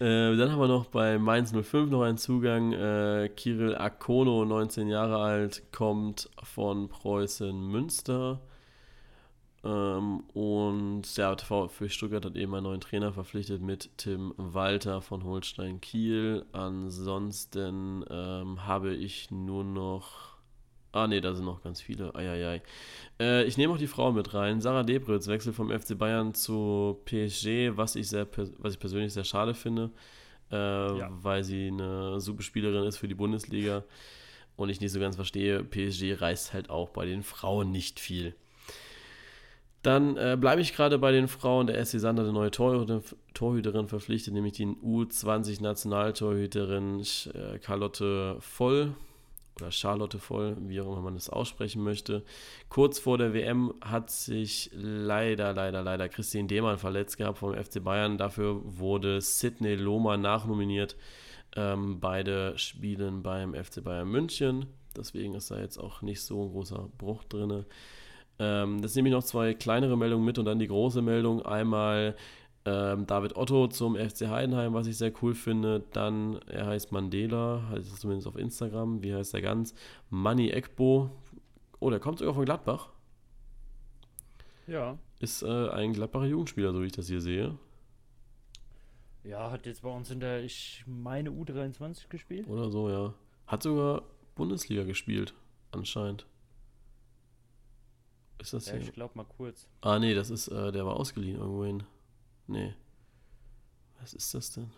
Äh, 0.00 0.36
dann 0.36 0.52
haben 0.52 0.60
wir 0.60 0.68
noch 0.68 0.86
bei 0.86 1.18
Mainz 1.18 1.52
05 1.52 1.90
noch 1.90 2.02
einen 2.02 2.18
Zugang. 2.18 2.72
Äh, 2.72 3.30
Kirill 3.34 3.76
Akono, 3.76 4.44
19 4.44 4.86
Jahre 4.88 5.18
alt, 5.18 5.72
kommt 5.72 6.30
von 6.42 6.88
Preußen 6.88 7.66
Münster. 7.66 8.40
Ähm, 9.68 10.20
und 10.32 11.02
ja, 11.16 11.36
für 11.36 11.88
Stuttgart 11.90 12.24
hat 12.24 12.36
eben 12.36 12.54
einen 12.54 12.64
neuen 12.64 12.80
Trainer 12.80 13.12
verpflichtet 13.12 13.60
mit 13.60 13.90
Tim 13.98 14.32
Walter 14.38 15.02
von 15.02 15.24
Holstein 15.24 15.82
Kiel. 15.82 16.46
Ansonsten 16.52 18.02
ähm, 18.08 18.64
habe 18.66 18.94
ich 18.94 19.30
nur 19.30 19.64
noch. 19.64 20.38
Ah, 20.92 21.06
ne, 21.06 21.20
da 21.20 21.34
sind 21.34 21.44
noch 21.44 21.62
ganz 21.62 21.82
viele. 21.82 22.14
Eieiei. 22.14 22.62
Äh, 23.20 23.44
ich 23.44 23.58
nehme 23.58 23.74
auch 23.74 23.78
die 23.78 23.86
Frau 23.86 24.10
mit 24.10 24.32
rein. 24.32 24.62
Sarah 24.62 24.84
Debritz 24.84 25.26
wechselt 25.26 25.54
vom 25.54 25.70
FC 25.70 25.98
Bayern 25.98 26.32
zu 26.32 26.98
PSG, 27.04 27.76
was 27.76 27.94
ich, 27.94 28.08
sehr, 28.08 28.26
was 28.56 28.72
ich 28.72 28.80
persönlich 28.80 29.12
sehr 29.12 29.24
schade 29.24 29.52
finde, 29.52 29.90
äh, 30.50 30.56
ja. 30.56 31.10
weil 31.10 31.44
sie 31.44 31.68
eine 31.68 32.20
super 32.20 32.42
Spielerin 32.42 32.84
ist 32.84 32.96
für 32.96 33.08
die 33.08 33.14
Bundesliga. 33.14 33.84
Und 34.56 34.70
ich 34.70 34.80
nicht 34.80 34.92
so 34.92 34.98
ganz 34.98 35.16
verstehe, 35.16 35.62
PSG 35.62 36.14
reißt 36.22 36.54
halt 36.54 36.70
auch 36.70 36.88
bei 36.88 37.04
den 37.04 37.22
Frauen 37.22 37.70
nicht 37.70 38.00
viel. 38.00 38.34
Dann 39.82 40.16
äh, 40.16 40.36
bleibe 40.38 40.60
ich 40.60 40.74
gerade 40.74 40.98
bei 40.98 41.10
den 41.12 41.28
Frauen. 41.28 41.68
Der 41.68 41.82
SC 41.84 42.00
Sander 42.00 42.24
eine 42.24 42.32
neue 42.32 42.50
Torhüterin, 42.50 43.02
Torhüterin 43.34 43.86
verpflichtet, 43.88 44.34
nämlich 44.34 44.54
die 44.54 44.66
U20-Nationaltorhüterin 44.66 47.04
äh, 47.34 47.58
Carlotte 47.58 48.36
Voll 48.40 48.94
oder 49.60 49.70
Charlotte 49.70 50.18
Voll, 50.18 50.56
wie 50.60 50.80
auch 50.80 50.86
immer 50.86 51.02
man 51.02 51.14
das 51.14 51.30
aussprechen 51.30 51.82
möchte. 51.82 52.24
Kurz 52.68 52.98
vor 52.98 53.18
der 53.18 53.34
WM 53.34 53.74
hat 53.80 54.10
sich 54.10 54.70
leider, 54.72 55.52
leider, 55.52 55.82
leider 55.82 56.08
Christine 56.08 56.48
Demann 56.48 56.78
verletzt 56.78 57.16
gehabt 57.16 57.38
vom 57.38 57.54
FC 57.54 57.80
Bayern. 57.82 58.18
Dafür 58.18 58.60
wurde 58.64 59.20
Sidney 59.20 59.76
Lohmer 59.76 60.16
nachnominiert. 60.16 60.96
Ähm, 61.56 61.98
beide 62.00 62.58
spielen 62.58 63.22
beim 63.22 63.54
FC 63.54 63.82
Bayern 63.82 64.08
München. 64.08 64.66
Deswegen 64.96 65.34
ist 65.34 65.50
da 65.50 65.58
jetzt 65.58 65.78
auch 65.78 66.02
nicht 66.02 66.22
so 66.22 66.44
ein 66.44 66.50
großer 66.50 66.88
Bruch 66.98 67.24
drin. 67.24 67.64
Ähm, 68.38 68.80
das 68.82 68.94
nehme 68.94 69.08
ich 69.08 69.14
noch 69.14 69.24
zwei 69.24 69.54
kleinere 69.54 69.96
Meldungen 69.96 70.24
mit 70.24 70.38
und 70.38 70.44
dann 70.44 70.58
die 70.58 70.68
große 70.68 71.02
Meldung. 71.02 71.44
Einmal 71.44 72.16
ähm, 72.64 73.06
David 73.06 73.36
Otto 73.36 73.68
zum 73.68 73.96
FC 73.96 74.28
Heidenheim, 74.28 74.74
was 74.74 74.86
ich 74.86 74.96
sehr 74.96 75.12
cool 75.22 75.34
finde. 75.34 75.84
Dann, 75.92 76.38
er 76.46 76.66
heißt 76.66 76.92
Mandela, 76.92 77.62
heißt 77.70 77.92
es 77.92 78.00
zumindest 78.00 78.28
auf 78.28 78.36
Instagram. 78.36 79.02
Wie 79.02 79.14
heißt 79.14 79.34
er 79.34 79.42
ganz? 79.42 79.74
Manny 80.10 80.50
Ekbo. 80.50 81.10
Oh, 81.80 81.90
der 81.90 82.00
kommt 82.00 82.18
sogar 82.18 82.34
von 82.34 82.44
Gladbach. 82.44 82.90
Ja. 84.66 84.98
Ist 85.20 85.42
äh, 85.42 85.68
ein 85.70 85.92
Gladbacher 85.92 86.26
Jugendspieler, 86.26 86.72
so 86.72 86.82
wie 86.82 86.86
ich 86.86 86.92
das 86.92 87.08
hier 87.08 87.20
sehe. 87.20 87.56
Ja, 89.24 89.50
hat 89.50 89.66
jetzt 89.66 89.82
bei 89.82 89.90
uns 89.90 90.10
in 90.10 90.20
der, 90.20 90.44
ich 90.44 90.84
meine, 90.86 91.30
U23 91.30 92.08
gespielt. 92.08 92.48
Oder 92.48 92.70
so, 92.70 92.88
ja. 92.88 93.14
Hat 93.46 93.62
sogar 93.62 94.02
Bundesliga 94.34 94.84
gespielt, 94.84 95.34
anscheinend. 95.72 96.26
Ist 98.40 98.52
das 98.52 98.66
ja, 98.66 98.74
hier? 98.74 98.82
Ich 98.82 98.92
glaube 98.92 99.16
mal 99.16 99.24
kurz. 99.24 99.66
Ah, 99.80 99.98
nee, 99.98 100.14
das 100.14 100.30
ist, 100.30 100.48
äh, 100.48 100.72
der 100.72 100.86
war 100.86 100.96
ausgeliehen 100.96 101.38
irgendwohin. 101.38 101.82
Nee. 102.46 102.74
Was 104.00 104.14
ist 104.14 104.32
das 104.34 104.52
denn? 104.52 104.70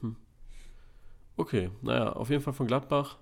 Hm. 0.00 0.16
Okay, 1.36 1.70
naja, 1.82 2.12
auf 2.12 2.30
jeden 2.30 2.42
Fall 2.42 2.52
von 2.52 2.66
Gladbach. 2.66 3.18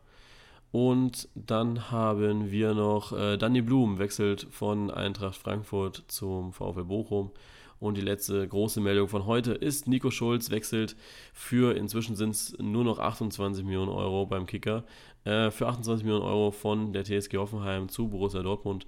Und 0.73 1.28
dann 1.35 1.90
haben 1.90 2.51
wir 2.51 2.73
noch 2.74 3.12
äh, 3.12 3.36
Danny 3.36 3.61
Blum 3.61 3.99
wechselt 3.99 4.47
von 4.51 4.90
Eintracht 4.90 5.36
Frankfurt 5.36 6.05
zum 6.09 6.53
VfL 6.53 6.85
Bochum. 6.85 7.31
Und 7.78 7.97
die 7.97 8.03
letzte 8.03 8.47
große 8.47 8.81
Meldung 8.81 9.09
von 9.09 9.27
heute 9.27 9.53
ist, 9.53 9.89
Nico 9.89 10.11
Schulz 10.11 10.51
wechselt 10.51 10.97
für, 11.32 11.77
inzwischen 11.77 12.15
sind 12.15 12.31
es 12.31 12.57
nur 12.59 12.85
noch 12.85 13.01
28 13.01 13.65
Millionen 13.65 13.90
Euro 13.90 14.24
beim 14.24 14.47
Kicker, 14.47 14.85
äh, 15.24 15.51
für 15.51 15.66
28 15.66 16.05
Millionen 16.05 16.24
Euro 16.24 16.53
von 16.53 16.93
der 16.93 17.05
TSG 17.05 17.36
Hoffenheim 17.39 17.89
zu 17.89 18.09
Borussia 18.09 18.43
Dortmund. 18.43 18.86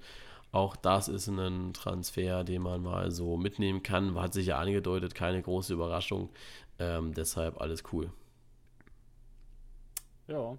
Auch 0.55 0.77
das 0.77 1.09
ist 1.09 1.27
ein 1.27 1.73
Transfer, 1.73 2.45
den 2.45 2.61
man 2.61 2.81
mal 2.81 3.11
so 3.11 3.35
mitnehmen 3.35 3.83
kann. 3.83 4.17
Hat 4.17 4.33
sich 4.33 4.47
ja 4.47 4.57
angedeutet, 4.57 5.13
keine 5.13 5.41
große 5.41 5.73
Überraschung. 5.73 6.29
Ähm, 6.79 7.13
deshalb 7.13 7.59
alles 7.59 7.83
cool. 7.91 8.09
Ja. 10.29 10.57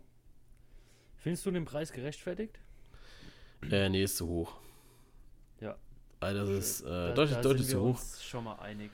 Findest 1.16 1.46
du 1.46 1.50
den 1.50 1.64
Preis 1.64 1.92
gerechtfertigt? 1.92 2.60
Äh, 3.70 3.88
nee, 3.88 4.02
ist 4.02 4.18
zu 4.18 4.28
hoch. 4.28 4.52
Ja. 5.62 5.76
Also 6.20 6.40
das 6.40 6.50
ist 6.50 6.80
äh, 6.82 6.84
da, 6.84 7.12
deutlich, 7.14 7.36
da 7.36 7.40
deutlich 7.40 7.66
zu 7.66 7.80
hoch. 7.80 7.98
schon 8.20 8.44
mal 8.44 8.56
einig. 8.56 8.90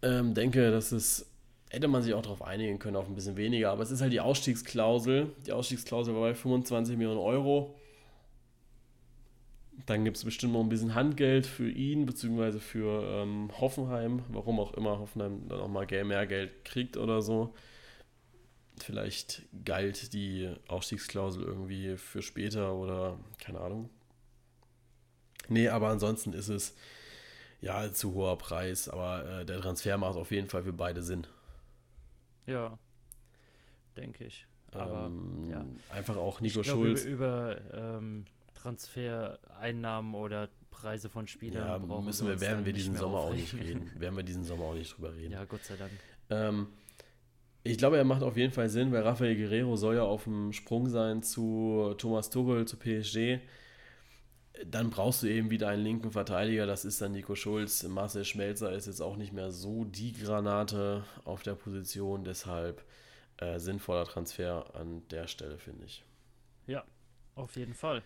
Ähm, 0.00 0.32
denke, 0.32 0.70
das 0.70 0.92
ist 0.92 1.26
hätte 1.68 1.88
man 1.88 2.00
sich 2.00 2.14
auch 2.14 2.22
darauf 2.22 2.40
einigen 2.40 2.78
können, 2.78 2.96
auf 2.96 3.06
ein 3.06 3.14
bisschen 3.14 3.36
weniger. 3.36 3.70
Aber 3.70 3.82
es 3.82 3.90
ist 3.90 4.00
halt 4.00 4.14
die 4.14 4.20
Ausstiegsklausel. 4.20 5.30
Die 5.46 5.52
Ausstiegsklausel 5.52 6.14
war 6.14 6.22
bei 6.22 6.34
25 6.34 6.96
Millionen 6.96 7.20
Euro. 7.20 7.74
Dann 9.84 10.04
gibt 10.04 10.16
es 10.16 10.24
bestimmt 10.24 10.54
noch 10.54 10.60
ein 10.60 10.68
bisschen 10.68 10.94
Handgeld 10.94 11.46
für 11.46 11.68
ihn, 11.68 12.06
beziehungsweise 12.06 12.60
für 12.60 13.02
ähm, 13.04 13.50
Hoffenheim, 13.60 14.22
warum 14.28 14.58
auch 14.58 14.72
immer 14.72 14.98
Hoffenheim 14.98 15.46
dann 15.48 15.60
auch 15.60 15.68
mal 15.68 15.86
mehr 15.86 16.26
Geld 16.26 16.64
kriegt 16.64 16.96
oder 16.96 17.20
so. 17.20 17.54
Vielleicht 18.78 19.42
galt 19.64 20.12
die 20.12 20.50
Ausstiegsklausel 20.68 21.42
irgendwie 21.42 21.96
für 21.96 22.22
später 22.22 22.74
oder 22.74 23.18
keine 23.38 23.60
Ahnung. 23.60 23.90
Nee, 25.48 25.68
aber 25.68 25.88
ansonsten 25.88 26.32
ist 26.32 26.48
es 26.48 26.74
ja 27.60 27.92
zu 27.92 28.14
hoher 28.14 28.38
Preis, 28.38 28.88
aber 28.88 29.40
äh, 29.40 29.46
der 29.46 29.60
Transfer 29.60 29.96
macht 29.98 30.16
auf 30.16 30.30
jeden 30.30 30.48
Fall 30.48 30.62
für 30.62 30.72
beide 30.72 31.02
Sinn. 31.02 31.26
Ja, 32.46 32.78
denke 33.96 34.24
ich. 34.24 34.46
Aber 34.72 35.06
ähm, 35.06 35.50
ja. 35.50 35.64
einfach 35.94 36.16
auch 36.16 36.40
Nico 36.40 36.60
ich 36.60 36.66
glaub, 36.66 36.78
Schulz. 36.78 37.04
Über, 37.04 37.56
über 37.72 37.96
ähm, 37.98 38.26
Transfereinnahmen 38.66 40.14
oder 40.14 40.48
Preise 40.70 41.08
von 41.08 41.26
Spielern 41.26 41.66
Ja, 41.66 41.78
brauchen 41.78 42.04
müssen 42.04 42.26
wir, 42.26 42.40
werden 42.40 42.64
wir 42.66 42.72
diesen 42.72 42.96
Sommer 42.96 43.18
auch 43.18 43.32
nicht 43.32 43.54
aufregen. 43.54 43.82
reden. 43.88 44.00
Werden 44.00 44.16
wir 44.16 44.24
diesen 44.24 44.44
Sommer 44.44 44.64
auch 44.64 44.74
nicht 44.74 44.96
drüber 44.96 45.14
reden. 45.14 45.32
Ja, 45.32 45.44
Gott 45.44 45.64
sei 45.64 45.76
Dank. 45.76 45.92
Ähm, 46.30 46.66
ich 47.62 47.78
glaube, 47.78 47.96
er 47.96 48.04
macht 48.04 48.22
auf 48.22 48.36
jeden 48.36 48.52
Fall 48.52 48.68
Sinn, 48.68 48.92
weil 48.92 49.02
Rafael 49.02 49.36
Guerrero 49.36 49.76
soll 49.76 49.96
ja 49.96 50.02
auf 50.02 50.24
dem 50.24 50.52
Sprung 50.52 50.88
sein 50.88 51.22
zu 51.22 51.94
Thomas 51.98 52.28
Tuchel, 52.30 52.66
zu 52.66 52.76
PSG. 52.76 53.38
Dann 54.64 54.90
brauchst 54.90 55.22
du 55.22 55.26
eben 55.28 55.50
wieder 55.50 55.68
einen 55.68 55.82
linken 55.82 56.10
Verteidiger, 56.10 56.66
das 56.66 56.84
ist 56.84 57.00
dann 57.00 57.12
Nico 57.12 57.34
Schulz. 57.34 57.82
Marcel 57.84 58.24
Schmelzer 58.24 58.72
ist 58.72 58.86
jetzt 58.86 59.00
auch 59.00 59.16
nicht 59.16 59.32
mehr 59.32 59.52
so 59.52 59.84
die 59.84 60.12
Granate 60.12 61.04
auf 61.24 61.42
der 61.42 61.54
Position, 61.54 62.24
deshalb 62.24 62.82
äh, 63.36 63.58
sinnvoller 63.58 64.06
Transfer 64.06 64.74
an 64.74 65.06
der 65.10 65.26
Stelle, 65.26 65.58
finde 65.58 65.84
ich. 65.84 66.04
Ja, 66.66 66.84
auf 67.34 67.56
jeden 67.56 67.74
Fall. 67.74 68.02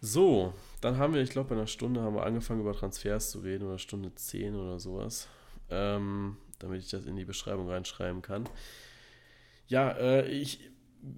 So, 0.00 0.54
dann 0.80 0.96
haben 0.96 1.12
wir, 1.12 1.20
ich 1.20 1.30
glaube, 1.30 1.50
bei 1.50 1.54
einer 1.54 1.66
Stunde 1.66 2.00
haben 2.00 2.14
wir 2.14 2.24
angefangen 2.24 2.60
über 2.60 2.72
Transfers 2.72 3.30
zu 3.30 3.40
reden 3.40 3.66
oder 3.66 3.78
Stunde 3.78 4.14
10 4.14 4.54
oder 4.54 4.80
sowas, 4.80 5.28
ähm, 5.68 6.38
damit 6.58 6.82
ich 6.82 6.90
das 6.90 7.04
in 7.04 7.16
die 7.16 7.26
Beschreibung 7.26 7.68
reinschreiben 7.68 8.22
kann. 8.22 8.48
Ja, 9.68 9.90
äh, 9.90 10.26
ich, 10.26 10.70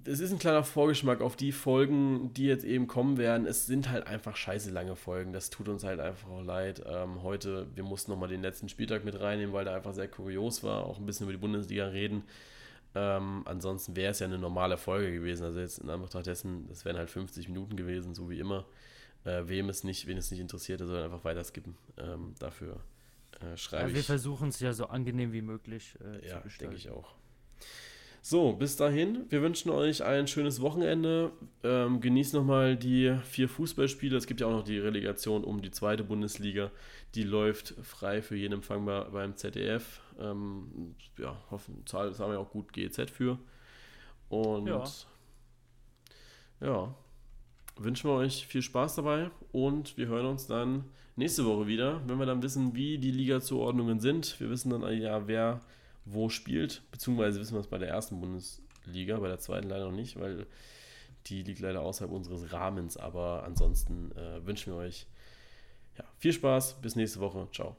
es 0.05 0.19
ist 0.19 0.33
ein 0.33 0.39
kleiner 0.39 0.65
Vorgeschmack 0.65 1.21
auf 1.21 1.37
die 1.37 1.53
Folgen, 1.53 2.33
die 2.33 2.45
jetzt 2.45 2.65
eben 2.65 2.87
kommen 2.87 3.17
werden. 3.17 3.47
Es 3.47 3.65
sind 3.65 3.89
halt 3.89 4.05
einfach 4.05 4.35
scheiße 4.35 4.69
lange 4.69 4.97
Folgen. 4.97 5.31
Das 5.31 5.49
tut 5.49 5.69
uns 5.69 5.85
halt 5.85 6.01
einfach 6.01 6.29
auch 6.29 6.43
leid. 6.43 6.83
Ähm, 6.85 7.23
heute, 7.23 7.67
wir 7.75 7.83
mussten 7.83 8.11
nochmal 8.11 8.29
den 8.29 8.41
letzten 8.41 8.67
Spieltag 8.67 9.05
mit 9.05 9.19
reinnehmen, 9.19 9.53
weil 9.53 9.63
der 9.63 9.75
einfach 9.75 9.93
sehr 9.93 10.09
kurios 10.09 10.61
war. 10.61 10.85
Auch 10.85 10.99
ein 10.99 11.05
bisschen 11.05 11.23
über 11.23 11.33
die 11.33 11.39
Bundesliga 11.39 11.87
reden. 11.87 12.23
Ähm, 12.95 13.41
ansonsten 13.45 13.95
wäre 13.95 14.11
es 14.11 14.19
ja 14.19 14.27
eine 14.27 14.37
normale 14.37 14.77
Folge 14.77 15.11
gewesen. 15.13 15.43
Also 15.45 15.59
jetzt 15.59 15.79
in 15.79 15.89
Anbetracht 15.89 16.27
dessen, 16.27 16.67
das 16.67 16.85
wären 16.85 16.97
halt 16.97 17.09
50 17.09 17.47
Minuten 17.49 17.75
gewesen, 17.75 18.13
so 18.13 18.29
wie 18.29 18.39
immer. 18.39 18.65
Äh, 19.25 19.43
wem 19.47 19.69
es 19.69 19.83
nicht, 19.83 20.05
wen 20.07 20.17
es 20.17 20.29
nicht 20.31 20.39
interessiert, 20.41 20.79
der 20.81 20.87
soll 20.87 21.01
einfach 21.01 21.23
weiter 21.23 21.43
skippen. 21.43 21.75
Ähm, 21.97 22.35
dafür 22.39 22.81
äh, 23.41 23.55
schreibe 23.57 23.87
Ja, 23.89 23.93
wir 23.93 23.99
ich. 24.01 24.05
versuchen 24.05 24.49
es 24.49 24.59
ja 24.59 24.73
so 24.73 24.87
angenehm 24.87 25.31
wie 25.33 25.41
möglich 25.41 25.95
äh, 26.03 26.27
Ja, 26.27 26.37
zu 26.37 26.43
gestalten. 26.43 26.59
denke 26.59 26.75
ich 26.75 26.89
auch. 26.89 27.15
So, 28.25 28.53
bis 28.53 28.77
dahin. 28.77 29.25
Wir 29.29 29.41
wünschen 29.41 29.69
euch 29.69 30.01
ein 30.03 30.27
schönes 30.27 30.61
Wochenende. 30.61 31.31
Ähm, 31.63 31.99
genießt 31.99 32.33
nochmal 32.33 32.77
die 32.77 33.17
vier 33.25 33.49
Fußballspiele. 33.49 34.15
Es 34.15 34.27
gibt 34.27 34.39
ja 34.39 34.47
auch 34.47 34.51
noch 34.51 34.63
die 34.63 34.77
Relegation 34.79 35.43
um 35.43 35.61
die 35.61 35.71
zweite 35.71 36.05
Bundesliga. 36.05 36.71
Die 37.15 37.23
läuft 37.23 37.75
frei 37.83 38.21
für 38.21 38.35
jeden 38.35 38.53
empfangbar 38.53 39.11
beim 39.11 39.35
ZDF. 39.35 40.01
Ähm, 40.19 40.95
ja, 41.17 41.37
hoffen, 41.51 41.85
zahlen 41.85 42.13
wir 42.17 42.39
auch 42.39 42.49
gut 42.51 42.73
GEZ 42.73 43.11
für. 43.11 43.37
Und 44.29 44.67
Ja. 44.67 44.83
ja, 46.61 46.95
wünschen 47.77 48.09
wir 48.09 48.15
euch 48.15 48.47
viel 48.47 48.61
Spaß 48.61 48.95
dabei 48.95 49.29
und 49.51 49.97
wir 49.97 50.07
hören 50.07 50.25
uns 50.25 50.47
dann 50.47 50.85
nächste 51.15 51.45
Woche 51.45 51.67
wieder, 51.67 52.01
wenn 52.07 52.17
wir 52.17 52.25
dann 52.25 52.41
wissen, 52.41 52.75
wie 52.75 52.97
die 52.97 53.11
Liga-Zuordnungen 53.11 53.99
sind. 53.99 54.39
Wir 54.39 54.49
wissen 54.49 54.69
dann 54.71 54.81
ja, 54.99 55.27
wer 55.27 55.61
wo 56.05 56.29
spielt, 56.29 56.81
beziehungsweise 56.91 57.39
wissen 57.39 57.53
wir 57.53 57.61
es 57.61 57.67
bei 57.67 57.77
der 57.77 57.89
ersten 57.89 58.19
Bundesliga, 58.19 59.19
bei 59.19 59.27
der 59.27 59.39
zweiten 59.39 59.69
leider 59.69 59.85
noch 59.85 59.95
nicht, 59.95 60.19
weil 60.19 60.47
die 61.27 61.43
liegt 61.43 61.61
leider 61.61 61.81
außerhalb 61.81 62.11
unseres 62.11 62.51
Rahmens. 62.51 62.97
Aber 62.97 63.43
ansonsten 63.43 64.11
äh, 64.17 64.45
wünschen 64.45 64.73
wir 64.73 64.79
euch 64.79 65.07
ja, 65.97 66.03
viel 66.17 66.33
Spaß, 66.33 66.81
bis 66.81 66.95
nächste 66.95 67.19
Woche. 67.19 67.47
Ciao. 67.51 67.75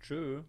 Tschö. 0.00 0.42